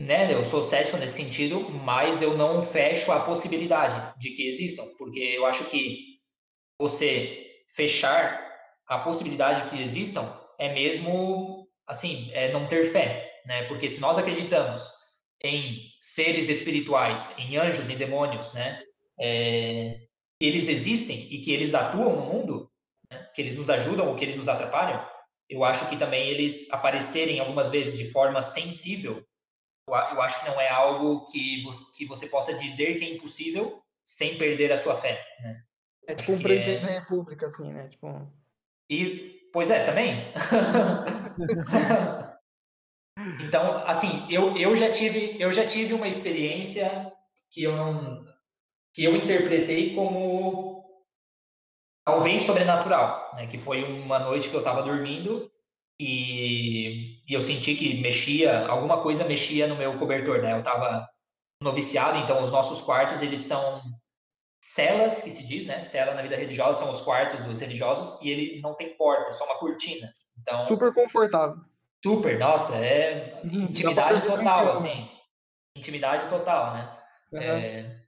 né, 0.00 0.32
eu 0.32 0.44
sou 0.44 0.62
cético 0.62 0.98
nesse 0.98 1.22
sentido, 1.22 1.68
mas 1.70 2.22
eu 2.22 2.36
não 2.36 2.62
fecho 2.62 3.10
a 3.10 3.24
possibilidade 3.24 4.18
de 4.18 4.30
que 4.30 4.46
existam, 4.46 4.84
porque 4.98 5.18
eu 5.18 5.46
acho 5.46 5.64
que 5.70 6.20
você 6.78 7.64
fechar 7.68 8.45
a 8.88 8.98
possibilidade 8.98 9.64
de 9.64 9.70
que 9.70 9.82
existam 9.82 10.24
é 10.58 10.72
mesmo, 10.72 11.68
assim, 11.86 12.30
é 12.32 12.52
não 12.52 12.66
ter 12.66 12.84
fé, 12.84 13.40
né? 13.44 13.64
Porque 13.64 13.88
se 13.88 14.00
nós 14.00 14.18
acreditamos 14.18 14.90
em 15.42 15.78
seres 16.00 16.48
espirituais, 16.48 17.36
em 17.38 17.56
anjos, 17.56 17.90
em 17.90 17.96
demônios, 17.96 18.52
né? 18.54 18.82
É, 19.18 20.00
eles 20.40 20.68
existem 20.68 21.32
e 21.32 21.40
que 21.40 21.52
eles 21.52 21.74
atuam 21.74 22.16
no 22.16 22.26
mundo, 22.26 22.70
né? 23.10 23.30
que 23.34 23.40
eles 23.40 23.56
nos 23.56 23.70
ajudam 23.70 24.08
ou 24.08 24.16
que 24.16 24.24
eles 24.24 24.36
nos 24.36 24.48
atrapalham, 24.48 25.06
eu 25.48 25.64
acho 25.64 25.88
que 25.88 25.96
também 25.96 26.28
eles 26.28 26.70
aparecerem 26.72 27.40
algumas 27.40 27.70
vezes 27.70 27.96
de 27.96 28.10
forma 28.10 28.42
sensível, 28.42 29.24
eu 29.88 30.20
acho 30.20 30.40
que 30.40 30.50
não 30.50 30.60
é 30.60 30.68
algo 30.68 31.26
que 31.26 31.62
você, 31.62 31.96
que 31.96 32.04
você 32.06 32.26
possa 32.26 32.52
dizer 32.54 32.98
que 32.98 33.04
é 33.04 33.14
impossível 33.14 33.80
sem 34.04 34.36
perder 34.36 34.72
a 34.72 34.76
sua 34.76 34.96
fé, 34.96 35.24
né? 35.40 35.62
É 36.08 36.14
tipo 36.14 36.32
um 36.32 36.42
presidente 36.42 36.84
é... 36.84 36.86
da 36.86 37.00
república, 37.00 37.46
assim, 37.46 37.72
né? 37.72 37.88
Tipo... 37.88 38.30
E, 38.90 39.48
pois 39.52 39.70
é, 39.70 39.84
também. 39.84 40.32
então, 43.44 43.86
assim, 43.86 44.32
eu, 44.32 44.56
eu, 44.56 44.76
já 44.76 44.90
tive, 44.90 45.36
eu 45.40 45.52
já 45.52 45.66
tive 45.66 45.94
uma 45.94 46.08
experiência 46.08 47.12
que 47.50 47.62
eu 47.62 47.76
não... 47.76 48.24
que 48.94 49.04
eu 49.04 49.16
interpretei 49.16 49.94
como 49.94 50.84
talvez 52.04 52.42
sobrenatural, 52.42 53.34
né? 53.34 53.46
Que 53.46 53.58
foi 53.58 53.82
uma 53.82 54.18
noite 54.20 54.48
que 54.48 54.54
eu 54.54 54.60
estava 54.60 54.82
dormindo 54.82 55.50
e, 55.98 57.22
e, 57.26 57.34
eu 57.34 57.40
senti 57.40 57.74
que 57.74 58.00
mexia, 58.00 58.66
alguma 58.68 59.02
coisa 59.02 59.26
mexia 59.26 59.66
no 59.66 59.76
meu 59.76 59.98
cobertor, 59.98 60.42
né? 60.42 60.52
Eu 60.52 60.60
estava 60.60 61.08
noviciado, 61.62 62.18
então 62.18 62.40
os 62.40 62.52
nossos 62.52 62.82
quartos, 62.82 63.22
eles 63.22 63.40
são 63.40 63.82
celas, 64.74 65.22
que 65.22 65.30
se 65.30 65.46
diz, 65.46 65.66
né? 65.66 65.80
Cela 65.80 66.14
na 66.14 66.22
vida 66.22 66.36
religiosa 66.36 66.80
são 66.80 66.90
os 66.90 67.00
quartos 67.00 67.44
dos 67.44 67.60
religiosos 67.60 68.22
e 68.22 68.30
ele 68.30 68.60
não 68.60 68.74
tem 68.74 68.96
porta, 68.96 69.32
só 69.32 69.44
uma 69.44 69.58
cortina. 69.58 70.12
Então 70.40 70.66
super 70.66 70.92
confortável. 70.92 71.56
Super, 72.04 72.38
nossa, 72.38 72.76
é 72.76 73.40
intimidade 73.44 74.24
total, 74.24 74.70
assim. 74.70 75.08
Intimidade 75.76 76.28
total, 76.28 76.74
né? 76.74 76.98
Uhum. 77.32 77.42
É, 77.42 78.06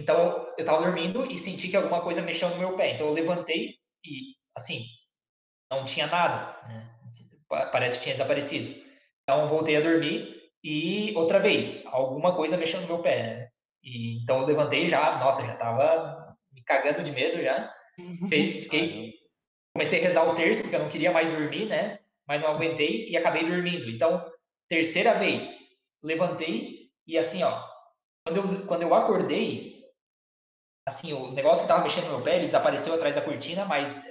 então, 0.00 0.46
eu 0.56 0.60
estava 0.64 0.82
dormindo 0.82 1.30
e 1.30 1.38
senti 1.38 1.68
que 1.68 1.76
alguma 1.76 2.00
coisa 2.00 2.22
mexeu 2.22 2.48
no 2.48 2.56
meu 2.56 2.74
pé. 2.74 2.94
Então, 2.94 3.06
eu 3.06 3.12
levantei 3.12 3.74
e, 4.02 4.34
assim, 4.56 4.82
não 5.70 5.84
tinha 5.84 6.06
nada. 6.06 6.58
Né? 6.66 6.90
Parece 7.70 7.98
que 7.98 8.04
tinha 8.04 8.14
desaparecido. 8.14 8.82
Então, 9.22 9.46
voltei 9.46 9.76
a 9.76 9.80
dormir 9.82 10.34
e, 10.64 11.12
outra 11.14 11.38
vez, 11.38 11.84
alguma 11.92 12.34
coisa 12.34 12.56
mexeu 12.56 12.80
no 12.80 12.86
meu 12.86 13.00
pé. 13.00 13.22
Né? 13.22 13.49
E, 13.82 14.22
então, 14.22 14.40
eu 14.40 14.46
levantei 14.46 14.86
já, 14.86 15.18
nossa, 15.18 15.44
já 15.44 15.52
estava 15.52 16.36
me 16.52 16.62
cagando 16.62 17.02
de 17.02 17.12
medo 17.12 17.42
já. 17.42 17.72
Fiquei, 18.28 19.14
comecei 19.74 20.00
a 20.00 20.02
rezar 20.02 20.24
o 20.24 20.34
terço, 20.34 20.62
porque 20.62 20.76
eu 20.76 20.80
não 20.80 20.88
queria 20.88 21.12
mais 21.12 21.30
dormir, 21.30 21.66
né? 21.66 21.98
Mas 22.26 22.40
não 22.40 22.50
aguentei 22.50 23.08
e 23.08 23.16
acabei 23.16 23.44
dormindo. 23.44 23.88
Então, 23.88 24.24
terceira 24.68 25.14
vez, 25.14 25.70
levantei 26.02 26.90
e, 27.06 27.18
assim, 27.18 27.42
ó, 27.42 27.52
quando 28.24 28.36
eu, 28.36 28.66
quando 28.66 28.82
eu 28.82 28.94
acordei, 28.94 29.84
assim, 30.86 31.12
o 31.12 31.32
negócio 31.32 31.64
que 31.64 31.64
estava 31.64 31.82
mexendo 31.82 32.04
no 32.04 32.16
meu 32.16 32.22
pé, 32.22 32.36
ele 32.36 32.46
desapareceu 32.46 32.94
atrás 32.94 33.14
da 33.14 33.22
cortina, 33.22 33.64
mas 33.64 34.04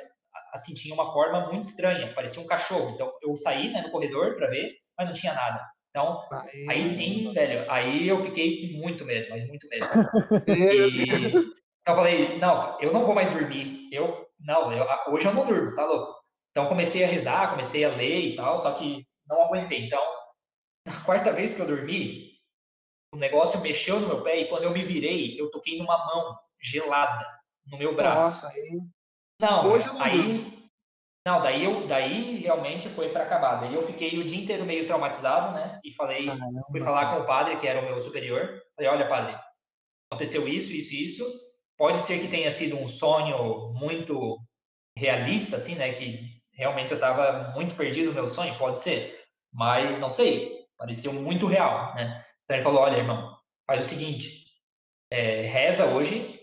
assim, 0.53 0.73
tinha 0.73 0.93
uma 0.93 1.11
forma 1.11 1.47
muito 1.47 1.65
estranha, 1.65 2.13
parecia 2.13 2.41
um 2.41 2.47
cachorro. 2.47 2.91
Então 2.91 3.11
eu 3.21 3.35
saí, 3.35 3.71
né, 3.71 3.81
no 3.81 3.91
corredor 3.91 4.35
para 4.35 4.49
ver, 4.49 4.73
mas 4.97 5.07
não 5.07 5.13
tinha 5.13 5.33
nada. 5.33 5.63
Então, 5.89 6.27
aí... 6.31 6.69
aí 6.69 6.85
sim, 6.85 7.33
velho, 7.33 7.69
aí 7.69 8.07
eu 8.07 8.23
fiquei 8.23 8.71
muito 8.77 9.05
medo, 9.05 9.27
mas 9.29 9.47
muito 9.47 9.67
medo. 9.67 9.85
e, 10.47 11.29
então 11.81 11.93
eu 11.93 11.95
falei, 11.95 12.37
não, 12.37 12.79
eu 12.79 12.93
não 12.93 13.03
vou 13.03 13.15
mais 13.15 13.31
dormir. 13.31 13.89
Eu, 13.91 14.27
não, 14.39 14.71
eu, 14.71 14.85
hoje 15.07 15.25
eu 15.25 15.33
não 15.33 15.45
durmo, 15.45 15.73
tá 15.73 15.85
louco? 15.85 16.19
Então 16.51 16.67
comecei 16.67 17.03
a 17.03 17.07
rezar, 17.07 17.51
comecei 17.51 17.83
a 17.83 17.89
ler 17.89 18.19
e 18.19 18.35
tal, 18.35 18.57
só 18.57 18.73
que 18.73 19.05
não 19.27 19.41
aguentei. 19.43 19.85
Então, 19.85 20.01
na 20.85 20.93
quarta 21.05 21.31
vez 21.31 21.55
que 21.55 21.61
eu 21.61 21.67
dormi, 21.67 22.33
o 23.13 23.17
negócio 23.17 23.61
mexeu 23.61 23.99
no 23.99 24.07
meu 24.07 24.23
pé 24.23 24.41
e 24.41 24.47
quando 24.47 24.63
eu 24.63 24.71
me 24.71 24.83
virei, 24.83 25.39
eu 25.39 25.49
toquei 25.49 25.77
numa 25.79 25.97
mão 26.05 26.37
gelada 26.61 27.25
no 27.65 27.77
meu 27.77 27.95
braço. 27.95 28.45
Nossa, 28.45 28.55
aí... 28.55 28.79
Não, 29.39 29.71
Hoje 29.71 29.87
eu 29.87 29.93
não 29.93 30.01
aí. 30.03 30.58
Não, 31.25 31.41
daí 31.41 31.63
eu, 31.63 31.85
daí 31.85 32.37
realmente 32.37 32.89
foi 32.89 33.09
para 33.09 33.23
acabar. 33.23 33.55
Daí 33.55 33.73
eu 33.73 33.81
fiquei 33.81 34.17
o 34.17 34.23
dia 34.23 34.41
inteiro 34.41 34.65
meio 34.65 34.87
traumatizado, 34.87 35.53
né? 35.53 35.79
E 35.83 35.93
falei, 35.93 36.25
Caramba. 36.25 36.65
fui 36.71 36.81
falar 36.81 37.13
com 37.13 37.21
o 37.21 37.25
padre, 37.25 37.57
que 37.57 37.67
era 37.67 37.81
o 37.81 37.85
meu 37.85 37.99
superior. 37.99 38.61
Falei, 38.75 38.89
olha, 38.89 39.07
padre, 39.07 39.37
aconteceu 40.09 40.47
isso, 40.47 40.73
isso, 40.73 40.95
isso. 40.95 41.25
Pode 41.77 41.99
ser 41.99 42.19
que 42.19 42.27
tenha 42.27 42.49
sido 42.49 42.77
um 42.77 42.87
sonho 42.87 43.73
muito 43.73 44.39
realista, 44.97 45.57
assim, 45.57 45.75
né? 45.75 45.91
Que 45.93 46.41
realmente 46.53 46.91
eu 46.91 46.95
estava 46.95 47.51
muito 47.51 47.75
perdido 47.75 48.07
no 48.07 48.13
meu 48.13 48.27
sonho, 48.27 48.55
pode 48.55 48.79
ser. 48.79 49.23
Mas 49.51 49.99
não 49.99 50.09
sei, 50.09 50.65
pareceu 50.77 51.13
muito 51.13 51.47
real, 51.47 51.93
né? 51.95 52.23
Então 52.43 52.55
ele 52.55 52.63
falou, 52.63 52.81
olha, 52.81 52.97
irmão, 52.97 53.35
faz 53.67 53.85
o 53.85 53.89
seguinte, 53.89 54.45
é, 55.11 55.41
reza 55.41 55.85
hoje, 55.85 56.38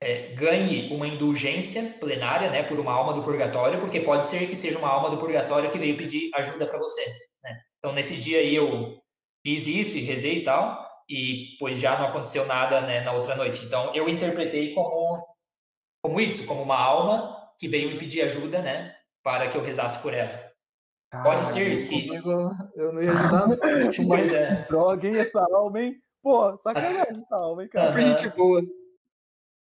é, 0.00 0.34
ganhe 0.34 0.94
uma 0.94 1.06
indulgência 1.06 1.82
plenária, 1.98 2.50
né, 2.50 2.62
por 2.62 2.78
uma 2.78 2.92
alma 2.92 3.14
do 3.14 3.22
purgatório, 3.22 3.80
porque 3.80 4.00
pode 4.00 4.26
ser 4.26 4.46
que 4.46 4.54
seja 4.54 4.78
uma 4.78 4.88
alma 4.88 5.10
do 5.10 5.18
purgatório 5.18 5.70
que 5.70 5.78
veio 5.78 5.96
pedir 5.96 6.30
ajuda 6.34 6.66
para 6.66 6.78
você, 6.78 7.04
né? 7.42 7.60
Então 7.78 7.92
nesse 7.92 8.16
dia 8.16 8.38
aí 8.38 8.54
eu 8.54 8.96
fiz 9.44 9.66
isso 9.66 9.98
e 9.98 10.02
rezei 10.02 10.40
e 10.40 10.44
tal, 10.44 10.86
e 11.08 11.56
pois 11.58 11.78
já 11.78 11.98
não 11.98 12.08
aconteceu 12.08 12.46
nada, 12.46 12.80
né, 12.82 13.00
na 13.00 13.12
outra 13.12 13.34
noite. 13.34 13.64
Então 13.64 13.92
eu 13.94 14.08
interpretei 14.08 14.72
como 14.74 15.26
como 16.00 16.20
isso, 16.20 16.46
como 16.46 16.62
uma 16.62 16.78
alma 16.78 17.36
que 17.58 17.66
veio 17.66 17.90
me 17.90 17.98
pedir 17.98 18.22
ajuda, 18.22 18.62
né, 18.62 18.94
para 19.22 19.48
que 19.48 19.56
eu 19.56 19.62
rezasse 19.62 20.00
por 20.00 20.14
ela. 20.14 20.48
Pode 21.24 21.40
ser 21.40 21.88
que 21.88 22.06
eu 22.08 22.92
não 22.92 23.02
ia 23.02 23.12
ajudar, 23.12 23.48
não. 23.48 23.56
pois 24.06 24.32
é. 24.32 24.66
Droga, 24.68 25.08
hein, 25.08 25.16
essa 25.16 25.40
alma, 25.40 25.80
hein? 25.80 25.96
Pô, 26.22 26.56
sacanagem 26.58 27.00
essa 27.00 27.36
alma, 27.36 27.62
hein, 27.62 27.68
cara. 27.68 27.90
Uhum. 27.90 28.12
Gente 28.12 28.28
boa. 28.36 28.62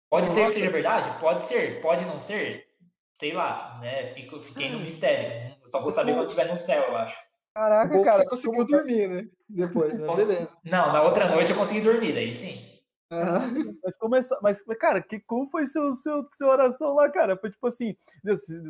Pode 0.09 0.27
Nossa. 0.27 0.39
ser 0.39 0.45
que 0.47 0.51
seja 0.51 0.71
verdade? 0.71 1.09
Pode 1.19 1.41
ser, 1.41 1.81
pode 1.81 2.03
não 2.05 2.19
ser. 2.19 2.67
Sei 3.13 3.33
lá, 3.33 3.77
né? 3.81 4.13
Fico, 4.13 4.41
fiquei 4.41 4.71
no 4.71 4.79
mistério. 4.79 5.55
Só 5.65 5.81
vou 5.81 5.91
saber 5.91 6.13
quando 6.13 6.27
estiver 6.27 6.47
no 6.47 6.57
céu, 6.57 6.81
eu 6.83 6.97
acho. 6.97 7.17
Caraca, 7.53 8.03
cara. 8.03 8.17
Você 8.19 8.29
conseguiu 8.29 8.65
dormir, 8.65 9.07
né? 9.07 9.27
Depois, 9.47 9.97
né? 9.97 10.07
Beleza. 10.15 10.49
Não, 10.63 10.93
na 10.93 11.01
outra 11.01 11.29
noite 11.29 11.51
eu 11.51 11.57
consegui 11.57 11.81
dormir, 11.81 12.13
daí 12.13 12.33
sim. 12.33 12.69
Uhum. 13.11 13.77
Mas 13.83 13.97
começou, 13.97 14.37
mas 14.41 14.61
cara, 14.79 15.01
que, 15.01 15.19
como 15.19 15.49
foi 15.49 15.65
seu, 15.65 15.93
seu, 15.93 16.27
sua 16.29 16.49
oração 16.49 16.93
lá, 16.93 17.09
cara? 17.09 17.35
Foi 17.35 17.49
tipo 17.49 17.65
assim, 17.67 17.95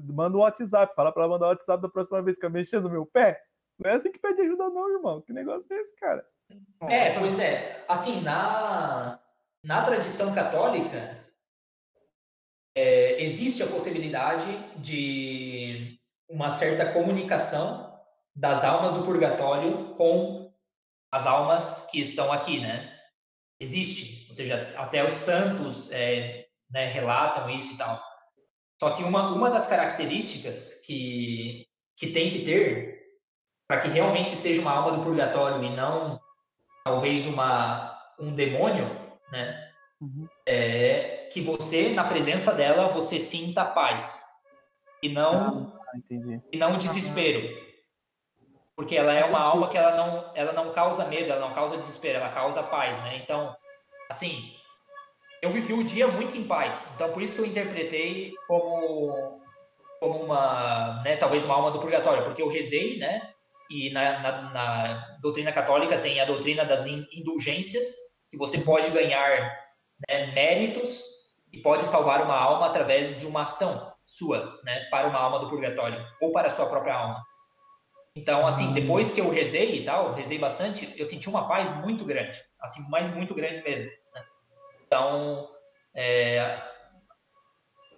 manda 0.06 0.38
um 0.38 0.42
WhatsApp, 0.42 0.96
fala 0.96 1.12
pra 1.12 1.24
ela 1.24 1.34
mandar 1.34 1.48
o 1.48 1.50
WhatsApp 1.50 1.82
da 1.82 1.90
próxima 1.90 2.22
vez 2.22 2.38
que 2.38 2.46
eu 2.46 2.50
mexer 2.50 2.80
no 2.80 2.90
meu 2.90 3.06
pé. 3.06 3.40
Não 3.78 3.92
é 3.92 3.96
assim 3.96 4.12
que 4.12 4.20
pede 4.20 4.42
ajuda, 4.42 4.70
não, 4.70 4.96
irmão. 4.96 5.22
Que 5.22 5.34
negócio 5.34 5.72
é 5.72 5.80
esse, 5.80 5.96
cara? 5.96 6.26
É, 6.90 7.20
pois 7.20 7.38
é. 7.38 7.84
Assim, 7.88 8.22
na, 8.22 9.20
na 9.64 9.84
tradição 9.84 10.34
católica, 10.34 11.18
é, 12.80 13.22
existe 13.22 13.62
a 13.62 13.68
possibilidade 13.68 14.46
de 14.78 16.00
uma 16.30 16.50
certa 16.50 16.94
comunicação 16.94 18.00
das 18.34 18.64
almas 18.64 18.94
do 18.94 19.04
purgatório 19.04 19.94
com 19.96 20.50
as 21.12 21.28
almas 21.28 21.90
que 21.92 22.00
estão 22.00 22.32
aqui, 22.32 22.62
né? 22.62 22.98
Existe, 23.60 24.28
ou 24.30 24.34
seja, 24.34 24.74
até 24.78 25.04
os 25.04 25.12
santos 25.12 25.92
é, 25.92 26.46
né, 26.72 26.86
relatam 26.86 27.50
isso 27.50 27.74
e 27.74 27.78
tal. 27.78 28.02
Só 28.80 28.92
que 28.92 29.04
uma, 29.04 29.34
uma 29.34 29.50
das 29.50 29.68
características 29.68 30.82
que, 30.86 31.68
que 31.98 32.14
tem 32.14 32.30
que 32.30 32.46
ter 32.46 32.98
para 33.68 33.82
que 33.82 33.90
realmente 33.90 34.38
seja 34.38 34.62
uma 34.62 34.72
alma 34.72 34.98
do 34.98 35.04
purgatório 35.04 35.62
e 35.62 35.76
não 35.76 36.18
talvez 36.86 37.26
uma, 37.26 38.00
um 38.18 38.34
demônio, 38.34 38.86
né? 39.34 39.70
Uhum. 40.00 40.30
É 40.48 41.19
que 41.30 41.42
você, 41.42 41.90
na 41.90 42.04
presença 42.04 42.54
dela, 42.54 42.88
você 42.88 43.20
sinta 43.20 43.64
paz 43.64 44.24
e 45.02 45.10
não, 45.10 45.74
ah, 45.80 46.40
e 46.52 46.58
não 46.58 46.78
desespero. 46.78 47.70
Porque 48.76 48.96
ela 48.96 49.14
é 49.14 49.26
uma 49.26 49.40
alma 49.40 49.70
que 49.70 49.78
ela 49.78 49.96
não, 49.96 50.32
ela 50.36 50.54
não 50.54 50.72
causa 50.72 51.06
medo, 51.06 51.32
ela 51.32 51.48
não 51.48 51.54
causa 51.54 51.78
desespero, 51.78 52.18
ela 52.18 52.30
causa 52.30 52.64
paz, 52.64 53.02
né? 53.04 53.18
Então, 53.18 53.56
assim, 54.10 54.56
eu 55.42 55.52
vivi 55.52 55.74
o 55.74 55.84
dia 55.84 56.08
muito 56.08 56.38
em 56.38 56.46
paz. 56.46 56.92
Então, 56.96 57.12
por 57.12 57.22
isso 57.22 57.36
que 57.36 57.42
eu 57.42 57.46
interpretei 57.46 58.34
como, 58.48 59.42
como 60.00 60.24
uma, 60.24 61.02
né, 61.04 61.18
talvez 61.18 61.46
uma 61.46 61.56
alma 61.56 61.72
do 61.72 61.80
purgatório, 61.80 62.24
porque 62.24 62.42
eu 62.42 62.48
rezei, 62.48 62.98
né? 62.98 63.34
E 63.70 63.92
na, 63.92 64.20
na, 64.20 64.42
na 64.50 65.18
doutrina 65.22 65.52
católica 65.52 66.00
tem 66.00 66.20
a 66.20 66.26
doutrina 66.26 66.66
das 66.66 66.88
indulgências, 66.88 68.20
que 68.32 68.38
você 68.38 68.60
pode 68.62 68.90
ganhar 68.92 69.42
né, 70.08 70.28
méritos 70.28 71.19
e 71.52 71.62
pode 71.62 71.86
salvar 71.86 72.22
uma 72.24 72.36
alma 72.36 72.68
através 72.68 73.20
de 73.20 73.26
uma 73.26 73.44
ação 73.44 73.94
sua, 74.06 74.60
né, 74.64 74.88
para 74.90 75.08
uma 75.08 75.20
alma 75.20 75.40
do 75.40 75.50
purgatório 75.50 76.04
ou 76.22 76.32
para 76.32 76.48
a 76.48 76.50
sua 76.50 76.68
própria 76.68 76.96
alma. 76.96 77.24
Então, 78.16 78.46
assim, 78.46 78.74
depois 78.74 79.12
que 79.12 79.22
eu 79.22 79.30
rezei 79.30 79.80
e 79.82 79.86
tal, 79.86 80.14
rezei 80.14 80.38
bastante, 80.38 80.94
eu 80.98 81.06
senti 81.06 81.30
uma 81.30 81.48
paz 81.48 81.76
muito 81.78 82.04
grande, 82.04 82.40
assim, 82.60 82.82
mas 82.90 83.08
muito 83.14 83.36
grande 83.36 83.64
mesmo. 83.64 83.90
Então, 84.86 85.48
é, 85.96 86.60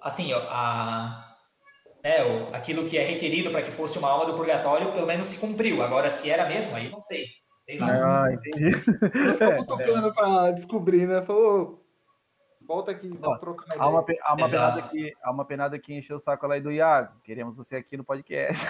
assim, 0.02 0.34
a, 0.34 1.36
né, 2.04 2.24
o, 2.24 2.54
aquilo 2.54 2.88
que 2.88 2.98
é 2.98 3.02
requerido 3.02 3.52
para 3.52 3.62
que 3.62 3.72
fosse 3.72 3.98
uma 3.98 4.10
alma 4.10 4.26
do 4.26 4.34
purgatório, 4.34 4.92
pelo 4.92 5.08
menos 5.08 5.28
se 5.28 5.40
cumpriu. 5.40 5.82
Agora, 5.82 6.10
se 6.10 6.30
era 6.30 6.46
mesmo, 6.46 6.76
aí 6.76 6.90
não 6.90 7.00
sei. 7.00 7.26
Sei 7.62 7.78
lá. 7.78 8.26
Ah, 8.26 8.34
entendi. 8.34 8.74
Ficou 8.74 9.66
tocando 9.66 10.10
é. 10.10 10.14
para 10.14 10.52
descobrir, 10.52 11.08
né? 11.08 11.22
Falou, 11.22 11.81
volta 12.72 12.92
aqui, 12.92 13.12
Ó, 13.22 13.38
há 13.78 13.90
uma, 13.90 14.06
há, 14.24 14.34
uma 14.34 14.50
penada 14.50 14.82
que, 14.84 15.14
há 15.22 15.32
uma 15.32 15.46
penada 15.46 15.78
que 15.80 15.94
encheu 15.94 16.18
o 16.18 16.20
saco 16.22 16.48
lá 16.48 16.58
do 16.58 16.72
Iago. 16.72 17.14
Queremos 17.24 17.58
você 17.58 17.76
aqui 17.76 17.98
no 17.98 18.04
podcast. 18.04 18.66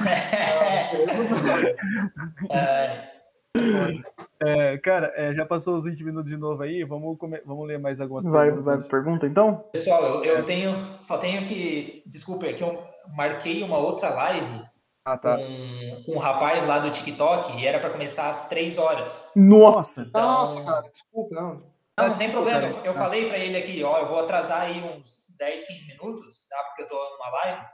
é. 2.49 3.11
É, 4.43 4.75
cara, 4.79 5.13
é, 5.15 5.35
já 5.35 5.45
passou 5.45 5.77
os 5.77 5.83
20 5.83 6.03
minutos 6.03 6.31
de 6.31 6.35
novo 6.35 6.63
aí, 6.63 6.83
vamos, 6.83 7.15
comer, 7.19 7.43
vamos 7.45 7.67
ler 7.67 7.77
mais 7.77 8.01
algumas 8.01 8.23
vai, 8.25 8.47
perguntas. 8.47 8.65
Vai, 8.65 8.89
pergunta 8.89 9.27
então? 9.27 9.65
Pessoal, 9.71 10.01
eu, 10.03 10.37
eu, 10.37 10.43
tenho, 10.43 10.73
só 10.99 11.19
tenho 11.19 11.47
que, 11.47 12.01
desculpa, 12.07 12.47
é 12.47 12.53
que 12.53 12.63
eu 12.63 12.83
marquei 13.15 13.61
uma 13.61 13.77
outra 13.77 14.09
live 14.09 14.65
ah, 15.05 15.15
tá. 15.15 15.37
com, 15.37 16.03
com 16.05 16.15
um 16.15 16.17
rapaz 16.17 16.65
lá 16.65 16.79
do 16.79 16.89
TikTok 16.89 17.55
e 17.55 17.67
era 17.67 17.79
para 17.79 17.91
começar 17.91 18.29
às 18.29 18.49
3 18.49 18.79
horas. 18.79 19.31
Nossa! 19.35 20.01
Então... 20.09 20.21
Nossa, 20.21 20.63
cara, 20.63 20.89
desculpa, 20.89 21.35
não. 21.35 21.70
Não, 22.01 22.09
não 22.09 22.17
tem 22.17 22.31
problema, 22.31 22.67
eu, 22.67 22.85
eu 22.85 22.93
falei 22.93 23.27
para 23.27 23.37
ele 23.37 23.57
aqui, 23.57 23.83
ó, 23.83 23.99
eu 23.99 24.07
vou 24.07 24.19
atrasar 24.19 24.61
aí 24.61 24.81
uns 24.83 25.35
10, 25.37 25.65
15 25.65 25.87
minutos, 25.87 26.47
tá, 26.47 26.63
porque 26.65 26.83
eu 26.83 26.87
tô 26.87 26.95
numa 26.95 27.29
live, 27.29 27.65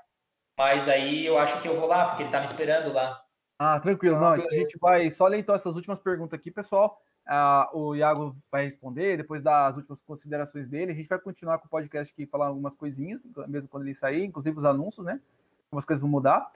mas 0.57 0.89
aí 0.89 1.25
eu 1.25 1.37
acho 1.37 1.61
que 1.61 1.67
eu 1.67 1.79
vou 1.79 1.87
lá, 1.87 2.09
porque 2.09 2.23
ele 2.23 2.31
tá 2.31 2.39
me 2.39 2.45
esperando 2.45 2.91
lá. 2.93 3.21
Ah, 3.59 3.79
tranquilo. 3.79 4.19
Não, 4.19 4.33
a 4.33 4.37
gente 4.37 4.77
vai 4.79 5.09
só 5.11 5.27
ler 5.27 5.39
então 5.39 5.55
essas 5.55 5.75
últimas 5.75 5.99
perguntas 5.99 6.39
aqui, 6.39 6.51
pessoal. 6.51 7.01
Ah, 7.25 7.69
o 7.73 7.95
Iago 7.95 8.35
vai 8.51 8.65
responder, 8.65 9.17
depois 9.17 9.41
das 9.41 9.77
últimas 9.77 9.99
considerações 10.01 10.67
dele. 10.67 10.91
A 10.91 10.95
gente 10.95 11.09
vai 11.09 11.19
continuar 11.19 11.57
com 11.57 11.65
o 11.65 11.69
podcast 11.69 12.13
aqui, 12.13 12.25
falar 12.25 12.47
algumas 12.47 12.75
coisinhas, 12.75 13.27
mesmo 13.47 13.67
quando 13.67 13.83
ele 13.83 13.93
sair, 13.93 14.23
inclusive 14.23 14.57
os 14.57 14.65
anúncios, 14.65 15.05
né? 15.05 15.19
Algumas 15.65 15.85
coisas 15.85 16.01
vão 16.01 16.09
mudar. 16.09 16.51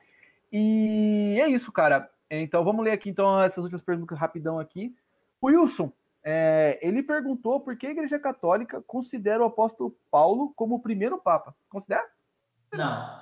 E 0.52 1.40
é 1.42 1.50
isso, 1.50 1.72
cara. 1.72 2.10
Então 2.30 2.64
vamos 2.64 2.86
ler 2.86 2.92
aqui 2.92 3.10
então 3.10 3.42
essas 3.42 3.64
últimas 3.64 3.82
perguntas 3.82 4.18
rapidão 4.18 4.60
aqui. 4.60 4.96
O 5.42 5.48
Wilson, 5.48 5.92
é, 6.24 6.80
ele 6.82 7.02
perguntou 7.02 7.60
por 7.60 7.76
que 7.78 7.88
a 7.88 7.92
Igreja 7.92 8.20
Católica 8.20 8.82
considera 8.86 9.42
o 9.42 9.48
apóstolo 9.48 9.96
Paulo 10.10 10.54
como 10.56 10.76
o 10.76 10.82
primeiro 10.82 11.18
Papa. 11.18 11.56
Considera? 11.70 12.08
Não. 12.74 13.22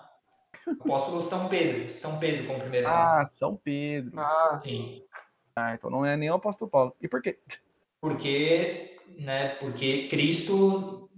Apóstolo 0.81 1.21
São 1.21 1.47
Pedro. 1.47 1.91
São 1.91 2.19
Pedro 2.19 2.47
como 2.47 2.59
primeiro 2.59 2.87
ah, 2.87 2.91
Papa. 2.91 3.21
Ah, 3.21 3.25
São 3.25 3.55
Pedro. 3.55 4.19
Ah, 4.19 4.57
sim. 4.59 5.03
Ah, 5.55 5.73
então 5.73 5.89
não 5.89 6.05
é 6.05 6.15
nem 6.17 6.29
o 6.29 6.35
apóstolo 6.35 6.69
Paulo. 6.69 6.95
E 7.01 7.07
por 7.07 7.21
quê? 7.21 7.39
Porque, 8.01 8.97
né, 9.17 9.49
porque 9.55 10.07
Cristo 10.07 11.09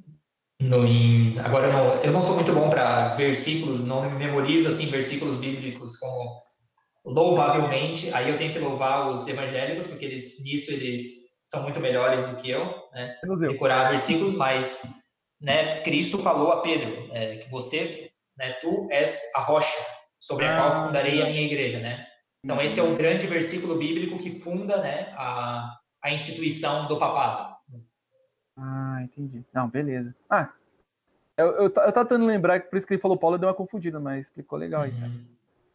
no, 0.62 0.86
em, 0.86 1.40
agora 1.40 1.68
eu 1.68 1.74
não, 1.74 2.04
eu 2.04 2.12
não 2.12 2.22
sou 2.22 2.36
muito 2.36 2.54
bom 2.54 2.70
para 2.70 3.16
versículos, 3.16 3.84
não 3.84 4.10
memorizo 4.12 4.68
assim 4.68 4.86
versículos 4.88 5.38
bíblicos 5.38 5.98
como 5.98 6.44
louvavelmente. 7.04 8.14
Aí 8.14 8.30
eu 8.30 8.38
tenho 8.38 8.54
que 8.54 8.60
louvar 8.60 9.10
os 9.10 9.28
evangélicos 9.28 9.88
porque 9.88 10.06
eles 10.06 10.44
nisso 10.44 10.72
eles 10.72 11.31
são 11.52 11.64
muito 11.64 11.80
melhores 11.80 12.26
do 12.26 12.42
que 12.42 12.50
eu, 12.50 12.66
né? 12.94 13.18
Decorar 13.40 13.90
versículos, 13.90 14.36
mas 14.36 15.04
né, 15.40 15.82
Cristo 15.82 16.18
falou 16.18 16.52
a 16.52 16.62
Pedro 16.62 17.10
é, 17.12 17.38
que 17.38 17.50
você 17.50 18.12
né? 18.38 18.54
Tu 18.54 18.88
és 18.92 19.32
a 19.36 19.42
rocha 19.42 19.78
sobre 20.20 20.46
a 20.46 20.56
ah, 20.56 20.58
qual 20.58 20.88
fundarei 20.88 21.22
a 21.22 21.26
minha 21.26 21.42
igreja, 21.44 21.80
né? 21.80 22.08
Então 22.44 22.60
esse 22.60 22.80
é 22.80 22.84
o 22.84 22.96
grande 22.96 23.28
versículo 23.28 23.78
bíblico 23.78 24.18
que 24.18 24.32
funda, 24.32 24.82
né, 24.82 25.14
a, 25.16 25.78
a 26.04 26.12
instituição 26.12 26.88
do 26.88 26.98
papado. 26.98 27.56
Ah, 28.58 29.00
entendi. 29.04 29.46
Não, 29.54 29.70
beleza. 29.70 30.16
Ah, 30.30 30.52
eu, 31.38 31.48
eu, 31.48 31.64
eu 31.64 31.70
tava 31.72 31.94
tentando 31.94 32.26
lembrar, 32.26 32.62
por 32.62 32.78
isso 32.78 32.88
que 32.88 32.94
ele 32.94 33.02
falou 33.02 33.18
Paulo, 33.18 33.38
deu 33.38 33.48
uma 33.48 33.56
confundida, 33.56 34.00
mas 34.00 34.26
explicou 34.26 34.58
legal 34.58 34.84
aí. 34.84 34.92
Uhum. 34.92 35.26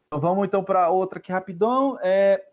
Então 0.06 0.20
vamos 0.20 0.46
então 0.46 0.62
para 0.62 0.90
outra 0.90 1.18
aqui 1.18 1.32
rapidão. 1.32 1.98
É, 2.02 2.44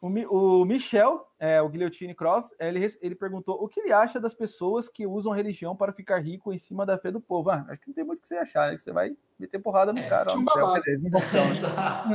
o, 0.00 0.60
o 0.60 0.64
Michel, 0.64 1.26
é, 1.40 1.60
o 1.60 1.68
Guilhotine 1.68 2.14
Cross, 2.14 2.54
ele, 2.60 2.86
ele 3.00 3.14
perguntou 3.16 3.56
o 3.60 3.68
que 3.68 3.80
ele 3.80 3.92
acha 3.92 4.20
das 4.20 4.32
pessoas 4.32 4.88
que 4.88 5.06
usam 5.06 5.32
religião 5.32 5.74
para 5.74 5.92
ficar 5.92 6.18
rico 6.18 6.52
em 6.52 6.58
cima 6.58 6.86
da 6.86 6.96
fé 6.96 7.10
do 7.10 7.20
povo. 7.20 7.50
Ah, 7.50 7.66
acho 7.68 7.80
que 7.80 7.88
não 7.88 7.94
tem 7.94 8.04
muito 8.04 8.20
o 8.20 8.22
que 8.22 8.28
você 8.28 8.36
achar, 8.36 8.70
né? 8.70 8.76
Você 8.76 8.92
vai 8.92 9.16
meter 9.38 9.58
porrada 9.58 9.92
nos 9.92 10.04
é, 10.04 10.08
caras. 10.08 10.32
Exato. 11.50 12.08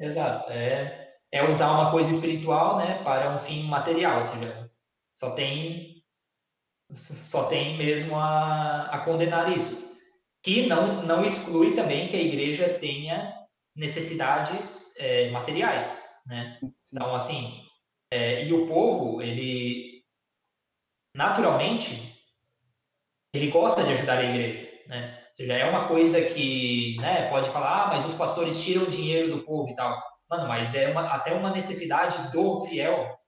É. 0.00 0.06
Exato. 0.06 0.52
É, 0.52 1.14
é 1.32 1.48
usar 1.48 1.72
uma 1.72 1.90
coisa 1.90 2.10
espiritual 2.10 2.78
né, 2.78 3.02
para 3.02 3.34
um 3.34 3.38
fim 3.38 3.66
material, 3.66 4.18
ou 4.18 4.22
seja, 4.22 4.70
só 5.16 5.34
tem, 5.34 6.04
só 6.92 7.48
tem 7.48 7.76
mesmo 7.76 8.16
a, 8.16 8.86
a 8.86 9.04
condenar 9.04 9.52
isso. 9.52 9.90
Que 10.44 10.66
não, 10.66 11.02
não 11.04 11.24
exclui 11.24 11.74
também 11.74 12.06
que 12.06 12.16
a 12.16 12.22
igreja 12.22 12.78
tenha 12.78 13.32
necessidades 13.74 14.94
é, 14.98 15.30
materiais 15.30 16.11
né? 16.26 16.58
Então, 16.92 17.14
assim, 17.14 17.62
é, 18.12 18.44
e 18.44 18.52
o 18.52 18.66
povo, 18.66 19.22
ele 19.22 20.02
naturalmente, 21.14 22.14
ele 23.34 23.48
gosta 23.50 23.82
de 23.84 23.92
ajudar 23.92 24.18
a 24.18 24.24
igreja, 24.24 24.68
né? 24.86 25.18
Ou 25.28 25.36
seja, 25.36 25.54
é 25.54 25.68
uma 25.68 25.88
coisa 25.88 26.20
que, 26.20 26.96
né, 27.00 27.30
pode 27.30 27.48
falar, 27.50 27.84
ah, 27.84 27.88
mas 27.88 28.04
os 28.04 28.14
pastores 28.14 28.62
tiram 28.62 28.84
dinheiro 28.84 29.34
do 29.34 29.44
povo 29.44 29.70
e 29.70 29.74
tal. 29.74 29.98
Mano, 30.28 30.46
mas 30.46 30.74
é 30.74 30.90
uma, 30.90 31.08
até 31.08 31.32
uma 31.32 31.50
necessidade 31.50 32.30
do 32.32 32.64
fiel 32.66 33.18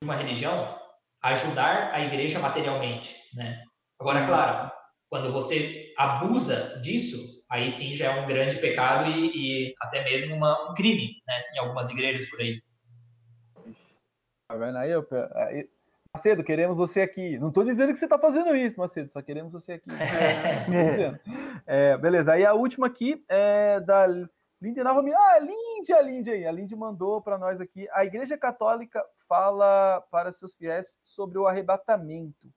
de 0.00 0.04
uma 0.04 0.16
religião 0.16 0.78
ajudar 1.22 1.92
a 1.92 2.00
igreja 2.00 2.38
materialmente, 2.38 3.14
né? 3.34 3.62
Agora, 3.98 4.26
claro, 4.26 4.70
quando 5.08 5.32
você 5.32 5.92
abusa 5.96 6.80
disso, 6.82 7.43
aí 7.50 7.68
sim 7.68 7.96
já 7.96 8.12
é 8.12 8.20
um 8.20 8.26
grande 8.26 8.56
pecado 8.56 9.10
e, 9.10 9.70
e 9.70 9.74
até 9.80 10.04
mesmo 10.04 10.34
uma, 10.36 10.70
um 10.70 10.74
crime, 10.74 11.22
né, 11.26 11.42
em 11.54 11.58
algumas 11.58 11.90
igrejas 11.90 12.28
por 12.28 12.40
aí. 12.40 12.62
Tá 14.48 14.56
vendo 14.56 14.76
aí, 14.76 14.92
aí? 15.34 15.68
Macedo, 16.14 16.44
queremos 16.44 16.76
você 16.76 17.00
aqui. 17.00 17.38
Não 17.38 17.48
estou 17.48 17.64
dizendo 17.64 17.92
que 17.92 17.98
você 17.98 18.04
está 18.04 18.18
fazendo 18.18 18.54
isso, 18.54 18.78
Macedo, 18.78 19.10
só 19.10 19.20
queremos 19.20 19.52
você 19.52 19.74
aqui. 19.74 19.90
É. 21.66 21.92
é, 21.92 21.98
beleza, 21.98 22.32
aí 22.32 22.44
a 22.44 22.54
última 22.54 22.86
aqui 22.86 23.24
é 23.28 23.80
da 23.80 24.06
Lindy 24.64 24.82
Nova. 24.82 25.02
Ah, 25.14 25.38
Lindy, 25.38 25.92
a 25.92 26.00
Lindy 26.00 26.30
aí. 26.30 26.46
A 26.46 26.52
Lindy 26.52 26.74
mandou 26.74 27.20
para 27.20 27.36
nós 27.36 27.60
aqui. 27.60 27.86
A 27.92 28.04
Igreja 28.04 28.38
Católica 28.38 29.04
fala 29.28 30.00
para 30.10 30.32
seus 30.32 30.54
fiéis 30.56 30.96
sobre 31.02 31.36
o 31.36 31.46
arrebatamento. 31.46 32.48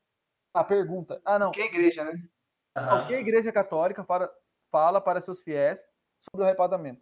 A 0.54 0.64
pergunta. 0.64 1.22
Ah, 1.26 1.38
não. 1.38 1.52
Que 1.52 1.62
igreja, 1.62 2.06
né? 2.06 2.14
Uhum. 2.78 3.04
O 3.04 3.08
que 3.08 3.16
a 3.16 3.20
Igreja 3.20 3.52
Católica 3.52 4.04
fala, 4.04 4.32
fala 4.72 5.02
para 5.02 5.22
seus 5.22 5.42
fiéis 5.42 5.80
sobre 6.20 6.42
o 6.42 6.46
arrebatamento? 6.46 7.02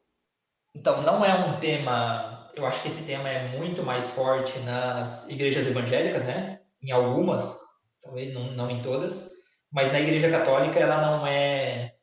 Então, 0.73 1.01
não 1.01 1.23
é 1.23 1.33
um 1.33 1.59
tema 1.59 2.45
eu 2.55 2.65
acho 2.65 2.81
que 2.81 2.87
esse 2.87 3.05
tema 3.05 3.29
é 3.29 3.57
muito 3.57 3.83
mais 3.83 4.11
forte 4.11 4.57
nas 4.59 5.29
igrejas 5.29 5.67
evangélicas, 5.67 6.25
né? 6.25 6.61
Em 6.81 6.91
algumas, 6.91 7.59
talvez 8.01 8.33
não, 8.33 8.51
não 8.51 8.71
em 8.71 8.81
todas, 8.81 9.29
mas 9.71 9.91
na 9.91 9.99
igreja 9.99 10.31
católica 10.31 10.79
ela 10.79 11.01
não 11.01 11.27
é, 11.27 11.95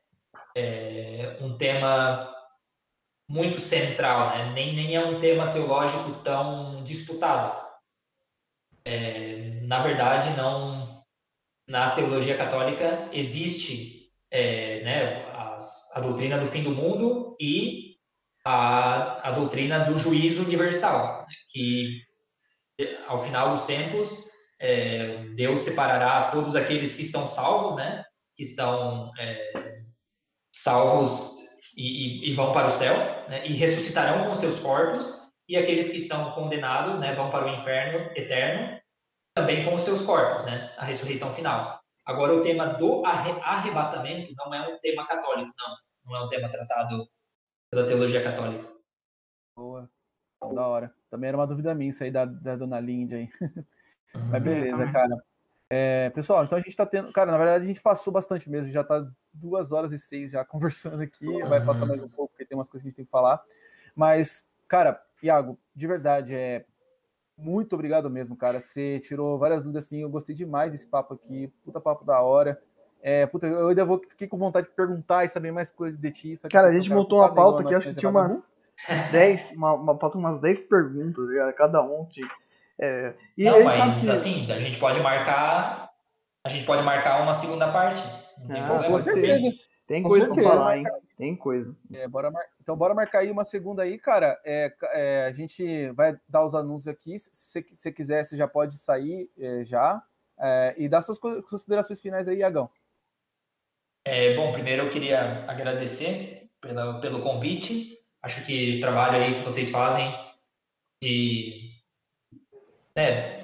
é 0.54 1.38
um 1.40 1.56
tema 1.56 2.30
muito 3.28 3.58
central, 3.58 4.36
né? 4.36 4.52
nem, 4.52 4.74
nem 4.74 4.94
é 4.94 5.04
um 5.04 5.18
tema 5.18 5.50
teológico 5.50 6.22
tão 6.22 6.82
disputado. 6.84 7.62
É, 8.84 9.60
na 9.62 9.80
verdade, 9.80 10.36
não 10.36 11.02
na 11.66 11.92
teologia 11.92 12.36
católica 12.36 13.08
existe 13.12 14.12
é, 14.30 14.82
né, 14.82 15.31
a, 15.94 16.00
doutrina 16.00 16.38
do 16.38 16.46
fim 16.46 16.62
do 16.62 16.70
mundo 16.70 17.36
e 17.40 17.96
a, 18.44 19.28
a 19.28 19.32
doutrina 19.32 19.80
do 19.80 19.96
juízo 19.96 20.44
universal, 20.44 21.20
né? 21.20 21.34
que 21.50 22.00
ao 23.06 23.18
final 23.18 23.50
dos 23.50 23.64
tempos 23.64 24.32
é, 24.62 25.24
Deus 25.34 25.60
separará 25.60 26.30
todos 26.30 26.54
aqueles 26.54 26.94
que 26.94 27.02
estão 27.02 27.28
salvos, 27.28 27.74
né? 27.74 28.04
Que 28.36 28.44
estão 28.44 29.10
é, 29.18 29.82
salvos 30.54 31.32
e, 31.76 32.30
e, 32.30 32.34
vão 32.34 32.52
para 32.52 32.68
o 32.68 32.70
céu, 32.70 32.94
né? 33.28 33.44
E 33.44 33.52
ressuscitarão 33.54 34.24
com 34.24 34.34
seus 34.36 34.60
corpos. 34.60 35.32
E 35.48 35.56
aqueles 35.56 35.90
que 35.90 35.98
são 35.98 36.30
condenados, 36.30 37.00
né? 37.00 37.12
Vão 37.16 37.28
para 37.28 37.46
o 37.46 37.54
inferno 37.54 38.08
eterno, 38.14 38.80
também 39.34 39.64
com 39.64 39.74
os 39.74 39.82
seus 39.82 40.02
corpos, 40.02 40.44
né? 40.44 40.72
A 40.76 40.84
ressurreição 40.84 41.34
final. 41.34 41.81
Agora, 42.04 42.34
o 42.34 42.42
tema 42.42 42.66
do 42.66 43.04
arrebatamento 43.04 44.32
não 44.36 44.54
é 44.54 44.68
um 44.68 44.78
tema 44.78 45.06
católico, 45.06 45.52
não. 45.58 45.76
Não 46.04 46.16
é 46.16 46.24
um 46.24 46.28
tema 46.28 46.48
tratado 46.48 47.08
pela 47.70 47.86
teologia 47.86 48.22
católica. 48.22 48.68
Boa. 49.56 49.88
Da 50.54 50.66
hora. 50.66 50.94
Também 51.08 51.28
era 51.28 51.36
uma 51.36 51.46
dúvida 51.46 51.74
minha 51.74 51.90
isso 51.90 52.02
aí 52.02 52.10
da, 52.10 52.24
da 52.24 52.56
dona 52.56 52.80
Lindy 52.80 53.14
aí. 53.14 53.28
Mas 54.30 54.42
beleza, 54.42 54.92
cara. 54.92 55.24
É, 55.70 56.10
pessoal, 56.10 56.44
então 56.44 56.58
a 56.58 56.60
gente 56.60 56.76
tá 56.76 56.84
tendo. 56.84 57.10
Cara, 57.12 57.30
na 57.32 57.38
verdade 57.38 57.64
a 57.64 57.66
gente 57.66 57.80
passou 57.80 58.12
bastante 58.12 58.50
mesmo, 58.50 58.70
já 58.70 58.84
tá 58.84 59.06
duas 59.32 59.72
horas 59.72 59.90
e 59.90 59.98
seis 59.98 60.32
já 60.32 60.44
conversando 60.44 61.00
aqui. 61.00 61.26
Vai 61.44 61.64
passar 61.64 61.86
mais 61.86 62.02
um 62.02 62.08
pouco, 62.08 62.32
porque 62.32 62.44
tem 62.44 62.58
umas 62.58 62.68
coisas 62.68 62.82
que 62.82 62.88
a 62.88 62.90
gente 62.90 62.96
tem 62.96 63.04
que 63.06 63.10
falar. 63.10 63.42
Mas, 63.94 64.46
cara, 64.68 65.02
Iago, 65.22 65.58
de 65.74 65.86
verdade, 65.86 66.34
é. 66.34 66.66
Muito 67.36 67.74
obrigado 67.74 68.08
mesmo, 68.10 68.36
cara. 68.36 68.60
Você 68.60 69.00
tirou 69.00 69.38
várias 69.38 69.62
dúvidas 69.62 69.86
assim. 69.86 70.02
Eu 70.02 70.10
gostei 70.10 70.34
demais 70.34 70.70
desse 70.70 70.86
papo 70.86 71.14
aqui. 71.14 71.52
Puta 71.64 71.80
papo 71.80 72.04
da 72.04 72.20
hora. 72.20 72.60
É, 73.02 73.26
puta, 73.26 73.46
eu 73.48 73.68
ainda 73.68 73.84
vou 73.84 74.00
fiquei 74.08 74.28
com 74.28 74.38
vontade 74.38 74.68
de 74.68 74.74
perguntar 74.74 75.24
e 75.24 75.28
saber 75.28 75.50
mais 75.50 75.70
coisas 75.70 75.98
de 75.98 76.10
ti. 76.12 76.34
Cara, 76.48 76.68
a 76.68 76.72
gente 76.72 76.88
montou 76.88 77.18
uma 77.18 77.34
pauta 77.34 77.62
aqui, 77.62 77.74
acho 77.74 77.88
que 77.88 77.96
tinha 77.96 78.10
umas 78.10 78.52
10, 79.10 79.52
uma, 79.56 79.74
uma 79.74 79.98
pauta 79.98 80.16
umas 80.16 80.40
10 80.40 80.60
perguntas, 80.60 81.26
tá 81.36 81.52
cada 81.52 81.82
um. 81.82 82.04
Tipo, 82.04 82.32
é, 82.80 83.14
não, 83.36 83.64
mas 83.64 84.02
que... 84.02 84.10
assim, 84.10 84.50
a 84.52 84.58
gente 84.60 84.78
pode 84.78 85.00
marcar. 85.00 85.90
A 86.44 86.48
gente 86.48 86.64
pode 86.64 86.82
marcar 86.82 87.22
uma 87.22 87.32
segunda 87.32 87.70
parte. 87.72 88.02
Não 88.38 88.48
tem 88.48 88.60
ah, 88.60 88.66
problema. 88.66 88.96
Com 88.96 89.02
certeza. 89.02 89.52
Tem 89.86 90.02
coisa 90.02 90.26
pra 90.32 90.42
falar, 90.42 90.78
hein? 90.78 90.84
Tem 91.16 91.36
coisa. 91.36 91.74
É, 91.92 92.08
bora 92.08 92.30
mar... 92.30 92.44
Então, 92.60 92.76
bora 92.76 92.94
marcar 92.94 93.20
aí 93.20 93.30
uma 93.30 93.44
segunda 93.44 93.82
aí, 93.82 93.98
cara. 93.98 94.40
É, 94.44 94.72
é, 94.92 95.26
a 95.26 95.32
gente 95.32 95.90
vai 95.90 96.18
dar 96.28 96.44
os 96.44 96.54
anúncios 96.54 96.88
aqui. 96.88 97.18
Se 97.18 97.64
você 97.72 97.92
quiser, 97.92 98.24
você 98.24 98.36
já 98.36 98.48
pode 98.48 98.74
sair 98.78 99.30
é, 99.38 99.64
já. 99.64 100.02
É, 100.38 100.74
e 100.76 100.88
dar 100.88 101.02
suas 101.02 101.18
considerações 101.18 102.00
finais 102.00 102.26
aí, 102.26 102.38
Iagão. 102.38 102.70
É, 104.04 104.34
bom, 104.34 104.50
primeiro 104.50 104.84
eu 104.84 104.90
queria 104.90 105.44
agradecer 105.48 106.50
pela, 106.60 107.00
pelo 107.00 107.22
convite. 107.22 107.98
Acho 108.22 108.44
que 108.44 108.78
o 108.78 108.80
trabalho 108.80 109.22
aí 109.22 109.34
que 109.34 109.44
vocês 109.44 109.70
fazem 109.70 110.12
de 111.02 111.72
né, 112.96 113.42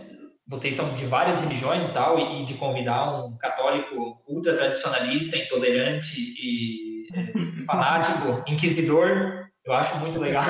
vocês 0.49 0.75
são 0.75 0.97
de 0.97 1.05
várias 1.05 1.43
religiões 1.43 1.87
e 1.87 1.93
tal, 1.93 2.19
e, 2.19 2.45
de 2.45 2.55
convidar 2.55 3.25
um 3.25 3.37
católico 3.37 4.23
ultra 4.27 4.57
tradicionalista, 4.57 5.37
intolerante 5.37 6.17
e 6.19 6.88
fanático, 7.67 8.45
inquisidor, 8.51 9.49
eu 9.65 9.73
acho 9.73 9.97
muito 9.99 10.19
legal. 10.19 10.45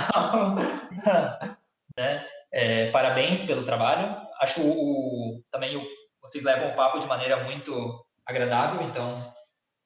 né? 1.97 2.27
É, 2.53 2.91
parabéns 2.91 3.45
pelo 3.45 3.65
trabalho. 3.65 4.17
Acho 4.41 4.61
o, 4.63 5.37
o, 5.37 5.43
também 5.51 5.77
o, 5.77 5.85
vocês 6.21 6.45
levam 6.45 6.71
o 6.71 6.77
papo 6.77 6.99
de 6.99 7.07
maneira 7.07 7.45
muito 7.45 8.05
agradável, 8.25 8.87
então 8.87 9.33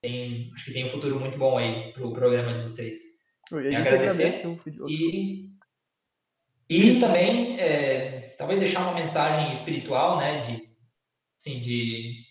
tem, 0.03 0.51
acho 0.55 0.65
que 0.66 0.73
tem 0.73 0.85
um 0.85 0.89
futuro 0.89 1.19
muito 1.19 1.39
bom 1.39 1.57
aí 1.57 1.93
para 1.93 2.07
o 2.07 2.12
programa 2.12 2.53
de 2.53 2.62
vocês. 2.62 3.23
E 3.53 3.74
agradecer. 3.74 4.43
E, 4.89 5.51
e 6.69 7.01
também 7.01 7.59
é, 7.61 8.35
talvez 8.39 8.61
deixar 8.61 8.81
uma 8.81 8.94
mensagem 8.94 9.51
espiritual, 9.51 10.19
né, 10.19 10.40
de, 10.40 10.69
assim, 11.39 11.61
de 11.61 12.24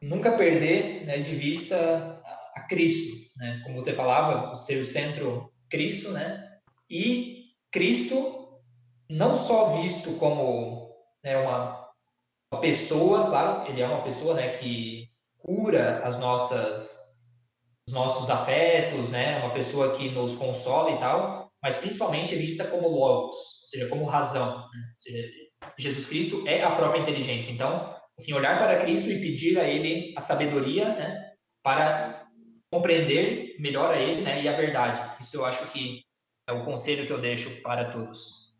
nunca 0.00 0.36
perder 0.36 1.04
né, 1.04 1.18
de 1.18 1.34
vista 1.36 2.20
a, 2.54 2.60
Cristo, 2.62 3.16
né, 3.38 3.60
como 3.64 3.80
você 3.80 3.92
falava, 3.92 4.54
ser 4.54 4.82
o 4.82 4.86
centro 4.86 5.52
Cristo, 5.70 6.10
né, 6.12 6.58
e 6.90 7.46
Cristo 7.70 8.60
não 9.10 9.34
só 9.34 9.80
visto 9.80 10.16
como 10.18 10.90
né, 11.24 11.36
uma, 11.38 11.88
uma 12.52 12.60
pessoa, 12.60 13.26
claro, 13.26 13.70
ele 13.70 13.80
é 13.80 13.86
uma 13.86 14.02
pessoa, 14.02 14.34
né, 14.34 14.56
que 14.56 15.08
cura 15.38 15.98
as 16.04 16.18
nossas 16.18 17.02
os 17.88 17.94
nossos 17.94 18.30
afetos, 18.30 19.10
né, 19.10 19.38
uma 19.40 19.52
pessoa 19.52 19.96
que 19.96 20.08
nos 20.10 20.36
consola 20.36 20.92
e 20.92 20.98
tal, 20.98 21.50
mas 21.62 21.76
principalmente 21.78 22.34
vista 22.34 22.64
como 22.64 22.88
logos, 22.88 23.36
seja, 23.66 23.88
como 23.88 24.04
razão. 24.04 24.56
Né? 24.56 24.92
Seja, 24.96 25.28
Jesus 25.78 26.06
Cristo 26.06 26.46
é 26.46 26.62
a 26.62 26.74
própria 26.74 27.00
inteligência. 27.00 27.52
Então, 27.52 27.94
assim, 28.18 28.32
olhar 28.32 28.58
para 28.58 28.78
Cristo 28.78 29.10
e 29.10 29.20
pedir 29.20 29.58
a 29.58 29.64
Ele 29.66 30.14
a 30.16 30.20
sabedoria, 30.20 30.88
né, 30.88 31.32
para 31.62 32.11
compreender 32.72 33.54
melhor 33.58 33.92
a 33.92 33.98
Ele, 33.98 34.22
né, 34.22 34.42
e 34.42 34.48
a 34.48 34.56
verdade. 34.56 35.02
Isso 35.20 35.36
eu 35.36 35.44
acho 35.44 35.70
que 35.70 36.02
é 36.48 36.52
o 36.52 36.64
conselho 36.64 37.06
que 37.06 37.12
eu 37.12 37.20
deixo 37.20 37.62
para 37.62 37.84
todos. 37.90 38.56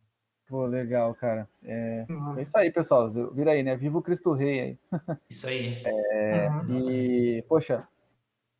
Pô, 0.46 0.66
legal, 0.66 1.14
cara. 1.14 1.48
É, 1.64 2.04
uhum. 2.10 2.38
é 2.38 2.42
isso 2.42 2.58
aí, 2.58 2.70
pessoal. 2.70 3.08
Vira 3.32 3.52
aí, 3.52 3.62
né? 3.62 3.74
Viva 3.74 3.96
o 3.96 4.02
Cristo 4.02 4.34
Rei 4.34 4.60
aí. 4.60 4.78
Isso 5.30 5.48
aí. 5.48 5.82
É, 5.82 6.48
uhum. 6.50 6.90
E, 6.90 7.42
poxa, 7.48 7.88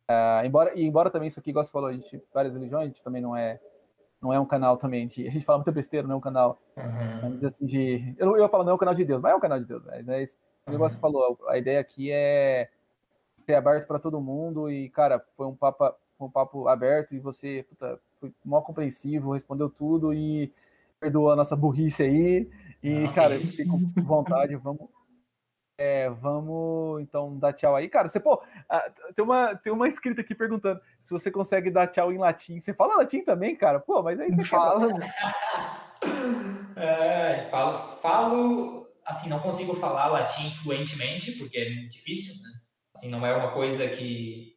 uh, 0.09 0.43
embora, 0.43 0.73
e 0.73 0.83
embora 0.83 1.11
também 1.11 1.27
isso 1.27 1.39
aqui, 1.39 1.51
igual 1.51 1.63
você 1.63 1.71
falou, 1.71 1.89
a 1.89 1.93
gente, 1.93 2.19
várias 2.33 2.55
religiões, 2.55 2.85
a 2.85 2.87
gente 2.87 3.03
também 3.03 3.21
não 3.21 3.37
é 3.37 3.59
não 4.19 4.33
é 4.33 4.39
um 4.39 4.45
canal 4.45 4.77
também 4.77 5.05
de. 5.05 5.27
A 5.27 5.31
gente 5.31 5.45
fala 5.45 5.59
muita 5.59 5.71
besteira, 5.71 6.07
não 6.07 6.15
é 6.15 6.17
um 6.17 6.21
canal. 6.21 6.57
Uhum. 6.77 7.45
Assim, 7.45 7.65
de. 7.65 8.15
Eu, 8.17 8.37
eu 8.37 8.49
falo, 8.49 8.63
não 8.63 8.71
é 8.71 8.75
um 8.75 8.79
canal 8.79 8.95
de 8.95 9.05
Deus, 9.05 9.21
mas 9.21 9.33
é 9.33 9.35
um 9.35 9.39
canal 9.39 9.59
de 9.59 9.65
Deus. 9.65 9.83
Mas 9.85 10.07
é 10.07 10.23
isso. 10.23 10.37
O 10.65 10.69
uhum. 10.69 10.73
negócio 10.73 10.97
falou, 10.97 11.37
a 11.47 11.57
ideia 11.57 11.79
aqui 11.79 12.09
é 12.09 12.69
ser 13.45 13.55
aberto 13.55 13.87
para 13.87 13.99
todo 13.99 14.21
mundo 14.21 14.69
e, 14.69 14.89
cara, 14.89 15.23
foi 15.35 15.45
um 15.45 15.55
papo, 15.55 15.93
foi 16.17 16.27
um 16.27 16.31
papo 16.31 16.67
aberto 16.67 17.13
e 17.13 17.19
você 17.19 17.65
puta, 17.69 17.99
foi 18.19 18.33
mó 18.43 18.61
compreensivo, 18.61 19.33
respondeu 19.33 19.69
tudo 19.69 20.13
e 20.13 20.51
perdoou 20.99 21.31
a 21.31 21.35
nossa 21.35 21.55
burrice 21.55 22.03
aí. 22.03 22.49
E, 22.81 23.05
ah, 23.05 23.13
cara, 23.13 23.35
eu 23.35 23.41
fiquei 23.41 23.65
com 23.65 23.79
vontade, 24.03 24.55
vamos, 24.55 24.89
é, 25.77 26.09
vamos 26.09 27.01
então 27.01 27.37
dar 27.37 27.53
tchau 27.53 27.75
aí. 27.75 27.89
Cara, 27.89 28.07
você, 28.07 28.19
pô, 28.19 28.41
tem 29.15 29.23
uma, 29.23 29.55
tem 29.55 29.73
uma 29.73 29.87
escrita 29.87 30.21
aqui 30.21 30.35
perguntando 30.35 30.79
se 31.01 31.11
você 31.11 31.31
consegue 31.31 31.69
dar 31.69 31.87
tchau 31.87 32.11
em 32.11 32.17
latim. 32.17 32.59
Você 32.59 32.73
fala 32.73 32.97
latim 32.97 33.21
também, 33.23 33.55
cara? 33.55 33.79
Pô, 33.79 34.01
mas 34.01 34.19
aí 34.19 34.31
você 34.31 34.43
fala. 34.43 34.87
é, 36.75 37.47
falo, 37.49 37.87
falo, 37.97 38.87
assim, 39.05 39.29
não 39.29 39.39
consigo 39.39 39.73
falar 39.75 40.07
latim 40.07 40.51
fluentemente, 40.51 41.33
porque 41.33 41.57
é 41.57 41.69
difícil, 41.87 42.41
né? 42.43 42.62
Assim, 42.95 43.09
não 43.09 43.25
é 43.25 43.35
uma 43.35 43.51
coisa 43.51 43.87
que, 43.87 44.55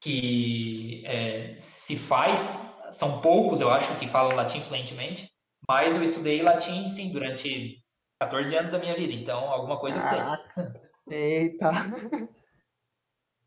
que 0.00 1.02
é, 1.06 1.56
se 1.56 1.96
faz. 1.96 2.80
São 2.90 3.20
poucos, 3.20 3.60
eu 3.60 3.70
acho, 3.70 3.98
que 3.98 4.06
falam 4.06 4.36
latim 4.36 4.60
fluentemente. 4.60 5.30
Mas 5.68 5.96
eu 5.96 6.02
estudei 6.02 6.42
latim, 6.42 6.86
sim, 6.88 7.12
durante 7.12 7.82
14 8.20 8.56
anos 8.56 8.70
da 8.72 8.78
minha 8.78 8.94
vida, 8.94 9.12
então 9.12 9.38
alguma 9.50 9.78
coisa 9.78 9.98
eu 9.98 10.02
sei. 10.02 10.18
Eita. 11.08 11.70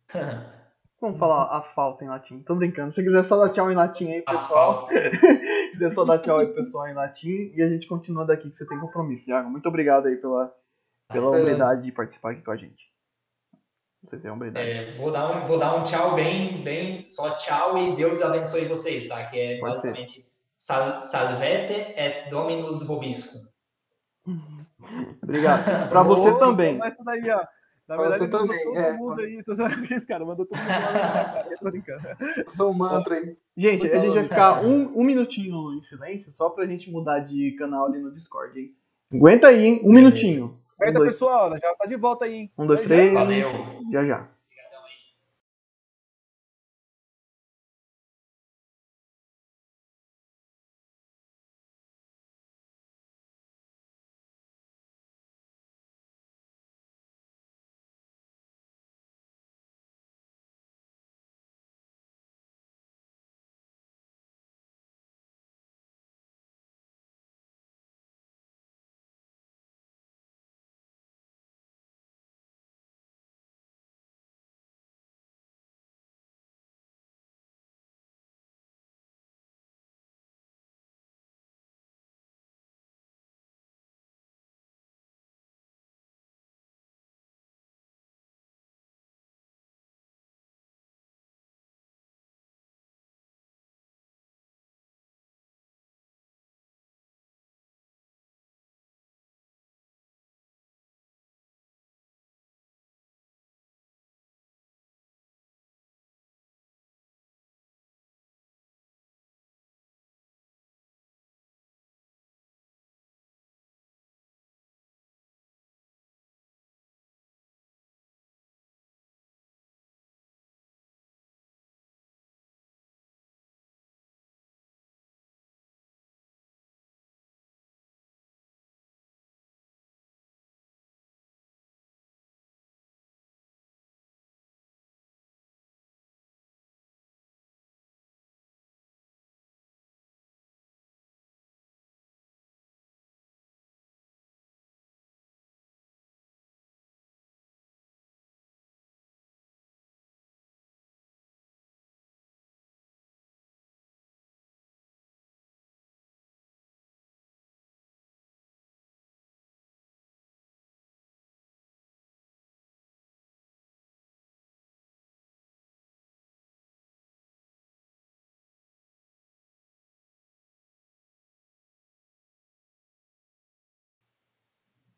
Vamos 0.99 1.19
falar 1.19 1.55
asfalto 1.55 2.03
em 2.03 2.07
latim. 2.07 2.41
Tô 2.41 2.55
brincando. 2.55 2.93
Se 2.93 3.03
quiser 3.03 3.23
só 3.23 3.37
dar 3.37 3.51
tchau 3.51 3.69
em 3.71 3.75
latim 3.75 4.11
aí, 4.11 4.21
pessoal. 4.21 4.87
Se 4.89 5.71
quiser 5.71 5.91
só 5.91 6.05
dar 6.05 6.19
tchau 6.19 6.39
aí, 6.39 6.47
pessoal, 6.53 6.87
em 6.87 6.93
latim. 6.93 7.51
E 7.53 7.61
a 7.61 7.69
gente 7.69 7.85
continua 7.85 8.25
daqui, 8.25 8.49
que 8.49 8.55
você 8.55 8.65
tem 8.65 8.79
compromisso, 8.79 9.25
Thiago. 9.25 9.49
Muito 9.49 9.67
obrigado 9.67 10.07
aí 10.07 10.15
pela, 10.15 10.55
pela 11.11 11.29
humildade 11.31 11.83
de 11.83 11.91
participar 11.91 12.31
aqui 12.31 12.41
com 12.41 12.51
a 12.51 12.55
gente. 12.55 12.94
Não 14.05 14.09
sei 14.11 14.19
se 14.19 14.27
é 14.27 14.31
humildade. 14.31 14.69
É, 14.69 14.97
vou, 14.97 15.11
dar 15.11 15.31
um, 15.31 15.47
vou 15.47 15.57
dar 15.57 15.75
um 15.75 15.83
tchau 15.83 16.13
bem, 16.13 16.63
bem, 16.63 17.03
só 17.07 17.31
tchau 17.31 17.75
e 17.75 17.95
Deus 17.95 18.21
abençoe 18.21 18.65
vocês, 18.65 19.07
tá? 19.07 19.23
Que 19.25 19.39
é 19.39 19.59
Pode 19.59 19.73
basicamente 19.73 20.27
sal, 20.55 21.01
salvete 21.01 21.73
et 21.97 22.29
dominus 22.29 22.85
vobiscum. 22.85 23.39
Obrigado. 25.23 25.89
Para 25.89 26.03
você 26.03 26.37
também. 26.37 26.79
Essa 26.83 27.03
daí, 27.03 27.27
ó. 27.31 27.43
Na 27.87 27.97
verdade, 27.97 28.19
você 28.19 28.27
também, 28.29 28.63
todo 28.63 28.77
é. 28.77 28.97
mundo 28.97 29.21
aí. 29.21 29.43
Tô 29.43 29.53
esse 29.91 30.05
cara 30.05 30.23
mandou 30.23 30.45
todo 30.45 30.55
mundo 30.55 30.69
lá. 30.69 31.45
Tô 31.59 31.71
brincando. 31.71 32.03
Sou 32.47 32.71
um 32.71 32.73
mantra 32.75 33.15
aí. 33.15 33.35
Gente, 33.57 33.87
a 33.87 33.97
gente 33.97 34.13
vai 34.13 34.23
ficar 34.23 34.63
um, 34.63 34.99
um 34.99 35.03
minutinho 35.03 35.73
em 35.73 35.81
silêncio 35.81 36.31
só 36.31 36.49
pra 36.49 36.67
gente 36.67 36.91
mudar 36.91 37.21
de 37.21 37.53
canal 37.53 37.87
ali 37.87 37.97
no 37.97 38.11
Discord, 38.11 38.59
hein? 38.59 38.71
Aguenta 39.11 39.47
aí, 39.47 39.65
hein? 39.65 39.81
Um 39.83 39.93
minutinho. 39.93 40.63
Aguenta, 40.79 41.01
um, 41.01 41.05
pessoal. 41.05 41.57
Já 41.57 41.75
tá 41.75 41.85
de 41.85 41.95
volta 41.95 42.25
aí, 42.25 42.33
hein? 42.33 42.51
Um, 42.57 42.67
dois, 42.67 42.81
três. 42.81 43.13
Valeu. 43.13 43.49
Já, 43.91 44.05
já. 44.05 44.34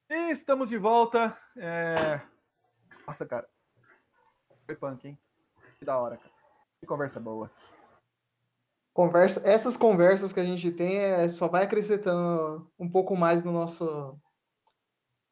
E 0.10 0.32
estamos 0.32 0.70
de 0.70 0.78
volta. 0.78 1.38
É... 1.58 2.22
Nossa, 3.06 3.26
cara. 3.26 3.48
Foi 4.66 4.76
punk, 4.76 5.06
hein? 5.06 5.18
Que 5.78 5.86
da 5.86 5.98
hora, 5.98 6.16
cara. 6.16 6.32
Que 6.80 6.86
conversa 6.86 7.20
boa. 7.20 7.52
Conversa, 8.94 9.48
essas 9.48 9.76
conversas 9.76 10.32
que 10.32 10.40
a 10.40 10.46
gente 10.46 10.72
tem 10.72 10.98
é, 10.98 11.28
só 11.30 11.48
vai 11.48 11.64
acrescentando 11.64 12.72
um 12.80 12.90
pouco 12.90 13.16
mais 13.16 13.44
no 13.44 13.52
nosso. 13.52 13.86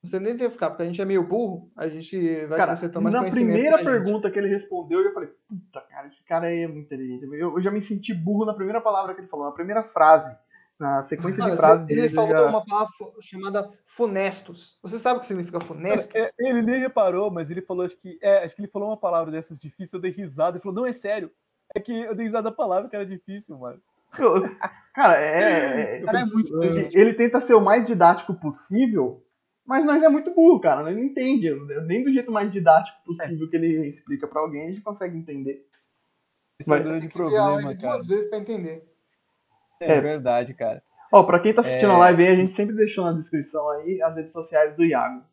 Não 0.03 0.10
sei 0.10 0.19
nem 0.19 0.38
ter 0.38 0.52
ficar, 0.52 0.69
porque 0.69 0.84
a 0.84 0.85
gente 0.85 1.02
é 1.02 1.06
meio 1.06 1.27
burro, 1.27 1.72
a 1.76 1.88
gente 1.88 2.45
vai 2.45 2.60
cara, 2.60 2.73
acrescentando 2.73 3.02
mais 3.02 3.15
Na 3.15 3.23
primeira 3.23 3.84
pergunta 3.84 4.30
que 4.30 4.38
ele 4.38 4.49
respondeu, 4.49 5.02
eu 5.02 5.14
falei, 5.14 5.30
puta, 5.47 5.81
cara, 5.81 6.07
esse 6.07 6.23
cara 6.23 6.45
aí 6.45 6.60
é 6.60 6.68
muito 6.68 6.85
inteligente. 6.85 7.23
Eu, 7.23 7.53
eu 7.56 7.60
já 7.60 7.72
me 7.72 7.81
senti 7.81 8.14
burro 8.14 8.45
na 8.45 8.53
primeira 8.53 8.80
palavra 8.80 9.15
que 9.15 9.22
ele 9.22 9.27
falou, 9.27 9.47
na 9.47 9.56
primeira 9.56 9.81
frase 9.81 10.38
na 10.80 11.03
sequência 11.03 11.43
de 11.43 11.56
frases 11.56 11.85
dele. 11.85 12.02
Ele 12.02 12.10
falou 12.10 12.30
já... 12.31 12.47
uma 12.47 12.65
palavra 12.65 12.91
chamada 13.22 13.69
funestos. 13.88 14.77
Você 14.81 14.99
sabe 14.99 15.18
o 15.18 15.19
que 15.19 15.26
significa 15.26 15.60
funesto? 15.60 16.15
É, 16.15 16.31
ele 16.39 16.61
nem 16.61 16.80
reparou, 16.80 17.31
mas 17.31 17.49
ele 17.49 17.61
falou, 17.61 17.85
acho 17.85 17.97
que, 17.97 18.18
é, 18.22 18.43
acho 18.43 18.56
que 18.56 18.61
ele 18.61 18.72
falou 18.72 18.89
uma 18.89 18.97
palavra 18.97 19.31
dessas 19.31 19.57
difíceis, 19.57 19.93
eu 19.93 19.99
dei 19.99 20.11
risada. 20.11 20.57
Ele 20.57 20.64
falou, 20.64 20.76
não, 20.76 20.85
é 20.85 20.93
sério. 20.93 21.31
É 21.73 21.80
que 21.80 21.91
eu 21.91 22.15
dei 22.15 22.26
risada 22.26 22.49
da 22.49 22.56
palavra 22.56 22.89
que 22.89 22.95
era 22.95 23.06
difícil, 23.06 23.57
mano. 23.57 23.81
Cara, 24.93 25.22
é, 25.22 25.97
é, 25.97 26.02
cara, 26.06 26.22
é 26.22 26.26
muito 26.26 26.64
Ele 26.64 27.14
tenta 27.14 27.41
ser 27.41 27.53
o 27.53 27.60
mais 27.60 27.85
didático 27.85 28.34
possível, 28.34 29.22
mas 29.65 29.84
nós 29.84 30.02
é 30.02 30.07
muito 30.07 30.34
burro, 30.34 30.61
cara. 30.61 30.84
Nós 30.84 30.95
não 30.95 31.03
entende. 31.03 31.53
Nem 31.85 32.02
do 32.02 32.14
jeito 32.14 32.31
mais 32.31 32.49
didático 32.49 33.03
possível 33.03 33.45
é. 33.45 33.49
que 33.49 33.56
ele 33.57 33.88
explica 33.89 34.26
para 34.26 34.39
alguém, 34.39 34.68
a 34.68 34.72
gente 34.72 34.81
consegue 34.81 35.18
entender. 35.18 35.68
Esse 36.57 36.69
mas, 36.69 36.80
é 36.80 36.84
um 36.85 36.88
grande 36.88 37.10
problema, 37.10 37.76
cara. 37.76 37.76
duas 37.76 38.07
vezes 38.07 38.30
para 38.30 38.39
entender. 38.39 38.94
É, 39.80 39.93
é 39.93 40.02
verdade, 40.02 40.53
cara. 40.53 40.81
Ó, 41.11 41.23
pra 41.23 41.39
quem 41.39 41.53
tá 41.53 41.61
assistindo 41.61 41.91
é... 41.91 41.95
a 41.95 41.97
live 41.99 42.23
aí, 42.23 42.30
a 42.30 42.35
gente 42.35 42.53
sempre 42.53 42.76
deixou 42.76 43.06
na 43.06 43.14
descrição 43.14 43.69
aí 43.69 44.02
as 44.02 44.15
redes 44.15 44.34
sociais 44.34 44.76
do 44.76 44.84
Iago. 44.84 45.23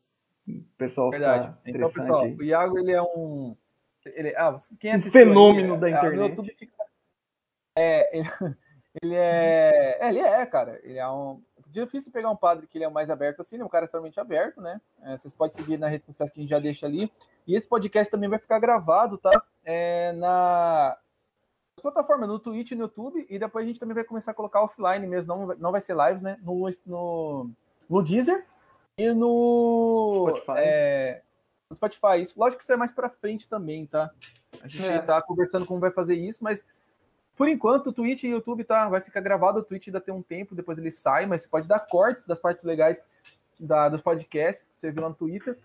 O 0.48 0.62
pessoal 0.77 1.10
Verdade. 1.10 1.55
Então, 1.64 1.90
pessoal, 1.90 2.24
aí. 2.24 2.35
o 2.35 2.43
Iago, 2.43 2.78
ele 2.78 2.93
é 2.93 3.02
um... 3.02 3.56
Ele, 4.05 4.35
ah, 4.36 4.56
quem 4.81 4.97
um 4.97 5.01
fenômeno 5.01 5.74
aí, 5.74 5.81
da 5.81 5.90
internet. 5.90 6.36
Ah, 6.39 6.44
fica... 6.59 6.73
É, 7.77 8.19
ele, 8.19 8.28
ele 9.02 9.14
é... 9.14 9.98
é... 10.01 10.09
Ele 10.09 10.19
é, 10.19 10.47
cara. 10.47 10.81
Ele 10.82 10.98
é 10.98 11.09
um... 11.09 11.40
Difícil 11.69 12.12
pegar 12.12 12.28
um 12.28 12.36
padre 12.36 12.66
que 12.66 12.77
ele 12.77 12.85
é 12.85 12.90
mais 12.90 13.09
aberto 13.09 13.40
assim, 13.40 13.56
ele 13.56 13.62
é 13.62 13.66
um 13.66 13.70
cara 13.70 13.86
extremamente 13.86 14.20
aberto, 14.20 14.60
né? 14.60 14.78
É, 15.05 15.16
vocês 15.16 15.32
podem 15.32 15.56
seguir 15.56 15.78
nas 15.78 15.90
redes 15.90 16.05
sociais 16.05 16.31
que 16.31 16.39
a 16.39 16.43
gente 16.43 16.51
já 16.51 16.59
deixa 16.59 16.85
ali. 16.85 17.10
E 17.47 17.55
esse 17.55 17.66
podcast 17.66 18.10
também 18.10 18.28
vai 18.28 18.39
ficar 18.39 18.59
gravado, 18.59 19.16
tá? 19.16 19.31
É, 19.64 20.12
na, 20.12 20.98
plataformas, 21.83 22.29
no 22.29 22.39
Twitch 22.39 22.71
e 22.71 22.75
no 22.75 22.83
YouTube, 22.83 23.27
e 23.29 23.39
depois 23.39 23.65
a 23.65 23.69
gente 23.69 23.81
também 23.81 23.95
vai 23.95 24.05
começar 24.05 24.31
a 24.31 24.35
colocar 24.35 24.63
offline 24.63 25.07
mesmo, 25.07 25.35
não, 25.35 25.47
não 25.57 25.73
vai 25.73 25.81
ser 25.81 25.97
lives, 25.97 26.23
né? 26.23 26.39
No, 26.43 26.69
no, 26.87 27.51
no 27.91 28.03
Deezer 28.03 28.47
e 28.97 29.13
no 29.13 30.27
Spotify. 30.29 30.53
É, 30.59 31.23
no 31.69 31.77
Spotify. 31.77 32.23
Isso, 32.23 32.39
lógico 32.39 32.59
que 32.59 32.63
isso 32.63 32.73
é 32.73 32.77
mais 32.77 32.93
para 32.93 33.11
frente 33.11 33.49
também, 33.49 33.87
tá? 33.87 34.11
A 34.63 34.69
gente 34.69 34.87
é. 34.87 35.03
tá 35.03 35.21
conversando 35.21 35.67
como 35.67 35.81
vai 35.81 35.91
fazer 35.91 36.15
isso, 36.15 36.43
mas 36.43 36.65
por 37.37 37.49
enquanto 37.49 37.89
o 37.89 37.93
Twitch 37.93 38.25
e 38.25 38.29
o 38.29 38.33
YouTube 38.33 38.63
tá, 38.65 38.89
vai 38.89 39.01
ficar 39.01 39.21
gravado, 39.21 39.59
o 39.59 39.63
Twitch 39.65 39.89
ainda 39.89 40.01
tem 40.01 40.15
um 40.15 40.23
tempo, 40.23 40.55
depois 40.55 40.79
ele 40.79 40.91
sai, 40.91 41.27
mas 41.27 41.43
você 41.43 41.49
pode 41.49 41.67
dar 41.67 41.81
cortes 41.81 42.25
das 42.25 42.39
partes 42.39 42.65
legais 42.65 43.01
da, 43.59 43.89
dos 43.89 44.01
podcasts 44.01 44.69
que 44.69 44.81
você 44.81 44.91
viu 44.91 45.03
lá 45.03 45.09
no 45.09 45.15
Twitter. 45.15 45.59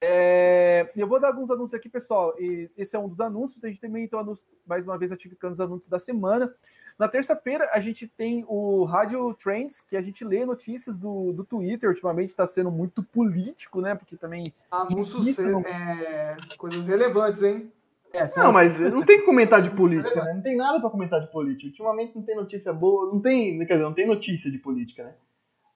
É, 0.00 0.90
eu 0.96 1.08
vou 1.08 1.20
dar 1.20 1.28
alguns 1.28 1.50
anúncios 1.50 1.74
aqui, 1.74 1.88
pessoal. 1.88 2.34
E 2.38 2.70
esse 2.76 2.94
é 2.94 2.98
um 2.98 3.08
dos 3.08 3.20
anúncios. 3.20 3.62
A 3.64 3.68
gente 3.68 3.80
também 3.80 4.04
então 4.04 4.20
anúncio, 4.20 4.46
mais 4.66 4.84
uma 4.84 4.98
vez 4.98 5.10
atificando 5.10 5.52
os 5.52 5.60
anúncios 5.60 5.88
da 5.88 5.98
semana. 5.98 6.52
Na 6.98 7.08
terça-feira 7.08 7.70
a 7.72 7.80
gente 7.80 8.08
tem 8.08 8.44
o 8.48 8.84
Rádio 8.84 9.32
Trends, 9.34 9.80
que 9.80 9.96
a 9.96 10.02
gente 10.02 10.24
lê 10.24 10.44
notícias 10.44 10.96
do, 10.96 11.32
do 11.32 11.44
Twitter. 11.44 11.88
Ultimamente 11.88 12.28
está 12.28 12.46
sendo 12.46 12.70
muito 12.70 13.02
político, 13.02 13.80
né? 13.80 13.94
Porque 13.94 14.16
também. 14.16 14.52
Anúncios 14.70 15.38
não... 15.38 15.60
é, 15.60 16.36
coisas 16.56 16.86
relevantes, 16.86 17.42
hein? 17.42 17.72
É, 18.12 18.26
não, 18.38 18.52
mas 18.52 18.80
não 18.80 19.04
tem 19.04 19.18
que 19.18 19.26
comentar 19.26 19.60
de 19.60 19.70
política, 19.70 20.24
né? 20.24 20.32
Não 20.32 20.40
tem 20.40 20.56
nada 20.56 20.80
para 20.80 20.88
comentar 20.88 21.20
de 21.20 21.30
política. 21.30 21.68
Ultimamente 21.68 22.16
não 22.16 22.22
tem 22.22 22.34
notícia 22.34 22.72
boa, 22.72 23.12
não 23.12 23.20
tem, 23.20 23.58
quer 23.58 23.74
dizer, 23.74 23.84
não 23.84 23.92
tem 23.92 24.06
notícia 24.06 24.50
de 24.50 24.58
política, 24.58 25.04
né? 25.04 25.14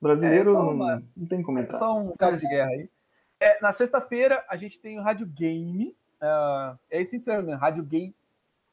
brasileiro 0.03 0.51
é, 0.51 0.55
não, 0.55 1.03
não 1.16 1.27
tem 1.28 1.43
comentário. 1.43 1.77
É 1.77 1.78
só 1.78 1.97
um 1.97 2.16
cabo 2.16 2.36
de 2.36 2.49
guerra 2.49 2.70
aí. 2.70 2.89
É, 3.43 3.60
na 3.60 3.73
sexta-feira 3.73 4.44
a 4.48 4.56
gente 4.56 4.78
tem 4.78 5.01
o 5.01 5.02
Rádio 5.02 5.27
Game. 5.27 5.97
Uh, 6.23 6.78
é 6.89 7.01
esse 7.01 7.19
que 7.19 7.24
você 7.24 7.32
Rádio 7.56 7.82
Gay. 7.82 8.14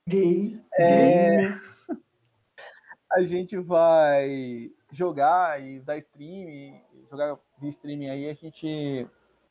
Gay. 0.08 0.62
É, 0.78 1.48
a 3.12 3.24
gente 3.24 3.58
vai 3.58 4.72
jogar 4.92 5.60
e 5.60 5.80
dar 5.80 5.98
stream, 5.98 6.80
jogar 7.10 7.40
via 7.58 7.70
streaming 7.70 8.10
aí, 8.10 8.30
a 8.30 8.36
gente 8.36 9.08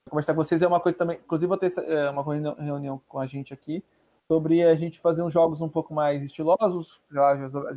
conversar 0.08 0.34
com 0.34 0.44
vocês. 0.44 0.62
É 0.62 0.68
uma 0.68 0.78
coisa 0.78 0.96
também. 0.96 1.16
Inclusive, 1.16 1.48
vou 1.48 1.58
ter 1.58 1.72
é, 1.76 2.10
uma 2.10 2.22
reunião 2.22 3.02
com 3.08 3.18
a 3.18 3.26
gente 3.26 3.52
aqui 3.52 3.82
sobre 4.28 4.62
a 4.62 4.76
gente 4.76 5.00
fazer 5.00 5.24
uns 5.24 5.32
jogos 5.32 5.60
um 5.60 5.68
pouco 5.68 5.92
mais 5.92 6.22
estilosos, 6.22 7.00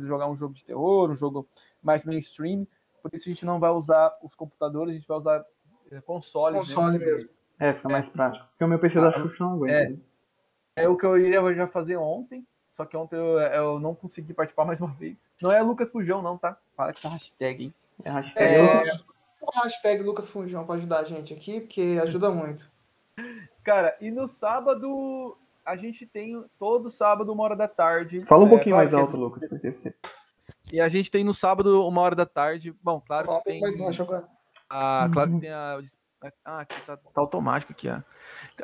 jogar 0.04 0.28
um 0.28 0.36
jogo 0.36 0.54
de 0.54 0.64
terror, 0.64 1.10
um 1.10 1.16
jogo 1.16 1.48
mais 1.82 2.04
mainstream. 2.04 2.68
Por 3.02 3.12
isso 3.12 3.28
a 3.28 3.32
gente 3.32 3.44
não 3.44 3.58
vai 3.58 3.70
usar 3.72 4.16
os 4.22 4.36
computadores, 4.36 4.94
a 4.94 4.96
gente 4.96 5.08
vai 5.08 5.18
usar 5.18 5.44
é, 5.92 6.00
consoles. 6.00 6.58
Console 6.58 6.98
mesmo. 6.98 7.12
mesmo. 7.12 7.28
É, 7.60 7.72
fica 7.72 7.88
mais 7.88 8.08
prático. 8.08 8.44
Porque 8.48 8.64
o 8.64 8.68
meu 8.68 8.78
PC 8.78 8.98
ah, 8.98 9.02
da 9.02 9.12
Xuxa 9.12 9.44
não 9.44 9.52
aguenta. 9.52 9.74
É, 9.74 9.88
né? 9.90 9.96
é 10.76 10.88
o 10.88 10.96
que 10.96 11.06
eu 11.06 11.18
ia 11.18 11.54
já 11.54 11.66
fazer 11.66 11.96
ontem, 11.96 12.46
só 12.70 12.84
que 12.84 12.96
ontem 12.96 13.16
eu, 13.16 13.38
eu, 13.38 13.78
não 13.78 13.94
consegui 13.94 14.32
participar 14.34 14.64
mais 14.64 14.80
uma 14.80 14.92
vez. 14.94 15.16
Não 15.40 15.52
é 15.52 15.62
Lucas 15.62 15.90
Fujão, 15.90 16.22
não, 16.22 16.38
tá? 16.38 16.56
Para 16.74 16.92
com 16.92 16.98
essa 16.98 17.08
hashtag, 17.10 17.64
hein? 17.64 17.74
É 18.04 18.10
hashtag. 18.10 18.54
É, 18.54 18.82
hashtag 19.62 20.02
Lucas 20.02 20.28
Fujão 20.28 20.64
pra 20.64 20.76
ajudar 20.76 21.00
a 21.00 21.04
gente 21.04 21.32
aqui, 21.32 21.60
porque 21.60 21.98
ajuda 22.02 22.30
muito. 22.30 22.70
Cara, 23.62 23.96
e 24.00 24.10
no 24.10 24.26
sábado 24.26 25.36
a 25.64 25.76
gente 25.76 26.06
tem 26.06 26.44
todo 26.58 26.90
sábado, 26.90 27.32
uma 27.32 27.44
hora 27.44 27.54
da 27.54 27.68
tarde. 27.68 28.20
Fala 28.22 28.44
um 28.44 28.46
é, 28.46 28.50
pouquinho 28.50 28.76
mais 28.76 28.92
alto, 28.92 29.16
Lucas, 29.16 29.48
porque. 29.48 29.94
E 30.72 30.80
a 30.80 30.88
gente 30.88 31.10
tem 31.10 31.22
no 31.22 31.34
sábado, 31.34 31.86
uma 31.86 32.00
hora 32.00 32.16
da 32.16 32.26
tarde. 32.26 32.74
Bom, 32.82 33.00
claro 33.00 33.26
Fala 33.26 33.38
que 33.38 33.44
tem. 33.44 33.60
Mais 33.60 33.76
baixo 33.76 34.02
agora. 34.02 34.26
Ah, 34.74 35.06
claro 35.12 35.32
que 35.34 35.40
tem 35.40 35.50
a. 35.50 35.78
Ah, 36.44 36.60
aqui 36.60 36.80
tá, 36.86 36.96
tá 36.96 37.10
automático 37.16 37.72
aqui, 37.72 37.88
ó. 37.88 38.00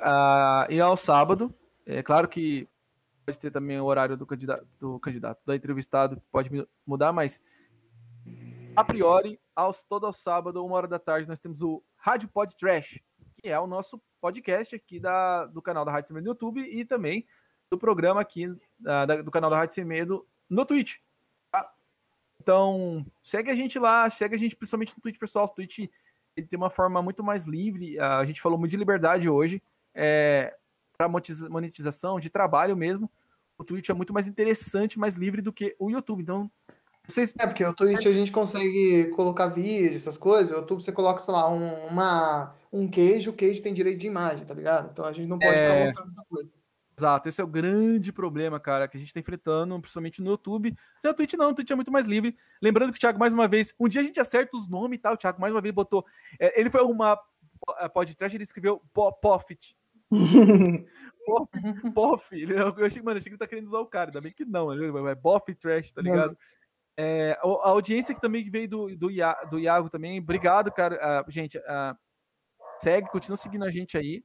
Ah, 0.01 0.67
e 0.71 0.81
ao 0.81 0.97
sábado, 0.97 1.55
é 1.85 2.03
claro 2.03 2.27
que 2.27 2.67
pode 3.27 3.39
ter 3.39 3.51
também 3.51 3.79
o 3.79 3.85
horário 3.85 4.17
do 4.17 4.25
candidato, 4.25 4.67
do 4.81 4.99
candidato, 4.99 5.39
do 5.45 5.53
entrevistado, 5.53 6.23
pode 6.33 6.51
mudar, 6.87 7.13
mas 7.13 7.39
a 8.75 8.83
priori, 8.83 9.39
aos, 9.55 9.85
todo 9.85 10.07
ao 10.07 10.13
sábado, 10.13 10.65
uma 10.65 10.77
hora 10.77 10.89
da 10.89 10.99
tarde, 10.99 11.29
nós 11.29 11.41
temos 11.41 11.61
o 11.61 11.83
Rádio 11.97 12.29
Pod 12.29 12.57
Trash, 12.57 13.01
que 13.37 13.49
é 13.49 13.59
o 13.59 13.67
nosso 13.67 14.01
podcast 14.19 14.75
aqui 14.75 14.99
da, 14.99 15.45
do 15.47 15.61
canal 15.61 15.85
da 15.85 15.93
Rádio 15.93 16.09
Sem 16.09 16.15
Medo 16.15 16.25
no 16.25 16.31
YouTube 16.31 16.61
e 16.63 16.85
também 16.87 17.27
do 17.71 17.77
programa 17.77 18.23
aqui 18.23 18.57
da, 18.79 19.05
do 19.05 19.31
canal 19.31 19.51
da 19.51 19.59
Rádio 19.59 19.75
Sem 19.75 19.85
Medo 19.85 20.27
no 20.49 20.65
Twitch. 20.65 20.97
Então, 22.49 23.05
segue 23.23 23.51
a 23.51 23.55
gente 23.55 23.79
lá, 23.79 24.09
segue 24.09 24.35
a 24.35 24.39
gente 24.39 24.57
principalmente 24.57 24.95
no 24.97 25.03
Twitch, 25.03 25.19
pessoal. 25.19 25.45
O 25.45 25.49
Twitch 25.49 25.81
ele 26.35 26.47
tem 26.47 26.57
uma 26.57 26.71
forma 26.71 27.03
muito 27.03 27.23
mais 27.23 27.45
livre. 27.45 28.01
A 28.01 28.25
gente 28.25 28.41
falou 28.41 28.59
muito 28.59 28.71
de 28.71 28.79
liberdade 28.79 29.29
hoje. 29.29 29.63
É, 29.95 30.57
para 30.97 31.11
monetização, 31.51 32.19
de 32.19 32.31
trabalho 32.31 32.75
mesmo. 32.75 33.11
O 33.59 33.65
Twitch 33.65 33.91
é 33.91 33.93
muito 33.93 34.15
mais 34.15 34.27
interessante, 34.27 34.99
mais 34.99 35.15
livre 35.17 35.43
do 35.43 35.53
que 35.53 35.77
o 35.79 35.91
YouTube. 35.91 36.23
Então, 36.23 36.51
vocês... 37.07 37.35
É, 37.39 37.47
porque 37.47 37.63
o 37.63 37.75
Twitch 37.75 38.07
a 38.07 38.13
gente 38.13 38.33
consegue 38.33 39.09
colocar 39.15 39.49
vídeo, 39.49 39.97
essas 39.97 40.17
coisas. 40.17 40.51
O 40.51 40.61
YouTube 40.61 40.83
você 40.83 40.91
coloca, 40.91 41.21
sei 41.21 41.35
lá, 41.35 41.51
um, 41.53 41.87
uma, 41.89 42.55
um 42.73 42.89
queijo, 42.89 43.31
o 43.31 43.35
queijo 43.35 43.63
tem 43.63 43.75
direito 43.75 43.99
de 43.99 44.07
imagem, 44.07 44.47
tá 44.47 44.55
ligado? 44.55 44.89
Então 44.91 45.05
a 45.05 45.13
gente 45.13 45.29
não 45.29 45.39
pode 45.39 45.53
é... 45.55 45.69
ficar 45.69 45.81
mostrando 45.81 46.07
muita 46.07 46.25
coisa. 46.25 46.58
Exato, 46.99 47.29
esse 47.29 47.41
é 47.41 47.45
o 47.45 47.47
grande 47.47 48.13
problema, 48.13 48.59
cara, 48.59 48.89
que 48.89 48.97
a 48.97 49.01
gente 49.01 49.15
tá 49.15 49.21
enfrentando, 49.21 49.81
principalmente 49.81 50.21
no 50.21 50.31
YouTube. 50.31 50.77
Já 51.05 51.13
o 51.13 51.15
Twitch 51.15 51.35
não, 51.35 51.51
o 51.51 51.55
Twitch 51.55 51.71
é 51.71 51.77
muito 51.77 51.93
mais 51.93 52.09
livre. 52.09 52.37
Lembrando 52.61 52.91
que 52.91 52.97
o 52.97 53.01
Thiago, 53.01 53.21
mais 53.21 53.33
uma 53.33 53.47
vez, 53.47 53.73
um 53.79 53.89
dia 53.89 54.01
a 54.01 54.05
gente 54.05 54.19
acerta 54.19 54.57
os 54.57 54.69
nomes 54.69 54.99
e 54.99 55.01
tal, 55.01 55.15
o 55.15 55.17
Thiago 55.17 55.41
mais 55.41 55.55
uma 55.55 55.61
vez 55.61 55.73
botou. 55.73 56.05
É, 56.41 56.61
ele 56.61 56.69
foi 56.69 56.81
arrumar 56.81 57.17
podcast, 57.95 58.37
ele 58.37 58.43
escreveu 58.43 58.83
Pofit. 58.93 59.77
Pof, 61.25 61.93
Pof. 61.95 62.33
Eu 62.33 62.85
achei, 62.85 63.01
mano, 63.01 63.19
achei 63.19 63.31
que 63.31 63.35
ele 63.35 63.39
tá 63.39 63.47
querendo 63.47 63.67
usar 63.67 63.79
o 63.79 63.87
cara, 63.87 64.11
ainda 64.11 64.21
bem 64.21 64.33
que 64.33 64.45
não, 64.45 64.73
é 65.09 65.15
Boff 65.15 65.55
Trash, 65.55 65.93
tá 65.93 66.03
ligado? 66.03 66.37
É, 66.97 67.39
a 67.41 67.69
audiência 67.69 68.13
que 68.13 68.21
também 68.21 68.43
veio 68.51 68.69
do, 68.69 68.97
do, 68.97 69.09
do 69.51 69.59
Iago 69.61 69.89
também, 69.89 70.19
obrigado, 70.19 70.73
cara. 70.73 71.25
Uh, 71.25 71.31
gente, 71.31 71.57
uh, 71.59 71.97
segue, 72.81 73.09
continua 73.09 73.37
seguindo 73.37 73.65
a 73.65 73.71
gente 73.71 73.97
aí. 73.97 74.25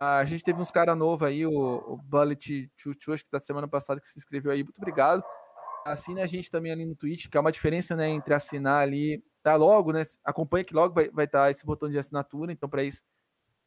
A 0.00 0.24
gente 0.24 0.44
teve 0.44 0.60
uns 0.60 0.70
caras 0.70 0.96
novos 0.96 1.26
aí, 1.26 1.44
o, 1.44 1.50
o 1.52 1.96
Bullet 1.96 2.70
Chuchu, 2.76 3.12
acho 3.12 3.24
que 3.24 3.30
da 3.30 3.40
semana 3.40 3.66
passada 3.66 4.00
que 4.00 4.06
se 4.06 4.18
inscreveu 4.18 4.52
aí, 4.52 4.62
muito 4.62 4.78
obrigado. 4.78 5.22
Assina 5.84 6.22
a 6.22 6.26
gente 6.26 6.50
também 6.50 6.70
ali 6.70 6.84
no 6.84 6.94
Twitch, 6.94 7.28
que 7.28 7.36
é 7.36 7.40
uma 7.40 7.50
diferença, 7.50 7.96
né, 7.96 8.08
entre 8.08 8.32
assinar 8.34 8.82
ali, 8.82 9.24
tá 9.42 9.56
logo, 9.56 9.92
né, 9.92 10.02
acompanha 10.24 10.64
que 10.64 10.74
logo 10.74 10.94
vai 10.94 11.06
estar 11.06 11.14
vai 11.14 11.26
tá 11.26 11.50
esse 11.50 11.64
botão 11.64 11.90
de 11.90 11.98
assinatura, 11.98 12.52
então 12.52 12.68
para 12.68 12.84
isso 12.84 13.02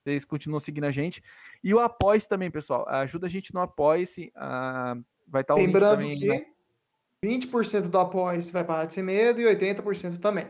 vocês 0.04 0.26
continuam 0.26 0.60
seguindo 0.60 0.86
a 0.86 0.92
gente. 0.92 1.22
E 1.64 1.74
o 1.74 1.80
apoie 1.80 2.20
também, 2.22 2.50
pessoal, 2.50 2.88
ajuda 2.90 3.28
a 3.28 3.30
gente 3.30 3.54
no 3.54 3.62
apoie-se, 3.62 4.32
vai 5.28 5.42
estar 5.42 5.54
tá 5.54 5.56
o 5.56 5.58
Lembrando 5.58 6.00
também, 6.00 6.18
que... 6.18 6.28
Né? 6.28 6.46
20% 7.24 7.90
do 7.90 8.00
apoio 8.00 8.42
vai 8.52 8.64
para 8.64 8.74
a 8.74 8.78
Rádio 8.80 8.96
Sem 8.96 9.04
Medo 9.04 9.40
e 9.40 9.56
80% 9.56 10.20
também. 10.20 10.48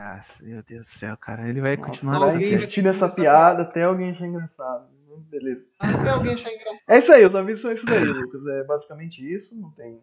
Nossa, 0.00 0.42
meu 0.42 0.62
Deus 0.62 0.86
do 0.86 0.90
céu, 0.90 1.14
cara. 1.18 1.46
Ele 1.46 1.60
vai 1.60 1.76
Nossa, 1.76 1.90
continuar 1.90 2.18
vai 2.20 2.42
insistir 2.42 2.82
nessa 2.82 3.06
piada 3.06 3.62
até 3.62 3.84
alguém 3.84 4.12
achar 4.12 4.26
engraçado. 4.26 4.88
Beleza. 5.28 5.62
Até 5.78 6.08
alguém 6.08 6.32
achar 6.32 6.50
engraçado. 6.50 6.84
É 6.88 6.98
isso 6.98 7.12
aí, 7.12 7.26
os 7.26 7.36
avisos 7.36 7.60
são 7.60 7.72
isso 7.72 7.84
daí, 7.84 8.04
Lucas. 8.04 8.46
É 8.46 8.64
basicamente 8.64 9.34
isso, 9.34 9.54
não 9.54 9.70
tem. 9.72 10.00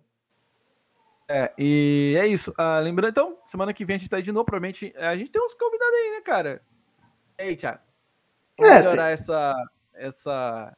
É, 1.28 1.52
e 1.58 2.16
é 2.18 2.28
isso. 2.28 2.54
Ah, 2.58 2.80
lembrando, 2.80 3.10
então, 3.10 3.38
semana 3.44 3.74
que 3.74 3.84
vem 3.84 3.96
a 3.96 4.00
gente 4.00 4.10
tá 4.10 4.18
aí 4.18 4.24
de 4.24 4.32
novo. 4.32 4.46
Provavelmente 4.46 4.94
a 4.96 5.16
gente 5.16 5.32
tem 5.32 5.42
uns 5.42 5.56
convidados 5.56 5.96
aí, 5.96 6.12
né, 6.12 6.22
cara? 6.22 6.62
E 7.40 7.42
aí, 7.42 7.56
Thiago? 7.56 7.80
Vamos 8.58 8.72
é, 8.72 8.76
melhorar 8.76 9.06
tem... 9.06 9.14
essa, 9.14 9.56
essa 9.96 10.78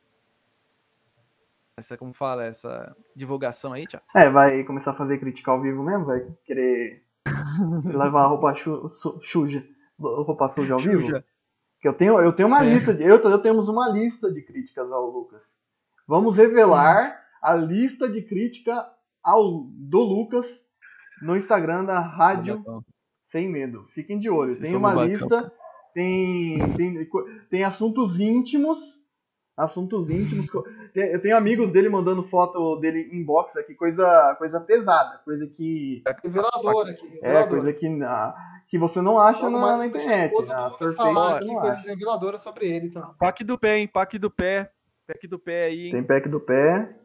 essa, 1.75 1.97
como 1.97 2.13
fala, 2.13 2.45
essa 2.45 2.95
divulgação 3.15 3.73
aí, 3.73 3.85
Thiago? 3.85 4.05
É, 4.15 4.29
vai 4.29 4.63
começar 4.63 4.91
a 4.91 4.95
fazer 4.95 5.17
crítica 5.17 5.51
ao 5.51 5.61
vivo 5.61 5.83
mesmo, 5.83 6.05
vai 6.05 6.25
querer 6.45 7.03
levar 7.85 8.23
a 8.23 8.27
roupa 8.27 8.55
chu, 8.55 8.89
suja, 9.21 9.65
roupa 9.99 10.49
suja 10.49 10.73
ao 10.73 10.79
vivo? 10.79 11.23
Que 11.81 11.87
eu 11.87 11.93
tenho, 11.93 12.19
eu 12.19 12.33
tenho 12.33 12.47
uma 12.47 12.63
é. 12.63 12.73
lista, 12.73 12.93
de, 12.93 13.03
eu, 13.03 13.17
eu 13.17 13.41
temos 13.41 13.69
uma 13.69 13.89
lista 13.89 14.31
de 14.31 14.41
críticas 14.41 14.91
ao 14.91 15.09
Lucas. 15.09 15.57
Vamos 16.07 16.37
revelar 16.37 17.19
a 17.41 17.55
lista 17.55 18.09
de 18.09 18.21
crítica 18.21 18.85
ao 19.23 19.63
do 19.63 19.99
Lucas 19.99 20.63
no 21.21 21.35
Instagram 21.35 21.85
da 21.85 21.99
Rádio 21.99 22.63
Sem 23.21 23.49
Medo. 23.49 23.85
Fiquem 23.93 24.19
de 24.19 24.29
olho. 24.29 24.59
Tem 24.59 24.75
uma 24.75 24.93
lista, 25.05 25.51
tem, 25.93 26.57
tem, 26.75 27.09
tem 27.49 27.63
assuntos 27.63 28.19
íntimos 28.19 28.99
assuntos 29.59 30.09
íntimos. 30.09 30.47
Eu 30.95 31.21
tenho 31.21 31.35
amigos 31.35 31.71
dele 31.71 31.89
mandando 31.89 32.23
foto 32.23 32.77
dele 32.77 33.09
inbox 33.11 33.57
aqui, 33.57 33.75
coisa, 33.75 34.35
coisa 34.37 34.61
pesada, 34.61 35.19
coisa 35.19 35.47
que. 35.47 36.01
É 36.07 36.15
reveladora 36.23 36.91
aqui. 36.91 37.19
É, 37.21 37.43
coisa 37.43 37.73
que, 37.73 37.87
que 38.67 38.77
você 38.79 39.01
não 39.01 39.19
acha 39.19 39.49
na, 39.49 39.77
na 39.77 39.85
internet. 39.85 40.33
Na 40.47 40.69
Surface 40.69 40.95
falar 40.95 41.37
aqui 41.37 41.47
coisas 41.47 41.85
reveladoras 41.85 42.41
sobre 42.41 42.67
ele. 42.67 42.87
Então. 42.87 43.13
Pack 43.19 43.43
do 43.43 43.59
pé, 43.59 43.77
hein? 43.77 43.87
Pack 43.87 44.17
do 44.17 44.31
pé. 44.31 44.71
Pack 45.05 45.27
do 45.27 45.37
pé 45.37 45.65
aí, 45.65 45.87
hein? 45.87 45.91
Tem 45.91 46.03
pack 46.03 46.29
do 46.29 46.39
pé. 46.39 46.95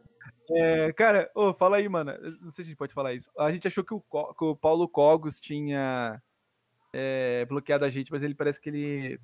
É, 0.49 0.93
cara, 0.93 1.29
oh, 1.35 1.53
fala 1.53 1.77
aí, 1.77 1.89
mano. 1.89 2.13
Não 2.41 2.51
sei 2.51 2.51
se 2.51 2.61
a 2.61 2.65
gente 2.65 2.77
pode 2.77 2.93
falar 2.93 3.13
isso. 3.13 3.29
A 3.37 3.51
gente 3.51 3.67
achou 3.67 3.83
que 3.83 3.93
o, 3.93 3.99
que 3.99 4.45
o 4.45 4.55
Paulo 4.55 4.87
Cogos 4.87 5.39
tinha 5.39 6.21
é, 6.93 7.45
bloqueado 7.45 7.83
a 7.83 7.89
gente, 7.89 8.11
mas 8.11 8.23
ele 8.23 8.35
parece 8.35 8.61
que 8.61 8.69
ele 8.69 9.19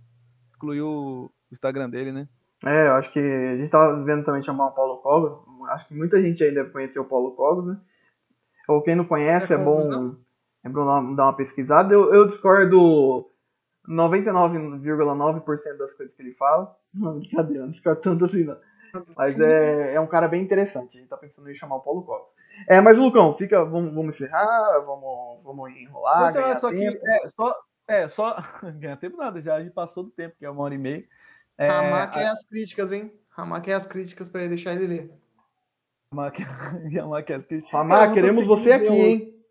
excluiu 0.52 0.88
o 0.88 1.32
Instagram 1.52 1.90
dele, 1.90 2.12
né? 2.12 2.28
É, 2.66 2.88
eu 2.88 2.94
acho 2.94 3.12
que 3.12 3.20
a 3.20 3.58
gente 3.58 3.70
tava 3.70 4.04
vendo 4.04 4.24
também 4.24 4.44
chamar 4.44 4.68
o 4.68 4.76
Paulo 4.76 4.98
Cogos. 4.98 5.40
Acho 5.70 5.88
que 5.88 5.96
muita 5.96 6.22
gente 6.22 6.44
aí 6.44 6.54
deve 6.54 6.70
conhecer 6.70 7.00
o 7.00 7.06
Paulo 7.06 7.32
Cogos, 7.32 7.66
né? 7.66 7.78
Ou 8.68 8.82
quem 8.82 8.96
não 8.96 9.06
conhece, 9.06 9.54
é, 9.54 9.56
é 9.56 9.60
bom, 9.60 10.16
é 10.64 10.70
bom 10.70 11.16
dar 11.16 11.26
uma 11.26 11.36
pesquisada. 11.36 11.94
Eu, 11.94 12.14
eu 12.14 12.28
discordo 12.28 13.28
99,9% 13.88 15.78
das 15.78 15.94
coisas 15.94 16.14
que 16.14 16.22
ele 16.22 16.34
fala. 16.34 16.76
Não, 16.94 17.20
brincadeira, 17.20 17.64
não 17.64 17.72
discordo 17.72 18.02
tanto 18.02 18.26
assim, 18.26 18.44
não. 18.44 18.58
Mas 19.16 19.40
é, 19.40 19.94
é 19.96 20.00
um 20.02 20.08
cara 20.08 20.28
bem 20.28 20.44
interessante. 20.44 20.98
A 20.98 21.00
gente 21.00 21.10
tá 21.10 21.16
pensando 21.16 21.50
em 21.50 21.56
chamar 21.56 21.78
o 21.78 21.80
Paulo 21.80 22.04
Cogos. 22.04 22.34
É, 22.68 22.82
mas 22.82 22.98
Lucão, 22.98 23.34
fica, 23.38 23.64
vamos, 23.64 23.94
vamos 23.94 24.14
encerrar, 24.14 24.80
vamos, 24.86 25.42
vamos 25.42 25.72
enrolar. 25.72 26.34
Mas, 26.34 26.60
só 26.60 26.70
que, 26.70 26.86
é, 26.86 27.30
só, 27.30 27.56
é, 27.88 28.08
só. 28.10 28.36
Ganhar 28.78 28.98
tempo 28.98 29.16
nada, 29.16 29.42
já 29.42 29.56
a 29.56 29.64
gente 29.64 29.72
passou 29.72 30.04
do 30.04 30.12
tempo, 30.12 30.36
que 30.38 30.46
é 30.46 30.50
uma 30.50 30.64
hora 30.64 30.76
e 30.76 30.78
meia. 30.78 31.06
É, 31.58 31.68
Ramak 31.68 32.18
é 32.18 32.28
as 32.28 32.44
críticas, 32.46 32.92
hein? 32.92 33.12
Ramak 33.30 33.70
é 33.72 33.74
as 33.74 33.88
críticas 33.88 34.30
para 34.30 34.48
deixar 34.48 34.74
ele 34.74 34.88
ler. 34.88 35.14
Ramak, 36.14 36.42
Ramak 36.44 37.32
é 37.32 37.36
as 37.36 37.46
críticas. 37.46 37.72
Ramak, 37.72 38.14
queremos 38.14 38.46
você 38.46 38.72
aqui, 38.72 38.88
hein? 38.88 39.42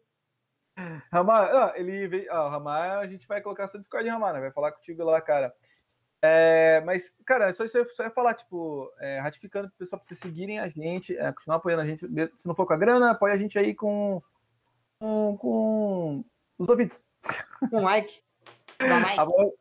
Ramar, 1.12 1.50
ah, 1.54 1.72
ele 1.76 2.08
veio. 2.08 2.32
Ah, 2.32 2.48
Ramar, 2.48 2.98
a 2.98 3.06
gente 3.06 3.26
vai 3.26 3.40
colocar 3.40 3.66
seu 3.66 3.80
Discord 3.80 4.08
Ramar, 4.08 4.34
né? 4.34 4.40
Vai 4.40 4.50
falar 4.50 4.72
contigo 4.72 5.04
lá, 5.04 5.20
cara. 5.20 5.54
É, 6.22 6.82
mas, 6.84 7.12
cara, 7.24 7.52
só 7.52 7.64
isso 7.64 7.78
só 7.94 8.04
ia 8.04 8.10
falar, 8.10 8.34
tipo, 8.34 8.90
é, 9.00 9.20
ratificando 9.20 9.68
o 9.68 9.72
pessoal 9.72 9.98
pra 9.98 10.06
vocês 10.06 10.20
seguirem 10.20 10.58
a 10.58 10.68
gente, 10.68 11.16
é, 11.16 11.32
continuar 11.32 11.56
apoiando 11.56 11.82
a 11.82 11.86
gente. 11.86 12.06
Se 12.36 12.46
não 12.46 12.54
for 12.54 12.66
com 12.66 12.74
a 12.74 12.78
grana, 12.78 13.10
apoia 13.10 13.34
a 13.34 13.38
gente 13.38 13.58
aí 13.58 13.74
com, 13.74 14.20
com, 14.98 15.36
com 15.38 16.24
os 16.58 16.68
ouvidos. 16.68 17.02
Com 17.70 17.80
like. 17.80 18.22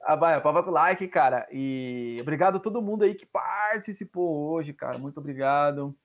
Apoia 0.04 0.64
com 0.64 0.72
like, 0.72 1.08
cara. 1.08 1.48
E 1.52 2.18
obrigado 2.22 2.58
a 2.58 2.60
todo 2.60 2.82
mundo 2.82 3.04
aí 3.04 3.16
que 3.16 3.26
participou 3.26 4.52
hoje, 4.52 4.74
cara. 4.74 4.98
Muito 4.98 5.20
obrigado. 5.20 5.96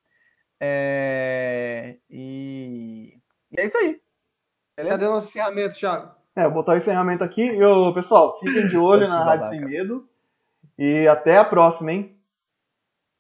É... 0.61 1.99
E... 2.11 3.19
e 3.53 3.61
é 3.61 3.67
isso 3.67 3.79
aí. 3.79 4.01
Beleza? 4.77 4.97
Cadê 4.97 5.09
o 5.09 5.15
nosso 5.15 5.29
encerramento, 5.29 5.77
Thiago? 5.77 6.15
É, 6.37 6.45
vou 6.45 6.55
botar 6.55 6.73
o 6.73 6.77
encerramento 6.77 7.23
aqui. 7.23 7.47
Eu, 7.47 7.95
pessoal, 7.95 8.39
fiquem 8.41 8.67
de 8.67 8.77
olho 8.77 9.07
na 9.09 9.23
Rádio 9.23 9.49
Sem 9.51 9.65
Medo. 9.65 10.09
E 10.77 11.07
até 11.07 11.39
a 11.39 11.45
próxima, 11.45 11.93
hein? 11.93 12.19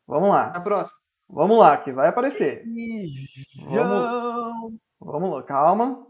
Vamos 0.06 0.30
lá. 0.30 0.46
Até 0.46 0.58
a 0.58 0.62
próxima. 0.62 0.98
Vamos 1.28 1.58
lá, 1.58 1.76
que 1.76 1.92
vai 1.92 2.08
aparecer. 2.08 2.64
Vamos, 3.66 4.74
vamos 5.00 5.30
lá, 5.30 5.42
calma. 5.42 6.06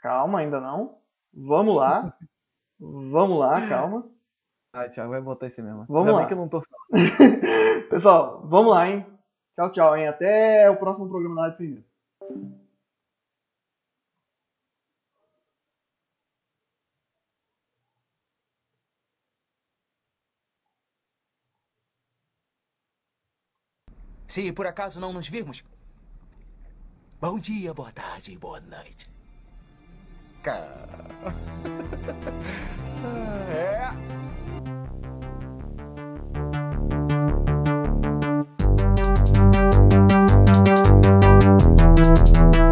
Calma, 0.00 0.40
ainda 0.40 0.60
não. 0.60 0.98
Vamos 1.32 1.76
lá. 1.76 2.16
Vamos 2.78 3.38
lá, 3.38 3.66
calma. 3.68 4.08
Ah, 4.72 4.88
Thiago, 4.88 5.10
vai 5.10 5.20
botar 5.20 5.46
esse 5.46 5.62
mesmo. 5.62 5.86
Vamos 5.88 6.08
Ainda 6.08 6.20
lá. 6.20 6.26
que 6.26 6.34
eu 6.34 6.36
não 6.36 6.48
tô 6.48 6.62
Pessoal, 7.88 8.46
vamos 8.46 8.72
lá, 8.72 8.88
hein? 8.88 9.06
Tchau, 9.54 9.72
tchau, 9.72 9.96
hein? 9.96 10.06
Até 10.06 10.68
o 10.68 10.76
próximo 10.76 11.08
programa 11.08 11.36
da 11.36 11.42
Rádio 11.42 11.56
Sem 11.58 11.68
Medo. 11.68 11.84
Se 24.28 24.52
por 24.52 24.66
acaso 24.66 25.00
não 25.00 25.12
nos 25.12 25.28
virmos, 25.28 25.64
bom 27.18 27.38
dia, 27.38 27.72
boa 27.72 27.90
tarde 27.92 28.32
e 28.32 28.38
boa 28.38 28.60
noite. 28.60 29.15
Yeah. 30.46 30.76
é. 33.50 34.06
Thank 42.36 42.65